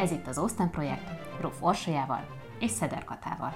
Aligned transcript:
Ez 0.00 0.10
itt 0.10 0.26
az 0.26 0.38
Osztán 0.38 0.70
Projekt, 0.70 1.10
Róf 1.40 1.62
Orsolyával 1.62 2.26
és 2.58 2.70
Szeder 2.70 3.04
Katával. 3.04 3.54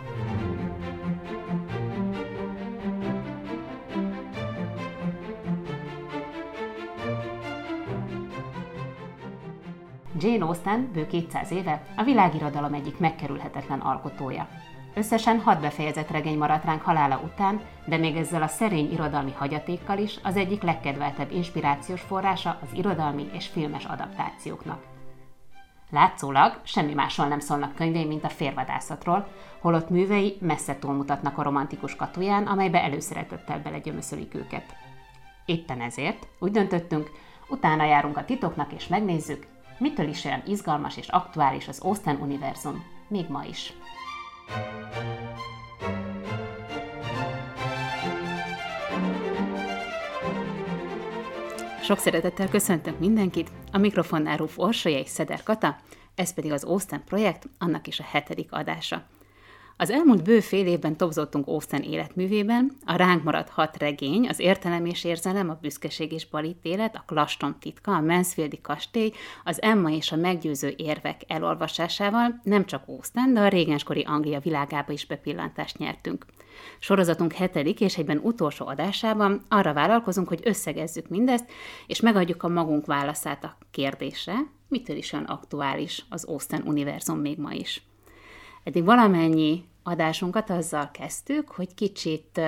Jane 10.18 10.44
Austen 10.44 10.90
bő 10.92 11.06
200 11.06 11.50
éve 11.50 11.82
a 11.96 12.02
világirodalom 12.02 12.74
egyik 12.74 12.98
megkerülhetetlen 12.98 13.80
alkotója. 13.80 14.48
Összesen 14.94 15.40
hat 15.40 15.60
befejezett 15.60 16.10
regény 16.10 16.38
maradt 16.38 16.64
ránk 16.64 16.82
halála 16.82 17.20
után, 17.24 17.60
de 17.86 17.96
még 17.96 18.16
ezzel 18.16 18.42
a 18.42 18.46
szerény 18.46 18.92
irodalmi 18.92 19.32
hagyatékkal 19.32 19.98
is 19.98 20.18
az 20.22 20.36
egyik 20.36 20.62
legkedveltebb 20.62 21.32
inspirációs 21.32 22.00
forrása 22.00 22.58
az 22.62 22.68
irodalmi 22.72 23.28
és 23.32 23.46
filmes 23.46 23.84
adaptációknak. 23.84 24.93
Látszólag 25.94 26.60
semmi 26.62 26.94
másról 26.94 27.26
nem 27.26 27.38
szólnak 27.38 27.74
könyvei, 27.74 28.04
mint 28.04 28.24
a 28.24 28.28
férvadászatról, 28.28 29.26
holott 29.60 29.90
művei 29.90 30.36
messze 30.40 30.78
túlmutatnak 30.78 31.38
a 31.38 31.42
romantikus 31.42 31.96
katuján, 31.96 32.46
amelybe 32.46 32.82
előszeretettel 32.82 33.58
belegyömöszölik 33.58 34.34
őket. 34.34 34.76
Éppen 35.44 35.80
ezért 35.80 36.26
úgy 36.38 36.50
döntöttünk, 36.50 37.10
utána 37.48 37.84
járunk 37.84 38.16
a 38.16 38.24
titoknak 38.24 38.72
és 38.72 38.86
megnézzük, 38.86 39.46
mitől 39.78 40.08
is 40.08 40.24
olyan 40.24 40.42
izgalmas 40.46 40.96
és 40.96 41.08
aktuális 41.08 41.68
az 41.68 41.80
Austen 41.80 42.16
univerzum, 42.20 42.84
még 43.08 43.28
ma 43.28 43.44
is. 43.44 43.72
Sok 51.84 51.98
szeretettel 51.98 52.48
köszöntök 52.48 52.98
mindenkit, 52.98 53.50
a 53.72 53.78
mikrofonnál 53.78 54.36
Rúf 54.36 54.58
Orsolya 54.58 54.98
és 54.98 55.08
Szeder 55.08 55.42
Kata, 55.42 55.76
ez 56.14 56.34
pedig 56.34 56.52
az 56.52 56.64
Austen 56.64 57.04
projekt, 57.04 57.48
annak 57.58 57.86
is 57.86 58.00
a 58.00 58.02
hetedik 58.02 58.52
adása. 58.52 59.02
Az 59.76 59.90
elmúlt 59.90 60.22
bő 60.22 60.40
fél 60.40 60.66
évben 60.66 60.96
tobzottunk 60.96 61.46
Austen 61.46 61.82
életművében, 61.82 62.72
a 62.84 62.96
ránk 62.96 63.22
maradt 63.22 63.48
hat 63.48 63.76
regény, 63.76 64.28
az 64.28 64.38
értelem 64.38 64.86
és 64.86 65.04
érzelem, 65.04 65.50
a 65.50 65.58
büszkeség 65.60 66.12
és 66.12 66.26
balítélet, 66.28 66.94
a 66.94 67.04
Klaston 67.06 67.56
titka, 67.60 67.92
a 67.92 68.00
Mansfieldi 68.00 68.60
kastély, 68.60 69.12
az 69.44 69.62
Emma 69.62 69.90
és 69.90 70.12
a 70.12 70.16
meggyőző 70.16 70.74
érvek 70.76 71.20
elolvasásával 71.26 72.40
nem 72.42 72.64
csak 72.64 72.82
Austen, 72.86 73.34
de 73.34 73.40
a 73.40 73.48
régenskori 73.48 74.02
Anglia 74.02 74.40
világába 74.40 74.92
is 74.92 75.06
bepillantást 75.06 75.78
nyertünk. 75.78 76.26
Sorozatunk 76.84 77.32
hetedik 77.32 77.80
és 77.80 77.96
egyben 77.96 78.20
utolsó 78.22 78.66
adásában 78.66 79.42
arra 79.48 79.72
vállalkozunk, 79.72 80.28
hogy 80.28 80.40
összegezzük 80.42 81.08
mindezt, 81.08 81.44
és 81.86 82.00
megadjuk 82.00 82.42
a 82.42 82.48
magunk 82.48 82.86
válaszát 82.86 83.44
a 83.44 83.56
kérdésre, 83.70 84.34
mitől 84.68 84.96
is 84.96 85.12
olyan 85.12 85.24
aktuális 85.24 86.04
az 86.08 86.24
Austen 86.24 86.62
univerzum 86.66 87.18
még 87.18 87.38
ma 87.38 87.52
is. 87.52 87.82
Eddig 88.64 88.84
valamennyi 88.84 89.64
adásunkat 89.82 90.50
azzal 90.50 90.90
kezdtük, 90.90 91.48
hogy 91.48 91.74
kicsit 91.74 92.40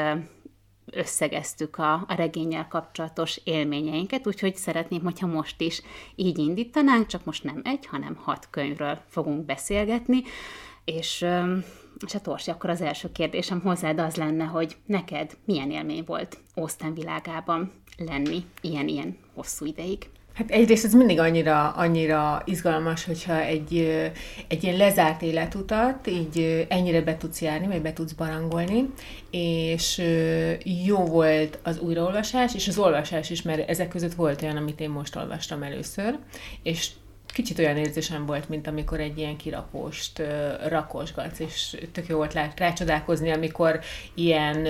összegeztük 0.86 1.78
a, 1.78 1.92
a 1.92 2.14
regényel 2.16 2.68
kapcsolatos 2.68 3.40
élményeinket, 3.44 4.26
úgyhogy 4.26 4.56
szeretném, 4.56 5.02
hogyha 5.02 5.26
most 5.26 5.60
is 5.60 5.82
így 6.14 6.38
indítanánk, 6.38 7.06
csak 7.06 7.24
most 7.24 7.44
nem 7.44 7.60
egy, 7.64 7.86
hanem 7.86 8.16
hat 8.16 8.48
könyvről 8.50 8.98
fogunk 9.08 9.44
beszélgetni, 9.44 10.22
és, 10.86 11.26
és 12.06 12.14
a 12.14 12.20
Torsi, 12.20 12.50
akkor 12.50 12.70
az 12.70 12.80
első 12.80 13.12
kérdésem 13.12 13.60
hozzád 13.60 13.98
az 13.98 14.16
lenne, 14.16 14.44
hogy 14.44 14.76
neked 14.86 15.36
milyen 15.44 15.70
élmény 15.70 16.02
volt 16.06 16.38
Ósztán 16.56 16.94
világában 16.94 17.72
lenni 17.96 18.44
ilyen-ilyen 18.60 19.16
hosszú 19.34 19.66
ideig? 19.66 20.08
Hát 20.36 20.50
egyrészt 20.50 20.84
ez 20.84 20.94
mindig 20.94 21.18
annyira, 21.18 21.70
annyira 21.70 22.42
izgalmas, 22.44 23.04
hogyha 23.04 23.40
egy, 23.40 23.78
egy 24.48 24.62
ilyen 24.62 24.76
lezárt 24.76 25.22
életutat 25.22 26.06
így 26.06 26.66
ennyire 26.68 27.02
be 27.02 27.16
tudsz 27.16 27.42
járni, 27.42 27.66
vagy 27.66 27.82
be 27.82 27.92
tudsz 27.92 28.12
barangolni, 28.12 28.90
és 29.30 30.02
jó 30.86 31.04
volt 31.04 31.58
az 31.62 31.78
újraolvasás, 31.78 32.54
és 32.54 32.68
az 32.68 32.78
olvasás 32.78 33.30
is, 33.30 33.42
mert 33.42 33.68
ezek 33.68 33.88
között 33.88 34.14
volt 34.14 34.42
olyan, 34.42 34.56
amit 34.56 34.80
én 34.80 34.90
most 34.90 35.16
olvastam 35.16 35.62
először, 35.62 36.18
és 36.62 36.90
kicsit 37.36 37.58
olyan 37.58 37.76
érzésem 37.76 38.26
volt, 38.26 38.48
mint 38.48 38.66
amikor 38.66 39.00
egy 39.00 39.18
ilyen 39.18 39.36
kirakóst 39.36 40.22
rakosgatsz, 40.68 41.38
és 41.38 41.76
tök 41.92 42.06
jó 42.06 42.16
volt 42.16 42.38
rácsodálkozni, 42.56 43.30
amikor 43.30 43.80
ilyen 44.14 44.66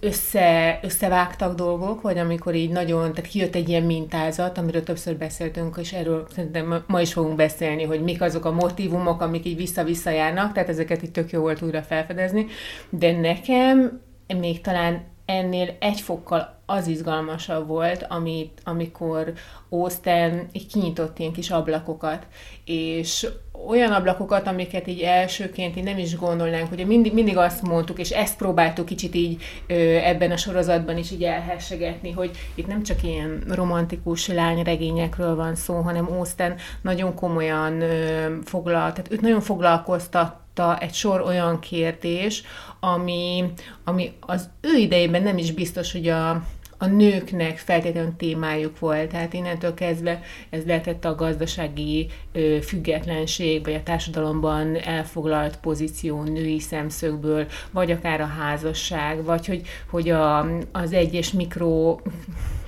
össze, 0.00 0.78
összevágtak 0.82 1.54
dolgok, 1.54 2.00
vagy 2.00 2.18
amikor 2.18 2.54
így 2.54 2.70
nagyon, 2.70 3.12
tehát 3.12 3.30
kijött 3.30 3.54
egy 3.54 3.68
ilyen 3.68 3.82
mintázat, 3.82 4.58
amiről 4.58 4.82
többször 4.82 5.16
beszéltünk, 5.16 5.76
és 5.80 5.92
erről 5.92 6.26
szerintem 6.34 6.84
ma 6.86 7.00
is 7.00 7.12
fogunk 7.12 7.36
beszélni, 7.36 7.84
hogy 7.84 8.02
mik 8.02 8.22
azok 8.22 8.44
a 8.44 8.52
motivumok, 8.52 9.20
amik 9.20 9.44
így 9.44 9.56
vissza-vissza 9.56 10.10
járnak, 10.10 10.52
tehát 10.52 10.68
ezeket 10.68 11.02
itt 11.02 11.12
tök 11.12 11.30
jó 11.30 11.40
volt 11.40 11.62
újra 11.62 11.82
felfedezni, 11.82 12.46
de 12.90 13.12
nekem 13.12 14.00
még 14.26 14.60
talán 14.60 15.14
ennél 15.26 15.76
egy 15.80 16.00
fokkal 16.00 16.54
az 16.66 16.86
izgalmasabb 16.86 17.66
volt, 17.66 18.06
amit, 18.08 18.60
amikor 18.64 19.32
Austen 19.68 20.48
így 20.52 20.66
kinyitott 20.66 21.18
ilyen 21.18 21.32
kis 21.32 21.50
ablakokat, 21.50 22.26
és 22.64 23.26
olyan 23.68 23.92
ablakokat, 23.92 24.46
amiket 24.46 24.86
így 24.86 25.00
elsőként 25.00 25.76
így 25.76 25.84
nem 25.84 25.98
is 25.98 26.16
gondolnánk, 26.16 26.68
hogy 26.68 26.86
mindig, 26.86 27.12
mindig 27.12 27.36
azt 27.36 27.62
mondtuk, 27.62 27.98
és 27.98 28.10
ezt 28.10 28.36
próbáltuk 28.36 28.86
kicsit 28.86 29.14
így 29.14 29.42
ö, 29.66 29.74
ebben 29.96 30.30
a 30.30 30.36
sorozatban 30.36 30.96
is 30.96 31.10
így 31.10 31.24
elhessegetni, 31.24 32.10
hogy 32.10 32.30
itt 32.54 32.66
nem 32.66 32.82
csak 32.82 33.02
ilyen 33.02 33.42
romantikus 33.48 34.28
lányregényekről 34.28 35.34
van 35.34 35.54
szó, 35.54 35.74
hanem 35.74 36.12
Austen 36.12 36.54
nagyon 36.82 37.14
komolyan 37.14 37.80
ö, 37.80 38.26
foglal, 38.44 38.92
tehát 38.92 39.12
őt 39.12 39.20
nagyon 39.20 39.40
foglalkoztat 39.40 40.44
egy 40.80 40.94
sor 40.94 41.20
olyan 41.20 41.58
kérdés, 41.58 42.42
ami, 42.80 43.44
ami 43.84 44.12
az 44.20 44.48
ő 44.60 44.76
idejében 44.76 45.22
nem 45.22 45.38
is 45.38 45.52
biztos, 45.52 45.92
hogy 45.92 46.08
a, 46.08 46.30
a 46.78 46.86
nőknek 46.86 47.58
feltétlenül 47.58 48.16
témájuk 48.16 48.78
volt. 48.78 49.08
Tehát 49.08 49.32
innentől 49.32 49.74
kezdve 49.74 50.20
ez 50.50 50.64
lehetett 50.66 51.04
a 51.04 51.14
gazdasági 51.14 52.06
ö, 52.32 52.58
függetlenség, 52.62 53.64
vagy 53.64 53.74
a 53.74 53.82
társadalomban 53.82 54.76
elfoglalt 54.76 55.56
pozíció 55.56 56.22
női 56.22 56.60
szemszögből, 56.60 57.46
vagy 57.70 57.90
akár 57.90 58.20
a 58.20 58.26
házasság, 58.26 59.24
vagy 59.24 59.46
hogy, 59.46 59.62
hogy 59.90 60.08
a, 60.08 60.46
az 60.72 60.92
egyes 60.92 61.32
mikro 61.32 61.96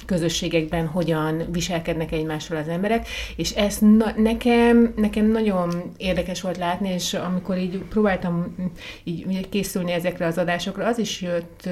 közösségekben 0.09 0.87
hogyan 0.87 1.43
viselkednek 1.53 2.13
egymással 2.13 2.57
az 2.57 2.69
emberek, 2.69 3.09
és 3.37 3.51
ez 3.51 3.79
na, 3.79 4.13
nekem, 4.17 4.93
nekem 4.97 5.27
nagyon 5.27 5.71
érdekes 5.97 6.41
volt 6.41 6.57
látni, 6.57 6.89
és 6.89 7.15
amikor 7.15 7.59
így 7.59 7.79
próbáltam 7.79 8.55
így 9.05 9.49
készülni 9.49 9.93
ezekre 9.93 10.27
az 10.27 10.39
adásokra, 10.39 10.87
az 10.87 10.99
is 10.99 11.21
jött 11.21 11.69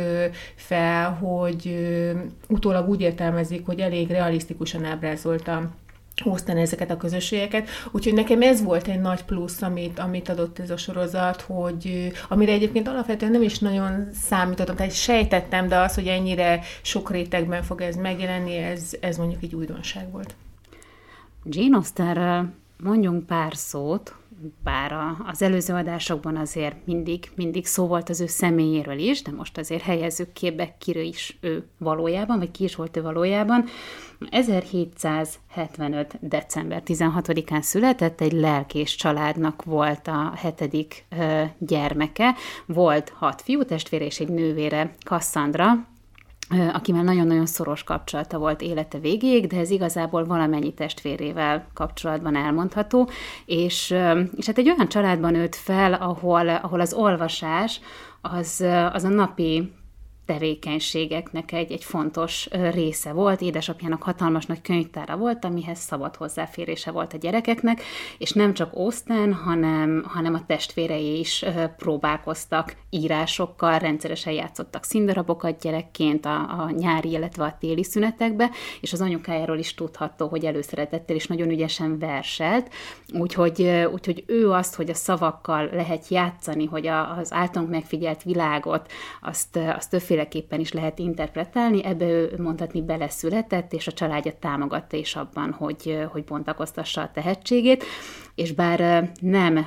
fel, 0.55 1.11
hogy 1.11 1.77
utólag 2.49 2.89
úgy 2.89 3.01
értelmezik, 3.01 3.67
hogy 3.67 3.81
elég 3.81 4.09
realisztikusan 4.09 4.85
ábrázolta 4.85 5.71
hoztani 6.23 6.61
ezeket 6.61 6.91
a 6.91 6.97
közösségeket. 6.97 7.69
Úgyhogy 7.91 8.15
nekem 8.15 8.43
ez 8.43 8.63
volt 8.63 8.89
egy 8.89 9.01
nagy 9.01 9.25
plusz, 9.25 9.63
amit, 9.63 9.99
amit 9.99 10.29
adott 10.29 10.59
ez 10.59 10.71
a 10.71 10.77
sorozat, 10.77 11.41
hogy 11.41 12.13
amire 12.29 12.53
egyébként 12.53 12.89
alapvetően 12.89 13.33
nem 13.33 13.43
is 13.43 13.59
nagyon 13.59 14.09
számítottam, 14.13 14.77
tehát 14.77 14.95
sejtettem, 14.95 15.69
de 15.69 15.79
az, 15.79 15.95
hogy 15.95 16.07
ennyire 16.07 16.61
sok 16.83 17.11
rétegben 17.11 17.63
fog 17.63 17.81
ez 17.81 17.97
megjelenni, 17.97 18.57
ez, 18.57 18.93
ez 19.01 19.17
mondjuk 19.17 19.43
egy 19.43 19.55
újdonság 19.55 20.11
volt. 20.11 20.35
Jane 21.45 21.77
Austenről 21.77 22.49
mondjunk 22.83 23.27
pár 23.27 23.57
szót, 23.57 24.15
bár 24.65 24.95
az 25.27 25.43
előző 25.43 25.75
adásokban 25.75 26.37
azért 26.37 26.87
mindig, 26.87 27.31
mindig 27.35 27.67
szó 27.67 27.87
volt 27.87 28.09
az 28.09 28.21
ő 28.21 28.27
személyéről 28.27 28.99
is, 28.99 29.23
de 29.23 29.31
most 29.31 29.59
azért 29.59 29.83
helyezzük 29.83 30.33
képbe, 30.33 30.75
kiről 30.79 31.05
is 31.05 31.37
ő 31.41 31.65
valójában, 31.79 32.39
vagy 32.39 32.51
ki 32.51 32.65
is 32.65 32.75
volt 32.75 32.97
ő 32.97 33.03
valójában. 33.03 33.65
1775. 34.31 36.17
december 36.21 36.83
16-án 36.87 37.61
született, 37.61 38.21
egy 38.21 38.33
lelkés 38.33 38.95
családnak 38.95 39.65
volt 39.65 40.09
a 40.09 40.33
hetedik 40.37 41.05
ö, 41.19 41.43
gyermeke, 41.59 42.35
volt 42.67 43.09
hat 43.09 43.43
fiú 43.43 43.65
testvér 43.65 44.03
és 44.03 44.21
egy 44.21 44.29
nővére, 44.29 44.95
Cassandra, 45.05 45.87
akivel 46.73 47.03
nagyon-nagyon 47.03 47.47
szoros 47.47 47.83
kapcsolata 47.83 48.39
volt 48.39 48.63
élete 48.63 48.99
végéig, 48.99 49.47
de 49.47 49.59
ez 49.59 49.71
igazából 49.71 50.25
valamennyi 50.25 50.75
testvérével 50.75 51.67
kapcsolatban 51.75 52.37
elmondható, 52.37 53.09
és, 53.45 53.95
és 54.37 54.47
hát 54.47 54.59
egy 54.59 54.69
olyan 54.69 54.89
családban 54.89 55.33
nőtt 55.33 55.55
fel, 55.55 55.93
ahol, 55.93 56.49
ahol 56.49 56.81
az 56.81 56.93
olvasás 56.93 57.81
az, 58.21 58.65
az 58.93 59.05
a 59.05 59.09
napi 59.09 59.73
tevékenységeknek 60.27 61.53
egy, 61.53 61.73
egy 61.73 61.85
fontos 61.85 62.49
része 62.51 63.13
volt. 63.13 63.41
Édesapjának 63.41 64.03
hatalmas 64.03 64.47
nagy 64.47 64.61
könyvtára 64.61 65.17
volt, 65.17 65.45
amihez 65.45 65.79
szabad 65.79 66.17
hozzáférése 66.17 66.91
volt 66.91 67.13
a 67.13 67.17
gyerekeknek, 67.17 67.83
és 68.19 68.33
nem 68.33 68.55
csak 68.55 68.71
Osztán, 68.73 69.35
hanem, 69.35 70.05
hanem 70.09 70.35
a 70.35 70.47
testvérei 70.47 71.19
is 71.19 71.45
próbálkoztak 71.77 72.77
írásokkal, 72.91 73.79
rendszeresen 73.79 74.33
játszottak 74.33 74.85
színdarabokat 74.85 75.61
gyerekként 75.61 76.27
a, 76.27 76.35
a 76.35 76.71
nyári, 76.71 77.11
illetve 77.11 77.45
a 77.45 77.57
téli 77.61 77.85
szünetekbe, 77.85 78.51
és 78.81 78.93
az 78.93 79.01
anyukájáról 79.01 79.59
is 79.59 79.75
tudható, 79.75 80.29
hogy 80.29 80.45
előszeretettel 80.45 81.17
is 81.17 81.27
nagyon 81.27 81.51
ügyesen 81.51 81.99
verselt, 81.99 82.75
úgyhogy, 83.13 83.63
úgyhogy 83.93 84.25
ő 84.27 84.51
azt, 84.51 84.75
hogy 84.75 84.91
a 84.91 84.95
szavakkal 84.95 85.69
lehet 85.73 86.09
játszani, 86.09 86.67
hogy 86.67 86.87
a, 86.87 87.17
az 87.17 87.33
általunk 87.33 87.71
megfigyelt 87.71 88.23
világot, 88.23 88.93
azt, 89.21 89.59
azt 89.77 89.93
többféleképpen 90.17 90.61
is 90.61 90.73
lehet 90.73 90.99
interpretálni, 90.99 91.85
ebbe 91.85 92.05
ő 92.05 92.35
mondhatni 92.39 92.83
beleszületett, 92.83 93.73
és 93.73 93.87
a 93.87 93.93
családja 93.93 94.33
támogatta 94.39 94.97
is 94.97 95.17
abban, 95.17 95.53
hogy, 95.53 96.07
hogy 96.13 96.25
bontakoztassa 96.25 97.01
a 97.01 97.11
tehetségét, 97.11 97.85
és 98.35 98.53
bár 98.53 99.11
nem 99.21 99.67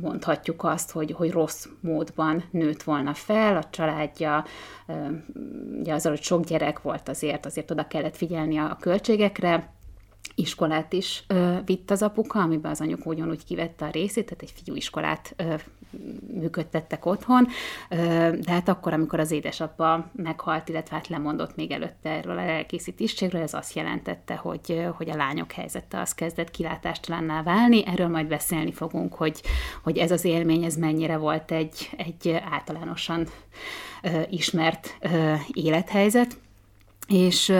mondhatjuk 0.00 0.64
azt, 0.64 0.90
hogy, 0.90 1.12
hogy 1.12 1.30
rossz 1.30 1.66
módban 1.80 2.44
nőtt 2.50 2.82
volna 2.82 3.14
fel, 3.14 3.56
a 3.56 3.64
családja, 3.70 4.44
ugye 5.80 5.92
azzal, 5.92 6.12
hogy 6.12 6.22
sok 6.22 6.44
gyerek 6.44 6.82
volt 6.82 7.08
azért, 7.08 7.46
azért 7.46 7.70
oda 7.70 7.86
kellett 7.86 8.16
figyelni 8.16 8.56
a 8.58 8.76
költségekre, 8.80 9.73
iskolát 10.34 10.92
is 10.92 11.24
ö, 11.26 11.56
vitt 11.64 11.90
az 11.90 12.02
apuka, 12.02 12.40
amiben 12.40 12.70
az 12.70 12.80
anyuk 12.80 13.06
ugyanúgy 13.06 13.44
kivette 13.44 13.84
a 13.84 13.90
részét, 13.90 14.24
tehát 14.24 14.42
egy 14.42 14.62
fiúiskolát 14.64 15.34
ö, 15.36 15.54
működtettek 16.34 17.06
otthon, 17.06 17.48
ö, 17.88 17.96
de 18.40 18.52
hát 18.52 18.68
akkor, 18.68 18.92
amikor 18.92 19.20
az 19.20 19.30
édesapa 19.30 20.10
meghalt, 20.12 20.68
illetve 20.68 20.96
hát 20.96 21.08
lemondott 21.08 21.56
még 21.56 21.70
előtte 21.70 22.10
erről 22.10 22.38
a 22.38 22.44
lelkészi 22.44 22.94
ez 23.32 23.54
azt 23.54 23.74
jelentette, 23.74 24.34
hogy, 24.34 24.86
hogy 24.96 25.10
a 25.10 25.16
lányok 25.16 25.52
helyzete 25.52 26.00
az 26.00 26.14
kezdett 26.14 26.50
kilátástalanná 26.50 27.42
válni. 27.42 27.86
Erről 27.86 28.08
majd 28.08 28.26
beszélni 28.26 28.72
fogunk, 28.72 29.14
hogy, 29.14 29.40
hogy 29.82 29.98
ez 29.98 30.10
az 30.10 30.24
élmény, 30.24 30.64
ez 30.64 30.76
mennyire 30.76 31.16
volt 31.16 31.52
egy, 31.52 31.90
egy 31.96 32.36
általánosan 32.50 33.26
ö, 34.02 34.20
ismert 34.30 34.96
ö, 35.00 35.34
élethelyzet. 35.52 36.36
És, 37.08 37.52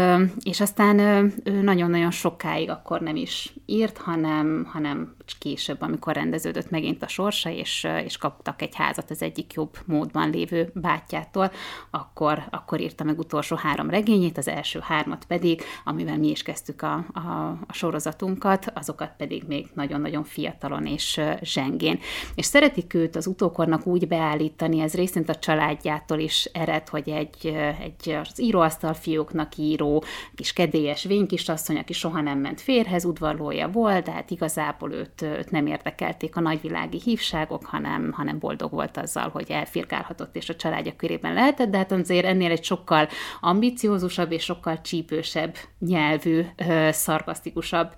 és 0.42 0.60
aztán 0.60 0.98
ő 1.44 1.60
nagyon-nagyon 1.62 2.10
sokáig 2.10 2.70
akkor 2.70 3.00
nem 3.00 3.16
is 3.16 3.54
írt, 3.66 3.98
hanem, 3.98 4.68
hanem 4.72 5.14
később, 5.38 5.80
amikor 5.80 6.14
rendeződött 6.14 6.70
megint 6.70 7.02
a 7.02 7.08
sorsa, 7.08 7.50
és, 7.50 7.86
és 8.04 8.16
kaptak 8.16 8.62
egy 8.62 8.74
házat 8.74 9.10
az 9.10 9.22
egyik 9.22 9.52
jobb 9.52 9.78
módban 9.84 10.30
lévő 10.30 10.70
bátyjától, 10.74 11.50
akkor, 11.90 12.42
akkor 12.50 12.80
írta 12.80 13.04
meg 13.04 13.18
utolsó 13.18 13.56
három 13.56 13.90
regényét, 13.90 14.38
az 14.38 14.48
első 14.48 14.78
hármat 14.82 15.24
pedig, 15.24 15.62
amivel 15.84 16.18
mi 16.18 16.28
is 16.28 16.42
kezdtük 16.42 16.82
a, 16.82 17.06
a, 17.12 17.18
a 17.66 17.72
sorozatunkat, 17.72 18.72
azokat 18.74 19.12
pedig 19.16 19.44
még 19.46 19.66
nagyon-nagyon 19.74 20.24
fiatalon 20.24 20.86
és 20.86 21.20
zsengén. 21.40 21.98
És 22.34 22.44
szeretik 22.44 22.94
őt 22.94 23.16
az 23.16 23.26
utókornak 23.26 23.86
úgy 23.86 24.08
beállítani, 24.08 24.80
ez 24.80 24.94
részint 24.94 25.28
a 25.28 25.34
családjától 25.34 26.18
is 26.18 26.44
ered, 26.52 26.88
hogy 26.88 27.08
egy, 27.08 27.46
egy 27.80 28.10
az 28.10 28.42
íróasztal 28.42 28.94
fiúknak 28.94 29.56
író, 29.56 30.04
kis 30.34 30.52
kedélyes 30.52 31.04
vénykisasszony, 31.04 31.76
aki 31.76 31.92
soha 31.92 32.20
nem 32.20 32.38
ment 32.38 32.60
férhez, 32.60 33.04
udvarlója 33.04 33.68
volt, 33.68 34.04
tehát 34.04 34.30
igazából 34.30 34.92
őt 34.92 35.13
őt, 35.22 35.38
őt 35.38 35.50
nem 35.50 35.66
érdekelték 35.66 36.36
a 36.36 36.40
nagyvilági 36.40 37.00
hívságok, 37.04 37.64
hanem, 37.64 38.12
hanem 38.12 38.38
boldog 38.38 38.72
volt 38.72 38.96
azzal, 38.96 39.28
hogy 39.28 39.50
elfirkálhatott 39.50 40.36
és 40.36 40.48
a 40.48 40.56
családja 40.56 40.96
körében 40.96 41.34
lehetett, 41.34 41.70
de 41.70 41.76
hát 41.76 41.92
azért 41.92 42.24
ennél 42.24 42.50
egy 42.50 42.64
sokkal 42.64 43.08
ambiciózusabb 43.40 44.32
és 44.32 44.42
sokkal 44.42 44.80
csípősebb 44.80 45.54
nyelvű, 45.78 46.44
szarkasztikusabb 46.90 47.92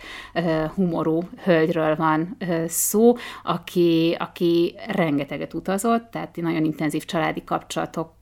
humorú 0.74 1.28
hölgyről 1.44 1.96
van 1.96 2.36
szó, 2.66 3.14
aki, 3.42 4.16
aki 4.18 4.74
rengeteget 4.86 5.54
utazott, 5.54 6.10
tehát 6.10 6.36
nagyon 6.36 6.64
intenzív 6.64 7.04
családi 7.04 7.44
kapcsolatok 7.44 8.15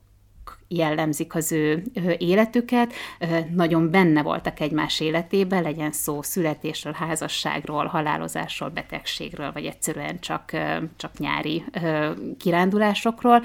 jellemzik 0.67 1.35
az 1.35 1.51
ő 1.51 1.83
életüket, 2.17 2.93
nagyon 3.53 3.91
benne 3.91 4.21
voltak 4.21 4.59
egymás 4.59 4.99
életében, 4.99 5.63
legyen 5.63 5.91
szó 5.91 6.21
születésről, 6.21 6.93
házasságról, 6.93 7.85
halálozásról, 7.85 8.69
betegségről, 8.69 9.51
vagy 9.51 9.65
egyszerűen 9.65 10.19
csak, 10.19 10.51
csak 10.97 11.17
nyári 11.17 11.63
kirándulásokról, 12.37 13.41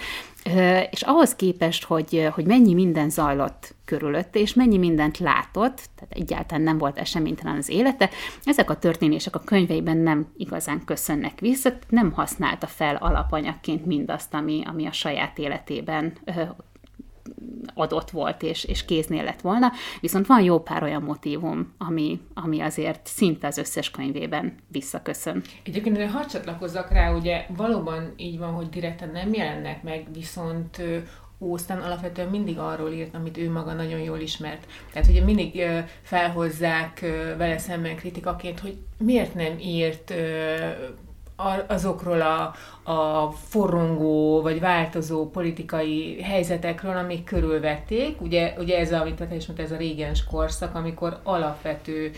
és 0.90 1.02
ahhoz 1.02 1.36
képest, 1.36 1.84
hogy, 1.84 2.28
hogy 2.32 2.46
mennyi 2.46 2.74
minden 2.74 3.10
zajlott 3.10 3.74
körülötte, 3.84 4.38
és 4.38 4.54
mennyi 4.54 4.78
mindent 4.78 5.18
látott, 5.18 5.88
tehát 5.94 6.14
egyáltalán 6.14 6.62
nem 6.62 6.78
volt 6.78 6.98
eseménytelen 6.98 7.56
az 7.56 7.68
élete, 7.68 8.10
ezek 8.44 8.70
a 8.70 8.78
történések 8.78 9.34
a 9.34 9.40
könyveiben 9.44 9.96
nem 9.96 10.26
igazán 10.36 10.84
köszönnek 10.84 11.40
vissza, 11.40 11.72
nem 11.88 12.12
használta 12.12 12.66
fel 12.66 12.96
alapanyagként 12.96 13.86
mindazt, 13.86 14.34
ami, 14.34 14.62
ami 14.66 14.86
a 14.86 14.92
saját 14.92 15.38
életében 15.38 16.12
adott 17.74 18.10
volt, 18.10 18.42
és, 18.42 18.64
és 18.64 18.84
kéznél 18.84 19.24
lett 19.24 19.40
volna, 19.40 19.72
viszont 20.00 20.26
van 20.26 20.42
jó 20.42 20.60
pár 20.60 20.82
olyan 20.82 21.02
motívum, 21.02 21.72
ami, 21.78 22.20
ami 22.34 22.60
azért 22.60 23.06
szinte 23.06 23.46
az 23.46 23.58
összes 23.58 23.90
könyvében 23.90 24.54
visszaköszön. 24.68 25.42
Egyébként, 25.64 26.10
ha 26.10 26.26
csatlakozzak 26.26 26.90
rá, 26.90 27.14
ugye 27.14 27.46
valóban 27.56 28.12
így 28.16 28.38
van, 28.38 28.52
hogy 28.52 28.68
direkten 28.68 29.10
nem 29.10 29.32
jelennek 29.32 29.82
meg, 29.82 30.06
viszont 30.12 30.82
Ósztán 31.42 31.80
alapvetően 31.80 32.28
mindig 32.28 32.58
arról 32.58 32.90
írt, 32.90 33.14
amit 33.14 33.36
ő 33.36 33.50
maga 33.50 33.72
nagyon 33.72 34.00
jól 34.00 34.18
ismert. 34.18 34.66
Tehát 34.92 35.08
ugye 35.08 35.24
mindig 35.24 35.62
felhozzák 36.02 37.00
vele 37.36 37.58
szemben 37.58 37.96
kritikaként, 37.96 38.60
hogy 38.60 38.76
miért 38.98 39.34
nem 39.34 39.58
írt 39.58 40.14
azokról 41.66 42.20
a, 42.20 42.54
a 42.90 43.30
forrongó 43.48 44.42
vagy 44.42 44.60
változó 44.60 45.30
politikai 45.30 46.22
helyzetekről, 46.22 46.96
amik 46.96 47.24
körülvették. 47.24 48.20
Ugye, 48.20 48.54
ugye 48.58 48.78
ez, 48.78 48.92
amit 48.92 49.14
te 49.14 49.34
is 49.34 49.46
mondta, 49.46 49.64
ez 49.64 49.72
a 49.72 49.76
régens 49.76 50.24
korszak, 50.24 50.74
amikor 50.74 51.20
alapvető 51.22 52.10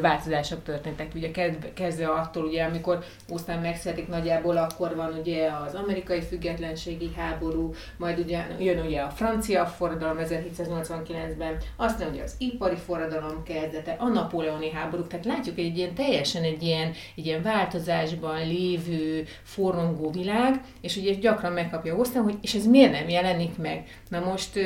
változások 0.00 0.62
történtek. 0.62 1.12
Ugye 1.14 1.30
kezdve 1.74 2.08
attól, 2.08 2.44
ugye, 2.44 2.64
amikor 2.64 3.04
aztán 3.28 3.60
megszületik 3.60 4.08
nagyjából, 4.08 4.56
akkor 4.56 4.96
van 4.96 5.14
ugye 5.20 5.50
az 5.66 5.74
amerikai 5.74 6.20
függetlenségi 6.20 7.10
háború, 7.16 7.74
majd 7.96 8.18
ugye 8.18 8.46
jön 8.58 8.86
ugye 8.86 9.00
a 9.00 9.10
francia 9.10 9.66
forradalom 9.66 10.16
1789-ben, 10.20 11.56
aztán 11.76 12.12
ugye 12.12 12.22
az 12.22 12.34
ipari 12.38 12.76
forradalom 12.76 13.42
kezdete, 13.42 13.96
a 13.98 14.08
napóleoni 14.08 14.70
háborúk, 14.70 15.08
tehát 15.08 15.24
látjuk 15.24 15.58
egy 15.58 15.76
ilyen 15.76 15.94
teljesen 15.94 16.42
egy 16.42 16.62
ilyen, 16.62 16.92
egy 17.16 17.26
ilyen 17.26 17.42
változásban 17.42 18.46
lévő, 18.46 19.24
forrongó 19.42 20.10
világ, 20.12 20.60
és 20.80 20.96
ugye 20.96 21.14
gyakran 21.14 21.52
megkapja 21.52 21.96
Osztán, 21.96 22.22
hogy 22.22 22.38
és 22.40 22.54
ez 22.54 22.66
miért 22.66 22.92
nem 22.92 23.08
jelenik 23.08 23.58
meg. 23.58 23.84
Na 24.08 24.20
most 24.20 24.58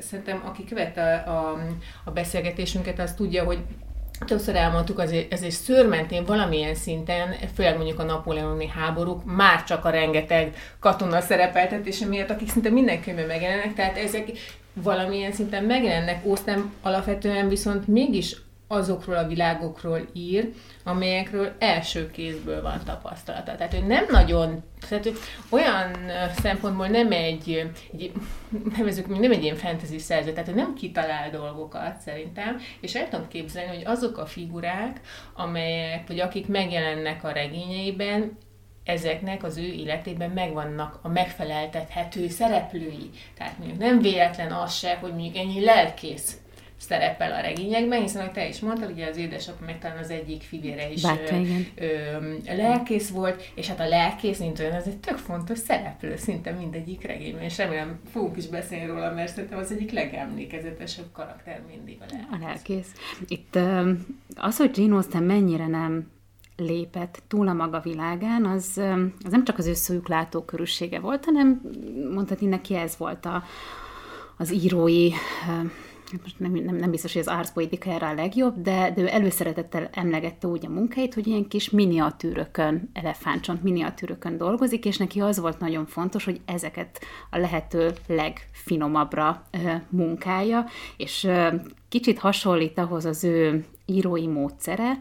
szerintem, 0.00 0.42
aki 0.44 0.64
követte 0.64 1.14
a, 1.14 1.50
a, 1.50 1.58
a 2.04 2.10
beszélgetésünket, 2.10 2.98
az 2.98 3.14
tudja, 3.14 3.44
hogy 3.44 3.58
Többször 4.26 4.56
elmondtuk, 4.56 4.98
azért, 4.98 5.32
ezért 5.32 5.54
szörmentén 5.54 6.24
valamilyen 6.24 6.74
szinten, 6.74 7.34
főleg 7.54 7.76
mondjuk 7.76 7.98
a 7.98 8.02
napóleoni 8.02 8.66
háborúk, 8.66 9.24
már 9.24 9.64
csak 9.64 9.84
a 9.84 9.90
rengeteg 9.90 10.54
katona 10.78 11.20
szerepeltetése 11.20 12.06
miatt, 12.06 12.30
akik 12.30 12.50
szinte 12.50 12.70
minden 12.70 13.02
könyvben 13.02 13.26
megjelennek, 13.26 13.74
tehát 13.74 13.96
ezek 13.96 14.30
valamilyen 14.72 15.32
szinten 15.32 15.64
megjelennek, 15.64 16.26
Osztán 16.26 16.72
alapvetően 16.82 17.48
viszont 17.48 17.86
mégis 17.86 18.36
azokról 18.72 19.16
a 19.16 19.26
világokról 19.26 20.00
ír, 20.12 20.52
amelyekről 20.84 21.52
első 21.58 22.10
kézből 22.10 22.62
van 22.62 22.80
tapasztalata. 22.84 23.54
Tehát 23.54 23.74
ő 23.74 23.78
nem 23.78 24.04
nagyon, 24.10 24.62
tehát 24.88 25.06
ő 25.06 25.12
olyan 25.48 25.96
szempontból 26.40 26.86
nem 26.86 27.12
egy, 27.12 27.70
egy 27.92 28.12
nevezük, 28.76 29.18
nem 29.18 29.32
egy 29.32 29.42
ilyen 29.42 29.56
fantasy 29.56 29.98
szerző, 29.98 30.32
tehát 30.32 30.48
ő 30.48 30.54
nem 30.54 30.74
kitalál 30.74 31.30
dolgokat 31.30 32.00
szerintem, 32.00 32.60
és 32.80 32.94
el 32.94 33.08
tudom 33.08 33.28
képzelni, 33.28 33.76
hogy 33.76 33.84
azok 33.84 34.18
a 34.18 34.26
figurák, 34.26 35.00
amelyek, 35.34 36.06
vagy 36.06 36.20
akik 36.20 36.46
megjelennek 36.46 37.24
a 37.24 37.32
regényeiben, 37.32 38.38
ezeknek 38.84 39.44
az 39.44 39.56
ő 39.56 39.66
életében 39.66 40.30
megvannak 40.30 40.98
a 41.02 41.08
megfeleltethető 41.08 42.28
szereplői. 42.28 43.10
Tehát 43.38 43.58
mondjuk 43.58 43.78
nem 43.78 44.00
véletlen 44.00 44.52
az 44.52 44.74
se, 44.74 44.96
hogy 45.00 45.12
mondjuk 45.12 45.36
ennyi 45.36 45.64
lelkész 45.64 46.36
szerepel 46.82 47.32
a 47.32 47.40
regényekben, 47.40 48.00
hiszen, 48.00 48.20
ahogy 48.20 48.32
te 48.32 48.48
is 48.48 48.60
mondtad, 48.60 48.90
ugye 48.90 49.08
az 49.08 49.16
édesapja 49.16 49.66
meg 49.66 49.78
talán 49.78 49.98
az 49.98 50.10
egyik 50.10 50.42
fivére 50.42 50.90
is 50.90 51.02
Bárta, 51.02 51.34
ö, 51.34 51.42
ö, 51.74 52.56
lelkész 52.56 53.10
volt, 53.10 53.52
és 53.54 53.68
hát 53.68 53.80
a 53.80 53.88
lelkész, 53.88 54.38
mint 54.38 54.58
olyan, 54.58 54.72
az 54.72 54.86
egy 54.86 54.98
tök 54.98 55.16
fontos 55.16 55.58
szereplő, 55.58 56.16
szinte 56.16 56.50
mindegyik 56.50 57.06
regényben, 57.06 57.42
és 57.42 57.56
remélem 57.56 58.00
fogunk 58.12 58.36
is 58.36 58.46
beszélni 58.46 58.86
róla, 58.86 59.12
mert 59.12 59.32
szerintem 59.32 59.58
az 59.58 59.72
egyik 59.72 59.92
legemlékezetesebb 59.92 61.12
karakter 61.12 61.60
mindig 61.68 61.98
a 62.00 62.04
lelkész. 62.10 62.30
A 62.30 62.46
lelkész. 62.46 62.92
Itt 63.28 63.58
az, 64.34 64.56
hogy 64.56 64.78
Jane 64.78 64.94
Austen 64.94 65.22
mennyire 65.22 65.66
nem 65.66 66.10
lépett 66.56 67.22
túl 67.28 67.48
a 67.48 67.52
maga 67.52 67.80
világán, 67.80 68.44
az, 68.44 68.80
az 69.24 69.30
nem 69.30 69.44
csak 69.44 69.58
az 69.58 69.90
ő 69.90 70.02
látókörűsége 70.06 71.00
volt, 71.00 71.24
hanem 71.24 71.60
mondhatni 72.14 72.46
neki 72.46 72.74
ez 72.74 72.96
volt 72.96 73.26
a, 73.26 73.44
az 74.36 74.52
írói 74.52 75.10
most 76.20 76.38
nem, 76.38 76.52
nem, 76.52 76.76
nem 76.76 76.90
biztos, 76.90 77.12
hogy 77.12 77.22
az 77.22 77.28
árszpoetika 77.28 77.90
erre 77.90 78.08
a 78.08 78.14
legjobb, 78.14 78.62
de, 78.62 78.92
de 78.94 79.02
ő 79.02 79.08
előszeretettel 79.08 79.88
emlegette 79.92 80.46
úgy 80.46 80.66
a 80.66 80.70
munkáit, 80.70 81.14
hogy 81.14 81.26
ilyen 81.26 81.48
kis 81.48 81.70
miniatűrökön, 81.70 82.90
elefántcsont 82.92 83.62
miniatűrökön 83.62 84.36
dolgozik, 84.36 84.84
és 84.84 84.96
neki 84.96 85.20
az 85.20 85.40
volt 85.40 85.58
nagyon 85.58 85.86
fontos, 85.86 86.24
hogy 86.24 86.40
ezeket 86.44 87.00
a 87.30 87.38
lehető 87.38 87.92
legfinomabbra 88.06 89.42
munkája, 89.88 90.64
és 90.96 91.28
kicsit 91.88 92.18
hasonlít 92.18 92.78
ahhoz 92.78 93.04
az 93.04 93.24
ő 93.24 93.64
írói 93.86 94.26
módszere, 94.26 94.98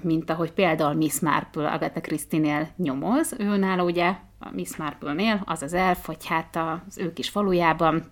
mint 0.00 0.30
ahogy 0.30 0.52
például 0.52 0.94
Miss 0.94 1.20
Marple 1.20 1.70
Agatha 1.70 2.00
Christie-nél 2.00 2.68
nyomoz. 2.76 3.34
Ő 3.38 3.56
nála 3.56 3.84
ugye 3.84 4.14
a 4.38 4.50
Miss 4.52 4.76
Marple-nél 4.76 5.42
az 5.44 5.62
az 5.62 5.72
elf, 5.72 6.06
hogy 6.06 6.26
hát 6.26 6.56
az 6.56 6.98
ő 6.98 7.12
kis 7.12 7.28
falujában 7.28 8.04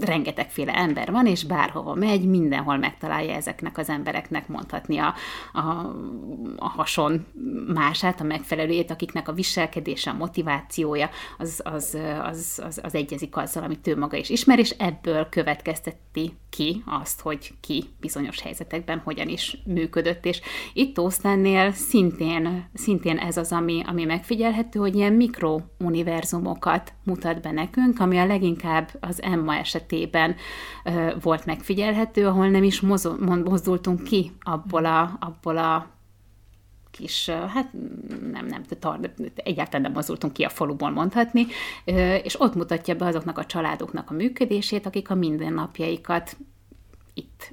rengetegféle 0.00 0.72
ember 0.72 1.10
van, 1.10 1.26
és 1.26 1.44
bárhova 1.44 1.94
megy, 1.94 2.28
mindenhol 2.28 2.76
megtalálja 2.76 3.34
ezeknek 3.34 3.78
az 3.78 3.88
embereknek 3.88 4.48
mondhatni 4.48 4.98
a, 4.98 5.14
a, 5.52 5.60
a 6.56 6.68
hason 6.68 7.26
mását, 7.74 8.20
a 8.20 8.24
megfelelőjét, 8.24 8.90
akiknek 8.90 9.28
a 9.28 9.32
viselkedése, 9.32 10.10
a 10.10 10.14
motivációja 10.14 11.10
az, 11.38 11.60
az, 11.64 11.98
az, 12.22 12.62
az, 12.66 12.80
az 12.82 12.94
egyezik 12.94 13.36
azzal, 13.36 13.62
amit 13.62 13.86
ő 13.86 13.96
maga 13.96 14.16
is 14.16 14.30
ismer, 14.30 14.58
és 14.58 14.70
ebből 14.70 15.28
következteti 15.28 16.32
ki 16.50 16.82
azt, 16.86 17.20
hogy 17.20 17.52
ki 17.60 17.84
bizonyos 18.00 18.40
helyzetekben 18.40 19.00
hogyan 19.04 19.28
is 19.28 19.56
működött. 19.64 20.24
És 20.24 20.40
itt 20.72 20.98
Osztánnél 20.98 21.72
szintén, 21.72 22.68
szintén 22.74 23.18
ez 23.18 23.36
az, 23.36 23.52
ami, 23.52 23.82
ami 23.86 24.04
megfigyelhető, 24.04 24.78
hogy 24.78 24.94
ilyen 24.94 25.12
mikrouniverzumokat 25.12 26.92
mutat 27.04 27.40
be 27.40 27.50
nekünk, 27.50 28.00
ami 28.00 28.18
a 28.18 28.26
leginkább 28.26 28.73
inkább 28.74 28.90
az 29.00 29.22
Emma 29.22 29.54
esetében 29.54 30.36
volt 31.22 31.46
megfigyelhető, 31.46 32.26
ahol 32.26 32.48
nem 32.48 32.62
is 32.62 32.80
mozdultunk 33.44 34.02
ki 34.02 34.32
abból 34.40 34.84
a, 34.84 35.16
abból 35.20 35.56
a 35.56 35.92
kis, 36.90 37.28
hát 37.28 37.72
nem, 38.32 38.46
nem, 38.46 38.62
egyáltalán 39.34 39.82
nem 39.82 39.92
mozdultunk 39.92 40.32
ki 40.32 40.42
a 40.42 40.48
faluból 40.48 40.90
mondhatni, 40.90 41.46
és 42.22 42.40
ott 42.40 42.54
mutatja 42.54 42.94
be 42.94 43.06
azoknak 43.06 43.38
a 43.38 43.44
családoknak 43.44 44.10
a 44.10 44.14
működését, 44.14 44.86
akik 44.86 45.10
a 45.10 45.14
mindennapjaikat 45.14 46.36
itt 47.14 47.52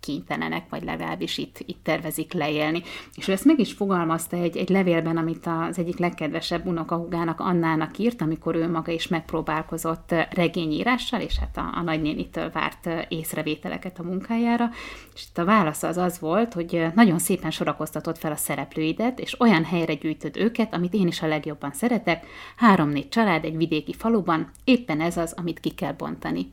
kénytelenek, 0.00 0.68
vagy 0.68 0.82
legalábbis 0.82 1.38
itt, 1.38 1.62
itt 1.66 1.82
tervezik 1.82 2.32
leélni. 2.32 2.82
És 3.14 3.28
ő 3.28 3.32
ezt 3.32 3.44
meg 3.44 3.58
is 3.58 3.72
fogalmazta 3.72 4.36
egy, 4.36 4.56
egy 4.56 4.68
levélben, 4.68 5.16
amit 5.16 5.46
az 5.46 5.78
egyik 5.78 5.98
legkedvesebb 5.98 6.66
unokahugának 6.66 7.40
Annának 7.40 7.98
írt, 7.98 8.20
amikor 8.20 8.54
ő 8.54 8.70
maga 8.70 8.92
is 8.92 9.08
megpróbálkozott 9.08 10.14
regényírással, 10.30 11.20
és 11.20 11.38
hát 11.38 11.56
a, 11.56 11.78
a 11.78 11.82
nagynénitől 11.82 12.50
várt 12.50 12.88
észrevételeket 13.08 13.98
a 13.98 14.02
munkájára. 14.02 14.70
És 15.14 15.24
itt 15.28 15.38
a 15.38 15.44
válasz 15.44 15.82
az 15.82 15.96
az 15.96 16.20
volt, 16.20 16.52
hogy 16.52 16.86
nagyon 16.94 17.18
szépen 17.18 17.50
sorakoztatott 17.50 18.18
fel 18.18 18.32
a 18.32 18.36
szereplőidet, 18.36 19.20
és 19.20 19.40
olyan 19.40 19.64
helyre 19.64 19.94
gyűjtöd 19.94 20.36
őket, 20.36 20.74
amit 20.74 20.94
én 20.94 21.06
is 21.06 21.22
a 21.22 21.26
legjobban 21.26 21.72
szeretek, 21.72 22.26
három-négy 22.56 23.08
család 23.08 23.44
egy 23.44 23.56
vidéki 23.56 23.92
faluban, 23.92 24.50
éppen 24.64 25.00
ez 25.00 25.16
az, 25.16 25.34
amit 25.36 25.60
ki 25.60 25.70
kell 25.70 25.92
bontani. 25.92 26.52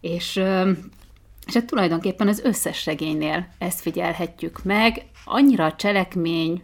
És 0.00 0.42
és 1.46 1.54
hát 1.54 1.66
tulajdonképpen 1.66 2.28
az 2.28 2.40
összes 2.40 2.86
regénynél 2.86 3.46
ezt 3.58 3.80
figyelhetjük 3.80 4.62
meg. 4.62 5.06
Annyira 5.24 5.64
a 5.64 5.74
cselekmény 5.74 6.62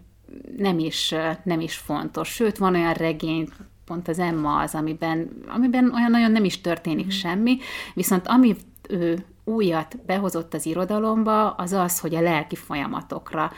nem 0.57 0.79
is, 0.79 1.15
nem 1.45 1.61
is 1.61 1.75
fontos. 1.75 2.29
Sőt, 2.29 2.59
van 2.59 2.75
olyan 2.75 2.93
regény, 2.93 3.49
pont 3.85 4.09
az 4.09 4.19
Emma 4.19 4.59
az, 4.59 4.75
amiben, 4.75 5.31
amiben 5.49 5.93
olyan 5.95 6.11
nagyon 6.11 6.33
nem 6.33 6.45
is 6.45 6.61
történik 6.61 7.07
mm. 7.07 7.09
semmi, 7.09 7.59
viszont 7.95 8.27
ami 8.27 8.57
ő 8.89 9.25
újat 9.45 10.05
behozott 10.07 10.55
az 10.55 10.67
irodalomba, 10.67 11.51
az 11.51 11.73
az, 11.73 12.01
hogy 12.01 12.15
a 12.15 12.21
lelki 12.21 12.57
folyamatokra 12.57 13.53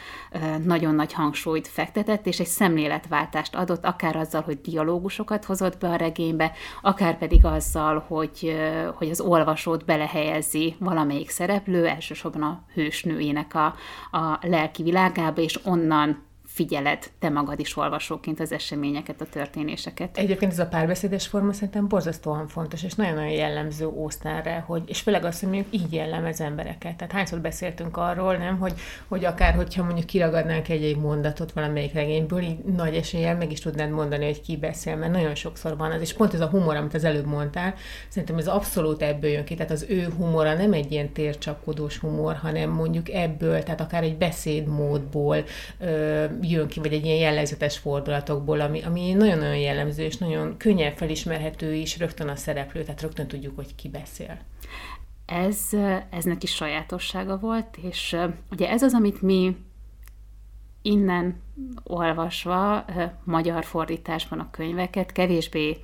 nagyon 0.65 0.95
nagy 0.95 1.13
hangsúlyt 1.13 1.69
fektetett, 1.69 2.27
és 2.27 2.41
egy 2.41 2.47
szemléletváltást 2.47 3.55
adott, 3.55 3.85
akár 3.85 4.17
azzal, 4.17 4.43
hogy 4.43 4.61
dialógusokat 4.61 5.45
hozott 5.45 5.79
be 5.79 5.89
a 5.89 5.97
regénybe, 5.97 6.53
akár 6.83 7.19
pedig 7.19 7.45
azzal, 7.45 8.05
hogy, 8.09 8.57
hogy 8.95 9.11
az 9.11 9.21
olvasót 9.21 9.85
belehelyezi 9.85 10.77
valamelyik 10.79 11.31
szereplő, 11.31 11.87
elsősorban 11.87 12.43
a 12.43 12.63
hősnőjének 12.75 13.55
a, 13.55 13.75
a 14.17 14.39
lelki 14.41 14.83
világába, 14.83 15.41
és 15.41 15.61
onnan 15.65 16.31
figyeled 16.55 17.11
te 17.19 17.29
magad 17.29 17.61
is 17.61 17.77
olvasóként 17.77 18.41
az 18.41 18.53
eseményeket, 18.53 19.21
a 19.21 19.27
történéseket. 19.27 20.19
Egyébként 20.19 20.53
ez 20.53 20.59
a 20.59 20.67
párbeszédes 20.67 21.27
forma 21.27 21.53
szerintem 21.53 21.89
borzasztóan 21.89 22.49
fontos, 22.49 22.83
és 22.83 22.95
nagyon-nagyon 22.95 23.31
jellemző 23.31 23.87
Ósztánre, 23.87 24.65
hogy, 24.67 24.83
és 24.87 25.01
főleg 25.01 25.25
azt, 25.25 25.41
hogy 25.41 25.49
mondjuk 25.49 25.75
így 25.75 25.93
jellemez 25.93 26.41
embereket. 26.41 26.97
Tehát 26.97 27.13
hányszor 27.13 27.41
beszéltünk 27.41 27.97
arról, 27.97 28.37
nem, 28.37 28.59
hogy, 28.59 28.73
hogy 29.09 29.25
akár, 29.25 29.55
hogyha 29.55 29.85
mondjuk 29.85 30.07
kiragadnánk 30.07 30.69
egy-egy 30.69 30.97
mondatot 30.97 31.53
valamelyik 31.53 31.93
regényből, 31.93 32.43
így 32.43 32.59
nagy 32.59 32.95
eséllyel 32.95 33.37
meg 33.37 33.53
is 33.53 33.61
tudnád 33.61 33.91
mondani, 33.91 34.25
hogy 34.25 34.41
ki 34.41 34.57
beszél, 34.57 34.97
mert 34.97 35.13
nagyon 35.13 35.35
sokszor 35.35 35.77
van 35.77 35.91
az, 35.91 36.01
és 36.01 36.13
pont 36.13 36.35
ez 36.35 36.41
a 36.41 36.49
humor, 36.49 36.77
amit 36.77 36.95
az 36.95 37.05
előbb 37.05 37.27
mondtál, 37.27 37.75
szerintem 38.09 38.39
ez 38.39 38.47
abszolút 38.47 39.03
ebből 39.03 39.31
jön 39.31 39.45
ki, 39.45 39.55
tehát 39.55 39.73
az 39.73 39.87
ő 39.89 40.09
humora 40.17 40.55
nem 40.55 40.73
egy 40.73 40.93
ilyen 40.93 41.13
tércsapkodós 41.13 41.99
humor, 41.99 42.35
hanem 42.35 42.71
mondjuk 42.71 43.11
ebből, 43.11 43.63
tehát 43.63 43.81
akár 43.81 44.03
egy 44.03 44.17
beszédmódból, 44.17 45.45
ö, 45.79 46.25
jön 46.43 46.69
ki, 46.69 46.81
vagy 46.81 46.93
egy 46.93 47.05
ilyen 47.05 47.19
jellegzetes 47.19 47.79
fordulatokból, 47.79 48.61
ami, 48.61 48.83
ami 48.83 49.13
nagyon-nagyon 49.13 49.57
jellemző, 49.57 50.03
és 50.03 50.17
nagyon 50.17 50.57
könnyen 50.57 50.95
felismerhető 50.95 51.75
is 51.75 51.99
rögtön 51.99 52.29
a 52.29 52.37
szereplő, 52.37 52.83
tehát 52.83 53.01
rögtön 53.01 53.27
tudjuk, 53.27 53.57
hogy 53.57 53.75
ki 53.75 53.89
beszél. 53.89 54.39
Ez, 55.27 55.69
ez 56.11 56.25
neki 56.25 56.47
sajátossága 56.47 57.39
volt, 57.39 57.79
és 57.83 58.17
ugye 58.51 58.69
ez 58.69 58.83
az, 58.83 58.95
amit 58.95 59.23
mi 59.23 59.57
innen 60.83 61.41
olvasva, 61.83 62.85
magyar 63.25 63.65
fordításban 63.65 64.39
a 64.39 64.51
könyveket 64.51 65.13
kevésbé 65.13 65.77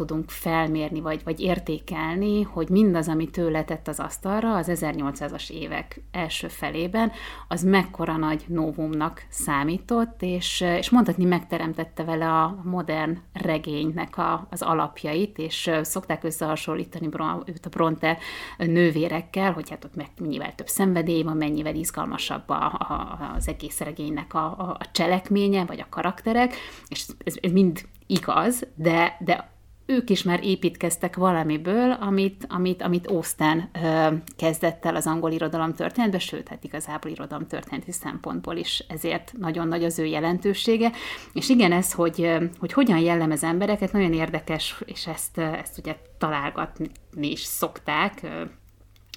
tudunk 0.00 0.30
felmérni, 0.30 1.00
vagy, 1.00 1.20
vagy 1.24 1.40
értékelni, 1.40 2.42
hogy 2.42 2.68
mindaz, 2.68 3.08
ami 3.08 3.30
tőle 3.30 3.64
tett 3.64 3.88
az 3.88 4.00
asztalra 4.00 4.54
az 4.54 4.70
1800-as 4.70 5.50
évek 5.50 6.02
első 6.10 6.48
felében, 6.48 7.12
az 7.48 7.62
mekkora 7.62 8.16
nagy 8.16 8.44
novumnak 8.46 9.22
számított, 9.28 10.22
és, 10.22 10.60
és 10.60 10.90
mondhatni 10.90 11.24
megteremtette 11.24 12.04
vele 12.04 12.28
a 12.28 12.60
modern 12.64 13.18
regénynek 13.32 14.18
a, 14.18 14.46
az 14.50 14.62
alapjait, 14.62 15.38
és 15.38 15.70
szokták 15.82 16.24
összehasonlítani 16.24 17.08
őt 17.44 17.66
a 17.66 17.68
Bronte 17.68 18.18
nővérekkel, 18.58 19.52
hogy 19.52 19.70
hát 19.70 19.84
ott 19.84 20.08
mennyivel 20.18 20.54
több 20.54 20.68
szenvedély 20.68 21.22
van, 21.22 21.36
mennyivel 21.36 21.74
izgalmasabb 21.74 22.48
a, 22.48 22.64
a, 22.64 23.32
az 23.36 23.48
egész 23.48 23.80
regénynek 23.80 24.34
a, 24.34 24.46
a 24.46 24.78
cselekménye, 24.92 25.64
vagy 25.64 25.80
a 25.80 25.86
karakterek, 25.90 26.54
és 26.88 27.06
ez, 27.24 27.34
ez 27.40 27.52
mind 27.52 27.80
igaz, 28.06 28.66
de, 28.74 29.16
de 29.20 29.58
ők 29.90 30.10
is 30.10 30.22
már 30.22 30.44
építkeztek 30.44 31.16
valamiből, 31.16 31.90
amit, 31.90 32.46
amit, 32.48 32.82
amit 32.82 33.06
Austen 33.06 33.70
ö, 33.82 34.14
kezdett 34.36 34.84
el 34.84 34.96
az 34.96 35.06
angol 35.06 35.30
irodalom 35.30 35.74
történetbe, 35.74 36.18
sőt, 36.18 36.48
hát 36.48 36.64
igazából 36.64 37.10
irodalom 37.10 37.46
történeti 37.46 37.92
szempontból 37.92 38.56
is 38.56 38.84
ezért 38.88 39.32
nagyon 39.38 39.68
nagy 39.68 39.84
az 39.84 39.98
ő 39.98 40.04
jelentősége. 40.04 40.92
És 41.32 41.48
igen, 41.48 41.72
ez, 41.72 41.92
hogy, 41.92 42.30
hogy 42.58 42.72
hogyan 42.72 42.98
jellemez 42.98 43.44
embereket, 43.44 43.92
nagyon 43.92 44.12
érdekes, 44.12 44.82
és 44.84 45.06
ezt, 45.06 45.38
ezt 45.38 45.78
ugye 45.78 45.96
találgatni 46.18 46.90
is 47.30 47.40
szokták, 47.40 48.26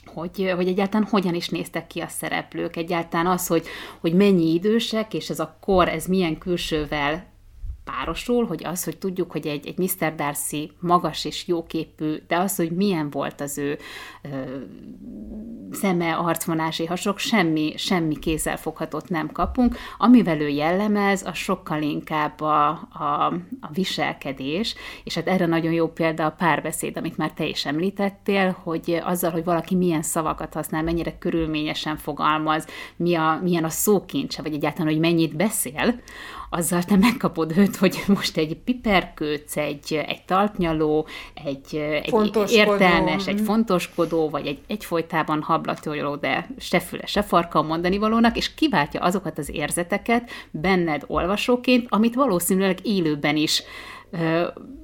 hogy, 0.06 0.54
hogy 0.56 0.68
egyáltalán 0.68 1.08
hogyan 1.10 1.34
is 1.34 1.50
néztek 1.50 1.88
ki 1.88 2.00
a 2.00 2.08
szereplők, 2.08 2.76
egyáltalán 2.76 3.28
az, 3.28 3.48
hogy, 3.48 3.66
hogy 4.00 4.14
mennyi 4.14 4.54
idősek, 4.54 5.14
és 5.14 5.30
ez 5.30 5.40
a 5.40 5.58
kor, 5.62 5.90
ez 5.90 6.06
milyen 6.06 6.38
külsővel 6.38 7.33
párosul, 7.84 8.46
hogy 8.46 8.64
az, 8.66 8.84
hogy 8.84 8.98
tudjuk, 8.98 9.32
hogy 9.32 9.48
egy, 9.48 9.68
egy 9.68 9.78
Mr. 9.78 10.16
Darcy 10.16 10.72
magas 10.80 11.26
és 11.26 11.48
jóképű, 11.48 12.16
de 12.28 12.38
az, 12.38 12.56
hogy 12.56 12.72
milyen 12.72 13.10
volt 13.10 13.42
az 13.42 13.58
ő 13.58 13.78
ö, 14.22 14.30
szeme, 15.72 16.16
arcvonási 16.16 16.86
hasok, 16.86 17.18
semmi, 17.18 17.74
semmi 17.78 18.20
kézzelfoghatót 18.20 19.10
nem 19.10 19.32
kapunk. 19.32 19.76
Amivel 19.98 20.42
ő 20.42 20.48
jellemez, 20.48 21.26
az 21.26 21.36
sokkal 21.36 21.82
inkább 21.82 22.42
a, 22.42 22.68
a, 22.70 23.34
a 23.62 23.70
viselkedés, 23.74 24.76
és 25.04 25.16
hát 25.16 25.28
erre 25.28 25.46
nagyon 25.46 25.74
jó 25.74 25.88
példa 25.88 26.26
a 26.26 26.36
párbeszéd, 26.38 26.98
amit 26.98 27.18
már 27.18 27.32
te 27.32 27.46
is 27.46 27.66
említettél, 27.66 28.58
hogy 28.64 29.02
azzal, 29.04 29.32
hogy 29.32 29.44
valaki 29.44 29.76
milyen 29.76 30.02
szavakat 30.02 30.54
használ, 30.54 30.84
mennyire 30.84 31.18
körülményesen 31.18 31.98
fogalmaz, 31.98 32.68
mi 32.96 33.16
a, 33.16 33.40
milyen 33.44 33.64
a 33.64 33.70
szókincse, 33.70 34.42
vagy 34.42 34.54
egyáltalán, 34.54 34.92
hogy 34.92 35.02
mennyit 35.02 35.36
beszél, 35.36 36.02
azzal 36.54 36.84
te 36.84 36.96
megkapod 36.96 37.58
őt, 37.58 37.76
hogy 37.76 38.04
most 38.08 38.38
egy 38.38 38.56
piperkőc, 38.56 39.58
egy, 39.58 40.04
egy 40.08 40.22
talpnyaló, 40.26 41.08
egy, 41.46 41.76
egy 42.04 42.52
értelmes, 42.52 43.28
egy 43.28 43.42
fontoskodó, 43.42 44.30
vagy 44.30 44.48
egy 44.48 44.60
egyfolytában 44.68 45.42
hablatoló, 45.42 46.16
de 46.16 46.48
se 46.58 46.80
füle, 46.80 47.06
se 47.06 47.22
farka 47.22 47.62
mondani 47.62 47.98
valónak, 47.98 48.38
és 48.38 48.54
kiváltja 48.54 49.02
azokat 49.02 49.38
az 49.38 49.50
érzeteket 49.54 50.30
benned 50.52 51.04
olvasóként, 51.08 51.86
amit 51.90 52.16
valószínűleg 52.16 52.78
élőben 52.84 53.36
is 53.36 53.64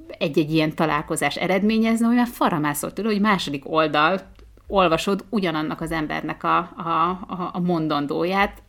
egy-egy 0.08 0.54
ilyen 0.54 0.76
találkozás 0.76 1.36
eredményezne, 1.36 2.08
olyan 2.08 2.26
faramászol 2.26 2.94
tőle, 2.94 3.10
hogy 3.10 3.22
második 3.22 3.72
oldal 3.72 4.22
olvasod 4.68 5.26
ugyanannak 5.30 5.82
az 5.82 5.92
embernek 5.92 6.44
a, 6.44 6.58
a, 6.58 7.50
a 7.52 7.60
mondandóját, 7.60 8.64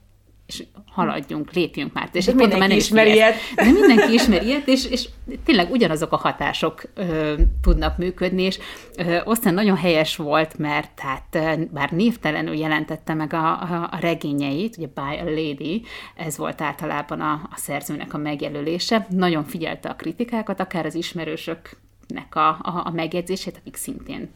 és 0.50 0.64
haladjunk, 0.86 1.52
lépjünk 1.52 1.92
már. 1.92 2.08
És 2.12 2.24
de 2.24 2.34
mindenki 2.34 2.74
ismeri 2.74 3.12
ilyet. 3.12 3.34
De 3.54 3.64
mindenki 3.64 4.12
ismeri 4.12 4.46
ilyet, 4.46 4.68
és, 4.68 4.86
és 4.86 5.08
tényleg 5.44 5.70
ugyanazok 5.70 6.12
a 6.12 6.16
hatások 6.16 6.82
ö, 6.94 7.34
tudnak 7.62 7.98
működni, 7.98 8.42
és 8.42 8.58
ö, 8.96 9.18
aztán 9.24 9.54
nagyon 9.54 9.76
helyes 9.76 10.16
volt, 10.16 10.58
mert 10.58 11.00
hát 11.00 11.38
bár 11.70 11.90
névtelenül 11.90 12.54
jelentette 12.54 13.14
meg 13.14 13.32
a, 13.32 13.60
a, 13.60 13.88
a 13.90 13.98
regényeit, 14.00 14.76
ugye 14.76 14.86
By 14.86 15.18
a 15.20 15.24
Lady, 15.24 15.82
ez 16.16 16.36
volt 16.36 16.60
általában 16.60 17.20
a, 17.20 17.32
a 17.32 17.56
szerzőnek 17.56 18.14
a 18.14 18.18
megjelölése, 18.18 19.06
nagyon 19.10 19.44
figyelte 19.44 19.88
a 19.88 19.96
kritikákat, 19.96 20.60
akár 20.60 20.86
az 20.86 20.94
ismerősöknek 20.94 22.34
a, 22.34 22.48
a, 22.48 22.82
a 22.84 22.90
megjegyzését, 22.90 23.56
akik 23.60 23.76
szintén 23.76 24.30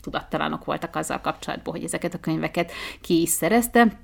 tudattalanok 0.00 0.64
voltak 0.64 0.96
azzal 0.96 1.20
kapcsolatban, 1.20 1.74
hogy 1.74 1.84
ezeket 1.84 2.14
a 2.14 2.20
könyveket 2.20 2.72
ki 3.00 3.20
is 3.20 3.28
szerezte, 3.28 3.98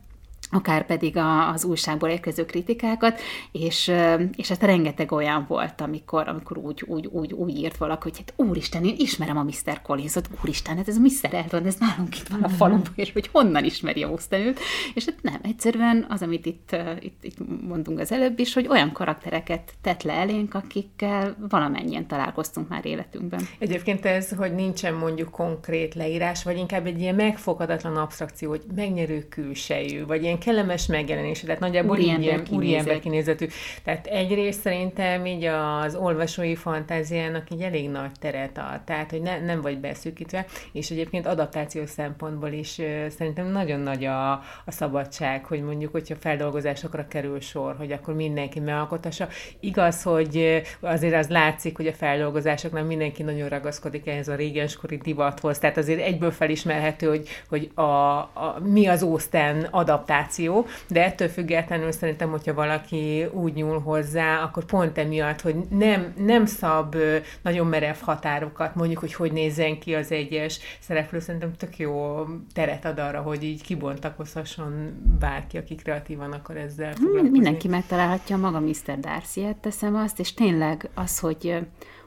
akár 0.55 0.87
pedig 0.87 1.17
a, 1.17 1.49
az 1.49 1.65
újságból 1.65 2.09
érkező 2.09 2.45
kritikákat, 2.45 3.21
és, 3.53 3.93
és 4.37 4.49
hát 4.49 4.63
rengeteg 4.63 5.13
olyan 5.13 5.45
volt, 5.49 5.81
amikor, 5.81 6.29
amikor 6.29 6.59
úgy, 6.59 6.83
úgy, 6.87 7.07
úgy, 7.07 7.33
úgy 7.33 7.59
írt 7.59 7.77
valaki, 7.77 8.03
hogy 8.03 8.19
hát 8.19 8.33
úristen, 8.37 8.85
én 8.85 8.95
ismerem 8.99 9.37
a 9.37 9.43
Mr. 9.43 9.83
Collinsot, 9.83 10.29
úristen, 10.43 10.77
hát 10.77 10.89
ez 10.89 10.97
a 10.97 11.01
Mr. 11.01 11.35
Eldon, 11.35 11.67
ez 11.67 11.77
nálunk 11.79 12.19
itt 12.19 12.29
van 12.29 12.43
a 12.43 12.49
faluban, 12.49 12.93
és 12.95 13.13
hogy 13.13 13.29
honnan 13.33 13.65
ismeri 13.65 14.03
a 14.03 14.13
őt, 14.31 14.59
és 14.95 15.05
hát 15.05 15.23
nem, 15.23 15.41
egyszerűen 15.43 16.07
az, 16.09 16.23
amit 16.23 16.47
itt, 16.47 16.77
itt, 17.01 17.25
itt 17.25 17.37
mondunk 17.67 17.99
az 17.99 18.13
előbb 18.13 18.39
is, 18.39 18.55
hogy 18.55 18.69
olyan 18.69 18.93
karaktereket 18.93 19.73
tett 19.81 20.03
le 20.03 20.13
elénk, 20.13 20.55
akikkel 20.55 21.37
valamennyien 21.49 22.07
találkoztunk 22.07 22.69
már 22.69 22.87
életünkben. 22.87 23.41
Egyébként 23.59 24.05
ez, 24.05 24.31
hogy 24.31 24.55
nincsen 24.55 24.95
mondjuk 24.95 25.31
konkrét 25.31 25.95
leírás, 25.95 26.43
vagy 26.45 26.57
inkább 26.57 26.87
egy 26.87 27.01
ilyen 27.01 27.15
megfogadatlan 27.15 27.97
abstrakció, 27.97 28.49
hogy 28.49 28.63
megnyerő 28.75 29.27
külsejű, 29.29 30.07
vagy 30.07 30.23
ilyen 30.23 30.39
kellemes 30.45 30.87
megjelenése, 30.87 31.45
tehát 31.45 31.61
nagyjából 31.61 31.97
úriember 31.97 32.23
ilyen 32.23 32.47
úriember 32.51 33.01
kinézetű. 33.01 33.47
Tehát 33.85 34.07
egyrészt 34.07 34.61
szerintem 34.61 35.27
így 35.27 35.45
az 35.45 35.95
olvasói 35.95 36.55
fantáziának 36.55 37.51
így 37.51 37.61
elég 37.61 37.91
nagy 37.91 38.11
teret 38.21 38.59
ad, 38.59 38.81
tehát 38.85 39.11
hogy 39.11 39.23
ne, 39.23 39.41
nem 39.41 39.61
vagy 39.61 39.79
beszűkítve, 39.79 40.47
és 40.73 40.91
egyébként 40.91 41.27
adaptációs 41.27 41.91
szempontból 41.91 42.53
is 42.53 42.81
szerintem 43.09 43.47
nagyon 43.47 43.81
nagy 43.81 44.05
a, 44.05 44.33
a 44.65 44.71
szabadság, 44.71 45.45
hogy 45.45 45.63
mondjuk, 45.63 45.93
hogyha 45.93 46.15
feldolgozásokra 46.21 47.07
kerül 47.09 47.41
sor, 47.41 47.75
hogy 47.77 47.93
akkor 47.93 48.15
mindenki 48.15 48.61
megalkotassa. 48.61 49.29
Igaz, 49.61 50.03
hogy 50.03 50.63
azért 50.81 51.15
az 51.15 51.29
látszik, 51.29 51.77
hogy 51.77 51.87
a 51.87 51.93
feldolgozásoknál 51.93 52.85
mindenki 52.85 53.23
nagyon 53.23 53.49
ragaszkodik 53.49 54.07
ehhez 54.07 54.29
a 54.29 54.35
régenskori 54.35 54.97
divathoz, 54.97 55.59
tehát 55.59 55.77
azért 55.77 56.01
egyből 56.01 56.31
felismerhető, 56.31 57.09
hogy, 57.09 57.29
hogy 57.49 57.71
a, 57.75 57.83
a, 57.83 58.57
mi 58.63 58.87
az 58.87 59.03
Ószten 59.03 59.67
adaptáció, 59.71 60.34
reakció, 60.37 60.67
de 60.89 61.05
ettől 61.05 61.29
függetlenül 61.29 61.93
szerintem, 61.93 62.31
hogyha 62.31 62.55
valaki 62.55 63.25
úgy 63.33 63.55
nyúl 63.55 63.79
hozzá, 63.81 64.43
akkor 64.43 64.65
pont 64.65 64.99
emiatt, 64.99 65.41
hogy 65.41 65.55
nem, 65.71 66.15
nem 66.17 66.47
szab 66.47 66.97
nagyon 67.43 67.67
merev 67.67 67.97
határokat, 68.01 68.75
mondjuk, 68.75 68.99
hogy 68.99 69.15
hogy 69.15 69.33
nézzen 69.33 69.79
ki 69.79 69.95
az 69.95 70.13
egyes 70.13 70.59
szereplő, 70.81 71.19
szerintem 71.19 71.53
tök 71.57 71.79
jó 71.79 72.25
teret 72.53 72.85
ad 72.85 72.99
arra, 72.99 73.21
hogy 73.21 73.43
így 73.43 73.63
kibontakozhasson 73.63 74.93
bárki, 75.19 75.59
aki 75.59 75.75
kreatívan 75.75 76.33
akar 76.33 76.57
ezzel 76.57 76.93
hmm, 76.93 77.05
foglalkozni. 77.05 77.31
Mindenki 77.31 77.69
megtalálhatja 77.69 78.37
maga 78.37 78.61
Mr. 78.61 78.99
Darcy-et, 79.01 79.57
teszem 79.57 79.95
azt, 79.95 80.19
és 80.21 80.35
tényleg 80.35 80.89
az, 80.95 81.19
hogy 81.19 81.59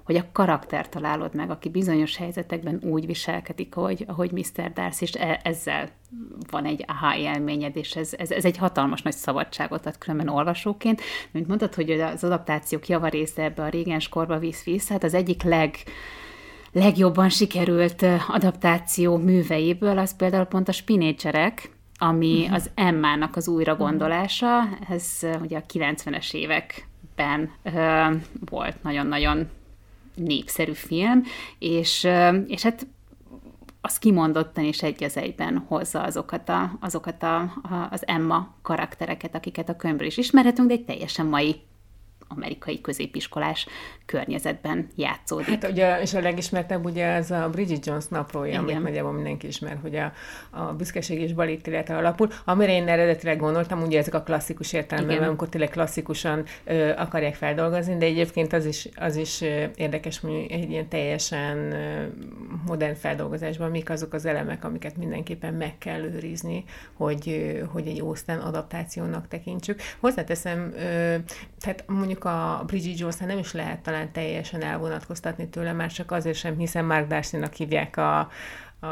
hogy 0.08 0.16
a 0.16 0.26
karakter 0.32 0.90
találod 0.90 1.36
meg, 1.36 1.50
aki 1.50 1.70
bizonyos 1.70 2.18
helyzetekben 2.18 2.80
úgy 2.84 3.06
viselkedik, 3.06 3.74
hogy, 3.74 4.06
ahogy 4.08 4.32
Mr. 4.32 4.74
Darcy, 4.74 5.04
és 5.04 5.14
e, 5.14 5.40
ezzel 5.44 5.90
van 6.52 6.66
egy 6.66 6.84
aha 6.88 7.18
élményed, 7.18 7.76
és 7.76 7.96
ez, 7.96 8.14
ez, 8.18 8.32
ez 8.32 8.46
egy 8.46 8.58
hatalmas 8.58 9.02
nagy 9.02 9.14
szabadságot 9.14 9.86
ad 9.86 9.98
különben 9.98 10.28
olvasóként. 10.28 11.02
Mint 11.32 11.48
mondtad, 11.48 11.74
hogy 11.74 11.92
az 11.92 12.24
adaptációk 12.24 12.88
javarésze 12.88 13.44
ebbe 13.44 13.64
a 13.64 13.70
régens 13.70 14.10
korba 14.10 14.40
visz 14.40 14.64
vissza, 14.64 14.94
hát 14.94 15.04
az 15.04 15.14
egyik 15.14 15.44
leg 15.44 15.76
legjobban 16.72 17.30
sikerült 17.30 18.06
adaptáció 18.28 19.18
műveiből, 19.18 19.98
az 19.98 20.16
például 20.16 20.46
pont 20.46 20.68
a 20.68 20.72
spinécserek, 20.72 21.70
ami 21.98 22.40
uh-huh. 22.40 22.56
az 22.56 22.70
Emmának 22.76 23.36
az 23.36 23.48
újra 23.48 23.76
gondolása, 23.76 24.64
ez 24.90 25.20
ugye 25.42 25.58
a 25.58 25.64
90-es 25.74 26.34
években 26.34 27.52
uh, 27.64 28.22
volt 28.50 28.84
nagyon-nagyon 28.84 29.48
népszerű 30.18 30.72
film, 30.72 31.24
és, 31.60 32.08
és 32.48 32.62
hát 32.64 32.88
az 33.82 34.00
kimondottan 34.00 34.64
és 34.64 34.84
egy 34.84 35.04
az 35.04 35.18
egyben 35.18 35.66
hozza 35.68 36.02
azokat, 36.02 36.50
a, 36.50 36.78
azokat 36.80 37.24
a, 37.24 37.40
a, 37.40 37.88
az 37.92 38.08
Emma 38.08 38.56
karaktereket, 38.62 39.36
akiket 39.36 39.70
a 39.70 39.76
könyvből 39.76 40.08
is 40.08 40.18
ismerhetünk, 40.18 40.68
de 40.68 40.74
egy 40.74 40.86
teljesen 40.86 41.26
mai 41.26 41.62
amerikai 42.28 42.82
középiskolás 42.82 43.68
környezetben 44.06 44.88
játszódik. 44.96 45.48
Hát 45.48 45.72
ugye, 45.72 46.02
és 46.02 46.14
a 46.14 46.22
legismertebb 46.22 46.86
ugye 46.86 47.06
ez 47.06 47.32
a 47.32 47.50
Bridget 47.52 47.86
Jones 47.86 48.08
naplója, 48.08 48.50
Igen. 48.50 48.64
amit 48.64 48.82
nagyjából 48.82 49.12
mindenki 49.12 49.48
ismer, 49.48 49.78
hogy 49.82 49.96
a, 49.96 50.14
a 50.50 50.74
büszkeség 50.74 51.22
és 51.22 51.34
balítélete 51.34 51.98
alapul. 51.98 52.30
Amire 52.46 52.72
én 52.72 52.88
eredetileg 52.88 53.40
gondoltam, 53.40 53.82
ugye 53.82 53.98
ezek 53.98 54.14
a 54.14 54.22
klasszikus 54.22 54.74
értelemben, 54.74 55.24
amikor 55.24 55.50
tényleg 55.50 55.70
klasszikusan 55.70 56.44
ö, 56.64 56.92
akarják 56.98 57.36
feldolgozni, 57.36 57.98
de 57.98 58.06
egyébként 58.06 58.54
az 58.54 58.66
is, 58.66 58.90
az 58.96 59.16
is 59.16 59.42
érdekes, 59.76 60.20
hogy 60.20 60.46
egy 60.50 60.72
ilyen 60.72 60.88
teljesen 60.88 61.76
modern 62.66 62.96
feldolgozásban 62.96 63.70
mik 63.72 63.90
azok 63.90 64.14
az 64.14 64.26
elemek, 64.26 64.64
amiket 64.64 64.98
mindenképpen 64.98 65.54
meg 65.54 65.78
kell 65.78 66.02
őrizni, 66.02 66.64
hogy, 66.94 67.56
hogy 67.72 67.88
egy 67.88 68.00
Austen 68.00 68.40
adaptációnak 68.40 69.28
tekintsük. 69.28 69.82
Hozzáteszem, 70.00 70.74
ö, 70.76 71.16
tehát 71.60 71.84
mondjuk 71.88 72.17
a 72.26 72.64
Bridget 72.66 73.00
Jones 73.00 73.18
nem 73.18 73.38
is 73.38 73.54
lehet 73.54 73.80
talán 73.80 74.12
teljesen 74.12 74.62
elvonatkoztatni 74.62 75.50
tőle, 75.50 75.74
már 75.74 75.92
csak 75.92 76.12
azért 76.12 76.38
sem, 76.38 76.58
hiszen 76.58 76.86
Mark 76.86 77.08
Darcy-nak 77.08 77.54
hívják 77.54 77.98
a, 77.98 78.20
a, 78.80 78.88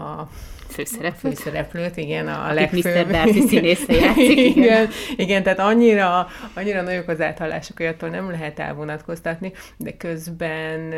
a 0.00 0.28
főszereplőt. 0.70 1.38
főszereplőt, 1.38 1.96
igen, 1.96 2.28
a 2.28 2.52
legfőbb. 2.52 3.06
Mr. 3.06 3.06
Darcy 3.06 3.40
színésze 3.40 3.92
játszik. 4.02 4.38
igen. 4.38 4.56
igen, 4.56 4.88
igen, 5.16 5.42
tehát 5.42 5.58
annyira, 5.58 6.28
annyira 6.54 6.82
nagyok 6.82 7.08
az 7.08 7.20
áthallások, 7.20 7.76
hogy 7.76 7.86
attól 7.86 8.08
nem 8.08 8.30
lehet 8.30 8.58
elvonatkoztatni, 8.58 9.52
de 9.76 9.96
közben, 9.96 10.92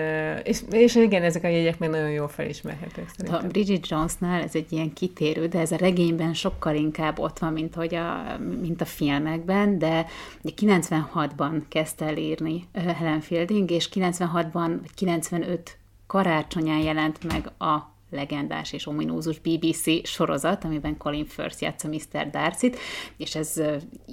és, 0.44 0.60
és 0.70 0.94
igen, 0.94 1.22
ezek 1.22 1.44
a 1.44 1.48
jegyek 1.48 1.78
még 1.78 1.90
nagyon 1.90 2.10
jól 2.10 2.28
felismerhetők 2.28 3.08
szerintem. 3.16 3.44
A 3.44 3.48
Bridget 3.48 3.88
Jonesnál 3.88 4.42
ez 4.42 4.54
egy 4.54 4.72
ilyen 4.72 4.92
kitérő, 4.92 5.46
de 5.46 5.58
ez 5.58 5.72
a 5.72 5.76
regényben 5.76 6.34
sokkal 6.34 6.74
inkább 6.74 7.18
ott 7.18 7.38
van, 7.38 7.52
mint, 7.52 7.74
hogy 7.74 7.94
a, 7.94 8.38
mint 8.60 8.80
a 8.80 8.84
filmekben, 8.84 9.78
de 9.78 10.06
96-ban 10.44 11.62
kezdte 11.68 12.04
el 12.04 12.16
írni 12.16 12.68
Helen 12.98 13.20
Fielding, 13.20 13.70
és 13.70 13.88
96-ban, 13.94 14.76
vagy 14.80 14.94
95 14.94 15.76
karácsonyán 16.06 16.78
jelent 16.78 17.24
meg 17.24 17.50
a 17.58 17.91
legendás 18.12 18.72
és 18.72 18.86
ominózus 18.86 19.38
BBC 19.38 20.06
sorozat, 20.06 20.64
amiben 20.64 20.96
Colin 20.96 21.26
Firth 21.26 21.62
játsza 21.62 21.88
Mr. 21.88 22.30
Darcy-t, 22.30 22.78
és 23.16 23.34
ez 23.34 23.62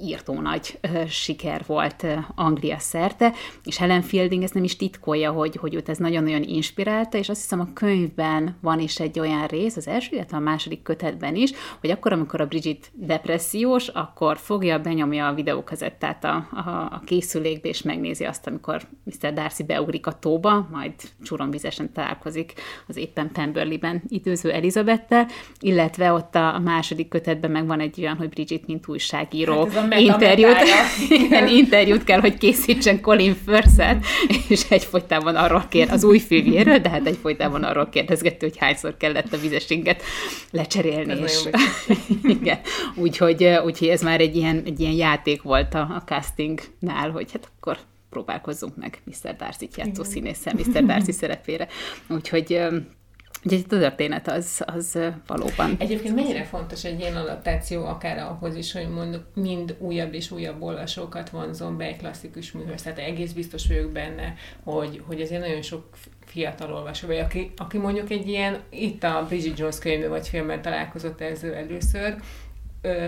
írtó 0.04 0.42
nagy 0.42 0.80
siker 1.08 1.64
volt 1.68 2.06
Anglia 2.36 2.80
szerte, 2.80 3.34
és 3.66 3.78
Helen 3.78 4.02
Fielding 4.02 4.44
ezt 4.44 4.54
nem 4.54 4.64
is 4.64 4.76
titkolja, 4.76 5.32
hogy, 5.32 5.56
hogy 5.56 5.76
őt 5.76 5.90
ez 5.90 5.98
nagyon-nagyon 5.98 6.44
inspirálta, 6.44 7.18
és 7.18 7.30
azt 7.30 7.42
hiszem 7.42 7.60
a 7.60 7.74
könyvben 7.74 8.58
van 8.62 8.80
is 8.80 9.00
egy 9.00 9.20
olyan 9.20 9.48
rész, 9.48 9.76
az 9.76 9.88
első, 9.88 10.16
illetve 10.16 10.38
a 10.38 10.40
második 10.40 10.82
kötetben 10.82 11.36
is, 11.36 11.52
hogy 11.80 11.90
akkor, 11.90 12.14
amikor 12.14 12.42
a 12.42 12.46
Bridget 12.46 12.92
depressziós, 12.94 13.88
akkor 13.88 14.38
fogja, 14.38 14.80
benyomja 14.80 15.28
a 15.28 15.34
videókazettát 15.34 16.24
a, 16.24 16.48
a, 16.52 16.70
a 16.70 17.02
készülékbe, 17.06 17.68
és 17.68 17.82
megnézi 17.82 18.24
azt, 18.24 18.48
amikor 18.48 18.82
Mr. 19.04 19.34
Darcy 19.34 19.64
beugrik 19.64 20.08
a 20.08 20.20
tóba, 20.20 20.68
majd 20.72 20.94
csuromvizesen 21.24 21.94
találkozik 21.94 22.54
az 22.88 22.98
éppen 22.98 23.32
Pemberley-ben 23.32 23.89
szépen 23.90 24.02
időző 24.08 24.52
Elizabettel, 24.52 25.28
illetve 25.60 26.12
ott 26.12 26.36
a 26.36 26.62
második 26.64 27.08
kötetben 27.08 27.52
meg 27.52 27.68
van 27.68 27.80
egy 27.80 27.96
olyan, 28.00 28.16
hogy 28.16 28.30
Bridget, 28.30 28.68
mint 28.68 28.88
újságíró 28.88 29.66
hát 29.66 30.00
interjút, 30.00 30.58
igen, 31.24 31.48
interjút 31.48 32.04
kell, 32.04 32.20
hogy 32.20 32.38
készítsen 32.38 33.02
Colin 33.02 33.36
Firth-et, 33.46 34.06
és 34.48 34.70
egyfolytában 34.70 35.36
arról 35.36 35.66
kér, 35.70 35.90
az 35.92 36.04
új 36.04 36.20
filmjéről, 36.20 36.78
de 36.78 36.90
hát 36.90 37.08
egyfolytában 37.08 37.64
arról 37.64 37.90
kérdezgető, 37.90 38.48
hogy 38.48 38.58
hányszor 38.58 38.98
kellett 38.98 39.34
a 39.34 39.38
vizesinget 39.38 40.02
lecserélni. 40.52 41.12
Ez 41.12 41.20
és, 41.20 41.50
igen, 42.40 42.60
úgyhogy, 42.96 43.44
úgyhogy 43.66 43.88
ez 43.88 44.02
már 44.02 44.22
egy 44.22 44.36
ilyen, 44.36 44.62
egy 44.66 44.80
ilyen 44.80 44.94
játék 44.94 45.42
volt 45.42 45.74
a, 45.74 45.80
a 45.80 46.04
castingnál, 46.06 47.12
hogy 47.12 47.32
hát 47.32 47.50
akkor 47.58 47.78
próbálkozzunk 48.10 48.76
meg 48.76 49.02
Mr. 49.04 49.36
Darcy-t 49.36 49.78
játszó 49.78 50.04
színésszel, 50.04 50.54
Mr. 50.54 50.86
Darcy 50.86 51.12
szerepére. 51.12 51.68
Úgyhogy 52.08 52.60
Úgyhogy 53.44 53.64
a 53.64 53.68
történet 53.68 54.28
az, 54.28 54.62
az 54.66 55.00
valóban. 55.28 55.76
Egyébként 55.80 56.16
mennyire 56.16 56.44
fontos 56.44 56.84
egy 56.84 57.00
ilyen 57.00 57.16
adaptáció, 57.16 57.86
akár 57.86 58.18
ahhoz 58.18 58.56
is, 58.56 58.72
hogy 58.72 58.90
mondjuk 58.90 59.24
mind 59.34 59.76
újabb 59.80 60.14
és 60.14 60.32
újabb 60.32 60.62
olvasókat 60.62 61.30
vonzon 61.30 61.78
be 61.78 61.86
egy 61.86 61.98
klasszikus 61.98 62.52
műhöz. 62.52 62.82
Tehát 62.82 63.00
egész 63.00 63.32
biztos 63.32 63.68
vagyok 63.68 63.92
benne, 63.92 64.34
hogy, 64.64 65.02
hogy 65.08 65.22
azért 65.22 65.42
nagyon 65.42 65.62
sok 65.62 65.84
fiatal 66.26 66.74
olvasó, 66.74 67.08
vagy 67.08 67.18
aki, 67.18 67.52
aki 67.58 67.78
mondjuk 67.78 68.10
egy 68.10 68.28
ilyen, 68.28 68.60
itt 68.70 69.04
a 69.04 69.26
Bridget 69.28 69.60
Jones 69.60 69.80
könyvű 69.80 70.08
vagy 70.08 70.28
filmben 70.28 70.62
találkozott 70.62 71.22
ezzel 71.22 71.54
először, 71.54 72.16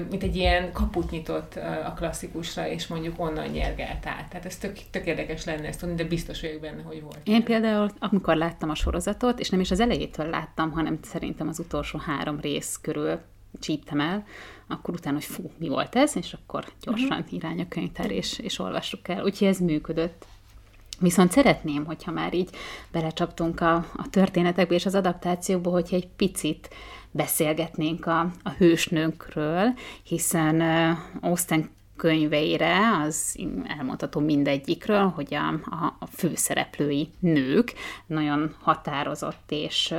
mint 0.10 0.24
egy 0.24 0.36
ilyen 0.36 0.72
kaput 0.72 1.12
nyitott 1.12 1.56
a 1.86 1.94
klasszikusra, 1.96 2.68
és 2.68 2.88
mondjuk 2.88 3.20
onnan 3.20 3.48
nyergelt 3.48 4.06
át. 4.06 4.30
Tehát 4.30 4.46
ez 4.46 4.58
tök, 4.58 4.78
tök 4.90 5.06
érdekes 5.06 5.46
lenne 5.46 5.68
ezt 5.68 5.80
tudni, 5.80 5.96
de 5.96 6.04
biztos 6.04 6.42
vagyok 6.42 6.62
benne, 6.62 6.82
hogy 6.82 7.02
volt. 7.02 7.20
Én 7.24 7.44
például, 7.44 7.90
amikor 8.00 8.36
láttam 8.36 8.70
a 8.70 8.76
sorozatot, 8.76 9.40
és 9.40 9.50
nem 9.50 9.60
is 9.60 9.72
az 9.72 9.80
elejétől 9.80 10.30
láttam, 10.30 10.72
hanem 10.72 11.00
szerintem 11.02 11.48
az 11.48 11.60
utolsó 11.60 12.00
három 12.00 12.40
rész 12.40 12.80
körül 12.82 13.20
csíptem 13.60 14.00
el, 14.00 14.26
akkor 14.68 14.94
utána, 14.94 15.16
hogy 15.16 15.26
fú, 15.26 15.52
mi 15.58 15.68
volt 15.68 15.96
ez, 15.96 16.16
és 16.16 16.34
akkor 16.34 16.66
gyorsan 16.82 17.20
uh-huh. 17.20 17.34
irány 17.34 17.62
a 17.62 17.68
könyvtár, 17.68 18.12
és, 18.12 18.40
és 18.40 18.60
olvassuk 18.60 19.08
el. 19.08 19.24
Úgyhogy 19.24 19.48
ez 19.48 19.60
működött. 19.60 20.26
Viszont 21.00 21.32
szeretném, 21.32 21.86
hogyha 21.86 22.12
már 22.12 22.34
így 22.34 22.50
belecsaptunk 22.92 23.60
a, 23.60 23.76
a 23.76 24.10
történetekbe 24.10 24.76
és 24.76 24.86
az 24.86 24.96
adaptációkba, 24.96 25.70
hogyha 25.70 25.96
egy 25.96 26.08
picit 26.08 26.70
beszélgetnénk 27.12 28.06
a, 28.06 28.20
a 28.44 28.50
hősnőnkről, 28.58 29.74
hiszen 30.04 30.62
Austen 31.22 31.70
könyveire, 32.02 32.78
az 33.06 33.38
elmondható 33.78 34.20
mindegyikről, 34.20 35.08
hogy 35.08 35.34
a, 35.34 35.48
a, 36.00 36.06
főszereplői 36.16 37.10
nők 37.20 37.74
nagyon 38.06 38.56
határozott 38.62 39.52
és 39.52 39.94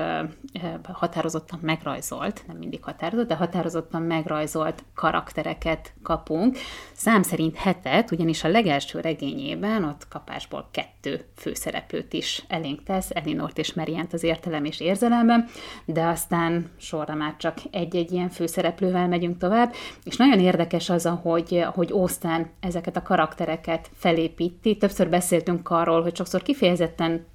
határozottan 0.92 1.58
megrajzolt, 1.62 2.44
nem 2.46 2.56
mindig 2.56 2.84
határozott, 2.84 3.28
de 3.28 3.34
határozottan 3.34 4.02
megrajzolt 4.02 4.84
karaktereket 4.94 5.92
kapunk. 6.02 6.56
Szám 6.92 7.22
szerint 7.22 7.56
hetet, 7.56 8.10
ugyanis 8.10 8.44
a 8.44 8.48
legelső 8.48 9.00
regényében 9.00 9.84
ott 9.84 10.08
kapásból 10.08 10.68
kettő 10.70 11.24
főszereplőt 11.36 12.12
is 12.12 12.44
elénk 12.48 12.82
tesz, 12.82 13.10
Elinort 13.10 13.58
és 13.58 13.72
Merient 13.74 14.12
az 14.12 14.22
értelem 14.22 14.64
és 14.64 14.80
érzelemben, 14.80 15.48
de 15.84 16.04
aztán 16.04 16.70
sorra 16.78 17.14
már 17.14 17.36
csak 17.36 17.58
egy-egy 17.70 18.12
ilyen 18.12 18.28
főszereplővel 18.28 19.08
megyünk 19.08 19.38
tovább, 19.38 19.74
és 20.04 20.16
nagyon 20.16 20.38
érdekes 20.38 20.90
az, 20.90 21.06
ahogy, 21.06 21.54
ahogy 21.54 21.91
Ósztán 21.92 22.50
ezeket 22.60 22.96
a 22.96 23.02
karaktereket 23.02 23.90
felépíti. 23.94 24.76
Többször 24.76 25.08
beszéltünk 25.08 25.70
arról, 25.70 26.02
hogy 26.02 26.16
sokszor 26.16 26.42
kifejezetten 26.42 27.26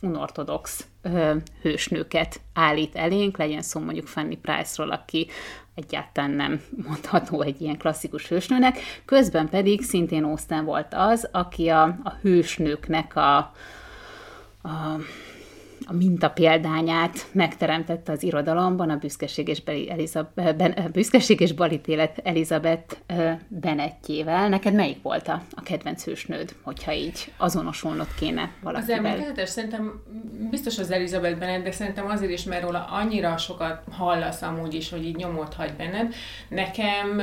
unortodox 0.00 0.86
ö, 1.02 1.34
hősnőket 1.62 2.40
állít 2.54 2.96
elénk, 2.96 3.36
legyen 3.36 3.62
szó 3.62 3.80
mondjuk 3.80 4.06
Fanny 4.06 4.40
Price-ról, 4.42 4.90
aki 4.90 5.26
egyáltalán 5.74 6.30
nem 6.30 6.62
mondható 6.86 7.42
egy 7.42 7.60
ilyen 7.60 7.76
klasszikus 7.76 8.28
hősnőnek, 8.28 8.78
közben 9.04 9.48
pedig 9.48 9.82
szintén 9.82 10.24
Ósztán 10.24 10.64
volt 10.64 10.94
az, 10.94 11.28
aki 11.32 11.68
a, 11.68 11.82
a 11.82 12.12
hősnőknek 12.20 13.16
a, 13.16 13.36
a 14.62 14.98
a 15.90 15.92
mintapéldányát 15.92 17.26
megteremtette 17.32 18.12
az 18.12 18.22
irodalomban 18.22 18.90
a 18.90 18.96
büszkeség 18.96 19.48
és, 19.48 19.62
Beli 19.62 19.90
Elizabeth, 19.90 20.56
ben, 20.56 20.90
büszkeség 20.92 21.40
és 21.40 21.52
balítélet 21.52 22.20
Elizabeth 22.24 22.96
Benettjével. 23.48 24.48
Neked 24.48 24.74
melyik 24.74 25.02
volt 25.02 25.28
a, 25.28 25.42
a 25.50 25.62
kedvenc 25.62 26.04
hősnőd, 26.04 26.54
hogyha 26.62 26.92
így 26.92 27.32
azonosulnod 27.36 28.14
kéne 28.18 28.50
valakivel? 28.62 28.98
Az 28.98 29.04
emlékezetes 29.04 29.48
szerintem 29.48 30.02
biztos 30.50 30.78
az 30.78 30.90
Elizabeth 30.90 31.38
Bennet, 31.38 31.62
de 31.62 31.70
szerintem 31.70 32.06
azért 32.06 32.32
is, 32.32 32.44
mert 32.44 32.62
róla 32.62 32.84
annyira 32.90 33.36
sokat 33.36 33.82
hallasz 33.90 34.42
amúgy 34.42 34.74
is, 34.74 34.90
hogy 34.90 35.04
így 35.04 35.16
nyomot 35.16 35.54
hagy 35.54 35.72
benned. 35.76 36.14
Nekem 36.48 37.22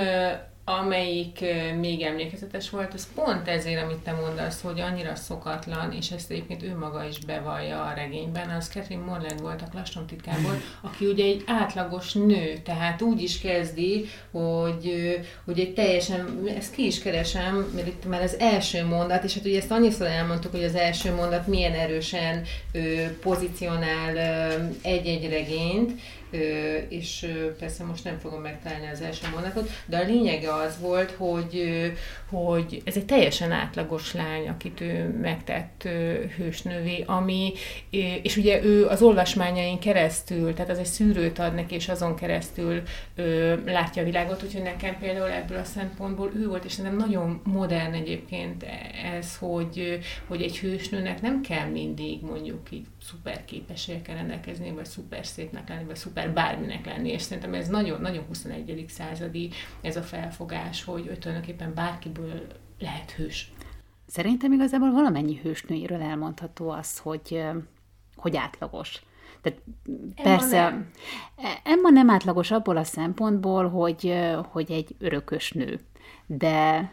amelyik 0.67 1.45
még 1.80 2.01
emlékezetes 2.01 2.69
volt, 2.69 2.93
az 2.93 3.08
pont 3.15 3.47
ezért, 3.47 3.84
amit 3.84 3.97
te 3.97 4.12
mondasz, 4.12 4.62
hogy 4.62 4.80
annyira 4.80 5.15
szokatlan, 5.15 5.91
és 5.91 6.12
ezt 6.12 6.32
egyébként 6.32 6.63
ő 6.63 6.78
maga 6.78 7.04
is 7.04 7.19
bevallja 7.19 7.84
a 7.84 7.93
regényben, 7.93 8.49
az 8.49 8.67
Catherine 8.67 9.06
Morland 9.06 9.41
volt 9.41 9.62
a 9.62 9.67
Klaston 9.71 10.06
titkából, 10.06 10.62
aki 10.82 11.06
ugye 11.06 11.23
egy 11.23 11.43
átlagos 11.45 12.13
nő, 12.13 12.58
tehát 12.63 13.01
úgy 13.01 13.21
is 13.21 13.39
kezdi, 13.39 14.06
hogy, 14.32 15.17
hogy 15.45 15.60
egy 15.60 15.73
teljesen, 15.73 16.43
ezt 16.58 16.73
ki 16.75 16.86
is 16.86 17.01
keresem, 17.01 17.71
mert 17.75 17.88
itt 17.88 18.06
már 18.06 18.21
az 18.21 18.39
első 18.39 18.86
mondat, 18.86 19.23
és 19.23 19.34
hát 19.34 19.45
ugye 19.45 19.58
ezt 19.58 19.71
annyiszor 19.71 20.08
elmondtuk, 20.08 20.51
hogy 20.51 20.63
az 20.63 20.75
első 20.75 21.13
mondat 21.13 21.47
milyen 21.47 21.73
erősen 21.73 22.43
pozícionál 23.21 24.17
egy-egy 24.82 25.30
regényt, 25.30 26.01
és 26.89 27.28
persze 27.60 27.84
most 27.84 28.04
nem 28.04 28.17
fogom 28.17 28.41
megtalálni 28.41 28.88
az 28.88 29.02
első 29.02 29.28
mondatot, 29.34 29.69
de 29.86 29.98
a 29.98 30.06
lényege 30.06 30.54
az 30.54 30.80
volt, 30.80 31.12
hogy, 31.12 31.63
hogy 32.30 32.82
ez 32.86 32.95
egy 32.95 33.06
teljesen 33.06 33.52
átlagos 33.52 34.13
lány, 34.13 34.48
akit 34.48 34.82
ő 34.82 35.17
megtett 35.21 35.88
hősnővé, 36.38 37.04
ami, 37.08 37.54
és 38.21 38.38
ugye 38.38 38.63
ő 38.63 38.88
az 38.88 39.02
olvasmányain 39.02 39.80
keresztül, 39.80 40.54
tehát 40.54 40.71
az 40.71 40.78
egy 40.78 40.86
szűrőt 40.86 41.39
ad 41.39 41.54
neki, 41.54 41.76
és 41.76 41.89
azon 41.89 42.15
keresztül 42.15 42.82
látja 43.65 44.02
a 44.02 44.06
világot, 44.06 44.43
úgyhogy 44.43 44.62
nekem 44.62 44.98
például 45.00 45.30
ebből 45.32 45.58
a 45.58 45.63
szempontból 45.63 46.32
ő 46.36 46.48
volt, 46.48 46.65
és 46.65 46.71
szerintem 46.71 47.00
nagyon 47.00 47.41
modern 47.43 47.93
egyébként 47.93 48.65
ez, 49.17 49.38
hogy, 49.38 50.00
hogy 50.28 50.41
egy 50.41 50.58
hősnőnek 50.58 51.21
nem 51.21 51.41
kell 51.41 51.67
mindig 51.67 52.21
mondjuk 52.21 52.71
így 52.71 52.86
szuper 53.06 53.46
képességekkel 53.46 54.15
rendelkezni, 54.15 54.72
vagy 54.72 54.86
szuper 54.86 55.26
szépnek 55.26 55.70
lenni, 55.70 55.84
vagy 55.84 55.96
szuper 55.96 56.34
bárminek 56.34 56.86
lenni, 56.86 57.10
és 57.10 57.22
szerintem 57.22 57.54
ez 57.54 57.68
nagyon-nagyon 57.68 58.26
21. 58.28 58.86
századi 58.88 59.50
ez 59.82 59.96
a 59.96 60.02
felfogás, 60.02 60.84
hogy 60.84 61.18
tulajdonképpen 61.20 61.74
bárkiből 61.74 62.48
lehet 62.80 63.12
hős. 63.12 63.52
Szerintem 64.08 64.52
igazából 64.52 64.91
valamennyi 64.91 65.39
hősnőiről 65.44 66.02
elmondható 66.02 66.70
az, 66.70 66.98
hogy, 66.98 67.44
hogy 68.15 68.36
átlagos. 68.36 69.02
Tehát 69.41 69.62
Emma 70.15 70.38
persze, 70.38 70.62
nem. 70.62 70.91
Emma 71.63 71.89
nem 71.89 72.10
átlagos 72.10 72.52
abból 72.52 72.78
a 72.78 72.84
szempontból, 72.84 73.70
hogy, 73.70 74.13
hogy 74.52 74.72
egy 74.72 74.96
örökös 75.00 75.52
nő, 75.52 75.80
de 76.26 76.91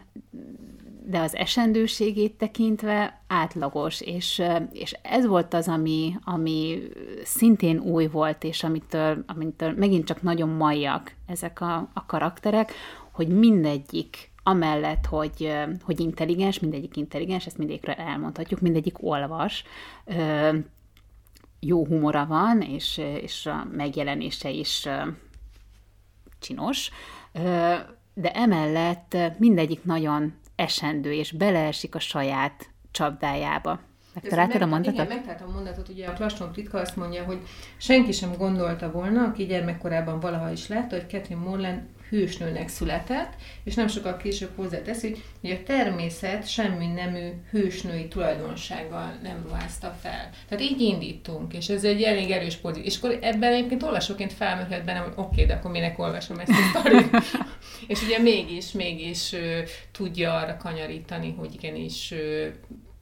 de 1.07 1.19
az 1.19 1.35
esendőségét 1.35 2.33
tekintve 2.33 3.23
átlagos, 3.27 4.01
és, 4.01 4.43
és 4.73 4.97
ez 5.03 5.27
volt 5.27 5.55
az, 5.55 5.69
ami, 5.69 6.15
ami 6.25 6.83
szintén 7.25 7.79
új 7.79 8.07
volt, 8.07 8.45
és 8.45 8.65
amitől, 8.65 9.25
amitől 9.27 9.73
megint 9.73 10.07
csak 10.07 10.23
nagyon 10.23 10.49
majjak 10.49 11.15
ezek 11.27 11.61
a, 11.61 11.91
a 11.95 12.07
karakterek, 12.07 12.73
hogy 13.11 13.29
mindegyik 13.29 14.31
amellett, 14.43 15.07
hogy, 15.07 15.53
hogy 15.83 16.01
intelligens, 16.01 16.59
mindegyik 16.59 16.97
intelligens, 16.97 17.47
ezt 17.47 17.59
mindegyikre 17.59 17.97
elmondhatjuk, 17.97 18.61
mindegyik 18.61 19.03
olvas, 19.03 19.65
jó 21.61 21.87
humora 21.87 22.27
van, 22.27 22.61
és, 22.61 22.99
és 23.23 23.47
a 23.47 23.67
megjelenése 23.73 24.51
is 24.51 24.89
csinos, 26.39 26.91
de 28.15 28.33
emellett 28.33 29.17
mindegyik 29.39 29.85
nagyon 29.85 30.35
esendő, 30.63 31.13
és 31.13 31.33
beleesik 31.33 31.95
a 31.95 31.99
saját 31.99 32.71
csapdájába. 32.91 33.81
Megtaláltad 34.15 34.63
a 34.63 34.67
mondatot? 34.67 34.95
Igen, 34.95 35.07
megtaláltam 35.07 35.49
a 35.49 35.53
mondatot. 35.53 35.89
Ugye 35.89 36.07
a 36.07 36.13
Klaston 36.13 36.53
Kritka 36.53 36.79
azt 36.79 36.97
mondja, 36.97 37.25
hogy 37.25 37.39
senki 37.77 38.13
sem 38.13 38.37
gondolta 38.37 38.91
volna, 38.91 39.25
aki 39.25 39.45
gyermekkorában 39.45 40.21
valaha 40.21 40.51
is 40.51 40.69
látta, 40.69 40.97
hogy 40.97 41.09
Catherine 41.09 41.45
Morland 41.49 41.81
hősnőnek 42.13 42.69
született, 42.69 43.33
és 43.65 43.75
nem 43.75 43.89
sokkal 43.89 44.17
később 44.17 44.51
hozzáteszi, 44.57 45.17
hogy 45.41 45.51
a 45.51 45.63
természet 45.63 46.49
semmi 46.49 46.87
nemű 46.87 47.29
hősnői 47.51 48.09
tulajdonsággal 48.09 49.19
nem 49.23 49.43
ruházta 49.49 49.97
fel. 50.03 50.31
Tehát 50.49 50.65
így 50.65 50.81
indítunk, 50.81 51.55
és 51.55 51.69
ez 51.69 51.85
egy 51.85 52.03
elég 52.03 52.31
erős 52.31 52.57
pozíció. 52.57 52.85
És 52.85 52.97
akkor 52.97 53.19
ebben 53.21 53.53
egyébként 53.53 53.83
olvasóként 53.83 54.33
felmerülhet 54.33 54.85
bennem, 54.85 55.03
hogy 55.03 55.13
oké, 55.17 55.29
okay, 55.33 55.45
de 55.45 55.55
akkor 55.55 55.71
minek 55.71 55.99
olvasom 55.99 56.39
ezt 56.39 56.51
a 56.51 56.69
sztorit. 56.79 57.11
és 57.87 58.03
ugye 58.03 58.19
mégis, 58.19 58.73
mégis 58.73 59.33
uh, 59.33 59.59
tudja 59.93 60.35
arra 60.35 60.57
kanyarítani, 60.57 61.35
hogy 61.39 61.55
igenis 61.55 62.11
uh, 62.11 62.47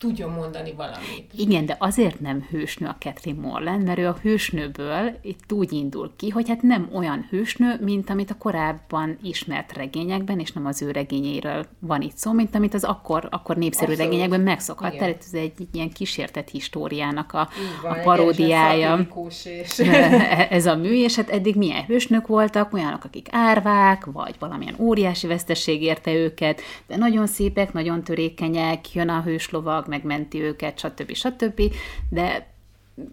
tudjon 0.01 0.31
mondani 0.31 0.73
valamit. 0.77 1.33
Igen, 1.37 1.67
de 1.67 1.77
azért 1.79 2.21
nem 2.21 2.47
hősnő 2.51 2.87
a 2.87 2.97
Catherine 2.99 3.49
Morland, 3.49 3.85
mert 3.85 3.99
ő 3.99 4.07
a 4.07 4.19
hősnőből 4.23 5.19
itt 5.23 5.53
úgy 5.53 5.73
indul 5.73 6.13
ki, 6.17 6.29
hogy 6.29 6.49
hát 6.49 6.63
nem 6.63 6.89
olyan 6.93 7.27
hősnő, 7.31 7.79
mint 7.81 8.11
amit 8.11 8.31
a 8.31 8.37
korábban 8.39 9.19
ismert 9.23 9.73
regényekben, 9.73 10.39
és 10.39 10.53
nem 10.53 10.67
az 10.67 10.83
ő 10.83 10.91
regényéről 10.91 11.67
van 11.79 12.01
itt 12.01 12.17
szó, 12.17 12.33
mint 12.33 12.55
amit 12.55 12.75
az 12.75 12.85
akkor, 12.85 13.29
akkor 13.31 13.57
népszerű 13.57 13.91
Abszolút. 13.91 14.11
regényekben 14.11 14.41
megszokhat. 14.41 14.97
Tehát 14.97 15.25
ez 15.27 15.35
egy, 15.35 15.53
egy 15.59 15.69
ilyen 15.73 15.91
kísértett 15.91 16.49
históriának 16.49 17.33
a, 17.33 17.49
van, 17.83 17.93
a 17.93 18.01
paródiája. 18.03 19.09
És... 19.45 19.79
ez 20.59 20.67
a 20.67 20.77
mű, 20.77 21.03
és 21.03 21.17
hát 21.17 21.31
eddig 21.31 21.57
milyen 21.57 21.85
hősnök 21.85 22.27
voltak, 22.27 22.73
olyanok, 22.73 23.05
akik 23.05 23.29
árvák, 23.31 24.05
vagy 24.05 24.35
valamilyen 24.39 24.75
óriási 24.79 25.27
veszteség 25.27 25.83
érte 25.83 26.13
őket, 26.13 26.61
de 26.87 26.97
nagyon 26.97 27.27
szépek, 27.27 27.73
nagyon 27.73 28.03
törékenyek, 28.03 28.95
jön 28.95 29.09
a 29.09 29.23
hőslovag, 29.23 29.89
megmenti 29.91 30.43
őket, 30.43 30.79
stb. 30.79 31.15
stb. 31.15 31.63
De 32.09 32.55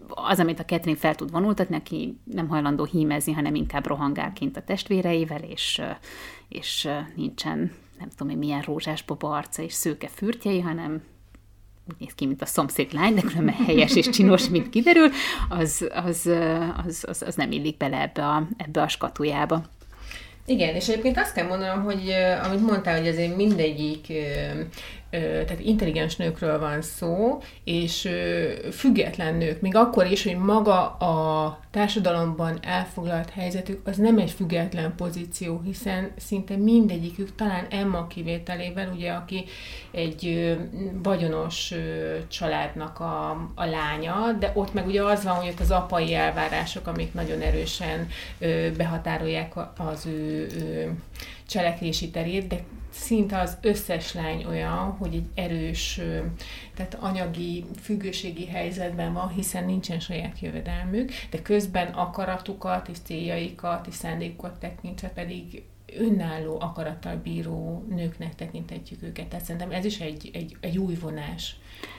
az, 0.08 0.38
amit 0.38 0.60
a 0.60 0.64
Catherine 0.64 0.98
fel 0.98 1.14
tud 1.14 1.30
vonultatni, 1.30 1.74
neki 1.74 2.18
nem 2.24 2.48
hajlandó 2.48 2.84
hímezni, 2.84 3.32
hanem 3.32 3.54
inkább 3.54 3.86
rohangál 3.86 4.32
kint 4.32 4.56
a 4.56 4.62
testvéreivel, 4.62 5.42
és, 5.42 5.82
és 6.48 6.88
nincsen 7.14 7.72
nem 7.98 8.08
tudom 8.16 8.32
én 8.32 8.38
milyen 8.38 8.60
rózsás 8.60 9.02
boba 9.02 9.30
arca 9.30 9.62
és 9.62 9.72
szőke 9.72 10.08
fürtjei, 10.08 10.60
hanem 10.60 11.02
úgy 11.88 11.96
néz 11.98 12.14
ki, 12.14 12.26
mint 12.26 12.42
a 12.42 12.46
szomszéd 12.46 12.92
lány, 12.92 13.14
de 13.14 13.20
különben 13.20 13.54
helyes 13.54 13.96
és 13.96 14.08
csinos, 14.08 14.48
mint 14.48 14.68
kiderül, 14.68 15.10
az, 15.48 15.88
az, 15.94 16.30
az, 16.86 17.04
az, 17.08 17.22
az 17.22 17.34
nem 17.34 17.50
illik 17.50 17.76
bele 17.76 18.00
ebbe 18.00 18.26
a, 18.26 18.48
ebbe 18.56 18.82
a 18.82 18.88
skatujába. 18.88 19.62
Igen, 20.46 20.74
és 20.74 20.88
egyébként 20.88 21.18
azt 21.18 21.34
kell 21.34 21.46
mondanom, 21.46 21.84
hogy 21.84 22.12
amit 22.44 22.66
mondtál, 22.66 22.98
hogy 22.98 23.08
azért 23.08 23.36
mindegyik 23.36 24.12
tehát 25.10 25.60
intelligens 25.60 26.16
nőkről 26.16 26.58
van 26.58 26.82
szó, 26.82 27.40
és 27.64 28.08
független 28.72 29.34
nők, 29.34 29.60
még 29.60 29.76
akkor 29.76 30.06
is, 30.06 30.24
hogy 30.24 30.36
maga 30.36 30.88
a 30.88 31.58
társadalomban 31.70 32.58
elfoglalt 32.62 33.30
helyzetük, 33.30 33.86
az 33.86 33.96
nem 33.96 34.18
egy 34.18 34.30
független 34.30 34.94
pozíció, 34.96 35.60
hiszen 35.64 36.10
szinte 36.16 36.56
mindegyikük, 36.56 37.34
talán 37.34 37.66
Emma 37.70 38.06
kivételével, 38.06 38.92
ugye, 38.94 39.10
aki 39.10 39.44
egy 39.90 40.56
vagyonos 41.02 41.74
családnak 42.28 43.00
a, 43.00 43.30
a 43.54 43.64
lánya, 43.64 44.32
de 44.38 44.52
ott 44.54 44.74
meg 44.74 44.86
ugye 44.86 45.02
az 45.02 45.24
van, 45.24 45.34
hogy 45.34 45.48
ott 45.48 45.60
az 45.60 45.70
apai 45.70 46.14
elvárások, 46.14 46.86
amik 46.86 47.14
nagyon 47.14 47.40
erősen 47.40 48.08
behatárolják 48.76 49.52
az 49.76 50.06
ő, 50.06 50.46
ő 50.56 50.92
cselekvési 51.46 52.10
terét, 52.10 52.46
de 52.46 52.60
szinte 52.90 53.40
az 53.40 53.56
összes 53.60 54.14
lány 54.14 54.44
olyan, 54.44 54.90
hogy 54.90 55.14
egy 55.14 55.26
erős, 55.34 56.00
tehát 56.74 56.94
anyagi, 57.00 57.64
függőségi 57.80 58.46
helyzetben 58.46 59.12
van, 59.12 59.28
hiszen 59.28 59.64
nincsen 59.64 60.00
saját 60.00 60.40
jövedelmük, 60.40 61.10
de 61.30 61.42
közben 61.42 61.86
akaratukat 61.86 62.88
és 62.88 62.96
céljaikat 63.04 63.86
és 63.86 63.94
szándékokat 63.94 64.58
tekintve 64.58 65.08
pedig 65.08 65.62
önálló 65.96 66.60
akarattal 66.60 67.16
bíró 67.16 67.84
nőknek 67.88 68.34
tekintetjük 68.34 69.02
őket. 69.02 69.26
Tehát 69.26 69.44
szerintem 69.44 69.70
ez 69.70 69.84
is 69.84 70.00
egy, 70.00 70.30
egy, 70.32 70.56
egy 70.60 70.78
új 70.78 70.94
vonás 70.94 71.56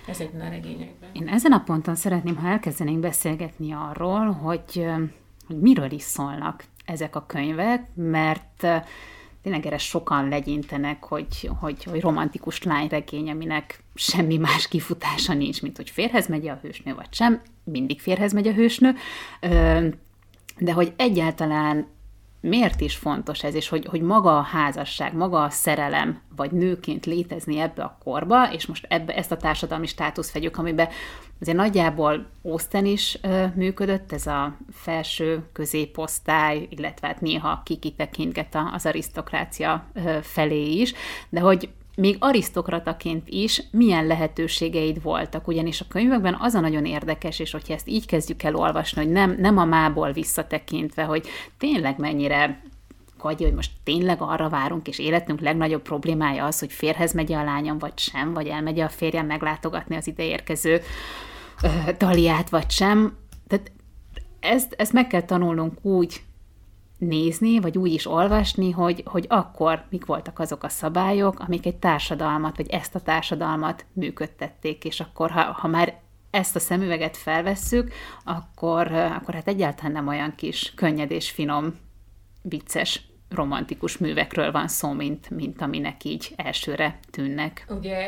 ezekben 0.08 0.47
a 0.47 0.49
regényekben. 0.49 1.10
Én 1.13 1.28
ezen 1.28 1.52
a 1.52 1.63
ponton 1.63 1.95
szeretném, 1.95 2.36
ha 2.36 2.47
elkezdenénk 2.47 2.99
beszélgetni 2.99 3.73
arról, 3.73 4.32
hogy, 4.32 4.86
hogy 5.47 5.60
miről 5.60 5.91
is 5.91 6.02
szólnak 6.02 6.63
ezek 6.86 7.15
a 7.15 7.25
könyvek, 7.25 7.88
mert 7.95 8.67
tényleg 9.43 9.65
erre 9.65 9.78
sokan 9.78 10.28
legyintenek, 10.28 11.04
hogy, 11.04 11.49
hogy, 11.60 11.84
hogy 11.84 12.02
romantikus 12.02 12.63
lányregény, 12.63 13.30
aminek 13.30 13.84
semmi 13.95 14.38
más 14.38 14.67
kifutása 14.67 15.34
nincs, 15.34 15.62
mint 15.62 15.78
hogy 15.78 15.89
férhez 15.89 16.28
megy 16.28 16.47
a 16.47 16.60
hősnő, 16.62 16.93
vagy 16.95 17.13
sem, 17.13 17.41
mindig 17.63 17.99
férhez 18.02 18.34
megy 18.34 18.47
a 18.47 18.54
hősnő, 18.54 18.95
de 20.58 20.73
hogy 20.73 20.93
egyáltalán 20.95 21.88
miért 22.41 22.82
is 22.82 22.95
fontos 22.95 23.43
ez, 23.43 23.54
és 23.56 23.69
hogy, 23.69 23.86
hogy 23.86 24.02
maga 24.02 24.38
a 24.38 24.41
házasság, 24.41 25.13
maga 25.13 25.43
a 25.43 25.49
szerelem, 25.49 26.21
vagy 26.36 26.52
nőként 26.52 27.06
létezni 27.06 27.60
ebbe 27.60 27.84
a 27.84 27.97
korba, 28.04 28.52
és 28.54 28.65
most 28.65 28.86
ebbe, 28.89 29.15
ezt 29.15 29.32
a 29.32 29.38
társadalmi 29.38 29.88
státusz 29.88 30.34
vegyük, 30.34 30.58
amiben 30.58 30.88
azért 31.41 31.58
nagyjából 31.58 32.30
Oszten 32.41 32.86
is 32.86 33.17
ö, 33.21 33.45
működött, 33.56 34.12
ez 34.12 34.28
a 34.28 34.58
felső 34.71 35.43
középosztály, 35.54 36.67
illetve 36.69 37.08
hát 37.08 37.21
néha 37.21 37.62
kikitekintget 37.65 38.58
az 38.73 38.86
arisztokrácia 38.86 39.86
ö, 39.93 40.17
felé 40.21 40.71
is, 40.71 40.93
de 41.30 41.39
hogy 41.39 41.69
még 42.00 42.16
arisztokrataként 42.20 43.30
is 43.30 43.64
milyen 43.72 44.08
lehetőségeid 44.08 45.02
voltak, 45.02 45.48
ugyanis 45.48 45.82
a 45.82 45.86
könyvekben 45.88 46.38
az 46.40 46.54
a 46.54 46.60
nagyon 46.60 46.86
érdekes, 46.86 47.40
és 47.40 47.52
hogyha 47.52 47.74
ezt 47.74 47.88
így 47.88 48.06
kezdjük 48.06 48.44
el 48.44 48.56
olvasni, 48.56 49.04
hogy 49.04 49.12
nem, 49.12 49.36
nem 49.40 49.58
a 49.58 49.66
mából 49.66 50.12
visszatekintve, 50.12 51.04
hogy 51.04 51.28
tényleg 51.58 51.98
mennyire 51.98 52.62
vagy 53.22 53.42
hogy 53.42 53.54
most 53.54 53.72
tényleg 53.84 54.22
arra 54.22 54.50
várunk, 54.50 54.88
és 54.88 55.00
életünk 55.00 55.40
legnagyobb 55.40 55.82
problémája 55.82 56.46
az, 56.46 56.60
hogy 56.60 56.72
férhez 56.72 57.14
megy 57.14 57.34
a 57.34 57.44
lányom, 57.44 57.78
vagy 57.78 57.98
sem, 58.00 58.34
vagy 58.34 58.48
elmegy 58.48 58.80
a 58.80 58.90
férjem 58.90 59.26
meglátogatni 59.26 59.96
az 59.96 60.08
ideérkező 60.08 60.82
uh, 61.64 61.90
Daliát, 61.98 62.50
vagy 62.50 62.70
sem. 62.70 63.18
Tehát 63.48 63.72
ezt, 64.40 64.74
ezt 64.78 64.94
meg 64.94 65.08
kell 65.08 65.22
tanulnunk 65.22 65.86
úgy 65.86 66.22
nézni, 67.00 67.60
vagy 67.60 67.78
úgy 67.78 67.94
is 67.94 68.08
olvasni, 68.08 68.72
hogy, 68.72 69.04
hogy 69.06 69.26
akkor 69.30 69.86
mik 69.90 70.06
voltak 70.06 70.40
azok 70.40 70.64
a 70.64 70.70
szabályok, 70.70 71.40
amik 71.40 71.66
egy 71.66 71.78
társadalmat, 71.78 72.58
vagy 72.58 72.70
ezt 72.70 72.96
a 72.96 73.02
társadalmat 73.02 73.86
működtették, 73.94 74.86
és 74.86 75.00
akkor, 75.00 75.32
ha, 75.32 75.42
ha 75.42 75.68
már 75.68 76.00
ezt 76.30 76.56
a 76.56 76.60
szemüveget 76.60 77.18
felvesszük, 77.18 77.94
akkor, 78.24 78.92
akkor 78.92 79.34
hát 79.34 79.48
egyáltalán 79.48 79.92
nem 79.92 80.08
olyan 80.08 80.36
kis 80.36 80.74
könnyed 80.76 81.12
és 81.12 81.32
finom, 81.32 81.76
vicces 82.42 83.09
romantikus 83.30 83.98
művekről 83.98 84.52
van 84.52 84.68
szó, 84.68 84.92
mint, 84.92 85.30
mint 85.30 85.62
aminek 85.62 86.04
így 86.04 86.34
elsőre 86.36 87.00
tűnnek. 87.12 87.65
Ugye 87.70 88.06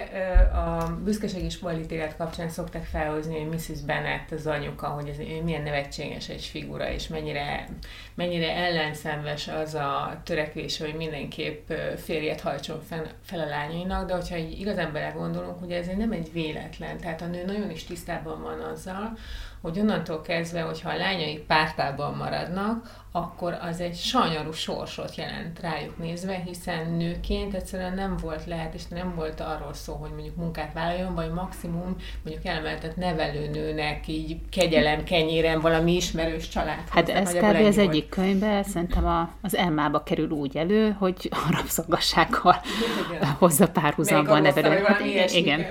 a 0.54 1.00
büszkeség 1.04 1.44
és 1.44 1.58
politélet 1.58 2.18
kapcsán 2.18 2.50
szokták 2.50 2.84
felhozni, 2.86 3.40
hogy 3.40 3.50
Mrs. 3.50 3.82
Bennet 3.86 4.32
az 4.32 4.48
anyuka, 4.48 4.88
hogy 4.88 5.08
ez 5.08 5.18
milyen 5.44 5.62
nevetséges 5.62 6.30
egy 6.30 6.44
figura, 6.44 6.92
és 6.92 7.08
mennyire, 7.08 7.68
mennyire 8.16 8.56
ellenszenves 8.56 9.48
az 9.48 9.74
a 9.74 10.22
törekvés, 10.24 10.78
hogy 10.78 10.94
mindenképp 10.96 11.72
férjet 11.98 12.42
hajtson 12.42 12.82
fel, 13.24 13.40
a 13.40 13.46
lányainak, 13.46 14.08
de 14.08 14.14
hogyha 14.14 14.38
így 14.38 14.60
igazán 14.60 14.94
belegondolunk, 14.94 15.60
hogy 15.60 15.72
ez 15.72 15.88
nem 15.98 16.12
egy 16.12 16.32
véletlen, 16.34 16.98
tehát 16.98 17.22
a 17.22 17.26
nő 17.26 17.46
nagyon 17.46 17.72
is 17.72 17.84
tisztában 17.84 18.42
van 18.42 18.60
azzal, 18.60 19.18
hogy 19.62 19.80
onnantól 19.80 20.22
kezdve, 20.22 20.62
hogyha 20.62 20.90
a 20.90 20.98
lányai 20.98 21.38
pártában 21.48 22.16
maradnak, 22.16 23.02
akkor 23.12 23.58
az 23.62 23.80
egy 23.80 23.96
sanyarú 23.96 24.52
sorsot 24.52 25.16
jelent 25.16 25.60
rájuk 25.60 25.98
nézve, 25.98 26.42
hiszen 26.46 26.92
nőként 26.92 27.54
egyszerűen 27.54 27.94
nem 27.94 28.18
volt 28.22 28.46
lehet, 28.46 28.74
és 28.74 28.88
nem 28.88 29.16
volt 29.16 29.40
arról 29.40 29.74
szó, 29.74 29.94
hogy 29.94 30.12
mondjuk 30.12 30.36
munkát 30.36 30.74
vállaljon, 30.74 31.16
vagy 31.16 31.32
maximum 31.32 31.96
mondjuk 32.24 32.46
elmehetett 32.46 32.96
nevelőnőnek 32.96 34.08
így 34.08 34.38
kegyelem, 34.50 35.04
kenyérem 35.04 35.60
valami 35.60 35.96
ismerős 35.96 36.48
család. 36.48 36.90
Hát 36.90 37.10
ez 37.10 37.34
kb. 37.34 37.66
az 37.66 37.78
egyik 37.78 38.10
könyvben 38.10 38.64
szerintem 38.64 39.06
a, 39.06 39.30
az 39.42 39.56
Emmába 39.56 40.04
kerül 40.04 40.30
úgy 40.30 40.58
elő, 40.58 40.96
hogy 41.00 41.30
a 41.32 41.52
rabszolgassággal 41.52 42.56
hozza 43.40 43.68
párhuzamban 43.68 44.42
nevelő. 44.42 44.84
Hát, 44.84 45.00
igen. 45.00 45.34
igen, 45.34 45.66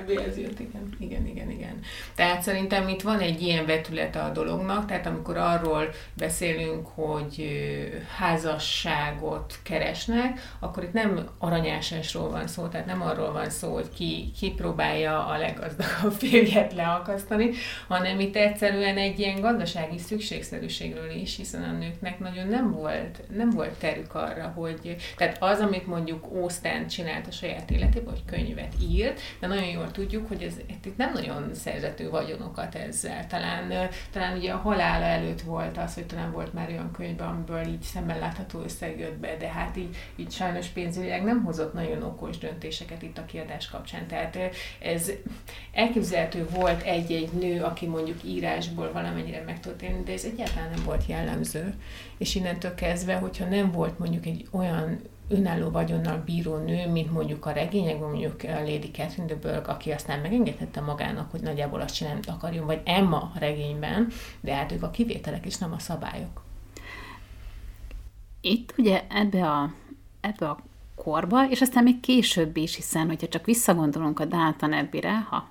igen, 0.99 1.27
igen, 1.27 1.51
igen. 1.51 1.81
Tehát 2.21 2.43
szerintem 2.43 2.89
itt 2.89 3.03
van 3.03 3.19
egy 3.19 3.43
ilyen 3.43 3.67
vetülete 3.67 4.21
a 4.21 4.31
dolognak, 4.31 4.87
tehát 4.87 5.07
amikor 5.07 5.37
arról 5.37 5.89
beszélünk, 6.15 6.87
hogy 6.87 7.49
házasságot 8.19 9.59
keresnek, 9.63 10.41
akkor 10.59 10.83
itt 10.83 10.93
nem 10.93 11.29
aranyásásról 11.39 12.31
van 12.31 12.47
szó, 12.47 12.67
tehát 12.67 12.87
nem 12.87 13.03
arról 13.03 13.33
van 13.33 13.51
szó, 13.51 13.73
hogy 13.73 13.89
ki, 13.95 14.31
ki 14.39 14.51
próbálja 14.51 15.27
a 15.27 15.39
leggazdagabb 15.39 16.13
férjet 16.13 16.73
leakasztani, 16.73 17.51
hanem 17.89 18.21
itt 18.21 18.37
egyszerűen 18.37 18.97
egy 18.97 19.19
ilyen 19.19 19.41
gazdasági 19.41 19.99
szükségszerűségről 19.99 21.11
is, 21.11 21.37
hiszen 21.37 21.63
a 21.63 21.79
nőknek 21.79 22.19
nagyon 22.19 22.47
nem 22.47 22.73
volt, 22.73 23.21
nem 23.37 23.51
volt 23.51 23.79
terük 23.79 24.15
arra, 24.15 24.53
hogy, 24.57 24.97
tehát 25.17 25.37
az, 25.43 25.61
amit 25.61 25.87
mondjuk 25.87 26.33
Ósztán 26.33 26.87
csinált 26.87 27.27
a 27.27 27.31
saját 27.31 27.71
életében, 27.71 28.13
hogy 28.13 28.25
könyvet 28.25 28.73
írt, 28.91 29.21
de 29.41 29.47
nagyon 29.47 29.69
jól 29.69 29.91
tudjuk, 29.91 30.29
hogy 30.29 30.43
ez 30.43 30.55
itt 30.67 30.97
nem 30.97 31.13
nagyon 31.13 31.51
szerzető 31.55 32.09
vagyonokat 32.11 32.75
ezzel. 32.75 33.27
Talán, 33.27 33.89
talán 34.13 34.37
ugye 34.37 34.53
a 34.53 34.57
halála 34.57 35.05
előtt 35.05 35.41
volt 35.41 35.79
az, 35.79 35.95
hogy 35.95 36.07
talán 36.07 36.33
volt 36.33 36.53
már 36.53 36.69
olyan 36.69 36.91
könyv, 36.91 37.21
amiből, 37.21 37.67
így 37.67 37.83
szemmel 37.83 38.19
látható 38.19 38.63
összeg 38.63 38.99
jött 38.99 39.19
be, 39.19 39.37
de 39.37 39.49
hát 39.49 39.77
így, 39.77 39.97
így 40.17 40.31
sajnos 40.31 40.67
pénzügyileg 40.67 41.25
nem 41.25 41.45
hozott 41.45 41.73
nagyon 41.73 42.03
okos 42.03 42.39
döntéseket 42.39 43.03
itt 43.03 43.19
a 43.19 43.25
kiadás 43.25 43.69
kapcsán. 43.69 44.07
Tehát 44.07 44.39
ez 44.79 45.11
elképzelhető 45.73 46.49
volt 46.49 46.83
egy-egy 46.83 47.33
nő, 47.33 47.63
aki 47.63 47.87
mondjuk 47.87 48.25
írásból 48.25 48.93
valamennyire 48.93 49.43
meg 49.47 49.61
tudott 49.61 49.83
élni, 49.83 50.03
de 50.03 50.13
ez 50.13 50.25
egyáltalán 50.25 50.71
nem 50.71 50.85
volt 50.85 51.07
jellemző. 51.07 51.75
És 52.19 52.35
innentől 52.35 52.75
kezdve, 52.75 53.15
hogyha 53.15 53.45
nem 53.45 53.71
volt 53.71 53.99
mondjuk 53.99 54.27
egy 54.27 54.49
olyan 54.51 55.01
önálló 55.31 55.71
vagyonnal 55.71 56.23
bíró 56.25 56.57
nő, 56.57 56.91
mint 56.91 57.13
mondjuk 57.13 57.47
a 57.47 57.53
regényekben, 57.53 58.09
mondjuk 58.09 58.43
a 58.43 58.61
Lady 58.61 58.91
Catherine 58.93 59.27
de 59.27 59.37
Bourgh, 59.37 59.69
aki 59.69 59.91
aztán 59.91 60.21
megengedhette 60.21 60.81
magának, 60.81 61.31
hogy 61.31 61.41
nagyjából 61.41 61.81
azt 61.81 61.95
csinálni 61.95 62.21
akarjon, 62.27 62.67
vagy 62.67 62.81
Emma 62.85 63.33
regényben, 63.39 64.09
de 64.41 64.55
hát 64.55 64.73
ők 64.73 64.83
a 64.83 64.91
kivételek 64.91 65.47
és 65.47 65.59
nem 65.59 65.73
a 65.73 65.79
szabályok. 65.79 66.43
Itt 68.41 68.75
ugye 68.79 69.05
ebbe 69.09 69.51
a, 69.51 69.73
ebbe 70.21 70.49
a 70.49 70.59
korba, 70.95 71.49
és 71.49 71.61
aztán 71.61 71.83
még 71.83 72.01
később 72.01 72.57
is, 72.57 72.77
hiszen 72.77 73.07
hogyha 73.07 73.29
csak 73.29 73.45
visszagondolunk 73.45 74.21
a 74.21 74.25
Dalton 74.25 74.73
Abbey-re, 74.73 75.27
ha, 75.31 75.49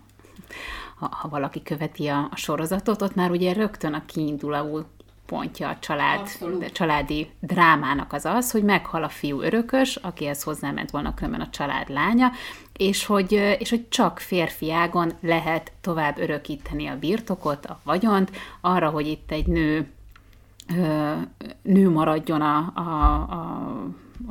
ha, 0.96 1.08
ha 1.12 1.30
valaki 1.30 1.64
követi 1.64 2.08
a, 2.08 2.28
a 2.32 2.36
sorozatot, 2.36 3.02
ott 3.02 3.16
már 3.16 3.32
ugye 3.32 3.54
rögtön 3.54 3.94
a 3.94 4.06
kiinduló 4.06 4.86
pontja 5.30 5.70
a 5.70 5.78
család, 5.80 6.28
a 6.42 6.72
családi 6.72 7.30
drámának 7.40 8.14
az 8.14 8.26
az, 8.26 8.52
hogy 8.52 8.64
meghal 8.64 9.04
a 9.04 9.10
fiú 9.10 9.42
örökös, 9.42 9.96
akihez 9.96 10.44
hozzáment 10.44 10.92
volna 10.92 11.14
különben 11.14 11.42
a 11.42 11.50
család 11.50 11.90
lánya, 11.90 12.32
és 12.78 13.06
hogy, 13.06 13.32
és 13.60 13.70
hogy 13.70 13.90
csak 13.90 14.20
férfi 14.20 14.72
ágon 14.72 15.12
lehet 15.22 15.72
tovább 15.82 16.18
örökíteni 16.18 16.88
a 16.88 17.00
birtokot, 17.00 17.66
a 17.66 17.80
vagyont, 17.84 18.32
arra, 18.62 18.90
hogy 18.90 19.08
itt 19.08 19.32
egy 19.32 19.48
nő 19.48 19.88
nő 21.62 21.90
maradjon 21.90 22.42
a, 22.42 22.72
a 22.76 22.82
a 23.30 23.60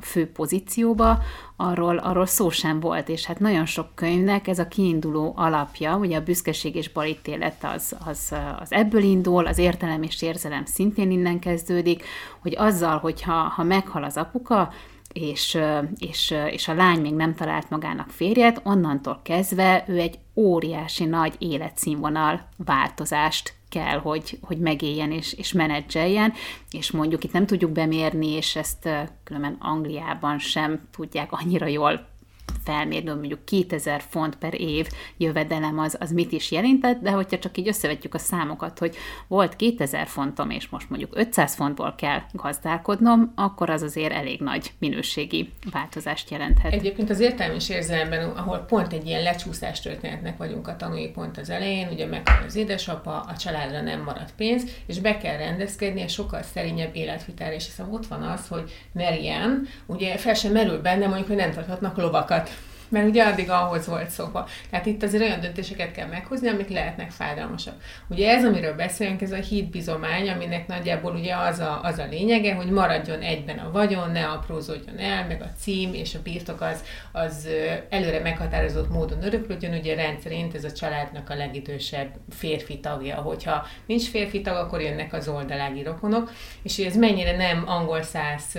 fő 0.01 0.33
pozícióba, 0.33 1.19
arról, 1.57 1.97
arról 1.97 2.27
szó 2.27 2.51
sem 2.51 2.81
volt, 2.81 3.09
és 3.09 3.25
hát 3.25 3.39
nagyon 3.39 3.67
sok 3.67 3.95
könyvnek 3.95 4.49
ez 4.49 4.59
a 4.59 4.69
kiinduló 4.69 5.33
alapja, 5.37 5.97
ugye 5.97 6.17
a 6.17 6.23
büszkeség 6.23 6.75
és 6.75 6.89
balítélet 6.93 7.65
az, 7.75 7.97
az, 8.05 8.35
az 8.61 8.73
ebből 8.73 9.03
indul, 9.03 9.47
az 9.47 9.59
értelem 9.59 10.03
és 10.03 10.23
érzelem 10.23 10.65
szintén 10.65 11.11
innen 11.11 11.39
kezdődik, 11.39 12.05
hogy 12.39 12.55
azzal, 12.57 12.99
hogyha 12.99 13.33
ha 13.33 13.63
meghal 13.63 14.05
az 14.05 14.17
apuka, 14.17 14.73
és, 15.13 15.59
és, 15.99 16.35
és 16.51 16.69
a 16.69 16.75
lány 16.75 17.01
még 17.01 17.15
nem 17.15 17.35
talált 17.35 17.71
magának 17.71 18.11
férjet, 18.11 18.61
onnantól 18.65 19.21
kezdve 19.23 19.85
ő 19.87 19.99
egy 19.99 20.19
óriási 20.35 21.05
nagy 21.05 21.35
életszínvonal 21.39 22.49
változást 22.57 23.58
kell, 23.69 23.99
hogy, 23.99 24.39
hogy 24.41 24.59
megéljen 24.59 25.13
és, 25.13 25.33
és 25.33 25.53
menedzseljen, 25.53 26.33
és 26.71 26.91
mondjuk 26.91 27.25
itt 27.25 27.33
nem 27.33 27.47
tudjuk 27.47 27.71
bemérni, 27.71 28.29
és 28.29 28.57
ezt 28.57 28.89
különben 29.25 29.57
Angliában 29.61 30.39
sem 30.39 30.89
tudják 30.91 31.33
annyira 31.33 31.67
jól 31.67 32.17
felmérni, 32.65 33.11
mondjuk 33.11 33.45
2000 33.45 34.03
font 34.09 34.37
per 34.37 34.61
év 34.61 34.89
jövedelem 35.17 35.79
az, 35.79 35.97
az 36.01 36.13
mit 36.13 36.33
is 36.33 36.51
jelentett, 36.51 37.01
de 37.01 37.11
hogyha 37.11 37.39
csak 37.39 37.59
így 37.59 37.69
összevetjük 37.69 38.15
a 38.15 38.19
számokat, 38.19 38.79
hogy 38.79 38.97
volt 39.29 39.57
2000 39.57 40.07
fontom, 40.07 40.51
és 40.51 40.69
most 40.69 40.91
mondjuk 40.91 41.13
500 41.15 41.55
fontból 41.55 41.95
kell 41.97 42.21
gazdálkodnom, 42.33 43.33
akkor 43.35 43.71
az 43.71 43.83
azért 43.83 44.13
elég 44.13 44.41
nagy 44.41 44.73
minőségi 44.79 45.53
változást 45.71 46.31
jelenthet. 46.31 46.73
Egyébként 46.73 47.11
az 47.11 47.21
értelmi 47.21 47.55
és 47.55 47.69
érzelemben, 47.69 48.31
ahol 48.31 48.59
pont 48.59 48.93
egy 48.93 49.07
ilyen 49.07 49.23
lecsúszás 49.23 49.81
történetnek 49.81 50.37
vagyunk 50.37 50.69
a 50.69 50.77
tanúi 50.77 51.09
pont 51.09 51.39
az 51.39 51.51
elején, 51.51 51.89
ugye 51.93 52.07
meghal 52.07 52.45
az 52.47 52.57
édesapa, 52.57 53.21
a 53.21 53.37
családra 53.37 53.81
nem 53.81 54.03
marad 54.03 54.33
pénz, 54.37 54.63
és 54.87 55.01
be 55.01 55.17
kell 55.17 55.37
rendezkedni 55.37 56.03
a 56.03 56.09
sokkal 56.09 56.43
szerényebb 56.43 56.97
életvitelre, 56.97 57.55
és 57.55 57.65
hiszem 57.65 57.93
ott 57.93 58.07
van 58.07 58.23
az, 58.23 58.49
hogy 58.49 58.71
Marianne, 58.93 59.61
ugye 59.87 60.17
fel 60.17 60.35
sem 60.35 60.53
merül 60.53 60.81
benne, 60.81 61.07
mondjuk, 61.07 61.27
hogy 61.27 61.37
nem 61.37 61.53
tarthatnak 61.53 61.97
lovakat 61.97 62.38
that. 62.39 62.68
Mert 62.89 63.07
ugye 63.07 63.25
addig 63.25 63.51
ahhoz 63.51 63.87
volt 63.87 64.11
szóba. 64.11 64.49
Tehát 64.71 64.87
itt 64.87 65.03
azért 65.03 65.23
olyan 65.23 65.41
döntéseket 65.41 65.93
kell 65.93 66.07
meghozni, 66.07 66.49
amik 66.49 66.69
lehetnek 66.69 67.11
fájdalmasak. 67.11 67.75
Ugye 68.09 68.31
ez, 68.31 68.45
amiről 68.45 68.75
beszélünk, 68.75 69.23
ez 69.23 69.33
a 69.33 69.37
hídbizomány, 69.37 70.29
aminek 70.31 70.67
nagyjából 70.67 71.13
ugye 71.13 71.37
az 71.37 71.59
a, 71.59 71.81
az 71.83 71.99
a 71.99 72.07
lényege, 72.11 72.55
hogy 72.55 72.71
maradjon 72.71 73.21
egyben 73.21 73.59
a 73.59 73.71
vagyon, 73.71 74.11
ne 74.11 74.27
aprózódjon 74.27 74.99
el, 74.99 75.27
meg 75.27 75.43
a 75.43 75.59
cím 75.59 75.95
és 75.95 76.15
a 76.15 76.23
birtok 76.23 76.61
az, 76.61 76.85
az 77.13 77.49
előre 77.89 78.21
meghatározott 78.21 78.91
módon 78.91 79.25
öröklődjön. 79.25 79.79
Ugye 79.79 79.95
rendszerint 79.95 80.55
ez 80.55 80.65
a 80.65 80.73
családnak 80.73 81.31
a 81.31 81.35
legidősebb 81.35 82.11
férfi 82.31 82.81
tagja. 82.81 83.17
Hogyha 83.17 83.67
nincs 83.87 84.09
férfi 84.09 84.41
tag, 84.41 84.57
akkor 84.57 84.81
jönnek 84.81 85.13
az 85.13 85.29
oldalági 85.29 85.83
rokonok, 85.83 86.33
és 86.63 86.79
ez 86.79 86.97
mennyire 86.97 87.37
nem 87.37 87.63
angol 87.67 88.03
száz 88.03 88.59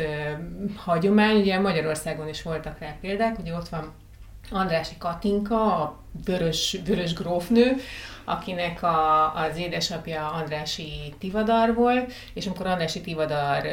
hagyomány, 0.76 1.40
ugye 1.40 1.60
Magyarországon 1.60 2.28
is 2.28 2.42
voltak 2.42 2.80
rá 2.80 2.96
példák, 3.02 3.40
ugye 3.40 3.54
ott 3.54 3.70
van 3.70 3.94
Andrási 4.52 4.96
Katinka, 4.98 5.56
a 5.56 6.00
vörös, 6.26 6.78
vörös 6.86 7.14
grófnő, 7.14 7.76
akinek 8.30 8.84
a, 8.84 9.34
az 9.36 9.58
édesapja 9.58 10.32
Andrási 10.32 11.14
Tivadar 11.20 11.74
volt, 11.74 12.12
és 12.34 12.46
amikor 12.46 12.68
Andrási 12.68 13.02
Tivadar 13.02 13.66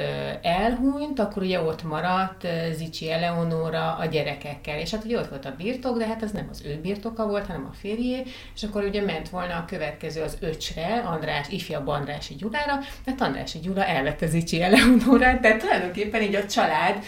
elhunyt, 0.43 1.19
akkor 1.19 1.43
ugye 1.43 1.61
ott 1.61 1.83
maradt 1.83 2.47
Zicsi 2.73 3.11
Eleonóra 3.11 3.97
a 3.97 4.05
gyerekekkel, 4.05 4.79
és 4.79 4.91
hát 4.91 5.05
ugye 5.05 5.19
ott 5.19 5.29
volt 5.29 5.45
a 5.45 5.55
birtok, 5.57 5.99
de 5.99 6.07
hát 6.07 6.23
az 6.23 6.31
nem 6.31 6.49
az 6.51 6.63
ő 6.65 6.79
birtoka 6.83 7.27
volt, 7.27 7.47
hanem 7.47 7.69
a 7.71 7.75
férjé, 7.75 8.23
és 8.55 8.63
akkor 8.63 8.85
ugye 8.85 9.03
ment 9.03 9.29
volna 9.29 9.55
a 9.55 9.65
következő 9.65 10.23
az 10.23 10.37
öcsre, 10.41 11.05
András, 11.07 11.49
ifjabb 11.49 11.89
Andrási 11.89 12.35
Gyulára, 12.35 12.79
mert 13.05 13.21
Andrási 13.21 13.59
Gyula 13.59 13.85
elvette 13.85 14.27
Zicsi 14.27 14.63
Eleonórát, 14.63 15.41
tehát 15.41 15.61
tulajdonképpen 15.61 16.23
így 16.23 16.35
a 16.35 16.47
család 16.47 17.03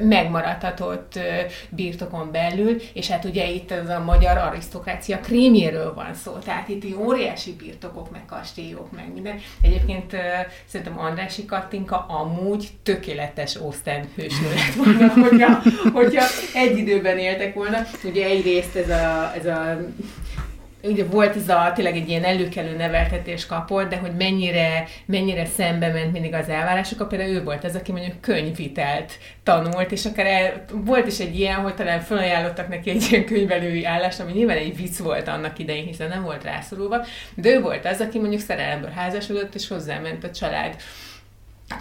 megmaradhatott 0.00 1.18
birtokon 1.70 2.30
belül, 2.32 2.76
és 2.92 3.08
hát 3.08 3.24
ugye 3.24 3.48
itt 3.48 3.70
az 3.70 3.88
a 3.88 4.02
magyar 4.04 4.38
arisztokrácia 4.54 5.18
krémjéről 5.18 5.94
van 5.94 6.14
szó, 6.14 6.32
tehát 6.32 6.68
itt 6.68 6.96
óriási 6.96 7.52
birtokok, 7.52 8.10
meg 8.10 8.24
kastélyok, 8.26 8.92
meg 8.92 9.12
minden. 9.12 9.40
Egyébként 9.60 10.16
szerintem 10.66 10.98
Andrási 10.98 11.44
Kattinka 11.44 12.06
amúgy 12.08 12.68
tökéletes 12.82 13.56
Osztán 13.60 14.08
hősnő 14.14 14.48
lett 14.54 14.74
volna, 14.84 15.08
hogyha, 15.08 15.62
hogyha 15.92 16.24
egy 16.54 16.78
időben 16.78 17.18
éltek 17.18 17.54
volna. 17.54 17.78
Ugye 18.04 18.24
egyrészt 18.26 18.76
ez 18.76 18.88
a, 18.88 19.32
ez 19.36 19.46
a 19.46 19.78
ugye 20.84 21.04
volt 21.04 21.36
ez 21.36 21.48
a 21.48 21.72
tényleg 21.74 21.96
egy 21.96 22.08
ilyen 22.08 22.24
előkelő 22.24 22.76
neveltetés 22.76 23.46
kapott, 23.46 23.88
de 23.88 23.96
hogy 23.96 24.12
mennyire, 24.16 24.84
mennyire 25.06 25.44
szembe 25.44 25.92
ment 25.92 26.12
mindig 26.12 26.34
az 26.34 26.48
elvárásokkal, 26.48 27.06
például 27.06 27.30
ő 27.30 27.42
volt 27.42 27.64
az, 27.64 27.74
aki 27.74 27.92
mondjuk 27.92 28.20
könyvvitelt 28.20 29.18
tanult, 29.42 29.92
és 29.92 30.04
akár 30.04 30.26
el, 30.26 30.64
volt 30.72 31.06
is 31.06 31.18
egy 31.18 31.38
ilyen, 31.38 31.56
hogy 31.56 31.74
talán 31.74 32.00
felajánlottak 32.00 32.68
neki 32.68 32.90
egy 32.90 33.06
ilyen 33.10 33.24
könyvelői 33.24 33.84
állást, 33.84 34.20
ami 34.20 34.32
nyilván 34.32 34.56
egy 34.56 34.76
vicc 34.76 34.98
volt 34.98 35.28
annak 35.28 35.58
idején, 35.58 35.86
hiszen 35.86 36.08
nem 36.08 36.22
volt 36.22 36.44
rászorulva, 36.44 37.04
de 37.34 37.48
ő 37.48 37.60
volt 37.60 37.86
az, 37.86 38.00
aki 38.00 38.18
mondjuk 38.18 38.40
szerelemből 38.40 38.90
házasodott, 38.90 39.54
és 39.54 39.68
hozzáment 39.68 40.24
a 40.24 40.30
család 40.30 40.76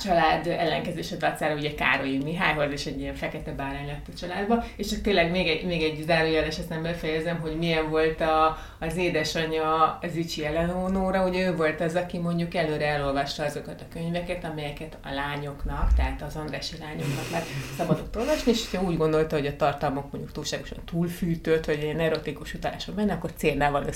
család 0.04 0.48
ellenkezése 0.48 1.15
dacára 1.15 1.56
ugye 1.56 1.76
Károly 1.76 2.17
Mihályhoz 2.24 2.72
és 2.72 2.86
egy 2.86 3.00
ilyen 3.00 3.15
fekete 3.15 3.52
bárány 3.52 3.86
lett 3.86 4.06
a 4.13 4.17
családba, 4.17 4.63
és 4.76 4.88
csak 4.88 5.02
tényleg 5.02 5.32
még 5.32 5.48
egy, 5.48 5.65
még 5.65 5.84
egy 5.84 6.04
zárójeles, 6.06 6.58
nem 6.69 6.82
befejezem, 6.82 7.39
hogy 7.39 7.58
milyen 7.58 7.89
volt 7.89 8.22
a, 8.22 8.58
az 8.80 8.98
édesanyja, 8.98 10.00
az 10.02 10.15
Icsi 10.15 10.46
Eleonóra, 10.46 11.28
ugye 11.28 11.48
ő 11.48 11.56
volt 11.56 11.82
az, 11.82 11.96
aki 11.96 12.17
mondjuk 12.17 12.56
előre 12.56 12.88
elolvasta 12.88 13.43
azokat 13.43 13.82
a 13.82 13.93
könyveket, 13.93 14.43
amelyeket 14.43 14.98
a 15.04 15.13
lányoknak, 15.13 15.93
tehát 15.96 16.22
az 16.22 16.36
Andrási 16.36 16.76
lányoknak 16.80 17.32
már 17.32 17.43
szabadott 17.78 18.17
olvasni, 18.17 18.52
és 18.52 18.72
ha 18.72 18.82
úgy 18.82 18.98
gondolta, 18.98 19.36
hogy 19.36 19.48
a 19.48 19.56
tartalmak 19.56 20.12
mondjuk 20.12 20.34
túlságosan 20.34 20.78
túlfűtött, 20.86 21.65
vagy 21.65 21.80
egy 21.80 22.00
erotikus 22.00 22.54
utalások 22.54 22.96
benne, 22.96 23.13
akkor 23.13 23.32
cérnával 23.36 23.84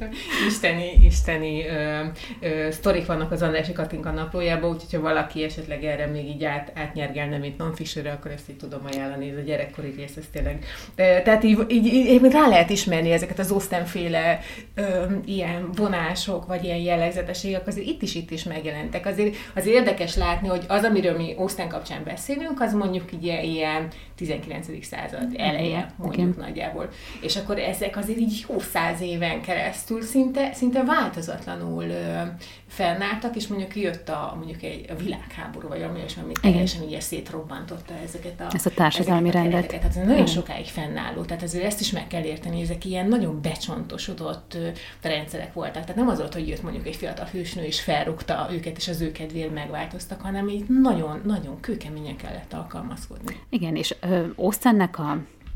összevartam. 0.00 0.18
isteni, 0.46 0.92
isteni 1.04 1.66
ö, 1.66 2.04
ö, 2.40 2.70
sztorik 2.70 3.06
vannak 3.06 3.32
az 3.32 3.42
Andrási 3.42 3.72
Katinka 3.72 4.10
naplójában, 4.10 4.70
úgyhogy 4.70 4.92
ha 4.92 5.00
valaki 5.00 5.42
esetleg 5.42 5.84
erre 5.84 6.06
még 6.06 6.28
így 6.28 6.44
át, 6.44 6.72
átnyergelne, 6.74 7.38
mint 7.38 7.58
non 7.58 7.74
akkor 8.14 8.30
ezt 8.30 8.50
így 8.50 8.56
tudom 8.56 8.80
ajánlani, 8.92 9.30
ez 9.30 9.36
a 9.36 9.40
gyerekkori 9.40 9.94
rész, 9.96 10.16
ez 10.16 10.24
tényleg. 10.32 10.64
De, 10.94 11.22
tehát 11.22 11.44
így, 11.44 11.64
így, 11.68 11.86
így, 11.86 12.32
rá 12.32 12.48
lehet 12.48 12.70
ismerni 12.70 13.10
ezeket 13.10 13.38
az 13.38 13.50
osztenféle 13.50 14.40
ö, 14.74 15.04
ilyen 15.24 15.70
vonások, 15.74 16.46
vagy 16.46 16.64
ilyen 16.64 16.78
jellegzetességek, 16.78 17.66
azért 17.66 17.86
itt 17.86 18.02
is 18.02 18.14
itt 18.14 18.30
is 18.30 18.44
megjelentek. 18.44 19.06
Azért, 19.06 19.36
azért 19.54 19.76
érdekes 19.76 20.16
látni, 20.16 20.48
hogy 20.48 20.64
az, 20.68 20.84
amiről 20.84 21.16
mi 21.16 21.34
Osztán 21.36 21.68
kapcsán 21.68 22.02
beszélünk, 22.04 22.60
az 22.60 22.74
mondjuk 22.74 23.12
így 23.12 23.24
ilyen 23.24 23.88
19. 24.16 24.66
század 24.84 25.34
eleje, 25.36 25.92
mondjuk 25.96 26.28
okay. 26.28 26.46
nagyjából. 26.46 26.88
És 27.20 27.36
akkor 27.36 27.58
ezek 27.58 27.96
azért 27.96 28.18
így 28.18 28.44
jó 28.50 28.58
száz 28.58 29.00
éven 29.00 29.42
keresztül 29.42 30.02
szinte, 30.02 30.52
szinte 30.52 30.84
változatlanul 30.84 31.84
ö, 31.84 32.22
fennálltak, 32.66 33.36
és 33.36 33.46
mondjuk 33.46 33.76
jött 33.76 34.08
a, 34.08 34.34
mondjuk 34.36 34.62
egy 34.62 34.90
a 34.90 34.94
világháború, 34.94 35.68
vagy 35.68 35.78
valami 35.78 35.98
olyasmi, 35.98 36.22
ami 36.22 36.32
teljesen 36.40 36.82
így 36.82 37.00
szétrobbantotta 37.00 37.94
ezeket 38.04 38.40
a, 38.40 38.46
Ezt 38.52 38.66
a 38.66 38.70
társadalmi 38.70 39.30
rendet. 39.30 39.66
Tehát 39.66 39.84
ez 39.84 39.94
nagyon 39.94 40.26
sokáig 40.26 40.66
fennálló. 40.66 41.22
Tehát 41.22 41.42
azért 41.42 41.64
ezt 41.64 41.80
is 41.80 41.90
meg 41.90 42.06
kell 42.06 42.22
érteni, 42.22 42.54
hogy 42.54 42.64
ezek 42.64 42.84
ilyen 42.84 43.08
nagyon 43.08 43.40
becsontosodott 43.42 44.56
rendszerek 45.02 45.52
voltak. 45.52 45.82
Tehát 45.82 45.96
nem 45.96 46.08
az 46.08 46.18
volt, 46.18 46.34
hogy 46.34 46.48
jött 46.48 46.62
mondjuk 46.62 46.86
egy 46.86 46.96
fiatal 46.96 47.26
hősnő, 47.26 47.62
és 47.62 47.80
felrúgta 47.80 48.48
őket, 48.52 48.76
és 48.76 48.88
az 48.88 49.00
ő 49.00 49.12
kedvéért 49.12 49.54
megváltoztak, 49.54 50.20
hanem 50.20 50.48
így 50.48 50.64
nagyon-nagyon 50.68 51.60
kőkeményen 51.60 52.16
kellett 52.16 52.52
alkalmazkodni. 52.52 53.40
Igen, 53.48 53.76
és 53.76 53.94
Osztennek 54.34 54.98
a, 54.98 55.10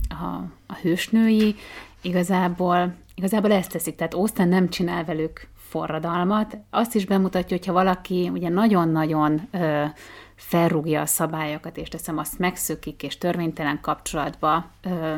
a, 0.08 0.44
a 0.66 0.74
hősnői 0.82 1.54
igazából, 2.04 2.94
igazából 3.14 3.52
ezt 3.52 3.72
teszik, 3.72 3.96
tehát 3.96 4.14
Oszten 4.14 4.48
nem 4.48 4.68
csinál 4.68 5.04
velük 5.04 5.48
forradalmat. 5.56 6.56
Azt 6.70 6.94
is 6.94 7.06
bemutatja, 7.06 7.56
hogyha 7.56 7.72
valaki 7.72 8.30
ugye 8.32 8.48
nagyon-nagyon 8.48 9.48
ö, 9.50 9.84
felrúgja 10.34 11.00
a 11.00 11.06
szabályokat, 11.06 11.76
és 11.76 11.88
teszem 11.88 12.18
azt 12.18 12.38
megszökik, 12.38 13.02
és 13.02 13.18
törvénytelen 13.18 13.80
kapcsolatba 13.80 14.70
ö, 14.82 15.16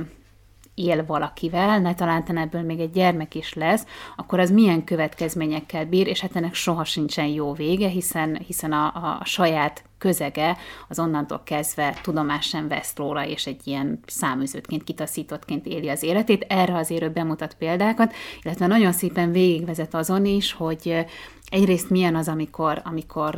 él 0.74 1.06
valakivel, 1.06 1.78
ne 1.78 1.94
talán 1.94 2.36
ebből 2.36 2.62
még 2.62 2.80
egy 2.80 2.90
gyermek 2.90 3.34
is 3.34 3.54
lesz, 3.54 3.86
akkor 4.16 4.40
az 4.40 4.50
milyen 4.50 4.84
következményekkel 4.84 5.86
bír, 5.86 6.06
és 6.06 6.20
hát 6.20 6.36
ennek 6.36 6.54
soha 6.54 6.84
sincsen 6.84 7.26
jó 7.26 7.52
vége, 7.52 7.88
hiszen, 7.88 8.38
hiszen 8.46 8.72
a, 8.72 8.86
a 8.86 9.24
saját 9.24 9.84
közege 9.98 10.56
az 10.88 10.98
onnantól 10.98 11.42
kezdve 11.44 11.98
tudomás 12.02 12.46
sem 12.46 12.68
vesz 12.68 12.96
róla, 12.96 13.26
és 13.26 13.46
egy 13.46 13.60
ilyen 13.64 13.98
száműzőtként, 14.06 14.84
kitaszítottként 14.84 15.66
éli 15.66 15.88
az 15.88 16.02
életét. 16.02 16.46
Erre 16.48 16.76
azért 16.76 17.02
ő 17.02 17.10
bemutat 17.10 17.54
példákat, 17.54 18.14
illetve 18.42 18.66
nagyon 18.66 18.92
szépen 18.92 19.32
végigvezet 19.32 19.94
azon 19.94 20.24
is, 20.24 20.52
hogy 20.52 21.06
egyrészt 21.50 21.90
milyen 21.90 22.16
az, 22.16 22.28
amikor, 22.28 22.80
amikor 22.84 23.34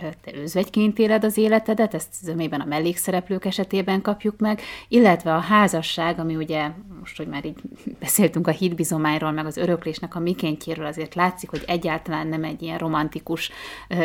te 0.00 0.34
özvegyként 0.34 0.98
éled 0.98 1.24
az 1.24 1.36
életedet, 1.36 1.94
ezt 1.94 2.14
zömében 2.22 2.60
a 2.60 2.64
mellékszereplők 2.64 3.44
esetében 3.44 4.02
kapjuk 4.02 4.38
meg, 4.38 4.60
illetve 4.88 5.34
a 5.34 5.38
házasság, 5.38 6.18
ami 6.18 6.36
ugye, 6.36 6.70
most, 6.98 7.16
hogy 7.16 7.26
már 7.26 7.44
így 7.44 7.60
beszéltünk 8.00 8.46
a 8.46 8.50
hitbizományról, 8.50 9.30
meg 9.30 9.46
az 9.46 9.56
öröklésnek 9.56 10.14
a 10.14 10.18
mikéntjéről, 10.18 10.86
azért 10.86 11.14
látszik, 11.14 11.50
hogy 11.50 11.64
egyáltalán 11.66 12.26
nem 12.26 12.44
egy 12.44 12.62
ilyen 12.62 12.78
romantikus 12.78 13.50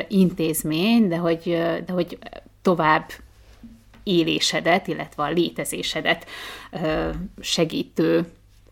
intézmény, 0.07 1.07
de 1.07 1.17
hogy, 1.17 1.57
de 1.85 1.93
hogy 1.93 2.17
tovább 2.61 3.05
élésedet, 4.03 4.87
illetve 4.87 5.23
a 5.23 5.29
létezésedet 5.29 6.25
segítő 7.39 8.25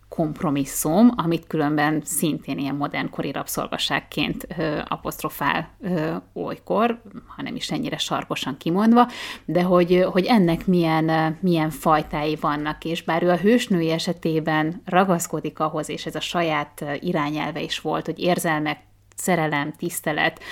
kompromisszum, 0.10 1.12
amit 1.16 1.48
különben 1.48 2.02
szintén 2.06 2.58
ilyen 2.58 2.76
modernkori 2.76 3.32
rabszolgaságként 3.32 4.48
ö, 4.58 4.80
apostrofál 4.88 5.70
ö, 5.82 6.16
olykor, 6.34 7.02
hanem 7.28 7.56
is 7.56 7.72
ennyire 7.72 7.98
sarkosan 7.98 8.58
kimondva, 8.58 9.08
de 9.46 9.62
hogy, 9.62 10.06
hogy 10.12 10.26
ennek 10.26 10.68
milyen, 10.68 11.38
milyen 11.42 11.70
fajtái 11.70 12.36
vannak, 12.36 12.86
és 12.86 13.04
bár 13.04 13.24
ő 13.24 13.30
a 13.30 13.38
hősnői 13.38 13.92
esetében 13.92 14.82
ragaszkodik 14.86 15.60
ahhoz, 15.60 15.90
és 15.90 16.06
ez 16.06 16.16
a 16.16 16.20
saját 16.20 16.86
irányelve 17.00 17.62
is 17.62 17.80
volt, 17.80 18.06
hogy 18.06 18.20
érzelmek 18.20 18.80
szerelem, 19.18 19.74
tisztelet 19.74 20.44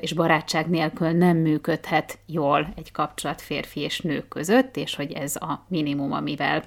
és 0.00 0.12
barátság 0.12 0.68
nélkül 0.68 1.10
nem 1.10 1.36
működhet 1.36 2.18
jól 2.26 2.72
egy 2.76 2.92
kapcsolat 2.92 3.40
férfi 3.40 3.80
és 3.80 4.00
nő 4.00 4.28
között, 4.28 4.76
és 4.76 4.94
hogy 4.94 5.12
ez 5.12 5.36
a 5.36 5.64
minimum, 5.68 6.12
amivel 6.12 6.62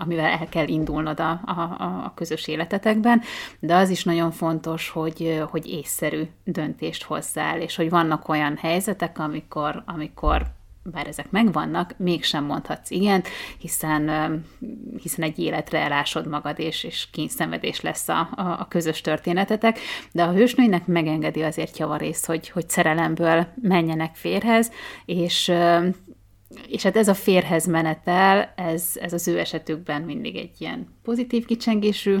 amivel 0.00 0.24
el 0.24 0.48
kell 0.48 0.68
indulnod 0.68 1.20
a, 1.20 1.30
a, 1.30 1.60
a 2.04 2.12
közös 2.14 2.48
életetekben, 2.48 3.22
de 3.58 3.74
az 3.74 3.90
is 3.90 4.04
nagyon 4.04 4.30
fontos, 4.30 4.88
hogy, 4.88 5.44
hogy 5.50 5.66
észszerű 5.66 6.22
döntést 6.44 7.02
hozzál, 7.02 7.60
és 7.60 7.76
hogy 7.76 7.90
vannak 7.90 8.28
olyan 8.28 8.56
helyzetek, 8.56 9.18
amikor, 9.18 9.82
amikor 9.86 10.46
bár 10.84 11.06
ezek 11.06 11.30
megvannak, 11.30 11.94
mégsem 11.96 12.44
mondhatsz 12.44 12.90
igen, 12.90 13.22
hiszen, 13.58 14.10
hiszen 15.02 15.24
egy 15.24 15.38
életre 15.38 15.78
elásod 15.78 16.26
magad, 16.26 16.58
és, 16.58 16.84
és 16.84 17.08
kényszenvedés 17.12 17.80
lesz 17.80 18.08
a, 18.08 18.28
a, 18.34 18.42
a 18.42 18.66
közös 18.68 19.00
történetetek, 19.00 19.78
de 20.12 20.22
a 20.22 20.32
hősnőinek 20.32 20.86
megengedi 20.86 21.42
azért 21.42 21.78
javarészt, 21.78 22.26
hogy, 22.26 22.48
hogy 22.48 22.68
szerelemből 22.68 23.46
menjenek 23.62 24.14
férhez, 24.14 24.70
és 25.04 25.52
és 26.68 26.82
hát 26.82 26.96
ez 26.96 27.08
a 27.08 27.14
férhez 27.14 27.66
menetel, 27.66 28.52
ez, 28.56 28.90
ez 28.94 29.12
az 29.12 29.28
ő 29.28 29.38
esetükben 29.38 30.02
mindig 30.02 30.36
egy 30.36 30.54
ilyen 30.58 30.88
pozitív 31.02 31.44
kicsengésű 31.44 32.18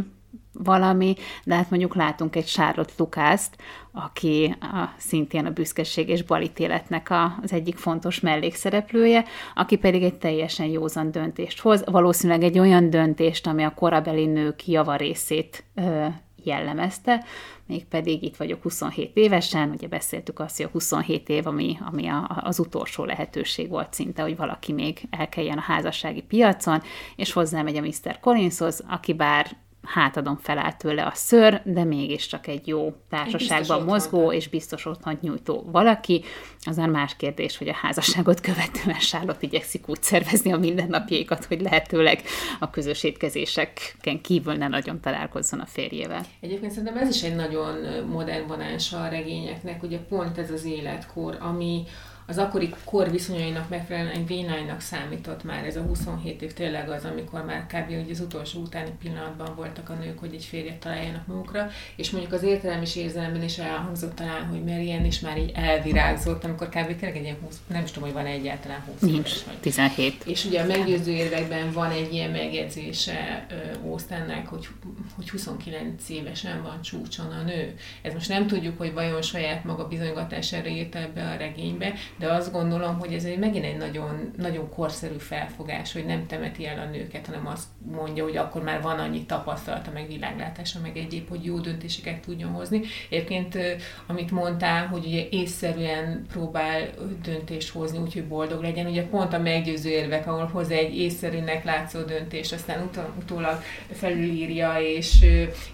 valami, 0.54 1.14
de 1.44 1.54
hát 1.54 1.70
mondjuk 1.70 1.94
látunk 1.94 2.36
egy 2.36 2.44
Charlotte 2.44 2.92
Lukászt, 2.96 3.56
aki 3.92 4.56
a, 4.60 4.88
szintén 4.96 5.46
a 5.46 5.50
büszkeség 5.50 6.08
és 6.08 6.22
balítéletnek 6.22 7.10
a, 7.10 7.38
az 7.42 7.52
egyik 7.52 7.76
fontos 7.76 8.20
mellékszereplője, 8.20 9.24
aki 9.54 9.76
pedig 9.76 10.02
egy 10.02 10.18
teljesen 10.18 10.66
józan 10.66 11.10
döntést 11.10 11.60
hoz, 11.60 11.84
valószínűleg 11.84 12.42
egy 12.42 12.58
olyan 12.58 12.90
döntést, 12.90 13.46
ami 13.46 13.62
a 13.62 13.74
korabeli 13.74 14.26
nők 14.26 14.66
javarészét 14.68 15.64
ö, 15.74 16.06
jellemezte, 16.44 17.24
mégpedig 17.66 18.22
itt 18.22 18.36
vagyok 18.36 18.62
27 18.62 19.16
évesen, 19.16 19.70
ugye 19.70 19.88
beszéltük 19.88 20.38
azt, 20.38 20.56
hogy 20.56 20.66
a 20.66 20.68
27 20.72 21.28
év, 21.28 21.46
ami, 21.46 21.78
ami 21.86 22.06
a, 22.06 22.40
az 22.42 22.58
utolsó 22.58 23.04
lehetőség 23.04 23.68
volt 23.68 23.94
szinte, 23.94 24.22
hogy 24.22 24.36
valaki 24.36 24.72
még 24.72 25.00
elkeljen 25.10 25.58
a 25.58 25.60
házassági 25.60 26.22
piacon, 26.22 26.82
és 27.16 27.32
hozzámegy 27.32 27.76
a 27.76 27.80
Mr. 27.80 28.20
Collinshoz, 28.20 28.84
aki 28.88 29.12
bár 29.12 29.56
hátadon 29.84 30.36
felállt 30.36 30.76
tőle 30.76 31.06
a 31.06 31.12
ször, 31.14 31.60
de 31.64 31.84
mégiscsak 31.84 32.46
egy 32.46 32.66
jó 32.66 32.94
társaságban 33.08 33.82
mozgó 33.82 34.18
otthon. 34.18 34.34
és 34.34 34.48
biztos 34.48 34.86
otthon 34.86 35.18
nyújtó 35.20 35.64
valaki. 35.72 36.24
Az 36.66 36.76
már 36.76 36.88
más 36.88 37.16
kérdés, 37.16 37.58
hogy 37.58 37.68
a 37.68 37.74
házasságot 37.74 38.40
követően 38.40 38.98
Charlotte 38.98 39.46
igyekszik 39.46 39.88
úgy 39.88 40.02
szervezni 40.02 40.52
a 40.52 40.58
mindennapjaikat, 40.58 41.44
hogy 41.44 41.60
lehetőleg 41.60 42.22
a 42.58 42.70
közös 42.70 43.04
étkezéseken 43.04 44.20
kívül 44.20 44.54
ne 44.54 44.68
nagyon 44.68 45.00
találkozzon 45.00 45.60
a 45.60 45.66
férjével. 45.66 46.24
Egyébként 46.40 46.72
szerintem 46.72 46.96
ez 46.96 47.14
is 47.16 47.22
egy 47.22 47.34
nagyon 47.34 47.76
modern 48.06 48.46
vonása 48.46 49.00
a 49.00 49.08
regényeknek, 49.08 49.82
ugye 49.82 49.98
pont 49.98 50.38
ez 50.38 50.50
az 50.50 50.64
életkor, 50.64 51.36
ami, 51.40 51.84
az 52.26 52.38
akkori 52.38 52.74
kor 52.84 53.10
viszonyainak 53.10 53.68
megfelelően 53.68 54.14
egy 54.14 54.26
vénánynak 54.26 54.80
számított 54.80 55.44
már 55.44 55.64
ez 55.64 55.76
a 55.76 55.82
27 55.82 56.42
év 56.42 56.52
tényleg 56.52 56.88
az, 56.88 57.04
amikor 57.04 57.44
már 57.44 57.66
kb. 57.66 57.94
hogy 57.94 58.10
az 58.10 58.20
utolsó 58.20 58.60
utáni 58.60 58.90
pillanatban 59.02 59.54
voltak 59.56 59.88
a 59.88 59.94
nők, 59.94 60.18
hogy 60.18 60.34
egy 60.34 60.44
férjet 60.44 60.76
találjanak 60.76 61.26
magukra, 61.26 61.70
és 61.96 62.10
mondjuk 62.10 62.32
az 62.32 62.42
értelem 62.42 62.82
és 62.82 62.96
érzelemben 62.96 63.42
is 63.42 63.58
elhangzott 63.58 64.14
talán, 64.14 64.46
hogy 64.46 64.64
Marian 64.64 65.04
is 65.04 65.20
már 65.20 65.38
így 65.38 65.52
elvirágzott, 65.54 66.44
amikor 66.44 66.68
kb. 66.68 66.86
tényleg 66.86 67.16
egy 67.16 67.22
ilyen 67.22 67.38
20, 67.44 67.60
nem 67.66 67.84
is 67.84 67.90
tudom, 67.90 68.08
hogy 68.08 68.22
van 68.22 68.26
egyáltalán 68.26 68.80
20 68.80 69.00
Nincs, 69.00 69.16
éves, 69.16 69.44
17. 69.60 70.24
És 70.24 70.44
ugye 70.44 70.62
a 70.62 70.66
meggyőző 70.66 71.12
érvekben 71.12 71.72
van 71.72 71.90
egy 71.90 72.12
ilyen 72.12 72.30
megjegyzése 72.30 73.46
Ósztánnak, 73.82 74.46
hogy, 74.46 74.68
hogy 75.14 75.30
29 75.30 76.08
évesen 76.08 76.62
van 76.62 76.82
csúcson 76.82 77.26
a 77.26 77.42
nő. 77.42 77.74
Ez 78.02 78.12
most 78.12 78.28
nem 78.28 78.46
tudjuk, 78.46 78.78
hogy 78.78 78.92
vajon 78.92 79.22
saját 79.22 79.64
maga 79.64 79.88
bizonygatására 79.88 80.68
írta 80.68 80.98
ebbe 80.98 81.30
a 81.30 81.36
regénybe, 81.36 81.94
de 82.16 82.32
azt 82.32 82.52
gondolom, 82.52 82.98
hogy 82.98 83.12
ez 83.12 83.24
egy 83.24 83.38
megint 83.38 83.64
egy 83.64 83.76
nagyon, 83.76 84.32
nagyon 84.36 84.68
korszerű 84.68 85.16
felfogás, 85.18 85.92
hogy 85.92 86.06
nem 86.06 86.26
temeti 86.26 86.66
el 86.66 86.78
a 86.78 86.90
nőket, 86.90 87.26
hanem 87.26 87.46
azt 87.46 87.66
mondja, 87.92 88.24
hogy 88.24 88.36
akkor 88.36 88.62
már 88.62 88.82
van 88.82 88.98
annyi 88.98 89.24
tapasztalata, 89.24 89.90
meg 89.90 90.06
világlátása, 90.06 90.78
meg 90.82 90.96
egyéb, 90.96 91.28
hogy 91.28 91.44
jó 91.44 91.58
döntéseket 91.58 92.20
tudjon 92.20 92.50
hozni. 92.50 92.80
Egyébként, 93.10 93.58
amit 94.06 94.30
mondtál, 94.30 94.86
hogy 94.86 95.06
ugye 95.06 95.28
észszerűen 95.30 96.26
próbál 96.32 96.88
döntést 97.22 97.72
hozni, 97.72 97.98
úgyhogy 97.98 98.24
boldog 98.24 98.62
legyen, 98.62 98.86
ugye 98.86 99.06
pont 99.06 99.32
a 99.32 99.38
meggyőző 99.38 99.88
érvek, 99.90 100.26
ahol 100.26 100.46
hozzá 100.46 100.74
egy 100.74 100.98
észszerűnek 100.98 101.64
látszó 101.64 102.00
döntést, 102.00 102.52
aztán 102.52 102.90
utólag 103.18 103.62
felülírja, 103.92 104.76
és, 104.80 105.22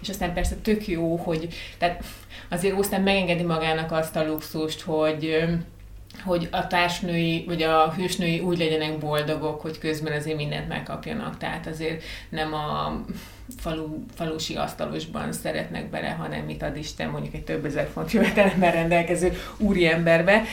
és 0.01 0.09
aztán 0.09 0.33
persze 0.33 0.55
tök 0.55 0.87
jó, 0.87 1.15
hogy 1.15 1.53
tehát 1.77 2.03
azért 2.49 2.77
aztán 2.77 3.01
megengedi 3.01 3.43
magának 3.43 3.91
azt 3.91 4.15
a 4.15 4.25
luxust, 4.25 4.81
hogy 4.81 5.43
hogy 6.23 6.47
a 6.51 6.67
társnői, 6.67 7.43
vagy 7.47 7.61
a 7.61 7.93
hősnői 7.93 8.39
úgy 8.39 8.57
legyenek 8.57 8.97
boldogok, 8.97 9.61
hogy 9.61 9.77
közben 9.77 10.13
azért 10.13 10.37
mindent 10.37 10.67
megkapjanak. 10.67 11.37
Tehát 11.37 11.67
azért 11.67 12.03
nem 12.29 12.53
a 12.53 12.99
falu, 13.57 13.87
falusi 14.15 14.55
asztalosban 14.55 15.31
szeretnek 15.31 15.89
bele, 15.89 16.09
hanem 16.09 16.45
mit 16.45 16.63
ad 16.63 16.77
Isten 16.77 17.09
mondjuk 17.09 17.33
egy 17.33 17.43
több 17.43 17.65
ezer 17.65 17.89
font 17.93 18.11
jövetelemmel 18.11 18.71
rendelkező 18.71 19.33
úriemberbe. 19.57 20.43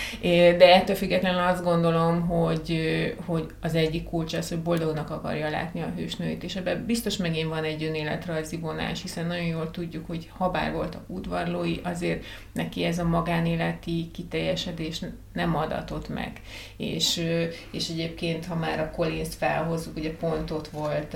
De 0.59 0.75
ettől 0.75 0.97
függetlenül 0.97 1.41
azt 1.41 1.65
gondolom, 1.65 2.21
hogy, 2.27 2.81
hogy 3.27 3.47
az 3.61 3.75
egyik 3.75 4.05
kulcs 4.05 4.35
az, 4.35 4.49
hogy 4.49 4.59
boldognak 4.59 5.11
akarja 5.11 5.51
látni 5.51 5.81
a 5.81 5.93
hősnőit, 5.97 6.43
és 6.45 6.57
ebben 6.57 6.85
biztos 6.87 7.17
megint 7.17 7.49
van 7.49 7.65
egy 7.65 7.85
önéletrajzi 7.85 8.57
vonás, 8.57 9.03
hiszen 9.03 9.27
nagyon 9.27 9.47
jól 9.47 9.71
tudjuk, 9.71 10.07
hogy 10.07 10.31
ha 10.37 10.51
bár 10.51 10.73
voltak 10.73 11.03
udvarlói, 11.07 11.77
azért 11.83 12.25
neki 12.53 12.85
ez 12.85 12.99
a 12.99 13.05
magánéleti 13.05 14.11
kiteljesedés 14.13 15.01
nem 15.39 15.57
adatott 15.57 16.09
meg. 16.09 16.41
És, 16.77 17.23
és 17.71 17.89
egyébként, 17.89 18.47
ha 18.47 18.55
már 18.55 18.81
a 18.81 18.91
Collins 18.91 19.35
felhozzuk, 19.35 19.97
ugye 19.97 20.17
pont 20.17 20.51
ott 20.51 20.69
volt, 20.69 21.15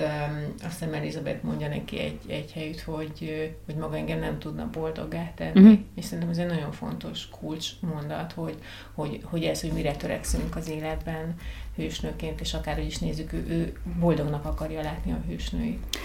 azt 0.64 0.78
hiszem 0.78 0.94
Elizabeth 0.94 1.44
mondja 1.44 1.68
neki 1.68 1.98
egy, 1.98 2.18
egy 2.26 2.52
helyütt, 2.52 2.80
hogy, 2.80 3.52
hogy 3.66 3.74
maga 3.74 3.96
engem 3.96 4.18
nem 4.18 4.38
tudna 4.38 4.68
boldoggá 4.72 5.32
tenni. 5.34 5.60
Uh-huh. 5.60 5.78
És 5.94 6.04
szerintem 6.04 6.30
ez 6.30 6.38
egy 6.38 6.46
nagyon 6.46 6.72
fontos 6.72 7.28
kulcs 7.28 7.70
mondat, 7.80 8.32
hogy, 8.32 8.58
hogy, 8.94 9.20
hogy 9.24 9.44
ez, 9.44 9.60
hogy 9.60 9.72
mire 9.72 9.96
törekszünk 9.96 10.56
az 10.56 10.68
életben 10.68 11.34
hősnőként, 11.76 12.40
és 12.40 12.54
akárhogy 12.54 12.86
is 12.86 12.98
nézzük, 12.98 13.32
ő, 13.32 13.46
ő 13.48 13.76
boldognak 14.00 14.44
akarja 14.44 14.82
látni 14.82 15.12
a 15.12 15.22
hősnőit. 15.28 15.98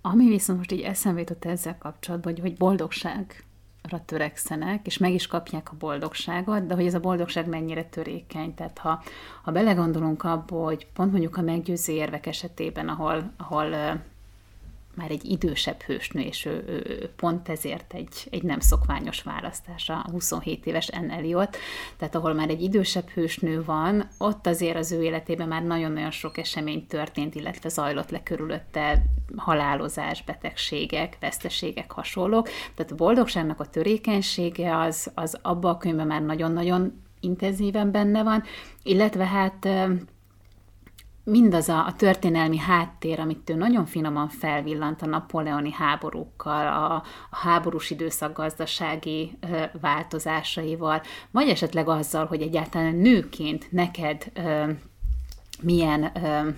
Ami 0.00 0.28
viszont 0.28 0.58
most 0.58 0.72
így 0.72 0.80
eszembe 0.80 1.20
jutott 1.20 1.44
ezzel 1.44 1.78
kapcsolatban, 1.78 2.32
hogy, 2.32 2.40
hogy 2.40 2.56
boldogság 2.56 3.45
törekszenek, 4.04 4.86
és 4.86 4.98
meg 4.98 5.12
is 5.12 5.26
kapják 5.26 5.72
a 5.72 5.76
boldogságot, 5.78 6.66
de 6.66 6.74
hogy 6.74 6.86
ez 6.86 6.94
a 6.94 7.00
boldogság 7.00 7.48
mennyire 7.48 7.84
törékeny. 7.84 8.54
Tehát 8.54 8.78
ha, 8.78 9.02
ha 9.42 9.52
belegondolunk 9.52 10.24
abba, 10.24 10.64
hogy 10.64 10.86
pont 10.94 11.10
mondjuk 11.10 11.36
a 11.36 11.42
meggyőző 11.42 11.92
érvek 11.92 12.26
esetében, 12.26 12.88
ahol, 12.88 13.32
ahol 13.36 13.74
már 14.96 15.10
egy 15.10 15.24
idősebb 15.24 15.82
hősnő, 15.82 16.20
és 16.20 16.44
ő, 16.44 16.64
ő 16.66 17.10
pont 17.16 17.48
ezért 17.48 17.94
egy, 17.94 18.26
egy 18.30 18.42
nem 18.42 18.60
szokványos 18.60 19.22
választása, 19.22 20.00
a 20.00 20.10
27 20.10 20.66
éves 20.66 20.88
Anne 20.88 21.14
Elliot, 21.14 21.56
tehát 21.96 22.14
ahol 22.14 22.34
már 22.34 22.48
egy 22.48 22.62
idősebb 22.62 23.08
hősnő 23.08 23.64
van, 23.64 24.08
ott 24.18 24.46
azért 24.46 24.76
az 24.76 24.92
ő 24.92 25.02
életében 25.02 25.48
már 25.48 25.62
nagyon-nagyon 25.62 26.10
sok 26.10 26.38
esemény 26.38 26.86
történt, 26.86 27.34
illetve 27.34 27.68
zajlott 27.68 28.10
le 28.10 28.22
körülötte 28.22 29.02
halálozás, 29.36 30.24
betegségek, 30.24 31.16
veszteségek, 31.20 31.90
hasonlók. 31.90 32.48
Tehát 32.74 32.92
a 32.92 32.94
boldogságnak 32.94 33.60
a 33.60 33.66
törékenysége 33.66 34.78
az, 34.78 35.10
az 35.14 35.38
abban 35.42 35.74
a 35.74 35.78
könyvben 35.78 36.06
már 36.06 36.22
nagyon-nagyon 36.22 37.02
intenzíven 37.20 37.90
benne 37.90 38.22
van, 38.22 38.42
illetve 38.82 39.26
hát 39.26 39.68
mindaz 41.30 41.68
a, 41.68 41.86
a 41.86 41.92
történelmi 41.92 42.58
háttér, 42.58 43.20
amit 43.20 43.50
ő 43.50 43.54
nagyon 43.54 43.86
finoman 43.86 44.28
felvillant 44.28 45.02
a 45.02 45.06
napóleoni 45.06 45.72
háborúkkal, 45.72 46.66
a, 46.66 46.94
a 47.30 47.36
háborús 47.36 47.90
időszak 47.90 48.36
gazdasági 48.36 49.38
ö, 49.40 49.62
változásaival, 49.80 51.02
vagy 51.30 51.48
esetleg 51.48 51.88
azzal, 51.88 52.26
hogy 52.26 52.42
egyáltalán 52.42 52.94
nőként 52.94 53.72
neked 53.72 54.24
ö, 54.34 54.70
milyen, 55.62 56.10
ö, 56.22 56.48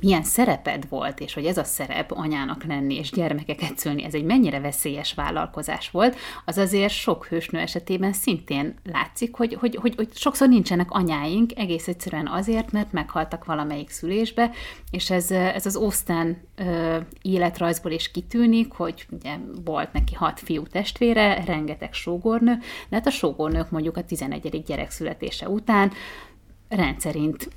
milyen 0.00 0.22
szereped 0.22 0.88
volt, 0.88 1.20
és 1.20 1.34
hogy 1.34 1.44
ez 1.44 1.58
a 1.58 1.64
szerep 1.64 2.12
anyának 2.12 2.64
lenni 2.64 2.94
és 2.94 3.10
gyermekeket 3.10 3.78
szülni, 3.78 4.04
ez 4.04 4.14
egy 4.14 4.24
mennyire 4.24 4.60
veszélyes 4.60 5.14
vállalkozás 5.14 5.90
volt, 5.90 6.16
az 6.44 6.58
azért 6.58 6.92
sok 6.92 7.26
hősnő 7.26 7.58
esetében 7.58 8.12
szintén 8.12 8.74
látszik, 8.84 9.34
hogy, 9.34 9.54
hogy, 9.54 9.76
hogy, 9.76 9.94
hogy 9.96 10.08
sokszor 10.14 10.48
nincsenek 10.48 10.90
anyáink, 10.90 11.50
egész 11.56 11.88
egyszerűen 11.88 12.26
azért, 12.28 12.72
mert 12.72 12.92
meghaltak 12.92 13.44
valamelyik 13.44 13.90
szülésbe, 13.90 14.50
és 14.90 15.10
ez, 15.10 15.30
ez 15.30 15.66
az 15.66 15.76
Osztán 15.76 16.36
ö, 16.56 16.96
életrajzból 17.22 17.92
is 17.92 18.10
kitűnik, 18.10 18.72
hogy 18.72 19.06
ugye 19.10 19.36
volt 19.64 19.92
neki 19.92 20.14
hat 20.14 20.40
fiú 20.40 20.62
testvére, 20.62 21.44
rengeteg 21.44 21.92
sógornő, 21.92 22.58
de 22.88 22.96
hát 22.96 23.06
a 23.06 23.10
sógornők 23.10 23.70
mondjuk 23.70 23.96
a 23.96 24.04
11. 24.04 24.62
gyerek 24.66 24.90
születése 24.90 25.48
után 25.48 25.92
rendszerint 26.68 27.48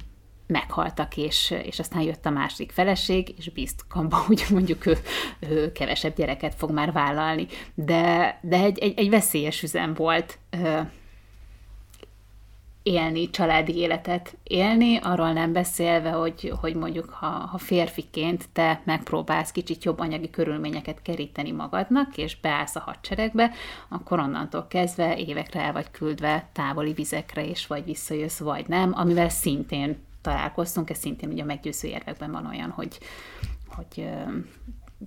meghaltak, 0.49 1.17
és, 1.17 1.53
és 1.63 1.79
aztán 1.79 2.01
jött 2.01 2.25
a 2.25 2.29
másik 2.29 2.71
feleség, 2.71 3.33
és 3.37 3.49
bízt 3.49 3.85
kamba, 3.87 4.17
hogy 4.27 4.45
mondjuk 4.49 4.85
ő, 4.85 4.97
ő 5.39 5.71
kevesebb 5.71 6.15
gyereket 6.15 6.55
fog 6.55 6.71
már 6.71 6.91
vállalni. 6.91 7.47
De, 7.73 8.39
de 8.41 8.57
egy, 8.57 8.79
egy, 8.79 8.93
egy 8.99 9.09
veszélyes 9.09 9.63
üzem 9.63 9.93
volt 9.93 10.37
ö, 10.49 10.79
élni, 12.83 13.29
családi 13.29 13.75
életet 13.75 14.37
élni, 14.43 14.97
arról 14.97 15.33
nem 15.33 15.53
beszélve, 15.53 16.09
hogy, 16.09 16.53
hogy 16.61 16.75
mondjuk 16.75 17.09
ha, 17.09 17.27
ha 17.27 17.57
férfiként 17.57 18.49
te 18.53 18.81
megpróbálsz 18.85 19.51
kicsit 19.51 19.83
jobb 19.83 19.99
anyagi 19.99 20.29
körülményeket 20.29 21.01
keríteni 21.01 21.51
magadnak, 21.51 22.17
és 22.17 22.39
beállsz 22.39 22.75
a 22.75 22.79
hadseregbe, 22.79 23.51
akkor 23.89 24.19
onnantól 24.19 24.67
kezdve 24.67 25.17
évekre 25.17 25.61
el 25.61 25.73
vagy 25.73 25.91
küldve 25.91 26.49
távoli 26.53 26.93
vizekre, 26.93 27.45
és 27.45 27.67
vagy 27.67 27.83
visszajössz, 27.83 28.39
vagy 28.39 28.67
nem, 28.67 28.91
amivel 28.95 29.29
szintén 29.29 30.07
találkoztunk, 30.29 30.89
ez 30.89 30.97
szintén 30.97 31.29
ugye 31.29 31.41
a 31.41 31.45
meggyőző 31.45 31.87
érvekben 31.87 32.31
van 32.31 32.45
olyan, 32.45 32.69
hogy, 32.69 32.97
hogy 33.67 34.09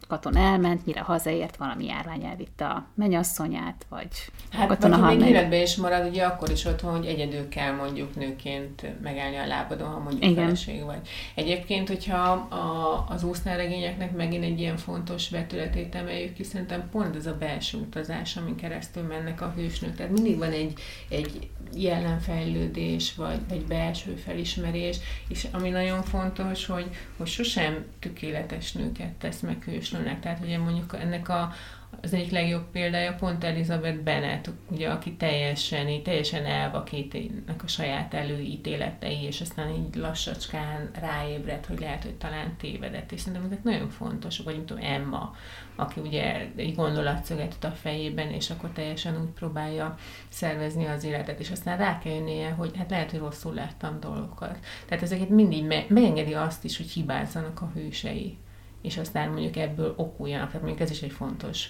katon 0.08 0.36
elment, 0.36 0.86
mire 0.86 1.00
hazaért, 1.00 1.56
valami 1.56 1.84
járvány 1.84 2.24
elvitte 2.24 2.66
a 2.66 2.86
menyasszonyát, 2.94 3.86
vagy 3.88 4.08
hát, 4.50 4.68
katona 4.68 4.98
vagy 4.98 5.18
még 5.18 5.28
életben 5.28 5.62
is 5.62 5.76
marad, 5.76 6.08
ugye 6.08 6.24
akkor 6.24 6.50
is 6.50 6.64
otthon, 6.64 6.96
hogy 6.96 7.06
egyedül 7.06 7.48
kell 7.48 7.74
mondjuk 7.74 8.14
nőként 8.14 9.02
megállni 9.02 9.36
a 9.36 9.46
lábadon, 9.46 9.88
ha 9.88 9.98
mondjuk 9.98 10.22
Igen. 10.22 10.44
feleség 10.44 10.84
vagy. 10.84 11.08
Egyébként, 11.34 11.88
hogyha 11.88 12.30
a, 12.32 13.06
az 13.08 13.24
úsznáregényeknek 13.24 14.16
megint 14.16 14.44
egy 14.44 14.60
ilyen 14.60 14.76
fontos 14.76 15.30
vetületét 15.30 15.94
emeljük 15.94 16.34
ki, 16.34 16.42
szerintem 16.42 16.88
pont 16.90 17.16
ez 17.16 17.26
a 17.26 17.36
belső 17.38 17.78
utazás, 17.78 18.36
amin 18.36 18.56
keresztül 18.56 19.02
mennek 19.02 19.40
a 19.40 19.52
hősnők. 19.56 19.96
Tehát 19.96 20.12
mindig 20.12 20.38
van 20.38 20.52
egy, 20.52 20.72
egy 21.08 21.50
jelenfejlődés, 21.76 23.14
vagy 23.14 23.40
egy 23.50 23.64
belső 23.64 24.14
felismerés, 24.14 24.96
és 25.28 25.46
ami 25.52 25.68
nagyon 25.68 26.02
fontos, 26.02 26.66
hogy, 26.66 26.90
hogy 27.16 27.26
sosem 27.26 27.84
tökéletes 27.98 28.72
nőket 28.72 29.12
tesz 29.12 29.40
meg 29.40 29.62
hősnőnek. 29.64 30.20
Tehát 30.20 30.44
ugye 30.44 30.58
mondjuk 30.58 30.96
ennek 31.00 31.28
a, 31.28 31.52
az 32.00 32.12
egyik 32.12 32.30
legjobb 32.30 32.70
példája 32.70 33.14
pont 33.14 33.44
Elizabeth 33.44 33.98
Bennet, 33.98 34.50
ugye, 34.70 34.88
aki 34.88 35.12
teljesen, 35.12 36.02
teljesen 36.02 36.44
elvakítének 36.44 37.62
a 37.64 37.68
saját 37.68 38.14
előítéletei, 38.14 39.22
és 39.22 39.40
aztán 39.40 39.74
így 39.74 39.94
lassacskán 39.94 40.90
ráébred, 41.00 41.66
hogy 41.66 41.80
lehet, 41.80 42.02
hogy 42.02 42.14
talán 42.14 42.56
tévedett, 42.56 43.12
és 43.12 43.20
szerintem 43.20 43.44
ezek 43.44 43.62
nagyon 43.62 43.88
fontos, 43.88 44.38
vagy 44.38 44.54
mint 44.54 44.66
tudom, 44.66 44.84
Emma, 44.84 45.34
aki 45.76 46.00
ugye 46.00 46.48
egy 46.56 46.74
gondolatszöget 46.74 47.64
a 47.64 47.70
fejében, 47.70 48.30
és 48.30 48.50
akkor 48.50 48.70
teljesen 48.70 49.20
úgy 49.20 49.30
próbálja 49.30 49.96
szervezni 50.28 50.86
az 50.86 51.04
életet, 51.04 51.40
és 51.40 51.50
aztán 51.50 51.78
rá 51.78 51.98
kell 51.98 52.12
jönnie, 52.12 52.50
hogy 52.50 52.76
hát 52.76 52.90
lehet, 52.90 53.10
hogy 53.10 53.20
rosszul 53.20 53.54
láttam 53.54 54.00
dolgokat. 54.00 54.58
Tehát 54.86 55.02
ezeket 55.02 55.28
mindig 55.28 55.64
me- 55.64 55.88
megengedi 55.88 56.34
azt 56.34 56.64
is, 56.64 56.76
hogy 56.76 56.90
hibázzanak 56.90 57.60
a 57.60 57.70
hősei, 57.74 58.38
és 58.82 58.98
aztán 58.98 59.30
mondjuk 59.30 59.56
ebből 59.56 59.94
okuljanak. 59.96 60.46
Tehát 60.46 60.62
mondjuk 60.62 60.82
ez 60.82 60.90
is 60.90 61.02
egy 61.02 61.12
fontos 61.12 61.68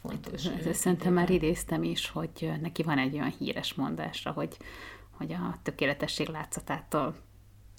fontos. 0.00 0.48
Hát, 0.48 0.66
ezt 0.66 0.80
szerintem 0.80 1.12
már 1.12 1.30
idéztem 1.30 1.82
is, 1.82 2.08
hogy 2.08 2.52
neki 2.60 2.82
van 2.82 2.98
egy 2.98 3.14
olyan 3.14 3.34
híres 3.38 3.74
mondása, 3.74 4.30
hogy, 4.30 4.56
hogy 5.10 5.32
a 5.32 5.58
tökéletesség 5.62 6.28
látszatától 6.28 7.16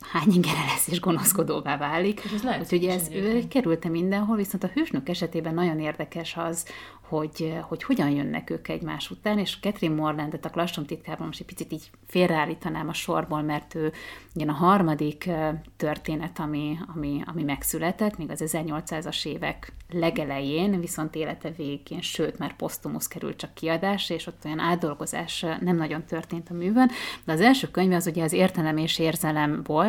hány 0.02 0.34
ingere 0.34 0.66
lesz 0.66 0.88
és 0.88 1.00
gonoszkodóvá 1.00 1.78
válik. 1.78 2.22
Úgyhogy 2.60 2.86
ez 2.86 3.08
kerülte 3.50 3.90
mindenhol, 3.90 4.36
viszont 4.36 4.64
a 4.64 4.70
hősnök 4.74 5.10
esetében 5.10 5.54
nagyon 5.54 5.80
érdekes 5.80 6.36
az, 6.38 6.66
hogy, 7.10 7.58
hogy 7.62 7.84
hogyan 7.84 8.10
jönnek 8.10 8.50
ők 8.50 8.68
egymás 8.68 9.12
után, 9.12 9.40
és 9.40 9.58
Catherine 9.62 10.02
Morlandet 10.02 10.46
a 10.46 10.50
Klassom 10.50 10.86
titkában 10.86 11.26
most 11.28 11.40
egy 11.40 11.46
picit 11.46 11.72
így 11.72 11.90
félreállítanám 12.08 12.88
a 12.88 12.94
sorból, 12.94 13.42
mert 13.42 13.76
ő 13.76 13.92
igen 14.34 14.50
a 14.50 14.54
harmadik 14.54 15.30
történet, 15.78 16.40
ami, 16.40 16.78
ami, 16.96 17.22
ami 17.26 17.44
megszületett, 17.44 18.18
még 18.18 18.30
az 18.30 18.44
1800-as 18.46 19.26
évek 19.26 19.74
legelején, 19.92 20.80
viszont 20.80 21.16
élete 21.16 21.52
végén, 21.58 22.02
sőt, 22.02 22.38
már 22.38 22.56
posztumusz 22.56 23.08
került 23.08 23.38
csak 23.38 23.54
kiadásra, 23.54 24.16
és 24.16 24.28
ott 24.28 24.46
olyan 24.46 24.60
átdolgozás 24.60 25.46
nem 25.60 25.76
nagyon 25.76 26.04
történt 26.06 26.50
a 26.50 26.54
művön, 26.54 26.90
de 27.24 27.32
az 27.32 27.42
első 27.42 27.72
könyv 27.72 27.94
az 27.94 28.08
ugye 28.08 28.24
az 28.24 28.34
értelem 28.34 28.78
és 28.78 29.00
érzelem 29.00 29.62
volt, 29.64 29.89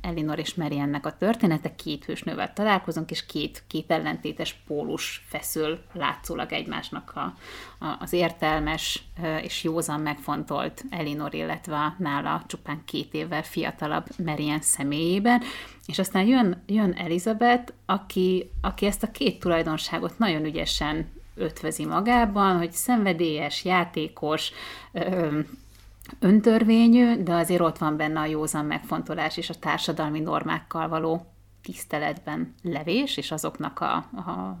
Elinor 0.00 0.38
és 0.38 0.54
Mariannek 0.54 1.06
a 1.06 1.16
története, 1.16 1.74
két 1.74 2.04
hősnővel 2.04 2.52
találkozunk, 2.52 3.10
és 3.10 3.26
két, 3.26 3.64
két 3.66 3.90
ellentétes 3.90 4.56
pólus 4.66 5.24
feszül 5.28 5.78
látszólag 5.92 6.52
egymásnak 6.52 7.12
a, 7.14 7.20
a, 7.84 7.96
az 8.00 8.12
értelmes 8.12 9.02
és 9.42 9.62
józan 9.64 10.00
megfontolt 10.00 10.84
Elinor, 10.90 11.34
illetve 11.34 11.94
nála 11.98 12.44
csupán 12.46 12.82
két 12.84 13.14
évvel 13.14 13.42
fiatalabb 13.42 14.06
Marian 14.24 14.60
személyében, 14.60 15.42
és 15.86 15.98
aztán 15.98 16.26
jön, 16.26 16.62
jön 16.66 16.92
Elizabeth, 16.92 17.72
aki, 17.86 18.50
aki 18.60 18.86
ezt 18.86 19.02
a 19.02 19.10
két 19.10 19.40
tulajdonságot 19.40 20.18
nagyon 20.18 20.44
ügyesen 20.44 21.12
ötvezi 21.34 21.84
magában, 21.84 22.56
hogy 22.56 22.72
szenvedélyes, 22.72 23.64
játékos, 23.64 24.50
ö, 24.92 25.40
öntörvényű, 26.20 27.22
de 27.22 27.34
azért 27.34 27.60
ott 27.60 27.78
van 27.78 27.96
benne 27.96 28.20
a 28.20 28.26
józan 28.26 28.64
megfontolás 28.64 29.36
és 29.36 29.50
a 29.50 29.54
társadalmi 29.54 30.20
normákkal 30.20 30.88
való 30.88 31.26
tiszteletben 31.62 32.54
levés, 32.62 33.16
és 33.16 33.32
azoknak 33.32 33.80
a, 33.80 33.94
a, 34.16 34.58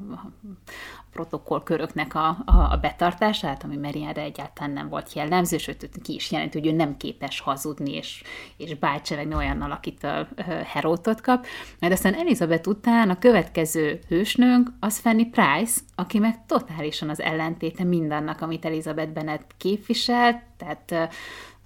protokollköröknek 1.14 2.14
a, 2.14 2.28
a, 2.28 2.68
a 2.70 2.78
betartását, 2.80 3.64
ami 3.64 3.76
Merienre 3.76 4.22
egyáltalán 4.22 4.70
nem 4.70 4.88
volt 4.88 5.12
jellemző, 5.12 5.58
sőt, 5.58 5.90
ki 6.02 6.14
is 6.14 6.30
jelenti, 6.30 6.58
hogy 6.58 6.68
ő 6.68 6.72
nem 6.72 6.96
képes 6.96 7.40
hazudni 7.40 7.94
és, 7.94 8.22
és 8.56 8.74
bájcsevegni 8.74 9.34
olyannal, 9.34 9.70
akitől 9.70 10.28
herótot 10.64 11.20
kap. 11.20 11.46
Mert 11.78 11.92
aztán 11.92 12.14
Elizabeth 12.14 12.68
után 12.68 13.10
a 13.10 13.18
következő 13.18 14.00
hősnőnk 14.08 14.68
az 14.80 14.98
Fanny 14.98 15.30
Price, 15.30 15.80
aki 15.94 16.18
meg 16.18 16.46
totálisan 16.46 17.08
az 17.08 17.20
ellentéte 17.20 17.84
mindannak, 17.84 18.40
amit 18.40 18.64
Elizabeth 18.64 19.12
Bennet 19.12 19.44
képviselt, 19.56 20.42
tehát 20.56 21.10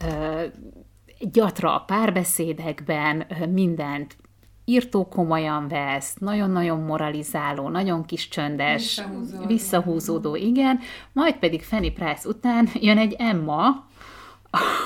ö, 0.04 0.44
gyatra 1.20 1.74
a 1.74 1.84
párbeszédekben, 1.84 3.26
mindent 3.52 4.16
írtó 4.68 5.08
komolyan 5.08 5.68
vesz, 5.68 6.14
nagyon-nagyon 6.18 6.80
moralizáló, 6.80 7.68
nagyon 7.68 8.04
kis 8.04 8.28
csöndes, 8.28 8.82
visszahúzódó, 8.96 9.46
visszahúzódó 9.46 10.36
igen, 10.36 10.80
majd 11.12 11.34
pedig 11.34 11.62
Fanny 11.62 11.92
Price 11.92 12.28
után 12.28 12.68
jön 12.74 12.98
egy 12.98 13.14
Emma, 13.18 13.86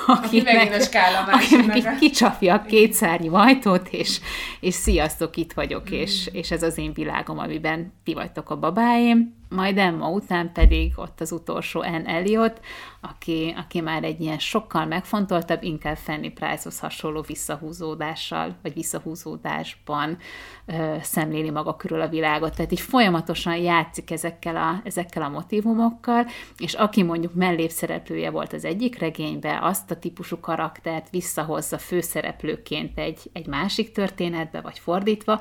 aki, 0.07 0.39
aki 0.39 0.43
megint 0.43 0.75
a 0.75 0.81
skála 0.81 1.19
aki 1.19 1.57
meg 1.57 1.97
kicsapja 1.99 2.55
a 2.55 2.63
két 2.63 2.93
szárnyú 2.93 3.35
ajtót, 3.35 3.89
és, 3.89 4.21
és 4.61 4.75
sziasztok, 4.75 5.37
itt 5.37 5.53
vagyok, 5.53 5.91
mm. 5.91 5.93
és, 5.93 6.29
és 6.33 6.51
ez 6.51 6.63
az 6.63 6.79
én 6.79 6.93
világom, 6.93 7.39
amiben 7.39 7.93
ti 8.05 8.15
vagytok 8.15 8.51
a 8.51 8.59
babáim. 8.59 9.41
Majd 9.55 9.79
Emma 9.79 10.11
után 10.11 10.53
pedig 10.53 10.93
ott 10.97 11.21
az 11.21 11.33
utolsó 11.33 11.81
Anne 11.81 12.07
Elliot, 12.07 12.61
aki, 13.01 13.55
aki 13.57 13.81
már 13.81 14.05
egy 14.05 14.21
ilyen 14.21 14.39
sokkal 14.39 14.87
megfontoltabb, 14.87 15.63
inkább 15.63 15.97
Fanny 15.97 16.33
Price-hoz 16.35 16.79
hasonló 16.79 17.21
visszahúzódással, 17.21 18.57
vagy 18.63 18.75
visszahúzódásban 18.75 20.19
ö, 20.67 20.95
szemléli 21.03 21.51
maga 21.51 21.77
körül 21.77 22.01
a 22.01 22.09
világot. 22.09 22.57
Tehát 22.57 22.73
így 22.73 22.81
folyamatosan 22.81 23.57
játszik 23.57 24.11
ezekkel 24.11 24.57
a, 24.57 24.81
ezekkel 24.85 25.23
a 25.23 25.29
motivumokkal, 25.29 26.27
és 26.57 26.75
aki 26.75 27.03
mondjuk 27.03 27.35
mellépszereplője 27.35 28.31
volt 28.31 28.53
az 28.53 28.65
egyik 28.65 28.99
regénybe, 28.99 29.59
azt 29.63 29.91
a 29.91 29.99
típusú 29.99 30.41
karaktert 30.41 31.11
visszahozza 31.11 31.79
főszereplőként 31.79 32.99
egy, 32.99 33.31
egy 33.33 33.47
másik 33.47 33.93
történetbe, 33.93 34.61
vagy 34.61 34.79
fordítva, 34.79 35.41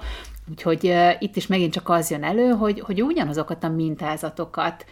Úgyhogy 0.51 0.87
uh, 0.87 1.11
itt 1.19 1.35
is 1.35 1.47
megint 1.47 1.73
csak 1.73 1.89
az 1.89 2.11
jön 2.11 2.23
elő, 2.23 2.49
hogy, 2.49 2.79
hogy 2.79 3.03
ugyanazokat 3.03 3.63
a 3.63 3.69
mintázatokat 3.69 4.85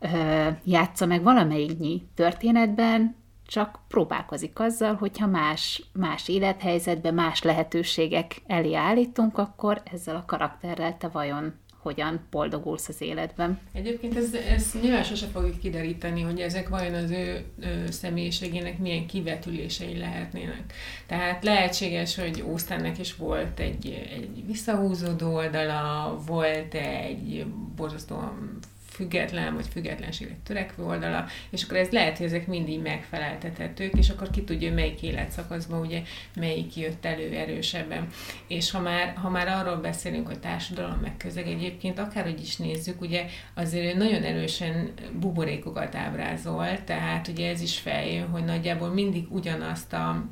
uh, 0.00 0.46
játsza 0.64 1.06
meg 1.06 1.22
valamelyiknyi 1.22 2.02
történetben, 2.14 3.16
csak 3.46 3.78
próbálkozik 3.88 4.58
azzal, 4.58 4.94
hogyha 4.94 5.26
más, 5.26 5.82
más 5.92 6.28
élethelyzetben, 6.28 7.14
más 7.14 7.42
lehetőségek 7.42 8.42
elé 8.46 8.74
állítunk, 8.74 9.38
akkor 9.38 9.82
ezzel 9.92 10.16
a 10.16 10.24
karakterrel 10.26 10.96
te 10.96 11.08
vajon 11.08 11.54
hogyan 11.86 12.20
boldogulsz 12.30 12.88
az 12.88 13.00
életben. 13.00 13.58
Egyébként 13.72 14.16
ez, 14.16 14.34
ez 14.34 14.72
nyilván 14.82 15.02
sose 15.02 15.26
fogjuk 15.26 15.58
kideríteni, 15.58 16.22
hogy 16.22 16.40
ezek 16.40 16.68
vajon 16.68 16.94
az 16.94 17.10
ő, 17.10 17.44
ő 17.60 17.90
személyiségének 17.90 18.78
milyen 18.78 19.06
kivetülései 19.06 19.98
lehetnének. 19.98 20.72
Tehát 21.06 21.44
lehetséges, 21.44 22.16
hogy 22.16 22.44
Ósztánnek 22.46 22.98
is 22.98 23.16
volt 23.16 23.60
egy, 23.60 24.06
egy 24.14 24.46
visszahúzódó 24.46 25.34
oldala, 25.34 26.18
volt 26.26 26.74
egy 26.74 27.46
borzasztóan 27.76 28.58
független 28.96 29.54
vagy 29.54 29.66
függetlenségre 29.72 30.34
törekvő 30.44 30.84
oldala, 30.84 31.26
és 31.50 31.62
akkor 31.62 31.76
ez 31.76 31.90
lehet, 31.90 32.16
hogy 32.16 32.26
ezek 32.26 32.46
mindig 32.46 32.80
megfeleltethetők, 32.82 33.92
és 33.94 34.08
akkor 34.08 34.30
ki 34.30 34.44
tudja, 34.44 34.72
melyik 34.72 35.02
életszakaszban 35.02 35.80
ugye 35.80 36.02
melyik 36.34 36.76
jött 36.76 37.04
elő 37.04 37.32
erősebben. 37.32 38.06
És 38.46 38.70
ha 38.70 38.80
már, 38.80 39.14
ha 39.16 39.30
már 39.30 39.48
arról 39.48 39.76
beszélünk, 39.76 40.26
hogy 40.26 40.38
társadalom 40.38 40.98
meg 41.02 41.16
közeg, 41.16 41.46
egyébként 41.46 41.98
akárhogy 41.98 42.40
is 42.40 42.56
nézzük, 42.56 43.00
ugye 43.00 43.26
azért 43.54 43.96
nagyon 43.96 44.22
erősen 44.22 44.92
buborékokat 45.20 45.94
ábrázol, 45.94 46.84
tehát 46.84 47.28
ugye 47.28 47.50
ez 47.50 47.60
is 47.60 47.78
feljön, 47.78 48.28
hogy 48.28 48.44
nagyjából 48.44 48.88
mindig 48.88 49.26
ugyanazt 49.30 49.92
a 49.92 50.24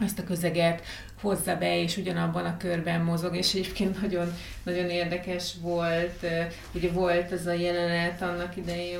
azt 0.00 0.18
a 0.18 0.24
közeget 0.24 0.82
hozza 1.20 1.56
be, 1.56 1.82
és 1.82 1.96
ugyanabban 1.96 2.44
a 2.44 2.56
körben 2.56 3.00
mozog, 3.00 3.36
és 3.36 3.54
egyébként 3.54 4.00
nagyon, 4.00 4.32
nagyon 4.62 4.90
érdekes 4.90 5.54
volt, 5.60 6.26
ugye 6.72 6.90
volt 6.90 7.32
ez 7.32 7.46
a 7.46 7.52
jelenet 7.52 8.22
annak 8.22 8.56
idején, 8.56 8.98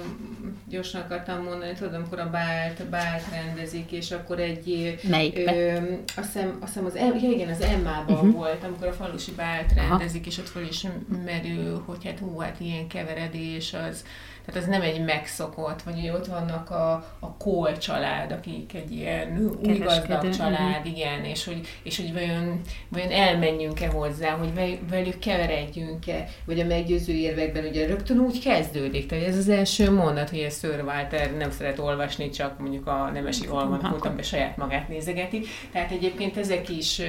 gyorsan 0.69 1.01
akartam 1.01 1.43
mondani, 1.43 1.73
tudom, 1.73 1.95
amikor 1.95 2.19
a 2.19 2.31
bált, 2.31 2.85
bált 2.85 3.23
rendezik, 3.31 3.93
és 3.93 4.11
akkor 4.11 4.41
egy... 4.41 4.99
Melyikbe? 5.09 5.57
Ö, 5.57 5.77
azt, 6.17 6.33
hiszem, 6.33 6.57
azt 6.61 6.73
hiszem 6.73 6.87
az, 6.87 6.95
ja 7.23 7.31
igen, 7.31 7.49
az 7.49 7.61
Emmában 7.61 8.15
uh-huh. 8.15 8.33
volt, 8.33 8.65
amikor 8.65 8.87
a 8.87 8.93
falusi 8.93 9.33
bált 9.33 9.73
rendezik, 9.75 10.21
Aha. 10.21 10.31
és 10.31 10.39
ott 10.39 10.49
fel 10.49 10.63
is 10.63 10.87
merül, 11.25 11.83
hogy 11.87 12.05
hát 12.05 12.19
hú, 12.19 12.39
hát 12.39 12.61
ilyen 12.61 12.89
keveredés, 12.89 13.75
az, 13.75 14.05
tehát 14.49 14.63
ez 14.63 14.69
nem 14.69 14.83
egy 14.83 15.05
megszokott, 15.05 15.83
vagy 15.83 16.01
hogy 16.01 16.11
ott 16.11 16.27
vannak 16.27 16.71
a, 16.71 16.93
a 17.19 17.37
Kohl 17.37 17.73
család, 17.73 18.33
akik 18.33 18.75
egy 18.75 18.93
ilyen 18.93 19.51
új 19.67 19.79
gazdag 19.79 20.29
család, 20.29 20.79
uh-huh. 20.79 20.97
igen, 20.97 21.25
és 21.25 21.45
hogy, 21.45 21.61
és 21.83 21.97
hogy 21.97 22.13
vajon, 22.13 22.61
vajon 22.89 23.11
elmenjünk-e 23.11 23.89
hozzá, 23.89 24.31
hogy 24.31 24.79
velük 24.91 25.19
keveredjünk-e, 25.19 26.29
vagy 26.45 26.61
a 26.61 26.65
meggyőző 26.65 27.13
érvekben 27.13 27.65
ugye 27.65 27.87
rögtön 27.87 28.19
úgy 28.19 28.41
kezdődik, 28.41 29.07
tehát 29.07 29.27
ez 29.27 29.37
az 29.37 29.49
első 29.49 29.91
mondat, 29.91 30.31
hogy 30.31 30.43
a 30.43 30.51
Sir 30.51 30.83
Walter 30.85 31.37
nem 31.37 31.51
szeret 31.51 31.79
olvasni, 31.79 32.31
csak 32.31 32.59
mondjuk 32.59 32.87
a 32.87 33.11
nemesi 33.13 33.47
almanakot, 33.47 34.17
be 34.17 34.23
saját 34.23 34.57
magát 34.57 34.89
nézegeti. 34.89 35.43
Tehát 35.73 35.91
egyébként 35.91 36.37
ezek 36.37 36.69
is, 36.69 37.01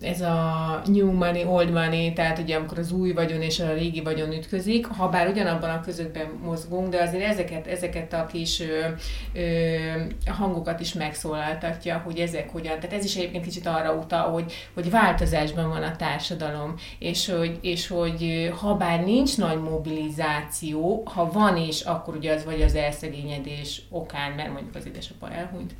ez 0.00 0.20
a 0.20 0.82
new 0.84 1.12
money, 1.12 1.44
old 1.44 1.70
money, 1.70 2.12
tehát 2.12 2.38
ugye 2.38 2.56
amikor 2.56 2.78
az 2.78 2.92
új 2.92 3.12
vagyon 3.12 3.42
és 3.42 3.60
a 3.60 3.72
régi 3.72 4.00
vagyon 4.02 4.32
ütközik, 4.32 4.86
ha 4.86 5.08
bár 5.08 5.28
ugyanabban 5.28 5.70
a 5.70 5.80
között 5.80 5.98
közökben 6.00 6.38
mozgunk, 6.42 6.88
de 6.88 7.02
azért 7.02 7.24
ezeket, 7.24 7.66
ezeket 7.66 8.12
a 8.12 8.26
kis 8.26 8.60
ö, 8.60 8.86
ö, 9.32 10.02
hangokat 10.26 10.80
is 10.80 10.92
megszólaltatja, 10.92 11.98
hogy 12.04 12.18
ezek 12.18 12.50
hogyan. 12.50 12.80
Tehát 12.80 12.96
ez 12.96 13.04
is 13.04 13.16
egyébként 13.16 13.44
kicsit 13.44 13.66
arra 13.66 13.94
utal, 13.94 14.30
hogy, 14.30 14.52
hogy 14.74 14.90
változásban 14.90 15.68
van 15.68 15.82
a 15.82 15.96
társadalom, 15.96 16.74
és 16.98 17.28
hogy, 17.28 17.58
és 17.60 17.88
hogy 17.88 18.52
ha 18.60 18.74
bár 18.74 19.04
nincs 19.04 19.36
nagy 19.36 19.60
mobilizáció, 19.60 21.02
ha 21.14 21.30
van 21.30 21.56
is, 21.56 21.80
akkor 21.80 22.16
ugye 22.16 22.34
az 22.34 22.44
vagy 22.44 22.62
az 22.62 22.74
elszegényedés 22.74 23.82
okán, 23.90 24.32
mert 24.32 24.52
mondjuk 24.52 24.74
az 24.74 24.86
édesapa 24.86 25.30
elhunyt, 25.30 25.74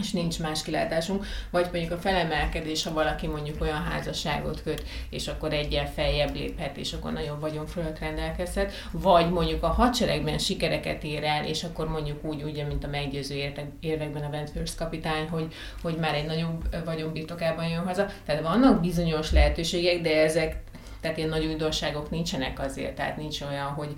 és 0.00 0.12
nincs 0.12 0.38
más 0.38 0.62
kilátásunk, 0.62 1.26
vagy 1.50 1.68
mondjuk 1.72 1.92
a 1.92 2.00
felemelkedés, 2.00 2.82
ha 2.82 2.92
valaki 2.92 3.26
mondjuk 3.26 3.60
olyan 3.60 3.82
házasságot 3.82 4.62
köt, 4.62 4.84
és 5.10 5.28
akkor 5.28 5.52
egyel 5.52 5.92
feljebb 5.92 6.34
léphet, 6.34 6.76
és 6.76 6.92
akkor 6.92 7.12
nagyon 7.12 7.40
vagyon 7.40 7.66
fölött 7.66 7.98
rendelkezhet, 7.98 8.72
vagy 8.90 9.30
mondjuk 9.30 9.62
a 9.62 9.68
hadseregben 9.68 10.38
sikereket 10.38 11.04
ér 11.04 11.24
el, 11.24 11.44
és 11.44 11.64
akkor 11.64 11.88
mondjuk 11.88 12.24
úgy, 12.24 12.42
ugye, 12.42 12.64
mint 12.64 12.84
a 12.84 12.88
meggyőző 12.88 13.52
érvekben 13.80 14.22
a 14.22 14.28
Wentworth 14.28 14.76
kapitány, 14.76 15.28
hogy, 15.28 15.54
hogy 15.82 15.96
már 15.96 16.14
egy 16.14 16.26
nagyobb 16.26 16.84
vagyonbirtokában 16.84 17.68
jön 17.68 17.84
haza. 17.84 18.06
Tehát 18.26 18.42
vannak 18.42 18.80
bizonyos 18.80 19.32
lehetőségek, 19.32 20.00
de 20.00 20.22
ezek 20.22 20.62
tehát 21.02 21.16
ilyen 21.16 21.28
nagy 21.28 21.46
újdonságok 21.46 22.10
nincsenek 22.10 22.60
azért, 22.60 22.94
tehát 22.94 23.16
nincs 23.16 23.40
olyan, 23.40 23.66
hogy 23.66 23.94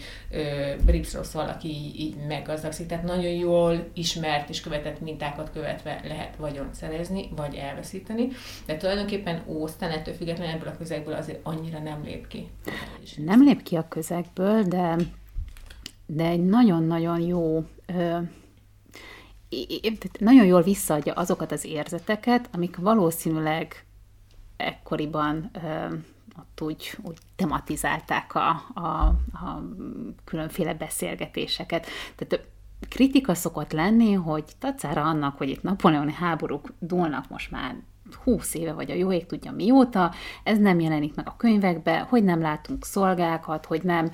Brips 0.85 1.15
rossz 1.15 1.33
valaki 1.33 1.69
így, 1.69 2.01
így 2.01 2.17
meggazdagszik, 2.29 2.87
tehát 2.87 3.05
nagyon 3.05 3.33
jól 3.33 3.89
ismert 3.95 4.49
és 4.49 4.61
követett 4.61 5.01
mintákat 5.01 5.51
követve 5.53 6.01
lehet 6.05 6.37
vagyon 6.37 6.69
szerezni, 6.73 7.29
vagy 7.37 7.55
elveszíteni, 7.55 8.29
de 8.67 8.77
tulajdonképpen 8.77 9.43
Ósztán 9.47 9.91
ettől 9.91 10.15
függetlenül 10.15 10.55
ebből 10.55 10.69
a 10.69 10.77
közegből 10.77 11.15
azért 11.15 11.41
annyira 11.43 11.79
nem 11.79 12.03
lép 12.05 12.27
ki. 12.27 12.51
Nem 13.17 13.45
lép 13.45 13.63
ki 13.63 13.77
a 13.77 13.89
közegből, 13.89 14.63
de, 14.63 14.97
de 16.07 16.25
egy 16.25 16.45
nagyon-nagyon 16.45 17.21
jó 17.21 17.65
ö, 17.87 18.19
nagyon 20.19 20.47
jól 20.47 20.63
visszaadja 20.63 21.13
azokat 21.13 21.53
az 21.53 21.65
érzeteket, 21.65 22.49
amik 22.53 22.77
valószínűleg 22.77 23.85
ekkoriban 24.57 25.51
ott 26.39 26.61
úgy, 26.61 26.99
úgy 27.03 27.19
tematizálták 27.37 28.35
a, 28.35 28.49
a, 28.75 28.81
a 29.33 29.63
különféle 30.25 30.75
beszélgetéseket. 30.75 31.87
Tehát 32.17 32.47
kritika 32.89 33.35
szokott 33.35 33.73
lenni, 33.73 34.13
hogy 34.13 34.45
tacára 34.59 35.03
annak, 35.03 35.37
hogy 35.37 35.49
itt 35.49 35.63
napoleoni 35.63 36.13
háborúk 36.13 36.73
dúlnak 36.79 37.29
most 37.29 37.51
már 37.51 37.77
20 38.25 38.55
éve, 38.55 38.73
vagy 38.73 38.91
a 38.91 38.95
jó 38.95 39.13
ég 39.13 39.27
tudja 39.27 39.53
mióta, 39.53 40.13
ez 40.43 40.59
nem 40.59 40.81
jelenik 40.81 41.15
meg 41.15 41.29
a 41.29 41.37
könyvekbe, 41.37 41.99
hogy 41.99 42.25
nem 42.25 42.41
látunk 42.41 42.85
szolgákat, 42.85 43.67
hogy 43.67 43.83
nem 43.83 44.11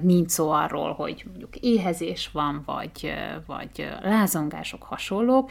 nincs 0.00 0.30
szó 0.30 0.50
arról, 0.50 0.92
hogy 0.92 1.24
mondjuk 1.26 1.56
éhezés 1.56 2.30
van, 2.32 2.62
vagy, 2.66 3.12
vagy 3.46 3.88
lázongások 4.02 4.82
hasonlók, 4.82 5.50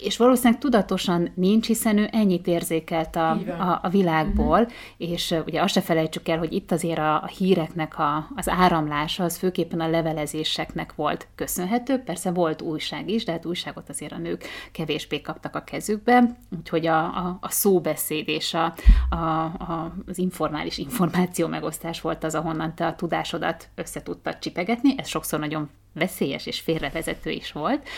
és 0.00 0.16
valószínűleg 0.16 0.60
tudatosan 0.60 1.30
nincs, 1.34 1.66
hiszen 1.66 1.98
ő 1.98 2.08
ennyit 2.12 2.46
érzékelt 2.46 3.16
a, 3.16 3.30
a, 3.30 3.80
a 3.82 3.88
világból, 3.88 4.60
uh-huh. 4.60 4.72
és 4.96 5.34
ugye 5.46 5.62
azt 5.62 5.74
se 5.74 5.80
felejtsük 5.80 6.28
el, 6.28 6.38
hogy 6.38 6.52
itt 6.52 6.72
azért 6.72 6.98
a, 6.98 7.22
a 7.22 7.26
híreknek 7.26 7.98
a, 7.98 8.28
az 8.36 8.48
áramlása, 8.48 9.24
az 9.24 9.36
főképpen 9.36 9.80
a 9.80 9.88
levelezéseknek 9.88 10.94
volt 10.94 11.28
köszönhető, 11.34 11.98
persze 11.98 12.30
volt 12.30 12.62
újság 12.62 13.10
is, 13.10 13.24
de 13.24 13.32
hát 13.32 13.46
újságot 13.46 13.88
azért 13.88 14.12
a 14.12 14.18
nők 14.18 14.44
kevésbé 14.72 15.20
kaptak 15.20 15.56
a 15.56 15.64
kezükbe, 15.64 16.36
úgyhogy 16.58 16.86
a, 16.86 17.04
a, 17.04 17.38
a 17.40 17.50
szóbeszéd 17.50 18.28
és 18.28 18.54
a, 18.54 18.74
a, 19.10 19.16
a, 19.44 19.94
az 20.06 20.18
informális 20.18 20.78
információ 20.78 21.46
megosztás 21.46 22.00
volt 22.00 22.24
az, 22.24 22.34
ahonnan 22.34 22.74
te 22.74 22.86
a 22.86 22.94
tudásodat 22.94 23.68
össze 23.74 24.02
tudtad 24.02 24.38
csipegetni, 24.38 24.94
ez 24.96 25.08
sokszor 25.08 25.38
nagyon 25.38 25.70
veszélyes 25.94 26.46
és 26.46 26.60
félrevezető 26.60 27.30
is 27.30 27.52
volt. 27.52 27.88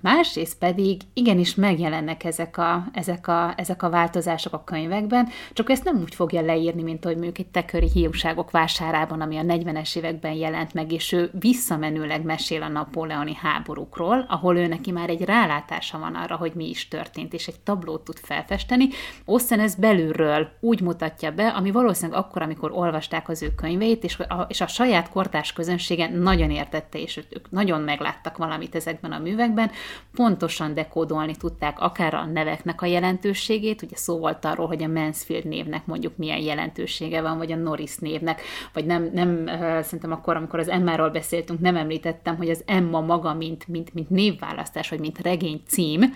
Másrészt 0.00 0.58
pedig 0.58 1.00
igenis 1.14 1.54
megjelennek 1.54 2.24
ezek 2.24 2.58
a, 2.58 2.86
ezek, 2.92 3.28
a, 3.28 3.54
ezek 3.56 3.82
a 3.82 3.90
változások 3.90 4.52
a 4.52 4.64
könyvekben, 4.64 5.28
csak 5.52 5.70
ezt 5.70 5.84
nem 5.84 6.00
úgy 6.00 6.14
fogja 6.14 6.40
leírni, 6.40 6.82
mint 6.82 7.04
hogy 7.04 7.14
mondjuk 7.14 7.38
itt 7.38 7.52
teköri 7.52 7.90
hiúságok 7.90 8.50
vásárában, 8.50 9.20
ami 9.20 9.36
a 9.36 9.42
40-es 9.42 9.96
években 9.96 10.32
jelent 10.32 10.74
meg, 10.74 10.92
és 10.92 11.12
ő 11.12 11.30
visszamenőleg 11.38 12.22
mesél 12.22 12.62
a 12.62 12.68
napóleoni 12.68 13.34
háborúkról, 13.34 14.26
ahol 14.28 14.56
ő 14.56 14.66
neki 14.66 14.90
már 14.90 15.08
egy 15.08 15.24
rálátása 15.24 15.98
van 15.98 16.14
arra, 16.14 16.36
hogy 16.36 16.52
mi 16.54 16.68
is 16.68 16.88
történt, 16.88 17.32
és 17.32 17.46
egy 17.46 17.60
tablót 17.60 18.04
tud 18.04 18.18
felfesteni. 18.22 18.88
Oszten 19.24 19.60
ez 19.60 19.74
belülről 19.74 20.48
úgy 20.60 20.80
mutatja 20.80 21.30
be, 21.30 21.48
ami 21.48 21.70
valószínűleg 21.70 22.20
akkor, 22.20 22.42
amikor 22.42 22.70
olvasták 22.72 23.28
az 23.28 23.42
ő 23.42 23.54
könyveit, 23.54 24.04
és 24.04 24.18
a, 24.18 24.46
és 24.48 24.60
a 24.60 24.66
saját 24.66 25.10
kortás 25.10 25.52
közönsége 25.52 26.08
nagyon 26.08 26.50
értette, 26.50 26.95
és 26.98 27.16
ők 27.16 27.50
nagyon 27.50 27.80
megláttak 27.80 28.36
valamit 28.36 28.74
ezekben 28.74 29.12
a 29.12 29.18
művekben, 29.18 29.70
pontosan 30.14 30.74
dekódolni 30.74 31.36
tudták 31.36 31.80
akár 31.80 32.14
a 32.14 32.24
neveknek 32.24 32.82
a 32.82 32.86
jelentőségét, 32.86 33.82
ugye 33.82 33.96
szó 33.96 34.18
volt 34.18 34.44
arról, 34.44 34.66
hogy 34.66 34.82
a 34.82 34.88
Mansfield 34.88 35.44
névnek 35.44 35.86
mondjuk 35.86 36.16
milyen 36.16 36.40
jelentősége 36.40 37.20
van, 37.20 37.38
vagy 37.38 37.52
a 37.52 37.56
Norris 37.56 37.96
névnek, 37.96 38.40
vagy 38.72 38.86
nem, 38.86 39.10
nem 39.12 39.46
szerintem 39.82 40.12
akkor, 40.12 40.36
amikor 40.36 40.58
az 40.58 40.68
Emma-ról 40.68 41.10
beszéltünk, 41.10 41.60
nem 41.60 41.76
említettem, 41.76 42.36
hogy 42.36 42.50
az 42.50 42.62
Emma 42.66 43.00
maga, 43.00 43.34
mint, 43.34 43.68
mint, 43.68 43.94
mint 43.94 44.10
névválasztás, 44.10 44.88
vagy 44.88 45.00
mint 45.00 45.18
regény 45.18 45.62
cím, 45.66 46.14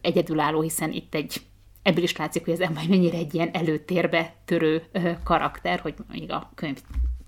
egyedülálló, 0.00 0.60
hiszen 0.60 0.92
itt 0.92 1.14
egy 1.14 1.40
ebből 1.82 2.02
is 2.02 2.16
látszik, 2.16 2.44
hogy 2.44 2.54
az 2.54 2.60
Emma 2.60 2.80
mennyire 2.88 3.16
egy 3.16 3.34
ilyen 3.34 3.50
előtérbe 3.52 4.34
törő 4.44 4.82
karakter, 5.24 5.80
hogy 5.80 5.94
még 6.12 6.30
a 6.32 6.50
könyv 6.54 6.78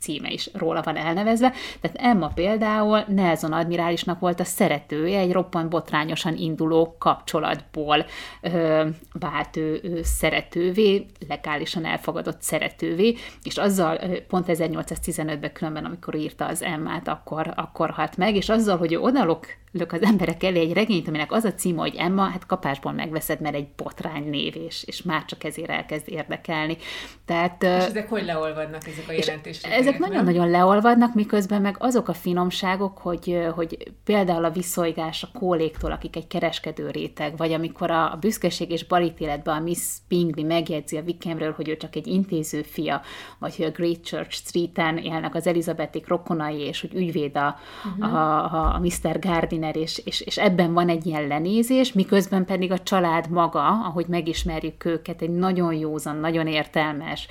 címe 0.00 0.30
is 0.30 0.50
róla 0.52 0.82
van 0.82 0.96
elnevezve. 0.96 1.52
Tehát 1.80 1.96
Emma 1.96 2.28
például 2.28 3.04
Nelson 3.08 3.52
admirálisnak 3.52 4.20
volt 4.20 4.40
a 4.40 4.44
szeretője, 4.44 5.18
egy 5.18 5.32
roppant 5.32 5.68
botrányosan 5.68 6.36
induló 6.36 6.96
kapcsolatból 6.98 8.06
ö, 8.40 8.86
vált 9.12 9.56
ő, 9.56 9.80
ő 9.82 10.02
szeretővé, 10.02 11.06
legálisan 11.28 11.84
elfogadott 11.84 12.42
szeretővé, 12.42 13.16
és 13.42 13.56
azzal 13.56 13.98
pont 14.28 14.46
1815-ben 14.48 15.52
különben, 15.52 15.84
amikor 15.84 16.14
írta 16.14 16.46
az 16.46 16.62
Emmát, 16.62 17.08
akkor, 17.08 17.52
akkor 17.56 17.90
halt 17.90 18.16
meg, 18.16 18.36
és 18.36 18.48
azzal, 18.48 18.78
hogy 18.78 18.92
ő 18.92 19.00
odalok 19.00 19.46
lök 19.78 19.92
az 19.92 20.02
emberek 20.02 20.42
elé 20.42 20.60
egy 20.60 20.72
regényt, 20.72 21.08
aminek 21.08 21.32
az 21.32 21.44
a 21.44 21.54
címe, 21.54 21.80
hogy 21.80 21.94
Emma, 21.98 22.22
hát 22.22 22.46
kapásból 22.46 22.92
megveszed, 22.92 23.40
mert 23.40 23.54
egy 23.54 23.68
botrány 23.76 24.28
név, 24.28 24.56
és, 24.56 24.84
és 24.86 25.02
már 25.02 25.24
csak 25.24 25.44
ezért 25.44 25.70
elkezd 25.70 26.08
érdekelni. 26.08 26.76
Tehát, 27.24 27.62
és 27.62 27.68
ezek 27.68 28.08
hogy 28.08 28.24
leolvadnak, 28.24 28.86
ezek 28.86 29.04
a 29.08 29.12
jelentések? 29.12 29.72
Ezek 29.72 29.98
nagyon-nagyon 29.98 30.50
leolvadnak, 30.50 31.14
miközben 31.14 31.62
meg 31.62 31.76
azok 31.78 32.08
a 32.08 32.12
finomságok, 32.12 32.98
hogy, 32.98 33.48
hogy 33.54 33.92
például 34.04 34.44
a 34.44 34.50
viszolygás 34.50 35.22
a 35.22 35.38
kóléktól, 35.38 35.92
akik 35.92 36.16
egy 36.16 36.26
kereskedő 36.26 36.90
réteg, 36.90 37.36
vagy 37.36 37.52
amikor 37.52 37.90
a, 37.90 38.12
a 38.12 38.16
büszkeség 38.16 38.70
és 38.70 38.84
balítéletben 38.84 39.56
a 39.56 39.60
Miss 39.60 39.96
Bingley 40.08 40.46
megjegyzi 40.46 40.96
a 40.96 41.02
Wickhamről, 41.02 41.52
hogy 41.52 41.68
ő 41.68 41.76
csak 41.76 41.96
egy 41.96 42.06
intéző 42.06 42.62
fia, 42.62 43.02
vagy 43.38 43.56
hogy 43.56 43.66
a 43.66 43.70
Great 43.70 44.04
Church 44.04 44.30
Street-en 44.30 44.96
élnek 44.96 45.34
az 45.34 45.46
Elizabetik 45.46 46.08
rokonai, 46.08 46.60
és 46.60 46.80
hogy 46.80 46.94
ügyvéd 46.94 47.36
a, 47.36 47.56
uh-huh. 47.84 48.14
a, 48.14 48.54
a, 48.54 48.74
a 48.74 48.78
Mr. 48.78 49.18
Gardiner, 49.18 49.67
partner, 49.68 49.76
és, 49.76 50.02
és, 50.04 50.20
és 50.20 50.38
ebben 50.38 50.72
van 50.72 50.88
egy 50.88 51.06
ilyen 51.06 51.26
lenézés, 51.26 51.92
miközben 51.92 52.44
pedig 52.44 52.72
a 52.72 52.78
család 52.78 53.30
maga, 53.30 53.66
ahogy 53.66 54.06
megismerjük 54.06 54.84
őket, 54.84 55.22
egy 55.22 55.30
nagyon 55.30 55.74
józan, 55.74 56.16
nagyon 56.16 56.46
értelmes 56.46 57.28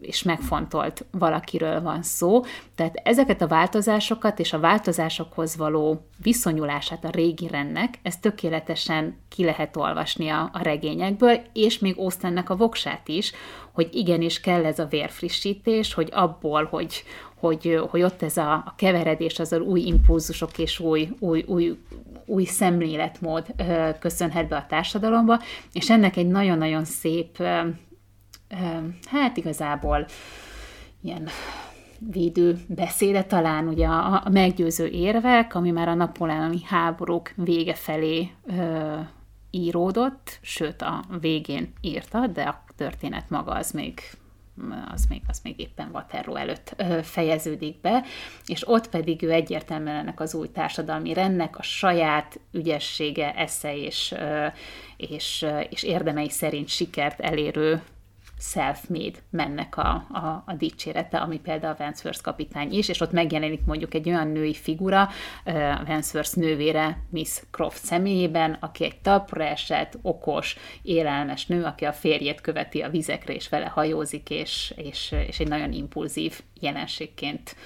és 0.00 0.22
megfontolt 0.22 1.04
valakiről 1.10 1.82
van 1.82 2.02
szó. 2.02 2.42
Tehát 2.74 3.00
ezeket 3.02 3.42
a 3.42 3.46
változásokat 3.46 4.38
és 4.38 4.52
a 4.52 4.60
változásokhoz 4.60 5.56
való 5.56 6.06
viszonyulását 6.22 7.04
a 7.04 7.10
régi 7.10 7.48
rennek, 7.48 7.98
ezt 8.02 8.20
tökéletesen 8.20 9.16
ki 9.28 9.44
lehet 9.44 9.76
olvasni 9.76 10.28
a, 10.28 10.50
a 10.52 10.62
regényekből, 10.62 11.40
és 11.52 11.78
még 11.78 11.98
Austennek 11.98 12.50
a 12.50 12.56
voksát 12.56 13.08
is, 13.08 13.32
hogy 13.72 13.88
igenis 13.92 14.40
kell 14.40 14.64
ez 14.64 14.78
a 14.78 14.86
vérfrissítés, 14.86 15.94
hogy 15.94 16.08
abból, 16.12 16.64
hogy, 16.64 17.02
hogy, 17.38 17.80
hogy 17.90 18.02
ott 18.02 18.22
ez 18.22 18.36
a, 18.36 18.52
a 18.52 18.74
keveredés, 18.76 19.38
az 19.38 19.52
új 19.52 19.80
impulzusok 19.80 20.58
és 20.58 20.80
új, 20.80 21.08
új, 21.18 21.44
új, 21.46 21.78
új 22.26 22.44
szemléletmód 22.44 23.46
köszönhet 23.98 24.48
be 24.48 24.56
a 24.56 24.66
társadalomba, 24.68 25.40
és 25.72 25.90
ennek 25.90 26.16
egy 26.16 26.28
nagyon-nagyon 26.28 26.84
szép, 26.84 27.42
hát 29.06 29.36
igazából 29.36 30.06
ilyen 31.02 31.28
védő 31.98 32.58
beszéde, 32.66 33.24
talán 33.24 33.68
ugye 33.68 33.86
a, 33.86 34.22
a 34.24 34.28
meggyőző 34.30 34.86
érvek, 34.86 35.54
ami 35.54 35.70
már 35.70 35.88
a 35.88 35.94
napóleoni 35.94 36.62
háborúk 36.64 37.32
vége 37.36 37.74
felé 37.74 38.30
ö, 38.46 38.96
íródott, 39.50 40.38
sőt 40.42 40.82
a 40.82 41.04
végén 41.20 41.72
írta, 41.80 42.26
de 42.26 42.42
a 42.42 42.64
történet 42.76 43.30
maga 43.30 43.52
az 43.52 43.70
még 43.70 44.00
az 44.90 45.04
még, 45.08 45.22
az 45.26 45.40
még 45.42 45.60
éppen 45.60 45.90
Waterloo 45.92 46.36
előtt 46.36 46.82
fejeződik 47.02 47.80
be, 47.80 48.04
és 48.46 48.68
ott 48.68 48.88
pedig 48.88 49.22
ő 49.22 49.32
egyértelműen 49.32 49.96
ennek 49.96 50.20
az 50.20 50.34
új 50.34 50.48
társadalmi 50.48 51.12
rendnek 51.12 51.58
a 51.58 51.62
saját 51.62 52.40
ügyessége, 52.52 53.34
esze 53.34 53.76
és, 53.76 54.14
és, 54.96 55.46
és 55.70 55.82
érdemei 55.82 56.30
szerint 56.30 56.68
sikert 56.68 57.20
elérő 57.20 57.82
self-made 58.38 59.18
mennek 59.30 59.76
a, 59.76 60.06
a, 60.10 60.42
a 60.46 60.54
dicsérete, 60.58 61.18
ami 61.18 61.38
például 61.40 61.74
a 61.78 61.82
Vansworth 61.82 62.22
kapitány 62.22 62.72
is, 62.72 62.88
és 62.88 63.00
ott 63.00 63.12
megjelenik 63.12 63.64
mondjuk 63.64 63.94
egy 63.94 64.08
olyan 64.08 64.28
női 64.28 64.54
figura, 64.54 65.08
uh, 65.44 65.86
Vansworth 65.86 66.36
nővére 66.36 67.02
Miss 67.10 67.40
Croft 67.50 67.84
személyében, 67.84 68.56
aki 68.60 68.84
egy 68.84 69.00
talpra 69.00 69.44
esett, 69.44 69.98
okos, 70.02 70.56
élelmes 70.82 71.46
nő, 71.46 71.64
aki 71.64 71.84
a 71.84 71.92
férjét 71.92 72.40
követi 72.40 72.80
a 72.80 72.90
vizekre, 72.90 73.34
és 73.34 73.48
vele 73.48 73.66
hajózik, 73.66 74.30
és, 74.30 74.74
és, 74.76 75.14
és 75.26 75.40
egy 75.40 75.48
nagyon 75.48 75.72
impulzív 75.72 76.40
jelenségként 76.60 77.56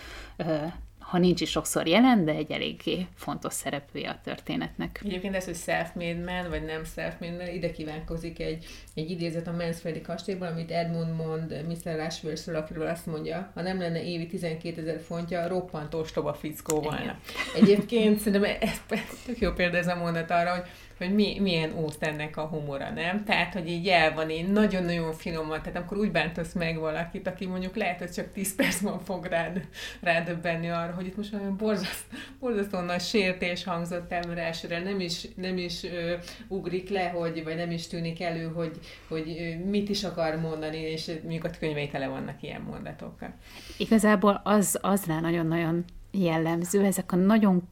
ha 1.13 1.19
nincs 1.19 1.41
is 1.41 1.51
sokszor 1.51 1.87
jelen, 1.87 2.25
de 2.25 2.33
egy 2.33 2.51
eléggé 2.51 3.07
fontos 3.15 3.53
szereplője 3.53 4.11
a 4.11 4.21
történetnek. 4.25 5.01
Egyébként 5.05 5.35
ez, 5.35 5.45
hogy 5.45 5.57
self-made 5.57 6.25
man, 6.25 6.51
vagy 6.51 6.65
nem 6.65 6.85
self-made 6.85 7.37
man, 7.37 7.55
ide 7.55 7.71
kívánkozik 7.71 8.41
egy, 8.41 8.65
egy 8.95 9.11
idézet 9.11 9.47
a 9.47 9.53
Mansfieldi 9.53 10.01
kastélyból, 10.01 10.47
amit 10.47 10.71
Edmund 10.71 11.17
mond 11.17 11.65
Mr. 11.69 12.01
Ashworth-ről, 12.01 12.57
akiről 12.57 12.87
azt 12.87 13.07
mondja, 13.07 13.51
ha 13.55 13.63
nem 13.63 13.79
lenne 13.79 14.05
évi 14.05 14.27
12 14.27 14.81
ezer 14.81 15.01
fontja, 15.01 15.49
roppant 15.49 15.95
ostoba 15.95 16.35
fickó 16.35 16.81
volna. 16.81 17.19
Egyébként 17.57 18.19
szerintem 18.19 18.57
ez, 18.61 18.81
ez 18.89 19.23
tök 19.27 19.39
jó 19.39 19.53
példa 19.53 19.77
ez 19.77 19.89
a 19.89 19.97
mondat 19.97 20.31
arra, 20.31 20.51
hogy 20.51 20.67
hogy 21.03 21.15
mi, 21.15 21.39
milyen 21.41 21.73
ennek 21.99 22.37
a 22.37 22.47
humora, 22.47 22.91
nem? 22.91 23.25
Tehát, 23.25 23.53
hogy 23.53 23.69
így 23.69 23.89
el 23.89 24.15
van 24.15 24.31
én 24.31 24.51
nagyon-nagyon 24.51 25.13
finoman, 25.13 25.63
tehát 25.63 25.79
akkor 25.79 25.99
úgy 25.99 26.11
bántasz 26.11 26.53
meg 26.53 26.79
valakit, 26.79 27.27
aki 27.27 27.47
mondjuk 27.47 27.77
lehet, 27.77 27.99
hogy 27.99 28.11
csak 28.11 28.33
10 28.33 28.55
percben 28.55 29.01
fog 29.01 29.25
rád, 29.25 29.69
rádöbbenni 30.01 30.69
arra, 30.69 30.93
hogy 30.93 31.07
itt 31.07 31.17
most 31.17 31.35
olyan 31.35 31.57
borzaszt, 31.57 32.05
borzasztó 32.41 32.81
nagy 32.81 33.01
sértés 33.01 33.65
hangzott 33.65 34.13
el 34.13 34.39
elsőre, 34.39 34.83
nem 34.83 35.01
is, 35.01 35.27
nem 35.35 35.57
is 35.57 35.85
ö, 35.85 36.15
ugrik 36.49 36.89
le, 36.89 37.09
hogy, 37.09 37.45
vagy 37.45 37.57
nem 37.57 37.71
is 37.71 37.87
tűnik 37.87 38.21
elő, 38.21 38.45
hogy, 38.45 38.79
hogy 39.09 39.57
mit 39.65 39.89
is 39.89 40.05
akar 40.05 40.41
mondani, 40.41 40.79
és 40.79 41.11
mondjuk 41.23 41.45
a 41.45 41.51
könyvei 41.59 41.89
tele 41.89 42.07
vannak 42.07 42.43
ilyen 42.43 42.61
mondatokkal. 42.61 43.35
Igazából 43.77 44.41
az, 44.45 44.79
az 44.83 45.07
rá 45.07 45.21
nagyon-nagyon 45.21 45.85
jellemző, 46.11 46.85
ezek 46.85 47.13
a 47.13 47.17
nagyon 47.17 47.69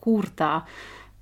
kurta, 0.00 0.64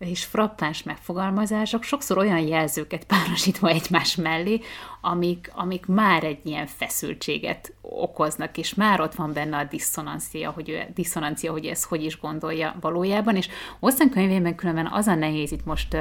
és 0.04 0.24
frappáns 0.24 0.82
megfogalmazások 0.82 1.82
sokszor 1.82 2.18
olyan 2.18 2.38
jelzőket 2.38 3.04
párosítva 3.04 3.68
egymás 3.68 4.14
mellé, 4.14 4.60
amik, 5.00 5.50
amik 5.54 5.86
már 5.86 6.24
egy 6.24 6.40
ilyen 6.42 6.66
feszültséget 6.66 7.72
okoznak, 7.80 8.58
és 8.58 8.74
már 8.74 9.00
ott 9.00 9.14
van 9.14 9.32
benne 9.32 9.56
a 9.56 9.64
diszonancia, 9.64 10.50
hogy, 10.50 10.68
ő, 10.68 10.82
diszonancia, 10.94 11.52
hogy 11.52 11.66
ez 11.66 11.84
hogy 11.84 12.04
is 12.04 12.20
gondolja 12.20 12.76
valójában, 12.80 13.36
és 13.36 13.48
Osztán 13.80 14.10
könyvében 14.10 14.54
különben 14.54 14.86
az 14.92 15.06
a 15.06 15.14
nehéz 15.14 15.52
itt 15.52 15.64
most 15.64 15.96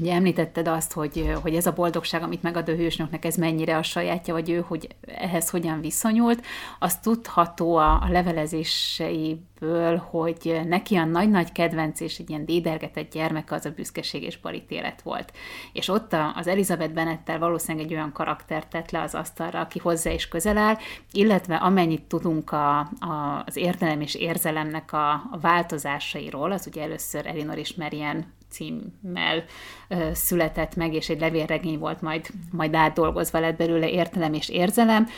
Ugye 0.00 0.12
említetted 0.12 0.68
azt, 0.68 0.92
hogy, 0.92 1.34
hogy 1.42 1.54
ez 1.54 1.66
a 1.66 1.72
boldogság, 1.72 2.22
amit 2.22 2.42
megad 2.42 2.68
a 2.68 2.74
hősnöknek, 2.74 3.24
ez 3.24 3.36
mennyire 3.36 3.76
a 3.76 3.82
sajátja, 3.82 4.34
vagy 4.34 4.50
ő, 4.50 4.64
hogy 4.66 4.88
ehhez 5.06 5.50
hogyan 5.50 5.80
viszonyult, 5.80 6.44
az 6.78 6.98
tudható 6.98 7.76
a, 7.76 7.92
a 7.92 8.08
levelezéseiből, 8.10 9.96
hogy 9.96 10.60
neki 10.66 10.96
a 10.96 11.04
nagy-nagy 11.04 11.52
kedvenc 11.52 12.00
és 12.00 12.18
egy 12.18 12.30
ilyen 12.30 12.44
dédergetett 12.44 13.12
gyermeke 13.12 13.54
az 13.54 13.64
a 13.64 13.70
büszkeség 13.70 14.22
és 14.22 14.38
balítélet 14.38 15.02
volt. 15.02 15.32
És 15.72 15.88
ott 15.88 16.16
az 16.34 16.46
Elizabeth 16.46 16.92
Bennettel 16.92 17.38
valószínűleg 17.38 17.86
egy 17.86 17.94
olyan 17.94 18.12
karaktert 18.12 18.68
tett 18.68 18.90
le 18.90 19.02
az 19.02 19.14
asztalra, 19.14 19.60
aki 19.60 19.78
hozzá 19.78 20.10
is 20.10 20.28
közel 20.28 20.56
áll, 20.56 20.76
illetve 21.12 21.56
amennyit 21.56 22.02
tudunk 22.02 22.52
a, 22.52 22.78
a, 22.78 23.42
az 23.46 23.56
értelem 23.56 24.00
és 24.00 24.14
érzelemnek 24.14 24.92
a, 24.92 25.10
a 25.12 25.38
változásairól, 25.40 26.52
az 26.52 26.66
ugye 26.66 26.82
először 26.82 27.26
Elinor 27.26 27.58
és 27.58 27.74
Marian 27.74 28.33
címmel 28.54 29.44
ö, 29.88 30.08
született 30.12 30.76
meg, 30.76 30.94
és 30.94 31.08
egy 31.08 31.20
levélregény 31.20 31.78
volt 31.78 32.00
majd, 32.00 32.26
majd 32.50 32.74
átdolgozva 32.74 33.40
lett 33.40 33.56
belőle 33.56 33.88
értelem 33.88 34.32
és 34.32 34.48
érzelem. 34.48 35.08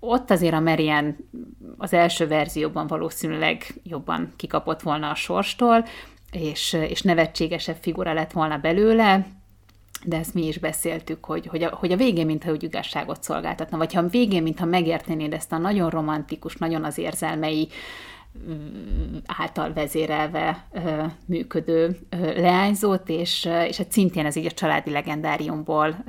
Ott 0.00 0.30
azért 0.30 0.54
a 0.54 0.60
Marian 0.60 1.16
az 1.76 1.92
első 1.92 2.26
verzióban 2.26 2.86
valószínűleg 2.86 3.64
jobban 3.82 4.32
kikapott 4.36 4.82
volna 4.82 5.10
a 5.10 5.14
sorstól, 5.14 5.84
és, 6.32 6.72
és 6.72 7.02
nevetségesebb 7.02 7.76
figura 7.80 8.12
lett 8.12 8.32
volna 8.32 8.58
belőle, 8.58 9.26
de 10.04 10.16
ezt 10.16 10.34
mi 10.34 10.46
is 10.46 10.58
beszéltük, 10.58 11.24
hogy, 11.24 11.46
hogy, 11.46 11.62
a, 11.62 11.74
hogy 11.74 11.92
a 11.92 11.96
végén, 11.96 12.26
mintha 12.26 12.50
úgy 12.50 12.62
igazságot 12.62 13.22
szolgáltatna, 13.22 13.76
vagy 13.76 13.92
ha 13.92 14.00
a 14.00 14.08
végén, 14.08 14.42
mintha 14.42 14.64
megértenéd 14.64 15.32
ezt 15.32 15.52
a 15.52 15.58
nagyon 15.58 15.90
romantikus, 15.90 16.56
nagyon 16.56 16.84
az 16.84 16.98
érzelmei 16.98 17.68
által 19.26 19.72
vezérelve 19.72 20.68
működő 21.26 21.98
leányzót, 22.36 23.08
és, 23.08 23.48
és 23.68 23.76
hát 23.76 23.92
szintén 23.92 24.26
ez 24.26 24.36
így 24.36 24.46
a 24.46 24.50
családi 24.50 24.90
legendáriumból 24.90 26.04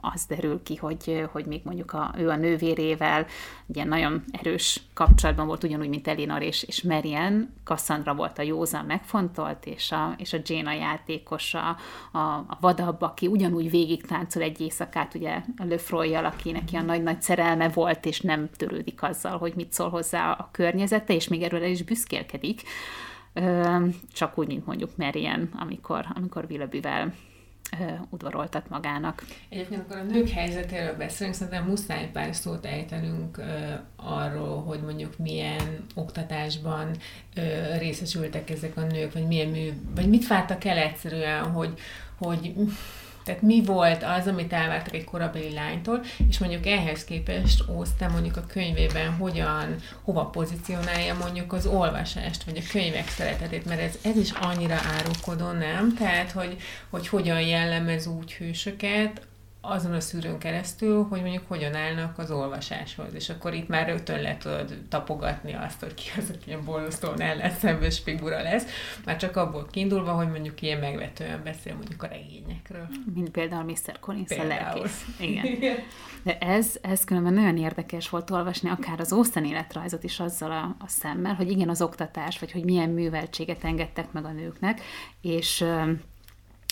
az 0.00 0.24
derül 0.24 0.62
ki, 0.62 0.76
hogy, 0.76 1.28
hogy 1.32 1.46
még 1.46 1.60
mondjuk 1.64 1.92
a, 1.92 2.14
ő 2.18 2.28
a 2.28 2.36
nővérével 2.36 3.26
ugye 3.66 3.84
nagyon 3.84 4.24
erős 4.30 4.80
kapcsolatban 4.94 5.46
volt, 5.46 5.64
ugyanúgy, 5.64 5.88
mint 5.88 6.08
Elinor 6.08 6.42
és, 6.42 6.62
és 6.62 6.82
Marian. 6.82 7.54
Cassandra 7.64 8.14
volt 8.14 8.38
a 8.38 8.42
józan 8.42 8.84
megfontolt, 8.84 9.66
és 9.66 9.92
a, 9.92 10.14
és 10.18 10.32
a 10.32 10.38
Jane 10.44 10.70
a 10.70 10.74
játékos, 10.74 11.54
a, 11.54 11.68
a 12.18 12.56
vadabb, 12.60 13.02
aki 13.02 13.26
ugyanúgy 13.26 13.70
végig 13.70 14.06
táncol 14.06 14.42
egy 14.42 14.60
éjszakát, 14.60 15.14
ugye 15.14 15.42
a 15.56 15.64
Lefroy-jal, 15.64 16.24
aki 16.24 16.50
neki 16.50 16.76
a 16.76 16.82
nagy-nagy 16.82 17.22
szerelme 17.22 17.68
volt, 17.68 18.06
és 18.06 18.20
nem 18.20 18.48
törődik 18.56 19.02
azzal, 19.02 19.38
hogy 19.38 19.52
mit 19.56 19.72
szól 19.72 19.90
hozzá 19.90 20.30
a 20.30 20.48
környezete, 20.52 21.14
és 21.14 21.28
még 21.28 21.42
erről 21.42 21.62
el 21.62 21.70
is 21.70 21.82
büszkélkedik. 21.82 22.62
Csak 24.12 24.38
úgy, 24.38 24.46
mint 24.46 24.66
mondjuk 24.66 24.96
Marian, 24.96 25.48
amikor, 25.58 26.06
amikor 26.14 26.46
Willoughbyvel 26.50 27.12
udvaroltat 28.10 28.68
magának. 28.68 29.24
Egyébként 29.48 29.80
akkor 29.80 29.96
a 29.96 30.02
nők 30.02 30.28
helyzetéről 30.28 30.96
beszélünk, 30.96 31.36
szerintem 31.36 31.64
muszáj 31.64 32.10
pár 32.12 32.34
szót 32.34 32.66
ejtenünk 32.66 33.40
arról, 33.96 34.62
hogy 34.62 34.80
mondjuk 34.80 35.18
milyen 35.18 35.86
oktatásban 35.94 36.90
részesültek 37.78 38.50
ezek 38.50 38.76
a 38.76 38.80
nők, 38.80 39.12
vagy 39.12 39.26
milyen 39.26 39.48
mű, 39.48 39.72
vagy 39.94 40.08
mit 40.08 40.26
vártak 40.26 40.64
el 40.64 40.76
egyszerűen, 40.76 41.50
hogy, 41.50 41.78
hogy 42.18 42.52
tehát 43.26 43.42
mi 43.42 43.62
volt 43.64 44.02
az, 44.02 44.26
amit 44.26 44.52
elvártak 44.52 44.94
egy 44.94 45.04
korabeli 45.04 45.52
lánytól, 45.52 46.00
és 46.28 46.38
mondjuk 46.38 46.66
ehhez 46.66 47.04
képest 47.04 47.64
Ósztán 47.68 48.10
mondjuk 48.10 48.36
a 48.36 48.46
könyvében 48.46 49.12
hogyan, 49.12 49.76
hova 50.02 50.24
pozícionálja 50.24 51.14
mondjuk 51.14 51.52
az 51.52 51.66
olvasást, 51.66 52.44
vagy 52.44 52.56
a 52.56 52.70
könyvek 52.72 53.08
szeretetét, 53.08 53.64
mert 53.64 53.80
ez, 53.80 53.98
ez 54.02 54.16
is 54.16 54.30
annyira 54.30 54.76
árulkodó, 54.96 55.50
nem? 55.50 55.94
Tehát, 55.94 56.30
hogy, 56.32 56.56
hogy 56.90 57.08
hogyan 57.08 57.40
jellemez 57.40 58.06
úgy 58.06 58.32
hősöket, 58.32 59.20
azon 59.70 59.92
a 59.92 60.00
szűrőn 60.00 60.38
keresztül, 60.38 61.06
hogy 61.10 61.20
mondjuk 61.20 61.44
hogyan 61.48 61.74
állnak 61.74 62.18
az 62.18 62.30
olvasáshoz, 62.30 63.14
és 63.14 63.28
akkor 63.28 63.54
itt 63.54 63.68
már 63.68 63.86
rögtön 63.86 64.20
le 64.20 64.36
tudod 64.36 64.78
tapogatni 64.88 65.54
azt, 65.54 65.80
hogy 65.80 65.94
ki 65.94 66.10
az, 66.18 66.30
aki 66.34 66.42
ilyen 66.46 66.64
borzasztóan 66.64 67.20
ellenszenves 67.20 67.98
figura 67.98 68.42
lesz, 68.42 68.64
már 69.04 69.16
csak 69.16 69.36
abból 69.36 69.66
kiindulva, 69.70 70.12
hogy 70.12 70.28
mondjuk 70.30 70.62
ilyen 70.62 70.78
megvetően 70.78 71.40
beszél 71.44 71.74
mondjuk 71.74 72.02
a 72.02 72.06
regényekről. 72.06 72.88
Mint 73.14 73.30
például 73.30 73.64
Mr. 73.64 73.98
Collins 74.00 74.28
például. 74.28 74.50
a 74.50 74.74
lelkész. 74.74 75.04
Igen. 75.20 75.76
De 76.22 76.38
ez, 76.38 76.74
ez 76.80 77.04
különben 77.04 77.32
nagyon 77.32 77.56
érdekes 77.56 78.08
volt 78.08 78.30
olvasni, 78.30 78.70
akár 78.70 79.00
az 79.00 79.12
Austen 79.12 79.44
életrajzot 79.44 80.04
is 80.04 80.20
azzal 80.20 80.50
a, 80.50 80.76
a 80.78 80.88
szemmel, 80.88 81.34
hogy 81.34 81.50
igen, 81.50 81.68
az 81.68 81.82
oktatás, 81.82 82.38
vagy 82.38 82.52
hogy 82.52 82.64
milyen 82.64 82.90
műveltséget 82.90 83.64
engedtek 83.64 84.12
meg 84.12 84.24
a 84.24 84.32
nőknek, 84.32 84.80
és 85.20 85.64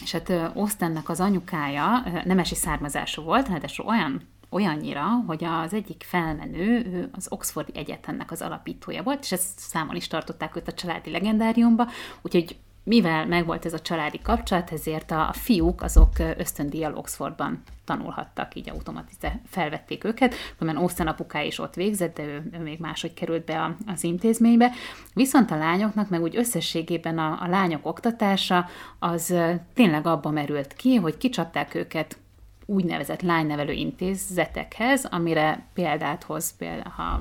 és 0.02 0.12
hát 0.12 0.32
Osztennek 0.54 1.08
az 1.08 1.20
anyukája 1.20 2.04
nemesi 2.24 2.54
származású 2.54 3.22
volt, 3.22 3.46
hát 3.46 3.78
olyan 3.86 4.22
olyannyira, 4.54 5.04
hogy 5.26 5.44
az 5.44 5.72
egyik 5.72 6.04
felmenő 6.08 7.08
az 7.12 7.26
Oxfordi 7.28 7.72
Egyetemnek 7.74 8.30
az 8.30 8.42
alapítója 8.42 9.02
volt, 9.02 9.22
és 9.22 9.32
ezt 9.32 9.58
számon 9.58 9.96
is 9.96 10.06
tartották 10.06 10.56
őt 10.56 10.68
a 10.68 10.72
családi 10.72 11.10
legendáriumba, 11.10 11.88
úgyhogy 12.22 12.56
mivel 12.84 13.26
megvolt 13.26 13.66
ez 13.66 13.72
a 13.72 13.80
családi 13.80 14.20
kapcsolat, 14.22 14.72
ezért 14.72 15.10
a, 15.10 15.30
fiúk 15.32 15.82
azok 15.82 16.18
ösztöndíjjal 16.36 16.94
Oxfordban 16.94 17.62
tanulhattak, 17.84 18.54
így 18.54 18.70
automatize 18.70 19.40
felvették 19.46 20.04
őket, 20.04 20.34
mert 20.58 20.78
Austin 20.78 21.06
apukája 21.06 21.46
is 21.46 21.58
ott 21.58 21.74
végzett, 21.74 22.16
de 22.16 22.22
ő, 22.22 22.50
ő 22.52 22.58
még 22.58 22.78
máshogy 22.78 23.14
került 23.14 23.44
be 23.44 23.60
a, 23.62 23.76
az 23.86 24.04
intézménybe. 24.04 24.70
Viszont 25.14 25.50
a 25.50 25.56
lányoknak, 25.56 26.08
meg 26.08 26.22
úgy 26.22 26.36
összességében 26.36 27.18
a, 27.18 27.38
a 27.42 27.48
lányok 27.48 27.86
oktatása, 27.86 28.66
az 28.98 29.34
tényleg 29.74 30.06
abba 30.06 30.30
merült 30.30 30.72
ki, 30.72 30.94
hogy 30.94 31.16
kicsapták 31.16 31.74
őket 31.74 32.18
úgynevezett 32.66 33.22
lánynevelő 33.22 33.72
intézetekhez, 33.72 35.04
amire 35.04 35.66
példát 35.74 36.22
hoz 36.22 36.56
például, 36.56 36.92
ha 36.96 37.20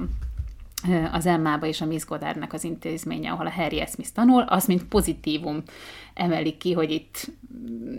az 1.11 1.25
Emmába 1.25 1.65
és 1.65 1.81
a 1.81 1.85
Miss 1.85 2.05
Goddardnak 2.05 2.53
az 2.53 2.63
intézménye, 2.63 3.31
ahol 3.31 3.45
a 3.45 3.51
Harry 3.51 3.83
Smith 3.87 4.11
tanul, 4.13 4.41
az 4.41 4.65
mint 4.65 4.83
pozitívum 4.83 5.63
emelik 6.13 6.57
ki, 6.57 6.73
hogy 6.73 6.91
itt 6.91 7.31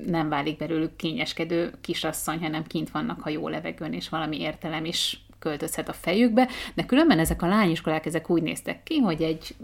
nem 0.06 0.28
válik 0.28 0.56
belőlük 0.56 0.96
kényeskedő 0.96 1.72
kisasszony, 1.80 2.38
hanem 2.38 2.66
kint 2.66 2.90
vannak 2.90 3.26
a 3.26 3.30
jó 3.30 3.48
levegőn, 3.48 3.92
és 3.92 4.08
valami 4.08 4.40
értelem 4.40 4.84
is 4.84 5.24
költözhet 5.38 5.88
a 5.88 5.92
fejükbe, 5.92 6.48
de 6.74 6.84
különben 6.84 7.18
ezek 7.18 7.42
a 7.42 7.46
lányiskolák, 7.46 8.06
ezek 8.06 8.30
úgy 8.30 8.42
néztek 8.42 8.82
ki, 8.82 8.98
hogy 8.98 9.22
egy 9.22 9.54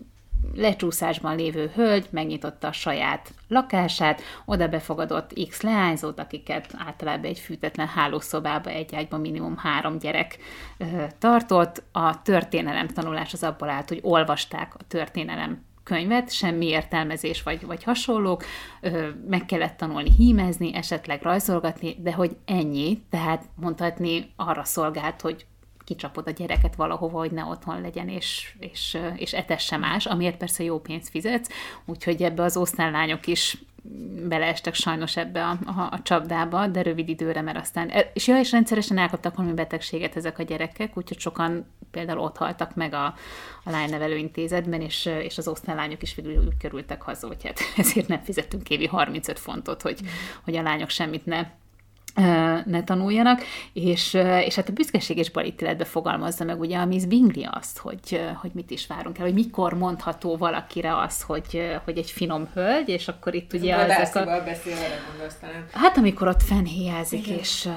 lecsúszásban 0.55 1.37
lévő 1.37 1.71
hölgy 1.75 2.07
megnyitotta 2.11 2.69
a 2.69 2.73
saját 2.73 3.33
lakását, 3.49 4.23
oda 4.45 4.69
befogadott 4.69 5.33
X 5.49 5.61
leányzót, 5.61 6.19
akiket 6.19 6.75
általában 6.87 7.25
egy 7.25 7.39
fűtetlen 7.39 7.87
hálószobába 7.87 8.71
egy 8.71 8.95
ágyban 8.95 9.21
minimum 9.21 9.57
három 9.57 9.99
gyerek 9.99 10.39
ö, 10.79 11.05
tartott. 11.19 11.83
A 11.93 12.23
történelem 12.23 12.89
tanulás 12.89 13.33
az 13.33 13.43
abból 13.43 13.69
állt, 13.69 13.89
hogy 13.89 14.01
olvasták 14.03 14.75
a 14.75 14.85
történelem 14.89 15.69
könyvet, 15.83 16.33
semmi 16.33 16.67
értelmezés 16.67 17.43
vagy, 17.43 17.67
vagy 17.67 17.85
hasonlók, 17.85 18.45
ö, 18.81 19.09
meg 19.29 19.47
kellett 19.47 19.77
tanulni 19.77 20.11
hímezni, 20.17 20.75
esetleg 20.75 21.23
rajzolgatni, 21.23 21.97
de 21.99 22.13
hogy 22.13 22.37
ennyi, 22.45 23.03
tehát 23.11 23.45
mondhatni 23.55 24.33
arra 24.37 24.65
szolgált, 24.65 25.21
hogy 25.21 25.47
kicsapod 25.91 26.27
a 26.27 26.31
gyereket 26.31 26.75
valahova, 26.75 27.19
hogy 27.19 27.31
ne 27.31 27.45
otthon 27.45 27.81
legyen, 27.81 28.09
és, 28.09 28.55
és, 28.59 28.99
és 29.17 29.33
etesse 29.33 29.77
más, 29.77 30.07
amiért 30.07 30.37
persze 30.37 30.63
jó 30.63 30.81
pénzt 30.81 31.09
fizetsz, 31.09 31.49
úgyhogy 31.85 32.23
ebbe 32.23 32.43
az 32.43 32.57
osztállányok 32.57 33.27
is 33.27 33.59
beleestek 34.29 34.75
sajnos 34.75 35.17
ebbe 35.17 35.45
a, 35.45 35.59
a, 35.67 35.89
a 35.91 36.01
csapdába, 36.03 36.67
de 36.67 36.83
rövid 36.83 37.09
időre, 37.09 37.41
mert 37.41 37.59
aztán, 37.59 37.89
e, 37.89 38.11
és 38.15 38.27
ja, 38.27 38.39
és 38.39 38.53
rendszeresen 38.53 38.99
elkaptak 38.99 39.37
valami 39.37 39.55
betegséget 39.55 40.17
ezek 40.17 40.39
a 40.39 40.43
gyerekek, 40.43 40.97
úgyhogy 40.97 41.19
sokan 41.19 41.67
például 41.91 42.19
ott 42.19 42.37
haltak 42.37 42.75
meg 42.75 42.93
a, 42.93 43.05
a 43.65 43.71
lánynevelő 43.71 44.17
intézetben, 44.17 44.81
és, 44.81 45.11
és 45.23 45.39
az 45.39 45.49
osztálylányok 45.49 46.03
is 46.03 46.15
végül 46.15 46.45
úgy 46.47 46.57
kerültek 46.57 47.03
haza, 47.03 47.27
hogy 47.27 47.45
hát 47.45 47.59
ezért 47.77 48.09
nem 48.09 48.23
fizettünk 48.23 48.71
évi 48.71 48.87
35 48.87 49.39
fontot, 49.39 49.83
hogy, 49.83 50.01
hogy 50.45 50.57
a 50.57 50.63
lányok 50.63 50.91
semmit 50.91 51.27
ne 51.27 51.47
ne 52.65 52.85
tanuljanak, 52.85 53.43
és, 53.73 54.15
és 54.45 54.55
hát 54.55 54.69
a 54.69 54.73
büszkeség 54.73 55.17
és 55.17 55.31
balítéletbe 55.31 55.85
fogalmazza 55.85 56.45
meg 56.45 56.61
ugye 56.61 56.79
a 56.79 56.85
Miss 56.85 57.05
Bingley 57.05 57.49
azt, 57.51 57.79
hogy, 57.79 58.21
hogy 58.41 58.51
mit 58.55 58.71
is 58.71 58.87
várunk 58.87 59.19
el, 59.19 59.25
hogy 59.25 59.35
mikor 59.35 59.75
mondható 59.75 60.37
valakire 60.37 60.97
az, 60.97 61.23
hogy, 61.23 61.79
hogy 61.85 61.99
egy 61.99 62.11
finom 62.11 62.49
hölgy, 62.55 62.89
és 62.89 63.09
akkor 63.09 63.35
itt 63.35 63.53
ugye 63.53 63.77
ezek 63.77 64.27
a... 64.27 64.43
beszél, 64.45 64.75
Hát 65.73 65.97
amikor 65.97 66.29
ott 66.29 66.43
fennhéjázik, 66.43 67.27
és 67.27 67.69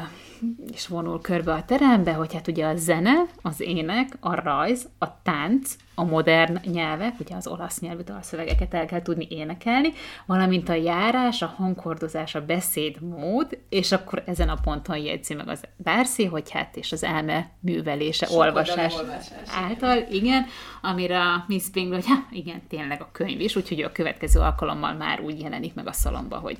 és 0.73 0.87
vonul 0.87 1.21
körbe 1.21 1.53
a 1.53 1.65
terembe, 1.65 2.13
hogy 2.13 2.33
hát 2.33 2.47
ugye 2.47 2.65
a 2.65 2.75
zene, 2.75 3.25
az 3.41 3.59
ének, 3.59 4.17
a 4.19 4.41
rajz, 4.41 4.89
a 4.97 5.21
tánc, 5.21 5.75
a 5.95 6.03
modern 6.03 6.59
nyelvek, 6.71 7.19
ugye 7.19 7.35
az 7.35 7.47
olasz 7.47 7.79
nyelvű 7.79 8.01
dalszövegeket 8.01 8.73
el 8.73 8.85
kell 8.85 9.01
tudni 9.01 9.27
énekelni, 9.29 9.93
valamint 10.25 10.69
a 10.69 10.73
járás, 10.73 11.41
a 11.41 11.53
hangkordozás, 11.57 12.35
a 12.35 12.45
beszédmód, 12.45 13.57
és 13.69 13.91
akkor 13.91 14.23
ezen 14.25 14.49
a 14.49 14.57
ponton 14.63 14.97
jegyzi 14.97 15.33
meg 15.33 15.47
az 15.47 15.63
Darcy, 15.77 16.25
hogy 16.25 16.51
hát 16.51 16.75
és 16.75 16.91
az 16.91 17.03
elme 17.03 17.49
művelése, 17.59 18.25
Sok 18.25 18.39
olvasás, 18.39 18.93
olvasás 18.93 19.47
által, 19.47 19.97
igen. 19.97 20.11
igen, 20.11 20.45
amire 20.81 21.19
a 21.19 21.43
Miss 21.47 21.69
Bingley, 21.69 21.93
hogy 21.93 22.07
hát 22.07 22.27
igen, 22.31 22.61
tényleg 22.69 23.01
a 23.01 23.09
könyv 23.11 23.39
is, 23.39 23.55
úgyhogy 23.55 23.81
a 23.81 23.91
következő 23.91 24.39
alkalommal 24.39 24.93
már 24.93 25.19
úgy 25.19 25.39
jelenik 25.39 25.73
meg 25.73 25.87
a 25.87 25.93
szalomba, 25.93 26.37
hogy 26.37 26.57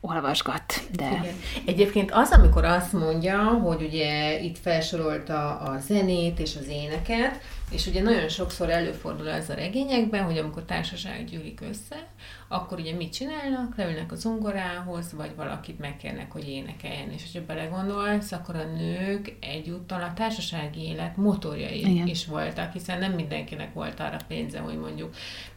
olvasgat. 0.00 0.82
De... 0.96 1.06
Igen. 1.06 1.34
Egyébként 1.66 2.10
az, 2.10 2.30
amikor 2.30 2.64
azt 2.64 2.92
mondja, 2.92 3.38
hogy 3.38 3.82
ugye 3.82 4.40
itt 4.40 4.58
felsorolta 4.58 5.58
a 5.58 5.78
zenét 5.78 6.38
és 6.38 6.56
az 6.56 6.68
éneket, 6.68 7.40
és 7.70 7.86
ugye 7.86 8.02
nagyon 8.02 8.28
sokszor 8.28 8.70
előfordul 8.70 9.28
ez 9.28 9.50
a 9.50 9.54
regényekben, 9.54 10.24
hogy 10.24 10.38
amikor 10.38 10.62
társaság 10.62 11.24
gyűlik 11.24 11.60
össze, 11.70 12.06
akkor 12.48 12.78
ugye 12.78 12.94
mit 12.94 13.12
csinálnak? 13.12 13.76
Leülnek 13.76 14.12
a 14.12 14.16
zongorához, 14.16 15.12
vagy 15.12 15.30
valakit 15.36 15.78
megkérnek, 15.78 16.32
hogy 16.32 16.48
énekeljen. 16.48 17.10
És 17.10 17.22
hogyha 17.22 17.46
belegondolsz, 17.46 18.32
akkor 18.32 18.56
a 18.56 18.64
nők 18.64 19.36
egyúttal 19.40 20.02
a 20.02 20.12
társasági 20.14 20.80
élet 20.80 21.16
motorjai 21.16 21.90
Igen. 21.90 22.06
is 22.06 22.26
voltak, 22.26 22.72
hiszen 22.72 22.98
nem 22.98 23.12
mindenkinek 23.12 23.74
volt 23.74 24.00
arra 24.00 24.18
pénze, 24.28 24.58
hogy 24.58 24.78
mondjuk 24.78 25.14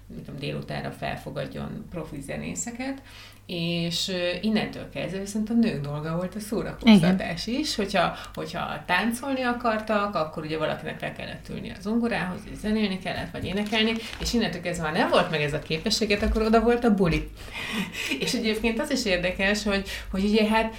tudom, 0.08 0.40
délutánra 0.40 0.92
felfogadjon 0.92 1.86
profi 1.90 2.22
zenészeket, 2.22 3.02
és 3.46 4.12
innentől 4.42 4.90
kezdve 4.90 5.20
viszont 5.20 5.50
a 5.50 5.54
nők 5.54 5.82
dolga 5.82 6.16
volt 6.16 6.36
a 6.36 6.40
szórakoztatás 6.40 7.48
Igen. 7.48 7.60
is, 7.60 7.76
hogyha, 7.76 8.16
hogyha 8.34 8.84
táncolni 8.86 9.42
akartak, 9.42 10.16
akkor 10.16 10.44
ugye 10.44 10.58
valakinek 10.58 11.00
fel 11.00 11.14
kellett 11.14 11.50
ülni 11.50 11.72
az 11.78 11.84
zongorához, 11.84 12.40
és 12.52 12.58
zenélni 12.58 13.00
kellett, 13.00 13.32
vagy 13.32 13.46
énekelni, 13.46 13.94
és 14.20 14.34
innentől 14.34 14.62
kezdve 14.62 14.84
már 14.84 14.94
nem 14.94 15.10
volt 15.10 15.32
meg 15.32 15.42
ez 15.42 15.54
a 15.54 15.60
képességet, 15.60 16.22
akkor 16.22 16.42
oda 16.42 16.62
volt 16.62 16.84
a 16.84 16.94
buli. 16.94 17.30
és 18.24 18.34
egyébként 18.34 18.80
az 18.80 18.92
is 18.92 19.06
érdekes, 19.06 19.64
hogy, 19.64 19.88
hogy 20.12 20.24
ugye 20.24 20.48
hát 20.48 20.74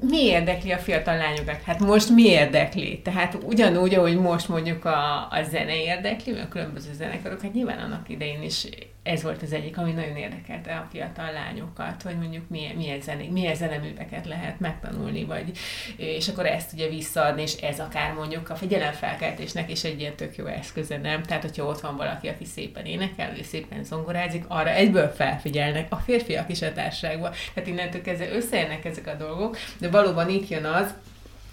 mi 0.00 0.24
érdekli 0.24 0.72
a 0.72 0.78
fiatal 0.78 1.16
lányokat? 1.16 1.62
Hát 1.62 1.78
most 1.78 2.10
mi 2.10 2.22
érdekli? 2.22 3.00
Tehát 3.00 3.38
ugyanúgy, 3.44 3.94
ahogy 3.94 4.16
most 4.16 4.48
mondjuk 4.48 4.84
a, 4.84 5.28
a 5.30 5.42
zene 5.50 5.82
érdekli, 5.82 6.32
mert 6.32 6.44
a 6.44 6.48
különböző 6.48 6.92
zenekarok, 6.92 7.42
hát 7.42 7.52
nyilván 7.52 7.78
annak 7.78 8.08
idején 8.08 8.42
is 8.42 8.66
ez 9.08 9.22
volt 9.22 9.42
az 9.42 9.52
egyik, 9.52 9.78
ami 9.78 9.92
nagyon 9.92 10.16
érdekelte 10.16 10.74
a 10.74 10.88
fiatal 10.90 11.32
lányokat, 11.32 12.02
hogy 12.02 12.18
mondjuk 12.18 12.48
milyen, 12.48 12.76
milyen, 12.76 13.00
zené, 13.00 13.28
milyen 13.28 13.54
zeneműveket 13.54 14.26
lehet 14.26 14.60
megtanulni, 14.60 15.24
vagy, 15.24 15.58
és 15.96 16.28
akkor 16.28 16.46
ezt 16.46 16.72
ugye 16.72 16.88
visszaadni, 16.88 17.42
és 17.42 17.54
ez 17.54 17.80
akár 17.80 18.12
mondjuk 18.12 18.50
a 18.50 18.56
figyelemfelkeltésnek 18.56 19.70
is 19.70 19.84
egy 19.84 20.00
ilyen 20.00 20.14
tök 20.14 20.36
jó 20.36 20.46
eszköze, 20.46 20.96
nem? 20.96 21.22
Tehát, 21.22 21.42
hogyha 21.42 21.64
ott 21.64 21.80
van 21.80 21.96
valaki, 21.96 22.28
aki 22.28 22.44
szépen 22.44 22.84
énekel, 22.84 23.30
vagy 23.30 23.44
szépen 23.44 23.84
zongorázik, 23.84 24.44
arra 24.48 24.70
egyből 24.70 25.08
felfigyelnek 25.08 25.86
a 25.92 25.96
férfiak 25.96 26.50
is 26.50 26.62
a 26.62 26.72
társaságban. 26.72 27.32
Tehát 27.54 27.68
innentől 27.68 28.02
kezdve 28.02 28.30
összejönnek 28.30 28.84
ezek 28.84 29.06
a 29.06 29.14
dolgok, 29.14 29.56
de 29.78 29.90
valóban 29.90 30.28
itt 30.28 30.48
jön 30.48 30.64
az, 30.64 30.94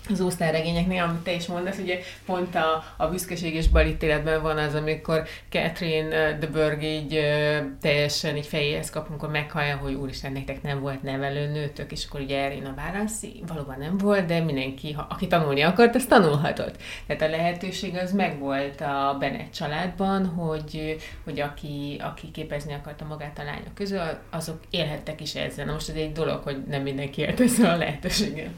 az 0.09 0.21
osztályregényeknél, 0.21 1.03
amit 1.03 1.21
te 1.21 1.33
is 1.33 1.45
mondasz, 1.45 1.77
ugye 1.77 1.99
pont 2.25 2.55
a, 2.55 2.83
a 2.97 3.07
büszkeség 3.07 3.55
és 3.55 3.67
balítéletben 3.67 4.41
van 4.41 4.57
az, 4.57 4.75
amikor 4.75 5.23
Catherine 5.49 6.37
de 6.37 6.47
Burg 6.47 6.83
így 6.83 7.13
uh, 7.13 7.57
teljesen 7.81 8.35
így 8.35 8.45
fejéhez 8.45 8.89
kap, 8.89 9.09
amikor 9.09 9.29
meghallja, 9.29 9.75
hogy 9.75 9.93
úristen, 9.93 10.31
nektek 10.31 10.61
nem 10.61 10.79
volt 10.79 11.03
nevelőnőtök, 11.03 11.91
és 11.91 12.05
akkor 12.07 12.19
ugye 12.19 12.43
erre 12.43 12.67
a 12.67 12.73
válasz, 12.75 13.23
valóban 13.47 13.75
nem 13.79 13.97
volt, 13.97 14.25
de 14.25 14.39
mindenki, 14.39 14.91
ha, 14.91 15.07
aki 15.09 15.27
tanulni 15.27 15.61
akart, 15.61 15.95
az 15.95 16.05
tanulhatott. 16.05 16.75
Tehát 17.07 17.21
a 17.21 17.29
lehetőség 17.29 17.95
az 17.95 18.11
megvolt 18.11 18.81
a 18.81 19.17
Bennett 19.19 19.51
családban, 19.51 20.25
hogy, 20.25 20.97
hogy 21.23 21.39
aki, 21.39 22.01
aki 22.03 22.31
képezni 22.31 22.73
akarta 22.73 23.05
magát 23.05 23.39
a 23.39 23.43
lányok 23.43 23.73
közül, 23.73 23.99
azok 24.29 24.59
élhettek 24.69 25.21
is 25.21 25.35
ezzel. 25.35 25.65
Na 25.65 25.73
most 25.73 25.89
ez 25.89 25.95
egy 25.95 26.11
dolog, 26.11 26.43
hogy 26.43 26.63
nem 26.69 26.81
mindenki 26.81 27.21
élt 27.21 27.39
ezzel 27.39 27.73
a 27.73 27.77
lehetőséggel. 27.77 28.51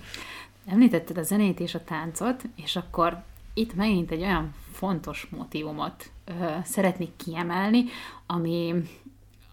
Említetted 0.70 1.18
a 1.18 1.24
zenét 1.24 1.60
és 1.60 1.76
a 1.76 1.84
táncot, 1.84 2.44
és 2.56 2.76
akkor 2.76 3.24
itt 3.54 3.76
megint 3.76 4.12
egy 4.12 4.22
olyan 4.22 4.54
fontos 4.72 5.28
motivumot 5.38 6.12
ö, 6.26 6.32
szeretnék 6.64 7.16
kiemelni, 7.16 7.84
ami, 8.26 8.74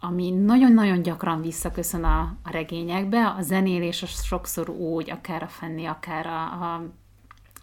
ami 0.01 0.31
nagyon-nagyon 0.31 1.03
gyakran 1.03 1.41
visszaköszön 1.41 2.05
a, 2.05 2.37
a 2.43 2.51
regényekbe. 2.51 3.35
A 3.39 3.43
zenélés 3.43 4.05
sokszor 4.07 4.69
úgy, 4.69 5.11
akár 5.11 5.43
a 5.43 5.49
Fenni, 5.49 5.85
akár 5.85 6.27
a, 6.27 6.43
a 6.43 6.83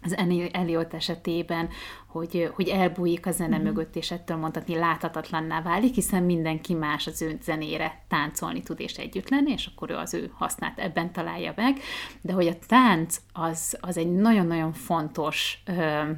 az 0.02 0.16
Eliot 0.52 0.94
esetében, 0.94 1.68
hogy, 2.06 2.50
hogy 2.54 2.68
elbújik 2.68 3.26
a 3.26 3.30
zene 3.30 3.58
mm. 3.58 3.62
mögött, 3.62 3.96
és 3.96 4.10
ettől 4.10 4.36
mondhatni 4.36 4.74
láthatatlanná 4.74 5.62
válik, 5.62 5.94
hiszen 5.94 6.22
mindenki 6.22 6.74
más 6.74 7.06
az 7.06 7.22
ő 7.22 7.38
zenére 7.42 8.04
táncolni 8.08 8.62
tud 8.62 8.80
és 8.80 8.96
együtt 8.96 9.28
lenni, 9.28 9.52
és 9.52 9.66
akkor 9.66 9.90
ő 9.90 9.94
az 9.94 10.14
ő 10.14 10.30
hasznát 10.34 10.78
ebben 10.78 11.12
találja 11.12 11.52
meg. 11.56 11.78
De 12.20 12.32
hogy 12.32 12.46
a 12.46 12.58
tánc 12.66 13.20
az, 13.32 13.78
az 13.80 13.96
egy 13.96 14.12
nagyon-nagyon 14.12 14.72
fontos 14.72 15.62
ö, 15.64 16.10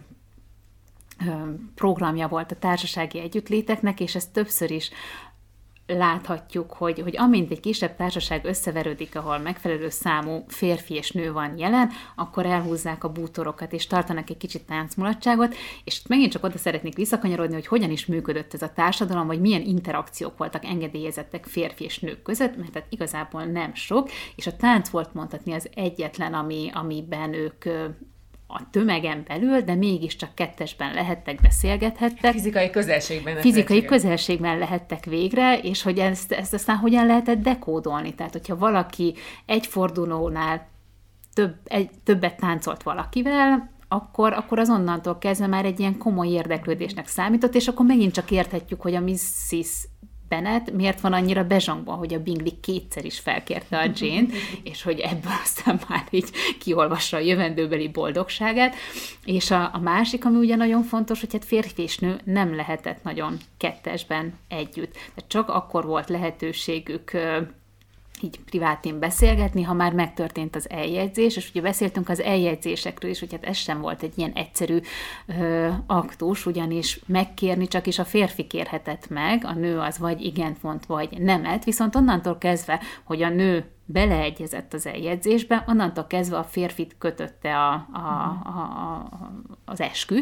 programja 1.74 2.28
volt 2.28 2.53
a 2.53 2.57
társasági 2.57 3.18
együttléteknek, 3.20 4.01
és 4.01 4.14
ez 4.14 4.26
többször 4.26 4.70
is 4.70 4.91
láthatjuk, 5.87 6.72
hogy, 6.72 7.01
hogy 7.01 7.16
amint 7.16 7.51
egy 7.51 7.61
kisebb 7.61 7.97
társaság 7.97 8.45
összeverődik, 8.45 9.16
ahol 9.16 9.39
megfelelő 9.39 9.89
számú 9.89 10.45
férfi 10.49 10.95
és 10.95 11.11
nő 11.11 11.32
van 11.32 11.59
jelen, 11.59 11.91
akkor 12.16 12.47
elhúzzák 12.47 13.05
a 13.05 13.12
bútorokat, 13.12 13.72
és 13.72 13.87
tartanak 13.87 14.30
egy 14.30 14.37
kicsit 14.37 14.66
táncmulatságot, 14.66 15.55
és 15.85 16.03
megint 16.09 16.32
csak 16.32 16.45
oda 16.45 16.59
szeretnék 16.59 16.97
visszakanyarodni, 16.97 17.55
hogy 17.55 17.66
hogyan 17.66 17.91
is 17.91 18.07
működött 18.07 18.55
ez 18.55 18.62
a 18.62 18.72
társadalom, 18.72 19.26
vagy 19.26 19.41
milyen 19.41 19.62
interakciók 19.62 20.39
voltak 20.39 20.64
engedélyezettek 20.64 21.45
férfi 21.45 21.85
és 21.85 21.99
nők 21.99 22.22
között, 22.22 22.57
mert 22.57 22.74
hát 22.74 22.87
igazából 22.89 23.45
nem 23.45 23.74
sok, 23.74 24.11
és 24.37 24.47
a 24.47 24.57
tánc 24.57 24.89
volt 24.89 25.14
mondhatni 25.14 25.53
az 25.53 25.68
egyetlen, 25.74 26.35
ami, 26.35 26.70
amiben 26.74 27.32
ők 27.32 27.64
a 28.57 28.70
tömegen 28.70 29.24
belül, 29.26 29.61
de 29.61 29.74
mégiscsak 29.74 30.34
kettesben 30.34 30.94
lehettek, 30.94 31.40
beszélgethettek. 31.40 32.32
Fizikai 32.32 32.70
közelségben. 32.70 33.40
Fizikai 33.40 33.84
közelségben 33.84 34.59
lehettek 34.59 35.05
végre, 35.05 35.59
és 35.59 35.82
hogy 35.82 35.98
ezt, 35.98 36.32
ezt 36.32 36.55
aztán 36.55 36.76
hogyan 36.76 37.07
lehetett 37.07 37.42
dekódolni. 37.42 38.14
Tehát, 38.14 38.32
hogyha 38.32 38.57
valaki 38.57 39.14
egy 39.46 39.66
fordulónál 39.66 40.68
több, 41.32 41.55
egy, 41.64 41.90
többet 42.05 42.36
táncolt 42.36 42.82
valakivel, 42.82 43.70
akkor, 43.88 44.32
akkor 44.32 44.59
azonnantól 44.59 45.18
kezdve 45.18 45.46
már 45.46 45.64
egy 45.64 45.80
ilyen 45.80 45.98
komoly 45.98 46.28
érdeklődésnek 46.28 47.07
számított, 47.07 47.55
és 47.55 47.68
akkor 47.68 47.86
megint 47.86 48.12
csak 48.12 48.30
érthetjük, 48.30 48.80
hogy 48.80 48.94
a 48.94 49.00
Mrs. 49.00 49.88
Bennett 50.35 50.72
miért 50.72 51.01
van 51.01 51.12
annyira 51.12 51.45
bezsangban, 51.45 51.97
hogy 51.97 52.14
a 52.14 52.22
Bingley 52.22 52.61
kétszer 52.61 53.05
is 53.05 53.18
felkérte 53.18 53.78
a 53.78 53.91
jane 53.95 54.26
és 54.70 54.82
hogy 54.82 55.01
ebből 55.01 55.32
aztán 55.43 55.80
már 55.89 56.07
így 56.11 56.30
kiolvassa 56.61 57.16
a 57.16 57.20
jövendőbeli 57.20 57.89
boldogságát. 57.89 58.74
És 59.24 59.51
a, 59.51 59.70
a 59.72 59.78
másik, 59.78 60.24
ami 60.24 60.37
ugye 60.37 60.57
nagyon 60.57 60.82
fontos, 60.82 61.20
hogy 61.20 61.32
hát 61.32 61.45
férfi 61.45 61.82
és 61.82 61.99
nő 61.99 62.20
nem 62.24 62.55
lehetett 62.55 63.03
nagyon 63.03 63.37
kettesben 63.57 64.39
együtt. 64.49 64.93
Tehát 64.93 65.24
csak 65.26 65.49
akkor 65.49 65.85
volt 65.87 66.09
lehetőségük 66.09 67.11
így 68.23 68.41
privátén 68.41 68.99
beszélgetni, 68.99 69.62
ha 69.62 69.73
már 69.73 69.93
megtörtént 69.93 70.57
az 70.57 70.71
eljegyzés, 70.71 71.37
és 71.37 71.51
ugye 71.51 71.61
beszéltünk 71.61 72.09
az 72.09 72.21
eljegyzésekről 72.21 73.11
is, 73.11 73.21
hogy 73.21 73.33
hát 73.33 73.45
ez 73.45 73.57
sem 73.57 73.81
volt 73.81 74.03
egy 74.03 74.12
ilyen 74.17 74.33
egyszerű 74.33 74.79
ö, 75.27 75.69
aktus, 75.87 76.47
ugyanis 76.47 77.01
megkérni 77.07 77.69
csak 77.69 77.87
is 77.87 77.99
a 77.99 78.05
férfi 78.05 78.47
kérhetett 78.47 79.09
meg, 79.09 79.45
a 79.45 79.53
nő 79.53 79.79
az 79.79 79.99
vagy 79.99 80.21
igent 80.21 80.62
mond, 80.62 80.87
vagy 80.87 81.19
nemet, 81.19 81.65
viszont 81.65 81.95
onnantól 81.95 82.39
kezdve, 82.39 82.81
hogy 83.05 83.23
a 83.23 83.29
nő 83.29 83.65
beleegyezett 83.87 84.75
az 84.75 84.87
eljegyzésbe, 84.87 85.65
onnantól 85.67 86.07
kezdve 86.07 86.37
a 86.37 86.45
férfit 86.45 86.95
kötötte 86.99 87.57
a, 87.57 87.73
a, 87.93 87.99
a, 88.45 88.51
a, 88.51 89.09
az 89.65 89.81
eskü, 89.81 90.21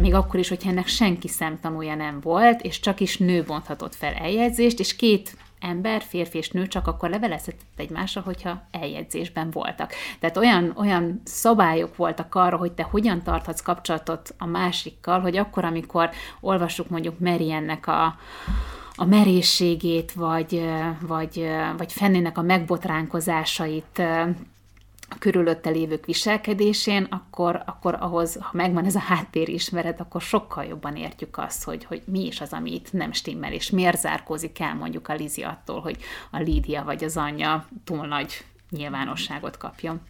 még 0.00 0.14
akkor 0.14 0.40
is, 0.40 0.48
hogyha 0.48 0.70
ennek 0.70 0.86
senki 0.86 1.28
szemtanúja 1.28 1.94
nem 1.94 2.20
volt, 2.20 2.62
és 2.62 2.80
csak 2.80 3.00
is 3.00 3.18
nő 3.18 3.42
bonthatott 3.42 3.94
fel 3.94 4.12
eljegyzést, 4.14 4.78
és 4.78 4.96
két 4.96 5.36
ember, 5.66 6.02
férfi 6.02 6.38
és 6.38 6.50
nő 6.50 6.66
csak 6.66 6.86
akkor 6.86 7.10
levelezhetett 7.10 7.66
egymásra, 7.76 8.20
hogyha 8.20 8.62
eljegyzésben 8.70 9.50
voltak. 9.50 9.92
Tehát 10.20 10.36
olyan, 10.36 10.72
olyan 10.76 11.20
szabályok 11.24 11.96
voltak 11.96 12.34
arra, 12.34 12.56
hogy 12.56 12.72
te 12.72 12.82
hogyan 12.82 13.22
tarthatsz 13.22 13.60
kapcsolatot 13.60 14.34
a 14.38 14.46
másikkal, 14.46 15.20
hogy 15.20 15.36
akkor, 15.36 15.64
amikor 15.64 16.10
olvassuk 16.40 16.88
mondjuk 16.88 17.18
Mariennek 17.18 17.86
a, 17.86 18.04
a 18.94 19.04
merészségét, 19.04 20.12
vagy, 20.12 20.64
vagy, 21.00 21.48
vagy 21.76 21.92
Fennének 21.92 22.38
a 22.38 22.42
megbotránkozásait 22.42 24.02
a 25.08 25.18
körülötte 25.18 25.70
lévők 25.70 26.04
viselkedésén, 26.06 27.06
akkor, 27.10 27.62
akkor 27.66 27.96
ahhoz, 28.00 28.36
ha 28.40 28.50
megvan 28.52 28.84
ez 28.84 28.94
a 28.94 28.98
háttérismeret, 28.98 30.00
akkor 30.00 30.20
sokkal 30.20 30.64
jobban 30.64 30.96
értjük 30.96 31.38
azt, 31.38 31.64
hogy, 31.64 31.84
hogy 31.84 32.02
mi 32.04 32.26
is 32.26 32.40
az, 32.40 32.52
ami 32.52 32.74
itt 32.74 32.92
nem 32.92 33.12
stimmel, 33.12 33.52
és 33.52 33.70
miért 33.70 34.00
zárkózik 34.00 34.60
el 34.60 34.74
mondjuk 34.74 35.08
a 35.08 35.14
Lizi 35.14 35.42
attól, 35.42 35.80
hogy 35.80 35.96
a 36.30 36.38
Lídia 36.38 36.84
vagy 36.84 37.04
az 37.04 37.16
anyja 37.16 37.66
túl 37.84 38.06
nagy 38.06 38.44
nyilvánosságot 38.70 39.56
kapjon. 39.56 40.00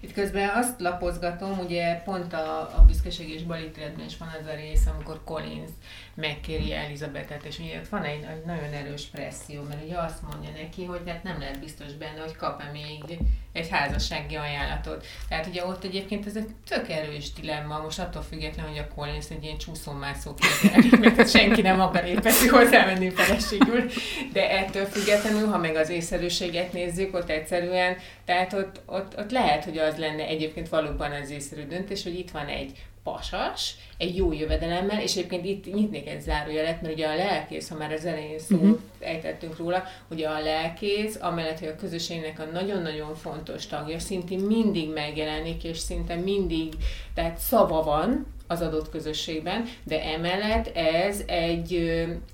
Itt 0.00 0.12
közben 0.12 0.48
azt 0.48 0.80
lapozgatom, 0.80 1.58
ugye 1.58 1.94
pont 1.94 2.32
a, 2.32 2.60
a 2.60 2.84
büszkeség 2.86 3.28
és 3.28 3.42
balítéletben 3.42 4.06
is 4.06 4.16
van 4.16 4.28
az 4.40 4.46
a 4.46 4.54
rész, 4.54 4.86
amikor 4.86 5.20
Collins 5.24 5.70
megkéri 6.14 6.74
Elizabetet, 6.74 7.44
és 7.44 7.58
ugye 7.58 7.78
ott 7.78 7.88
van 7.88 8.02
egy, 8.02 8.22
egy 8.22 8.44
nagyon 8.46 8.72
erős 8.72 9.04
presszió, 9.04 9.62
mert 9.62 9.84
ugye 9.84 9.98
azt 9.98 10.22
mondja 10.22 10.50
neki, 10.62 10.84
hogy 10.84 11.00
hát 11.06 11.22
nem 11.22 11.38
lehet 11.38 11.60
biztos 11.60 11.92
benne, 11.92 12.20
hogy 12.20 12.36
kap-e 12.36 12.70
még 12.72 13.18
egy 13.52 13.68
házassági 13.68 14.34
ajánlatot. 14.34 15.06
Tehát 15.28 15.46
ugye 15.46 15.66
ott 15.66 15.84
egyébként 15.84 16.26
ez 16.26 16.36
egy 16.36 16.48
tök 16.68 16.88
erős 16.88 17.32
dilemma, 17.32 17.78
most 17.78 17.98
attól 17.98 18.22
függetlenül, 18.22 18.70
hogy 18.70 18.84
a 18.90 18.94
Collins 18.94 19.30
egy 19.30 19.44
ilyen 19.44 19.58
csúszómászó 19.58 20.34
képzelik, 20.34 20.98
mert 21.16 21.30
senki 21.30 21.62
nem 21.62 21.80
akar 21.80 22.04
épeszi 22.04 22.48
hozzámenni 22.48 23.10
feleségül, 23.10 23.90
de 24.32 24.50
ettől 24.50 24.84
függetlenül, 24.84 25.48
ha 25.48 25.58
meg 25.58 25.76
az 25.76 25.88
észszerűséget 25.88 26.72
nézzük, 26.72 27.14
ott 27.14 27.30
egyszerűen, 27.30 27.96
tehát 28.24 28.52
ott, 28.52 28.80
ott, 28.86 29.18
ott 29.18 29.30
lehet, 29.30 29.64
hogy 29.64 29.78
az 29.78 29.96
lenne 29.96 30.26
egyébként 30.26 30.68
valóban 30.68 31.12
az 31.12 31.30
észszerű 31.30 31.66
döntés, 31.66 32.02
hogy 32.02 32.18
itt 32.18 32.30
van 32.30 32.46
egy 32.46 32.72
pasas, 33.02 33.74
egy 33.96 34.16
jó 34.16 34.32
jövedelemmel, 34.32 35.00
és 35.00 35.16
egyébként 35.16 35.44
itt 35.44 35.74
nyitnék 35.74 36.08
egy 36.08 36.20
zárójelet, 36.20 36.82
mert 36.82 36.94
ugye 36.94 37.08
a 37.08 37.14
lelkész, 37.14 37.68
ha 37.68 37.76
már 37.76 37.92
az 37.92 38.04
elején 38.04 38.38
szót 38.38 38.60
uh-huh. 38.60 38.78
ejtettünk 38.98 39.56
róla, 39.56 39.82
hogy 40.08 40.22
a 40.22 40.40
lelkész, 40.40 41.18
amellett, 41.20 41.58
hogy 41.58 41.68
a 41.68 41.76
közösségnek 41.76 42.40
a 42.40 42.44
nagyon-nagyon 42.44 43.14
fontos 43.14 43.66
tagja, 43.66 43.98
szintén 43.98 44.40
mindig 44.40 44.92
megjelenik, 44.92 45.64
és 45.64 45.78
szinte 45.78 46.14
mindig, 46.14 46.72
tehát 47.14 47.38
szava 47.38 47.82
van, 47.82 48.26
az 48.52 48.60
adott 48.60 48.90
közösségben, 48.90 49.64
de 49.84 50.02
emellett 50.02 50.76
ez 50.76 51.22
egy, 51.26 51.74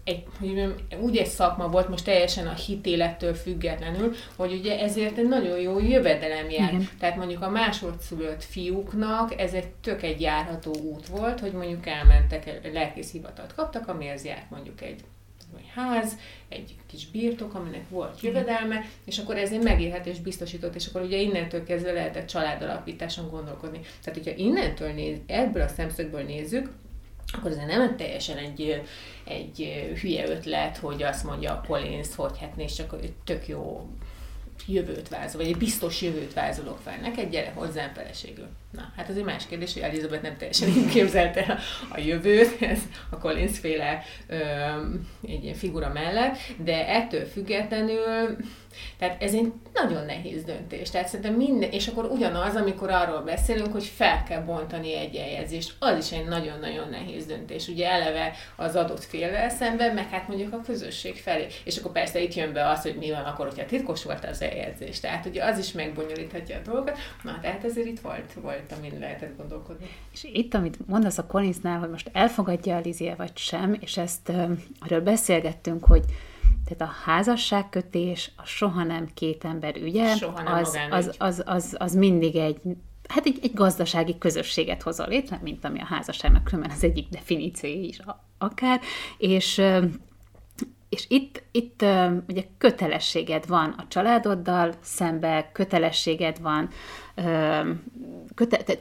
egy 0.05 0.25
úgy 1.01 1.17
egy 1.17 1.27
szakma 1.27 1.69
volt, 1.69 1.89
most 1.89 2.05
teljesen 2.05 2.47
a 2.47 2.55
hitélettől 2.55 3.35
függetlenül, 3.35 4.15
hogy 4.37 4.53
ugye 4.53 4.81
ezért 4.81 5.19
egy 5.19 5.29
nagyon 5.29 5.59
jó 5.59 5.79
jövedelem 5.79 6.51
jár. 6.51 6.73
Igen. 6.73 6.89
Tehát 6.99 7.17
mondjuk 7.17 7.43
a 7.43 7.51
másodszülött 7.51 8.45
fiúknak 8.45 9.41
ez 9.41 9.53
egy 9.53 9.69
tök 9.69 10.03
egy 10.03 10.21
járható 10.21 10.75
út 10.83 11.07
volt, 11.07 11.41
hogy 11.41 11.53
mondjuk 11.53 11.87
elmentek, 11.87 12.71
lelkész 12.73 13.13
hivatalt 13.13 13.55
kaptak, 13.55 13.89
amihez 13.89 14.25
járt 14.25 14.51
mondjuk 14.51 14.81
egy 14.81 15.01
vagy 15.53 15.65
ház, 15.75 16.17
egy 16.49 16.75
kis 16.87 17.07
birtok, 17.07 17.55
aminek 17.55 17.89
volt 17.89 18.21
jövedelme, 18.21 18.85
és 19.05 19.19
akkor 19.19 19.37
ezért 19.37 19.63
megélhetés 19.63 20.21
biztosított, 20.21 20.75
és 20.75 20.87
akkor 20.87 21.03
ugye 21.03 21.17
innentől 21.17 21.65
kezdve 21.65 21.93
lehetett 21.93 22.27
családalapításon 22.27 23.31
gondolkodni. 23.31 23.81
Tehát, 24.05 24.19
hogyha 24.25 24.39
innentől 24.39 24.93
néz, 24.93 25.19
ebből 25.27 25.63
a 25.63 25.69
szemszögből 25.69 26.23
nézzük, 26.23 26.71
akkor 27.33 27.51
ez 27.51 27.57
nem 27.57 27.97
teljesen 27.97 28.37
egy, 28.37 28.83
egy 29.25 29.59
hülye 30.01 30.29
ötlet, 30.29 30.77
hogy 30.77 31.03
azt 31.03 31.25
mondja 31.25 31.53
a 31.53 31.65
Collins, 31.67 32.15
hogy 32.15 32.39
hát 32.39 32.57
nézd 32.57 32.77
csak, 32.77 32.97
tök 33.25 33.49
jó 33.49 33.89
jövőt 34.67 35.09
vázol, 35.09 35.41
vagy 35.41 35.51
egy 35.51 35.57
biztos 35.57 36.03
jövőt 36.03 36.35
vázolok 36.35 36.79
fel 36.85 36.99
neked, 37.03 37.31
gyere 37.31 37.53
hozzám 37.55 37.93
feleségül. 37.95 38.49
Na, 38.71 38.93
hát 38.97 39.09
az 39.09 39.17
egy 39.17 39.25
más 39.25 39.47
kérdés, 39.47 39.73
hogy 39.73 39.83
Elizabeth 39.83 40.23
nem 40.23 40.37
teljesen 40.37 40.69
így 40.69 40.89
képzelte 40.89 41.59
a 41.89 41.99
jövőt, 41.99 42.63
ez 42.63 42.79
a 43.11 43.19
Collins 43.19 43.59
féle 43.59 44.03
egy 45.29 45.45
ilyen 45.45 45.55
figura 45.55 45.93
mellett, 45.93 46.37
de 46.57 46.89
ettől 46.89 47.25
függetlenül 47.25 48.37
tehát 48.99 49.23
ez 49.23 49.35
egy 49.35 49.53
nagyon 49.73 50.05
nehéz 50.05 50.45
döntés. 50.45 50.91
Tehát 50.91 51.09
szerintem 51.09 51.35
minden, 51.35 51.71
és 51.71 51.87
akkor 51.87 52.05
ugyanaz, 52.05 52.55
amikor 52.55 52.91
arról 52.91 53.21
beszélünk, 53.21 53.73
hogy 53.73 53.85
fel 53.85 54.23
kell 54.23 54.41
bontani 54.41 54.95
egy 54.97 55.17
eljegyzést, 55.17 55.75
az 55.79 56.05
is 56.05 56.19
egy 56.19 56.25
nagyon-nagyon 56.25 56.89
nehéz 56.91 57.27
döntés. 57.27 57.69
Ugye 57.69 57.91
eleve 57.91 58.33
az 58.57 58.77
adott 58.77 59.05
félvel 59.05 59.49
szemben, 59.49 59.95
meg 59.95 60.09
hát 60.09 60.29
mondjuk 60.29 60.53
a 60.53 60.61
közösség 60.61 61.17
felé. 61.17 61.47
És 61.65 61.77
akkor 61.77 61.93
persze 61.93 62.21
itt 62.21 62.35
jön 62.35 62.53
be 62.53 62.69
az, 62.69 62.83
hogy 62.83 62.97
mi 62.97 63.11
van 63.11 63.25
akkor, 63.25 63.47
hogyha 63.47 63.67
titkos 63.67 64.05
volt 64.05 64.25
az 64.25 64.43
eljegyzés. 64.51 65.01
Tehát 65.01 65.27
ugye 65.27 65.45
az 65.45 65.59
is 65.59 65.73
megbonyolíthatja 65.73 66.57
a 66.57 66.61
dolgokat. 66.65 66.99
Na, 67.23 67.39
tehát 67.41 67.65
ezért 67.65 67.87
itt 67.87 68.01
volt, 68.01 68.33
volt 68.33 68.73
amin 68.79 68.99
lehetett 68.99 69.37
gondolkodni. 69.37 69.87
És 70.13 70.25
itt, 70.33 70.55
amit 70.55 70.89
mondasz 70.89 71.19
a 71.19 71.27
Collinsnál, 71.27 71.79
hogy 71.79 71.91
most 71.91 72.11
elfogadja 72.13 72.77
a 72.77 72.81
Lizie 72.81 73.15
vagy 73.15 73.37
sem, 73.37 73.77
és 73.81 73.97
ezt 73.97 74.33
arról 74.79 75.01
beszélgettünk, 75.01 75.85
hogy 75.85 76.05
tehát 76.65 76.95
a 76.95 77.11
házasságkötés 77.11 78.33
a 78.37 78.45
soha 78.45 78.83
nem 78.83 79.09
két 79.15 79.45
ember 79.45 79.77
ügye, 79.77 80.17
soha 80.17 80.43
nem 80.43 80.53
az, 80.53 80.79
az, 80.91 81.15
az, 81.19 81.43
az, 81.47 81.77
az 81.79 81.95
mindig 81.95 82.37
egy 82.37 82.61
hát 83.09 83.27
egy, 83.27 83.39
egy 83.43 83.55
gazdasági 83.55 84.19
közösséget 84.19 84.83
hozol 84.83 85.09
létre, 85.09 85.39
mint 85.43 85.65
ami 85.65 85.81
a 85.81 85.85
házasságnak 85.85 86.45
különben 86.45 86.71
az 86.71 86.85
egyik 86.85 87.09
definíciója 87.09 87.81
is 87.81 88.01
akár, 88.39 88.81
és 89.19 89.63
és 90.89 91.05
itt, 91.09 91.43
itt 91.51 91.85
ugye 92.29 92.43
kötelességed 92.59 93.47
van 93.47 93.71
a 93.71 93.87
családoddal 93.89 94.73
szembe, 94.81 95.51
kötelességed 95.53 96.41
van, 96.41 96.69
köte, 98.35 98.79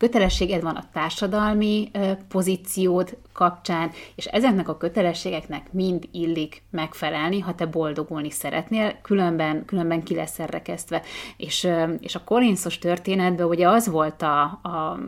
kötelességed 0.00 0.62
van 0.62 0.76
a 0.76 0.84
társadalmi 0.92 1.90
pozíciód 2.28 3.16
kapcsán, 3.32 3.90
és 4.14 4.24
ezeknek 4.24 4.68
a 4.68 4.76
kötelességeknek 4.76 5.72
mind 5.72 6.08
illik 6.12 6.62
megfelelni, 6.70 7.40
ha 7.40 7.54
te 7.54 7.66
boldogulni 7.66 8.30
szeretnél, 8.30 8.98
különben, 9.02 9.64
különben 9.64 10.02
ki 10.02 10.14
lesz 10.14 10.38
rekesztve. 10.38 11.02
És, 11.36 11.68
és 12.00 12.14
a 12.14 12.24
Collinsos 12.24 12.78
történetben 12.78 13.46
ugye 13.46 13.68
az 13.68 13.88
volt 13.88 14.22
a, 14.22 14.42
a, 14.42 14.98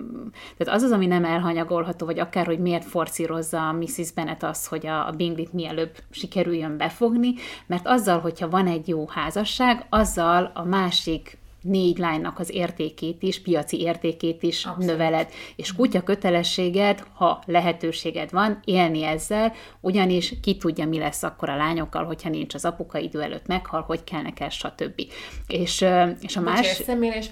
tehát 0.57 0.75
az 0.75 0.83
az, 0.83 0.91
ami 0.91 1.07
nem 1.07 1.25
elhanyagolható, 1.25 2.07
vagy 2.07 2.19
akár, 2.19 2.47
hogy 2.47 2.59
miért 2.59 2.85
forcírozza 2.85 3.73
Mrs. 3.73 4.13
Bennet 4.13 4.43
az, 4.43 4.67
hogy 4.67 4.87
a, 4.87 5.07
a 5.07 5.11
Binglit 5.11 5.53
mielőbb 5.53 5.97
sikerüljön 6.11 6.77
befogni, 6.77 7.35
mert 7.67 7.87
azzal, 7.87 8.21
hogyha 8.21 8.49
van 8.49 8.67
egy 8.67 8.89
jó 8.89 9.09
házasság, 9.09 9.87
azzal 9.89 10.51
a 10.55 10.65
másik 10.65 11.41
négy 11.63 11.99
lánynak 11.99 12.39
az 12.39 12.51
értékét 12.55 13.23
is, 13.23 13.43
piaci 13.43 13.81
értékét 13.81 14.43
is 14.43 14.65
Abszolút. 14.65 14.91
növeled. 14.91 15.29
És 15.57 15.75
kutya 15.75 16.03
kötelességed, 16.03 17.03
ha 17.15 17.43
lehetőséged 17.47 18.31
van, 18.31 18.61
élni 18.65 19.05
ezzel, 19.05 19.53
ugyanis 19.81 20.35
ki 20.43 20.57
tudja, 20.57 20.87
mi 20.87 20.99
lesz 20.99 21.23
akkor 21.23 21.49
a 21.49 21.57
lányokkal, 21.57 22.05
hogyha 22.05 22.29
nincs 22.29 22.55
az 22.55 22.65
apuka 22.65 22.99
idő 22.99 23.23
előtt 23.23 23.47
meghal, 23.47 23.81
hogy 23.81 24.05
kellnek 24.05 24.41
el, 24.41 24.49
stb. 24.49 25.03
És, 25.47 25.85
és 26.21 26.37
a 26.37 26.41
más... 26.41 26.67
személyre 26.67 27.17
is 27.17 27.29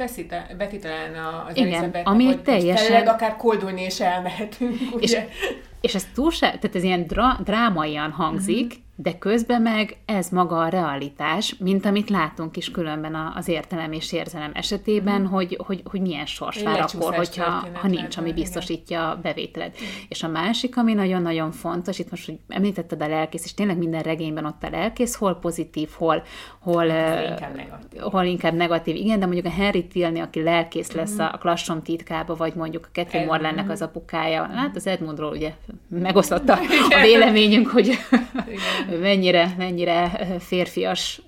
Beti 0.57 0.79
talán 0.79 1.15
az 1.49 1.57
Igen, 1.57 1.91
ami 2.05 2.25
hogy 2.25 2.43
teljesen... 2.43 3.07
akár 3.07 3.37
koldulni 3.37 3.83
és 3.83 4.01
elmehetünk, 4.01 4.79
ugye? 4.93 5.03
És, 5.03 5.19
és 5.81 5.95
ez 5.95 6.07
túlság, 6.15 6.59
tehát 6.59 6.77
ez 6.77 6.83
ilyen 6.83 7.07
dra- 7.07 7.43
drámaian 7.43 8.11
hangzik, 8.11 8.65
mm-hmm 8.65 8.89
de 9.03 9.19
közben 9.19 9.63
meg 9.63 9.97
ez 10.05 10.29
maga 10.29 10.59
a 10.59 10.69
realitás, 10.69 11.57
mint 11.59 11.85
amit 11.85 12.11
látunk 12.11 12.57
is 12.57 12.71
különben 12.71 13.33
az 13.37 13.49
értelem 13.49 13.93
és 13.93 14.13
érzelem 14.13 14.51
esetében, 14.55 15.21
mm. 15.21 15.25
hogy, 15.25 15.59
hogy, 15.67 15.83
hogy 15.85 16.01
milyen 16.01 16.27
sors 16.27 16.63
vár 16.63 16.81
akkor, 16.81 17.15
hogyha 17.15 17.67
ha 17.73 17.89
nincs, 17.89 18.17
ami 18.17 18.33
biztosítja 18.33 19.11
a 19.11 19.17
bevételed. 19.23 19.73
Mm. 19.83 19.87
És 20.09 20.23
a 20.23 20.29
másik, 20.29 20.77
ami 20.77 20.95
nagyon-nagyon 20.95 21.51
fontos, 21.51 21.99
itt 21.99 22.11
most, 22.11 22.27
hogy 22.27 22.39
említetted 22.49 23.03
a 23.03 23.09
lelkész, 23.09 23.45
és 23.45 23.55
tényleg 23.55 23.79
minden 23.79 24.03
regényben 24.03 24.45
ott 24.45 24.63
a 24.63 24.71
lelkész, 24.71 25.15
hol 25.15 25.35
pozitív, 25.35 25.89
hol, 25.95 26.23
hol, 26.59 26.85
inkább 26.85 27.57
negatív. 27.57 28.01
hol 28.01 28.25
inkább 28.25 28.55
negatív. 28.55 28.97
Igen, 28.97 29.19
de 29.19 29.27
mondjuk 29.27 29.47
a 29.47 29.63
Harry 29.63 29.87
Tilney, 29.87 30.21
aki 30.21 30.43
lelkész 30.43 30.93
lesz 30.93 31.15
mm. 31.15 31.21
a 31.21 31.39
Klasson 31.39 31.83
titkába, 31.83 32.35
vagy 32.37 32.55
mondjuk 32.55 32.85
a 32.85 32.89
Catherine 32.93 33.31
Morlannek 33.31 33.71
az 33.71 33.83
apukája, 33.83 34.43
hát 34.55 34.77
az 34.77 34.87
Edmundról 34.87 35.31
ugye 35.31 35.53
megosztotta 35.89 36.59
a 36.99 37.01
véleményünk, 37.03 37.69
hogy 37.69 37.99
mennyire, 39.01 39.55
mennyire 39.59 40.27
férfias 40.39 41.23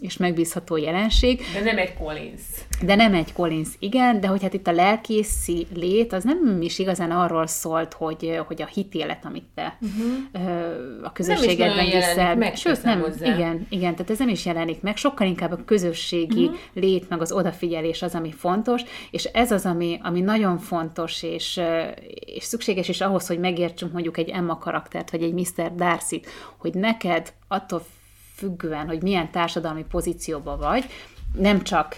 és 0.00 0.16
megbízható 0.16 0.76
jelenség. 0.76 1.40
De 1.52 1.60
nem 1.60 1.78
egy 1.78 1.94
Collins. 1.94 2.42
De 2.82 2.94
nem 2.94 3.14
egy 3.14 3.32
Collins, 3.32 3.68
igen, 3.78 4.20
de 4.20 4.26
hogy 4.26 4.42
hát 4.42 4.54
itt 4.54 4.66
a 4.66 4.72
lelkészi 4.72 5.66
lét, 5.74 6.12
az 6.12 6.24
nem 6.24 6.58
is 6.60 6.78
igazán 6.78 7.10
arról 7.10 7.46
szólt, 7.46 7.92
hogy, 7.92 8.40
hogy 8.46 8.62
a 8.62 8.66
hitélet, 8.66 9.24
amit 9.24 9.46
te 9.54 9.78
uh-huh. 9.80 11.06
a 11.06 11.12
közösségedben 11.12 11.84
viszel. 11.84 12.36
Meg, 12.36 12.56
Sőt, 12.56 12.82
nem, 12.82 13.00
hozzá. 13.00 13.34
igen, 13.34 13.66
igen, 13.68 13.92
tehát 13.92 14.10
ez 14.10 14.18
nem 14.18 14.28
is 14.28 14.46
jelenik 14.46 14.80
meg, 14.80 14.96
sokkal 14.96 15.26
inkább 15.26 15.52
a 15.52 15.64
közösségi 15.64 16.44
uh-huh. 16.44 16.58
lét, 16.74 17.08
meg 17.08 17.20
az 17.20 17.32
odafigyelés 17.32 18.02
az, 18.02 18.14
ami 18.14 18.32
fontos, 18.32 18.82
és 19.10 19.24
ez 19.24 19.52
az, 19.52 19.66
ami, 19.66 19.98
ami 20.02 20.20
nagyon 20.20 20.58
fontos, 20.58 21.22
és, 21.22 21.60
és 22.20 22.44
szükséges 22.44 22.88
is 22.88 23.00
ahhoz, 23.00 23.26
hogy 23.26 23.38
megértsünk 23.78 23.92
mondjuk 23.92 24.16
egy 24.16 24.28
Emma 24.28 24.58
karaktert, 24.58 25.10
vagy 25.10 25.22
egy 25.22 25.32
Mr. 25.32 25.74
Darcy-t, 25.74 26.26
hogy 26.56 26.74
neked 26.74 27.32
attól 27.48 27.84
függően, 28.34 28.86
hogy 28.86 29.02
milyen 29.02 29.30
társadalmi 29.30 29.84
pozícióban 29.84 30.58
vagy, 30.58 30.84
nem 31.32 31.62
csak 31.62 31.96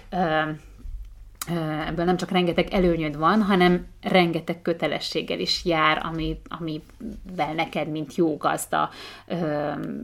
ebből 1.87 2.05
nem 2.05 2.17
csak 2.17 2.31
rengeteg 2.31 2.69
előnyöd 2.73 3.17
van, 3.17 3.43
hanem 3.43 3.87
rengeteg 4.03 4.63
kötelességgel 4.63 5.39
is 5.39 5.65
jár, 5.65 6.01
ami, 6.05 6.41
amivel 6.49 7.55
neked, 7.55 7.89
mint 7.89 8.15
jó 8.15 8.37
gazda, 8.37 8.91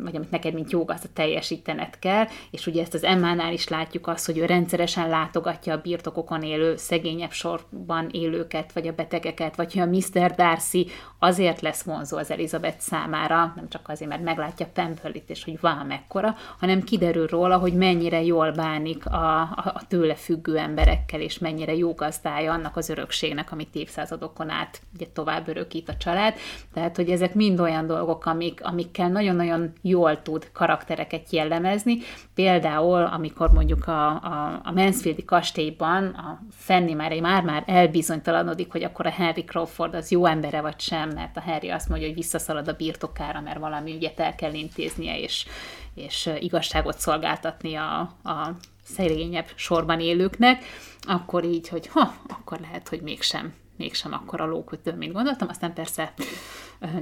vagy 0.03 0.17
amit 0.17 0.31
neked, 0.31 0.55
mint 0.55 0.71
jó 0.71 0.85
gazda 0.85 1.09
teljesítened 1.13 1.99
kell, 1.99 2.25
és 2.51 2.67
ugye 2.67 2.83
ezt 2.83 2.95
az 2.95 3.05
Emmánál 3.05 3.53
is 3.53 3.69
látjuk 3.69 4.07
azt, 4.07 4.27
hogy 4.27 4.39
ő 4.39 4.45
rendszeresen 4.45 5.09
látogatja 5.09 5.75
a 5.75 5.81
birtokokon 5.81 6.43
élő, 6.43 6.77
szegényebb 6.77 7.33
sorban 7.33 8.09
élőket, 8.11 8.73
vagy 8.73 8.87
a 8.87 8.93
betegeket, 8.93 9.57
vagy 9.57 9.73
hogy 9.73 9.83
a 9.83 9.87
Mr. 9.87 10.35
Darcy 10.35 10.87
azért 11.19 11.61
lesz 11.61 11.83
vonzó 11.83 12.17
az 12.17 12.31
Elizabeth 12.31 12.79
számára, 12.79 13.53
nem 13.57 13.69
csak 13.69 13.89
azért, 13.89 14.11
mert 14.11 14.23
meglátja 14.23 14.67
Pemberlit, 14.73 15.31
és 15.31 15.45
hogy 15.45 15.61
van 15.61 15.87
mekkora, 15.87 16.37
hanem 16.59 16.83
kiderül 16.83 17.27
róla, 17.27 17.59
hogy 17.59 17.73
mennyire 17.73 18.23
jól 18.23 18.51
bánik 18.51 19.07
a, 19.07 19.41
a, 19.41 19.73
a 19.75 19.87
tőle 19.89 20.15
függő 20.15 20.57
emberekkel, 20.57 21.21
és 21.21 21.39
mennyire 21.39 21.75
jó 21.75 21.95
gazdája 21.95 22.53
annak 22.53 22.77
az 22.77 22.89
örökségnek, 22.89 23.53
amit 23.53 23.75
évszázadokon 23.87 24.51
át 24.51 24.81
ugye 24.95 25.07
tovább 25.13 25.49
örökít 25.49 25.89
a 25.89 25.97
család. 25.97 26.35
Tehát, 26.73 26.97
hogy 26.97 27.11
ezek 27.11 27.35
mind 27.35 27.61
olyan 27.61 27.87
dolgok, 27.87 28.27
amik, 28.27 28.61
amikkel 28.63 29.09
nagyon-nagyon 29.09 29.73
jól 29.83 30.23
tud 30.23 30.51
karaktereket 30.53 31.31
jellemezni. 31.31 31.99
Például, 32.35 33.03
amikor 33.03 33.51
mondjuk 33.51 33.87
a, 33.87 34.09
a, 34.09 34.61
a 34.65 34.73
Mansfieldi 34.73 35.25
kastélyban 35.25 36.05
a 36.05 36.41
Fenni 36.51 36.93
már, 36.93 37.21
már-már 37.21 37.63
elbizonytalanodik, 37.67 38.73
hogy 38.73 38.83
akkor 38.83 39.07
a 39.07 39.11
Henry 39.11 39.45
Crawford 39.45 39.95
az 39.95 40.11
jó 40.11 40.27
embere 40.27 40.61
vagy 40.61 40.81
sem, 40.81 41.11
mert 41.11 41.37
a 41.37 41.41
Harry 41.41 41.69
azt 41.69 41.89
mondja, 41.89 42.07
hogy 42.07 42.17
visszaszalad 42.17 42.69
a 42.69 42.73
birtokára, 42.73 43.41
mert 43.41 43.59
valami 43.59 43.95
ügyet 43.95 44.21
el 44.21 44.35
kell 44.35 44.53
intéznie, 44.53 45.19
és, 45.19 45.47
és 45.95 46.31
igazságot 46.39 46.99
szolgáltatni 46.99 47.75
a, 47.75 47.99
a 48.25 48.51
szerényebb 48.85 49.47
sorban 49.55 50.01
élőknek, 50.01 50.65
akkor 51.01 51.45
így, 51.45 51.69
hogy 51.69 51.87
ha, 51.87 52.15
akkor 52.29 52.61
lehet, 52.61 52.89
hogy 52.89 53.01
mégsem 53.01 53.53
mégsem 53.77 54.13
akkor 54.13 54.41
a 54.41 54.47
lókötő, 54.47 54.95
mint 54.97 55.13
gondoltam. 55.13 55.49
Aztán 55.49 55.73
persze 55.73 56.13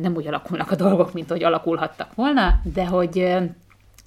nem 0.00 0.14
úgy 0.14 0.26
alakulnak 0.26 0.70
a 0.70 0.76
dolgok, 0.76 1.12
mint 1.12 1.30
hogy 1.30 1.42
alakulhattak 1.42 2.14
volna, 2.14 2.60
de 2.62 2.86
hogy 2.86 3.38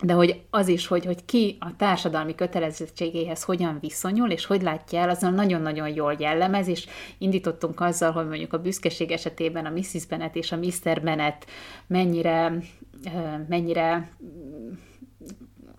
de 0.01 0.13
hogy 0.13 0.41
az 0.49 0.67
is, 0.67 0.87
hogy, 0.87 1.05
hogy 1.05 1.25
ki 1.25 1.57
a 1.59 1.75
társadalmi 1.75 2.35
kötelezettségéhez 2.35 3.43
hogyan 3.43 3.77
viszonyul, 3.81 4.31
és 4.31 4.45
hogy 4.45 4.61
látja 4.61 4.99
el, 4.99 5.09
azon 5.09 5.33
nagyon-nagyon 5.33 5.87
jól 5.87 6.15
jellemez, 6.19 6.67
és 6.67 6.87
indítottunk 7.17 7.81
azzal, 7.81 8.11
hogy 8.11 8.27
mondjuk 8.27 8.53
a 8.53 8.61
büszkeség 8.61 9.11
esetében 9.11 9.65
a 9.65 9.69
Mrs. 9.69 10.05
Bennet 10.05 10.35
és 10.35 10.51
a 10.51 10.57
Mr. 10.57 11.01
Bennet 11.01 11.45
mennyire, 11.87 12.57
mennyire 13.47 14.09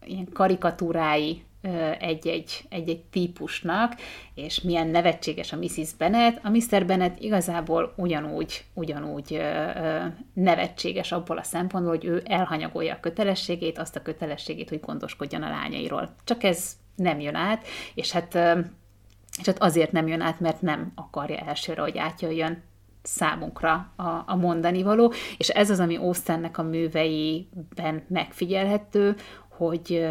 ilyen 0.04 0.28
karikatúrái 0.32 1.42
egy-egy, 1.98 2.64
egy-egy 2.68 3.04
típusnak, 3.04 3.92
és 4.34 4.60
milyen 4.60 4.88
nevetséges 4.88 5.52
a 5.52 5.56
Mrs. 5.56 5.94
Bennet. 5.98 6.40
A 6.42 6.50
Mr. 6.50 6.86
Bennet 6.86 7.20
igazából 7.20 7.92
ugyanúgy, 7.96 8.64
ugyanúgy 8.74 9.40
nevetséges 10.32 11.12
abból 11.12 11.38
a 11.38 11.42
szempontból, 11.42 11.94
hogy 11.94 12.04
ő 12.04 12.22
elhanyagolja 12.24 12.94
a 12.94 13.00
kötelességét, 13.00 13.78
azt 13.78 13.96
a 13.96 14.02
kötelességét, 14.02 14.68
hogy 14.68 14.80
gondoskodjon 14.80 15.42
a 15.42 15.48
lányairól. 15.48 16.14
Csak 16.24 16.42
ez 16.42 16.72
nem 16.94 17.20
jön 17.20 17.34
át, 17.34 17.66
és 17.94 18.12
hát, 18.12 18.34
és 19.38 19.46
hát 19.46 19.62
azért 19.62 19.92
nem 19.92 20.08
jön 20.08 20.20
át, 20.20 20.40
mert 20.40 20.62
nem 20.62 20.92
akarja 20.94 21.36
elsőre, 21.36 21.80
hogy 21.82 21.98
átjöjjön 21.98 22.62
számunkra 23.02 23.92
a, 23.96 24.08
a 24.26 24.36
mondani 24.36 24.82
való, 24.82 25.12
és 25.36 25.48
ez 25.48 25.70
az, 25.70 25.80
ami 25.80 25.96
Austennek 25.96 26.58
a 26.58 26.62
műveiben 26.62 28.04
megfigyelhető, 28.08 29.16
hogy, 29.58 30.06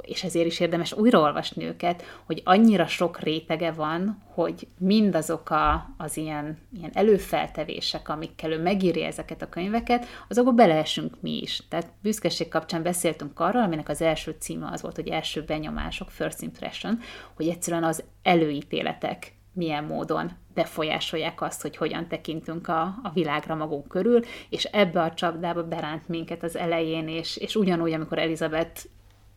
és 0.00 0.24
ezért 0.24 0.46
is 0.46 0.60
érdemes 0.60 0.92
újraolvasni 0.92 1.64
őket, 1.64 2.02
hogy 2.26 2.42
annyira 2.44 2.86
sok 2.86 3.20
rétege 3.20 3.72
van, 3.72 4.22
hogy 4.34 4.66
mindazok 4.78 5.50
a, 5.50 5.94
az 5.96 6.16
ilyen, 6.16 6.58
ilyen 6.76 6.90
előfeltevések, 6.94 8.08
amikkel 8.08 8.50
ő 8.52 8.62
megírja 8.62 9.06
ezeket 9.06 9.42
a 9.42 9.48
könyveket, 9.48 10.06
azokba 10.28 10.50
beleesünk 10.52 11.16
mi 11.20 11.40
is. 11.40 11.62
Tehát 11.68 11.92
büszkeség 12.02 12.48
kapcsán 12.48 12.82
beszéltünk 12.82 13.40
arról, 13.40 13.62
aminek 13.62 13.88
az 13.88 14.02
első 14.02 14.36
címe 14.38 14.68
az 14.72 14.82
volt, 14.82 14.96
hogy 14.96 15.08
első 15.08 15.42
benyomások, 15.42 16.10
first 16.10 16.42
impression, 16.42 16.98
hogy 17.34 17.48
egyszerűen 17.48 17.84
az 17.84 18.04
előítéletek 18.22 19.32
milyen 19.52 19.84
módon 19.84 20.30
befolyásolják 20.54 21.42
azt, 21.42 21.62
hogy 21.62 21.76
hogyan 21.76 22.08
tekintünk 22.08 22.68
a, 22.68 22.82
a 22.82 23.10
világra 23.14 23.54
magunk 23.54 23.88
körül, 23.88 24.20
és 24.48 24.64
ebbe 24.64 25.02
a 25.02 25.14
csapdába 25.14 25.64
beránt 25.64 26.08
minket 26.08 26.42
az 26.42 26.56
elején, 26.56 27.08
és, 27.08 27.36
és 27.36 27.54
ugyanúgy, 27.54 27.92
amikor 27.92 28.18
Elizabeth 28.18 28.84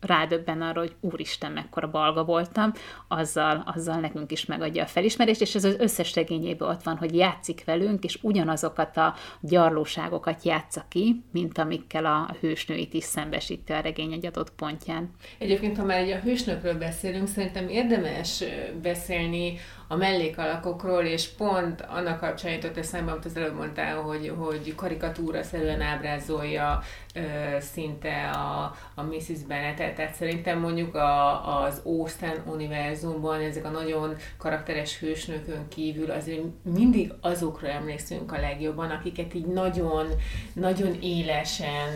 rádöbben 0.00 0.62
arra, 0.62 0.80
hogy 0.80 0.94
úristen, 1.00 1.52
mekkora 1.52 1.90
balga 1.90 2.24
voltam, 2.24 2.72
azzal, 3.08 3.62
azzal 3.74 4.00
nekünk 4.00 4.32
is 4.32 4.44
megadja 4.44 4.82
a 4.82 4.86
felismerést, 4.86 5.40
és 5.40 5.54
ez 5.54 5.64
az 5.64 5.76
összes 5.78 6.14
regényében 6.14 6.68
ott 6.68 6.82
van, 6.82 6.96
hogy 6.96 7.16
játszik 7.16 7.64
velünk, 7.64 8.04
és 8.04 8.18
ugyanazokat 8.22 8.96
a 8.96 9.14
gyarlóságokat 9.40 10.42
játsza 10.42 10.84
ki, 10.88 11.24
mint 11.32 11.58
amikkel 11.58 12.06
a 12.06 12.36
hősnőit 12.40 12.94
is 12.94 13.04
szembesíti 13.04 13.72
a 13.72 13.80
regény 13.80 14.12
egy 14.12 14.26
adott 14.26 14.50
pontján. 14.50 15.10
Egyébként, 15.38 15.76
ha 15.76 15.84
már 15.84 15.98
egy 15.98 16.10
a 16.10 16.18
hősnökről 16.18 16.78
beszélünk, 16.78 17.28
szerintem 17.28 17.68
érdemes 17.68 18.44
beszélni 18.82 19.58
a 19.88 19.96
mellékalakokról, 19.96 21.02
és 21.02 21.28
pont 21.28 21.80
annak 21.80 22.20
kapcsán 22.20 22.52
jutott 22.52 22.76
eszembe, 22.76 23.10
amit 23.10 23.24
az 23.24 23.36
előbb 23.36 23.54
mondtál, 23.54 23.96
hogy, 23.96 24.32
hogy 24.38 24.74
karikatúra 24.74 25.42
szerűen 25.42 25.80
ábrázolja 25.80 26.82
ö, 27.14 27.20
szinte 27.60 28.30
a, 28.30 28.74
a 28.94 29.02
Mrs. 29.02 29.42
Bennetet, 29.48 29.94
tehát 29.94 30.14
szerintem 30.14 30.58
mondjuk 30.58 30.94
a, 30.94 31.62
az 31.62 31.80
Austen 31.84 32.42
univerzumban 32.46 33.40
ezek 33.40 33.64
a 33.64 33.68
nagyon 33.68 34.16
karakteres 34.38 34.98
hősnökön 34.98 35.68
kívül 35.68 36.10
azért 36.10 36.42
mindig 36.62 37.12
azokra 37.20 37.68
emlékszünk 37.68 38.32
a 38.32 38.40
legjobban, 38.40 38.90
akiket 38.90 39.34
így 39.34 39.46
nagyon, 39.46 40.06
nagyon 40.52 40.98
élesen 41.00 41.88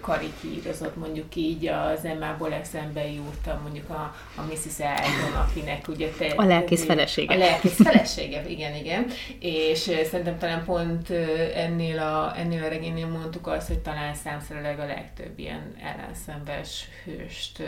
karikírozott, 0.00 0.96
mondjuk 0.96 1.36
így 1.36 1.66
az 1.66 2.04
Emmából 2.04 2.52
eszembe 2.52 3.06
jut, 3.06 3.62
mondjuk 3.62 3.90
a, 3.90 4.14
a 4.36 4.42
Mrs. 4.50 4.80
Elton, 4.80 5.40
akinek 5.48 5.88
ugye 5.88 6.08
te... 6.18 6.26
A 6.36 6.44
lelkész 6.44 6.84
felesége 6.84 7.31
felesége. 7.32 7.50
Lelkész 7.50 7.82
felesége, 7.82 8.48
igen, 8.48 8.74
igen. 8.74 9.06
És 9.40 9.78
szerintem 9.78 10.38
talán 10.38 10.64
pont 10.64 11.10
ennél 11.54 11.98
a, 11.98 12.38
ennél 12.38 12.64
a 12.64 12.68
regénynél 12.68 13.06
mondtuk 13.06 13.46
azt, 13.46 13.68
hogy 13.68 13.78
talán 13.78 14.14
számszerűleg 14.14 14.78
a 14.78 14.86
legtöbb 14.86 15.38
ilyen 15.38 15.74
ellenszenves 15.82 16.88
hőst, 17.04 17.62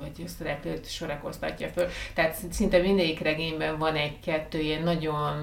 vagy 0.00 0.24
repülőt 0.40 0.90
sorakoztatja 0.90 1.68
föl. 1.68 1.88
Tehát 2.14 2.36
szinte 2.50 2.78
mindegyik 2.78 3.20
regényben 3.20 3.78
van 3.78 3.94
egy-kettő 3.94 4.58
ilyen 4.58 4.82
nagyon 4.82 5.36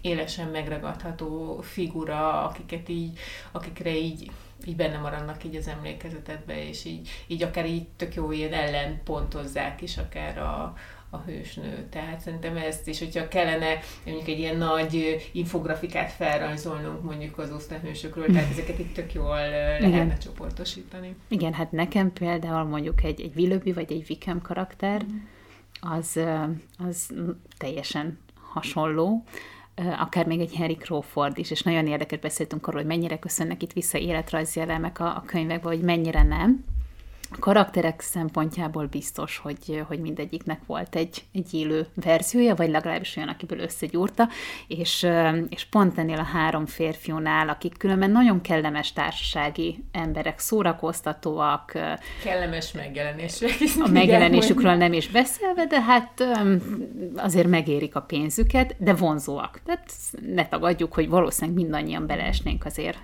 élesen 0.00 0.48
megragadható 0.48 1.60
figura, 1.62 2.44
akiket 2.44 2.88
így, 2.88 3.18
akikre 3.52 3.96
így 3.96 4.30
így 4.66 4.76
benne 4.76 4.98
maradnak 4.98 5.44
így 5.44 5.56
az 5.56 5.68
emlékezetedbe, 5.68 6.68
és 6.68 6.84
így, 6.84 7.08
így 7.26 7.42
akár 7.42 7.66
így 7.66 7.88
tök 7.96 8.14
jó 8.14 8.32
ilyen 8.32 9.02
pontozzák 9.04 9.82
is 9.82 9.96
akár 9.96 10.38
a, 10.38 10.74
a 11.10 11.16
hősnő. 11.16 11.86
Tehát 11.90 12.20
szerintem 12.20 12.56
ezt 12.56 12.88
is, 12.88 12.98
hogyha 12.98 13.28
kellene 13.28 13.78
mondjuk 14.04 14.28
egy 14.28 14.38
ilyen 14.38 14.56
nagy 14.56 15.16
infografikát 15.32 16.12
felrajzolnunk 16.12 17.02
mondjuk 17.02 17.38
az 17.38 17.50
osztályhősökről, 17.50 18.26
tehát 18.26 18.50
ezeket 18.50 18.78
itt 18.78 18.94
tök 18.94 19.12
jól 19.12 19.36
lehetne 19.36 19.86
Igen. 19.86 20.18
csoportosítani. 20.18 21.16
Igen, 21.28 21.52
hát 21.52 21.72
nekem 21.72 22.12
például 22.12 22.64
mondjuk 22.64 23.02
egy, 23.02 23.20
egy 23.20 23.32
Willoughby 23.36 23.72
vagy 23.72 23.92
egy 23.92 24.06
Wickham 24.08 24.42
karakter, 24.42 25.04
mm. 25.04 25.16
az, 25.80 26.20
az 26.78 27.14
teljesen 27.58 28.18
hasonló, 28.52 29.24
akár 29.98 30.26
még 30.26 30.40
egy 30.40 30.56
Harry 30.56 30.76
Crawford 30.76 31.38
is, 31.38 31.50
és 31.50 31.62
nagyon 31.62 31.86
érdekes 31.86 32.18
beszéltünk 32.18 32.66
arról, 32.66 32.80
hogy 32.80 32.88
mennyire 32.88 33.18
köszönnek 33.18 33.62
itt 33.62 33.72
vissza 33.72 33.98
életrajzi 33.98 34.60
elemek 34.60 35.00
a, 35.00 35.06
a 35.06 35.22
könyvekbe, 35.26 35.68
hogy 35.68 35.80
mennyire 35.80 36.22
nem 36.22 36.64
a 37.30 37.38
karakterek 37.38 38.00
szempontjából 38.00 38.86
biztos, 38.86 39.38
hogy, 39.38 39.84
hogy 39.88 40.00
mindegyiknek 40.00 40.60
volt 40.66 40.96
egy, 40.96 41.24
egy 41.32 41.54
élő 41.54 41.86
verziója, 41.94 42.54
vagy 42.54 42.70
legalábbis 42.70 43.16
olyan, 43.16 43.28
akiből 43.28 43.58
összegyúrta, 43.58 44.28
és, 44.66 45.06
és 45.48 45.64
pont 45.64 45.98
ennél 45.98 46.18
a 46.18 46.22
három 46.22 46.66
férfiúnál, 46.66 47.48
akik 47.48 47.76
különben 47.76 48.10
nagyon 48.10 48.40
kellemes 48.40 48.92
társasági 48.92 49.84
emberek, 49.92 50.38
szórakoztatóak. 50.38 51.72
Kellemes 52.22 52.72
megjelenések. 52.72 53.50
A 53.84 53.88
megjelenésükről 53.88 54.74
nem 54.74 54.92
is 54.92 55.08
beszélve, 55.08 55.66
de 55.66 55.80
hát 55.80 56.24
azért 57.16 57.48
megérik 57.48 57.96
a 57.96 58.00
pénzüket, 58.00 58.74
de 58.78 58.94
vonzóak. 58.94 59.60
Tehát 59.64 59.92
ne 60.26 60.46
tagadjuk, 60.48 60.94
hogy 60.94 61.08
valószínűleg 61.08 61.56
mindannyian 61.56 62.06
beleesnénk 62.06 62.64
azért 62.64 62.98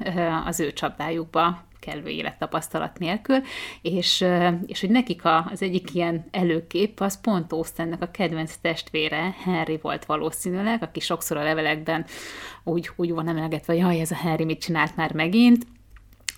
az 0.47 0.61
ő 0.61 0.73
csapdájukba, 0.73 1.71
kellő 1.83 2.09
élettapasztalat 2.09 2.99
nélkül, 2.99 3.37
és, 3.83 4.25
és 4.67 4.81
hogy 4.81 4.91
nekik 4.91 5.25
a, 5.25 5.49
az 5.51 5.63
egyik 5.63 5.95
ilyen 5.95 6.25
előkép 6.31 7.01
az 7.01 7.21
pont 7.21 7.53
Austennek 7.53 8.03
a 8.03 8.11
kedvenc 8.11 8.57
testvére, 8.57 9.35
Henry 9.45 9.79
volt 9.83 10.05
valószínűleg, 10.05 10.83
aki 10.83 11.01
sokszor 11.01 11.37
a 11.37 11.43
levelekben 11.43 12.05
úgy, 12.65 12.91
úgy 12.97 13.13
van 13.13 13.29
emelgetve, 13.29 13.73
hogy 13.73 13.83
jaj, 13.83 14.01
ez 14.01 14.11
a 14.11 14.17
Henry 14.17 14.45
mit 14.45 14.61
csinált 14.61 14.97
már 14.97 15.13
megint, 15.13 15.67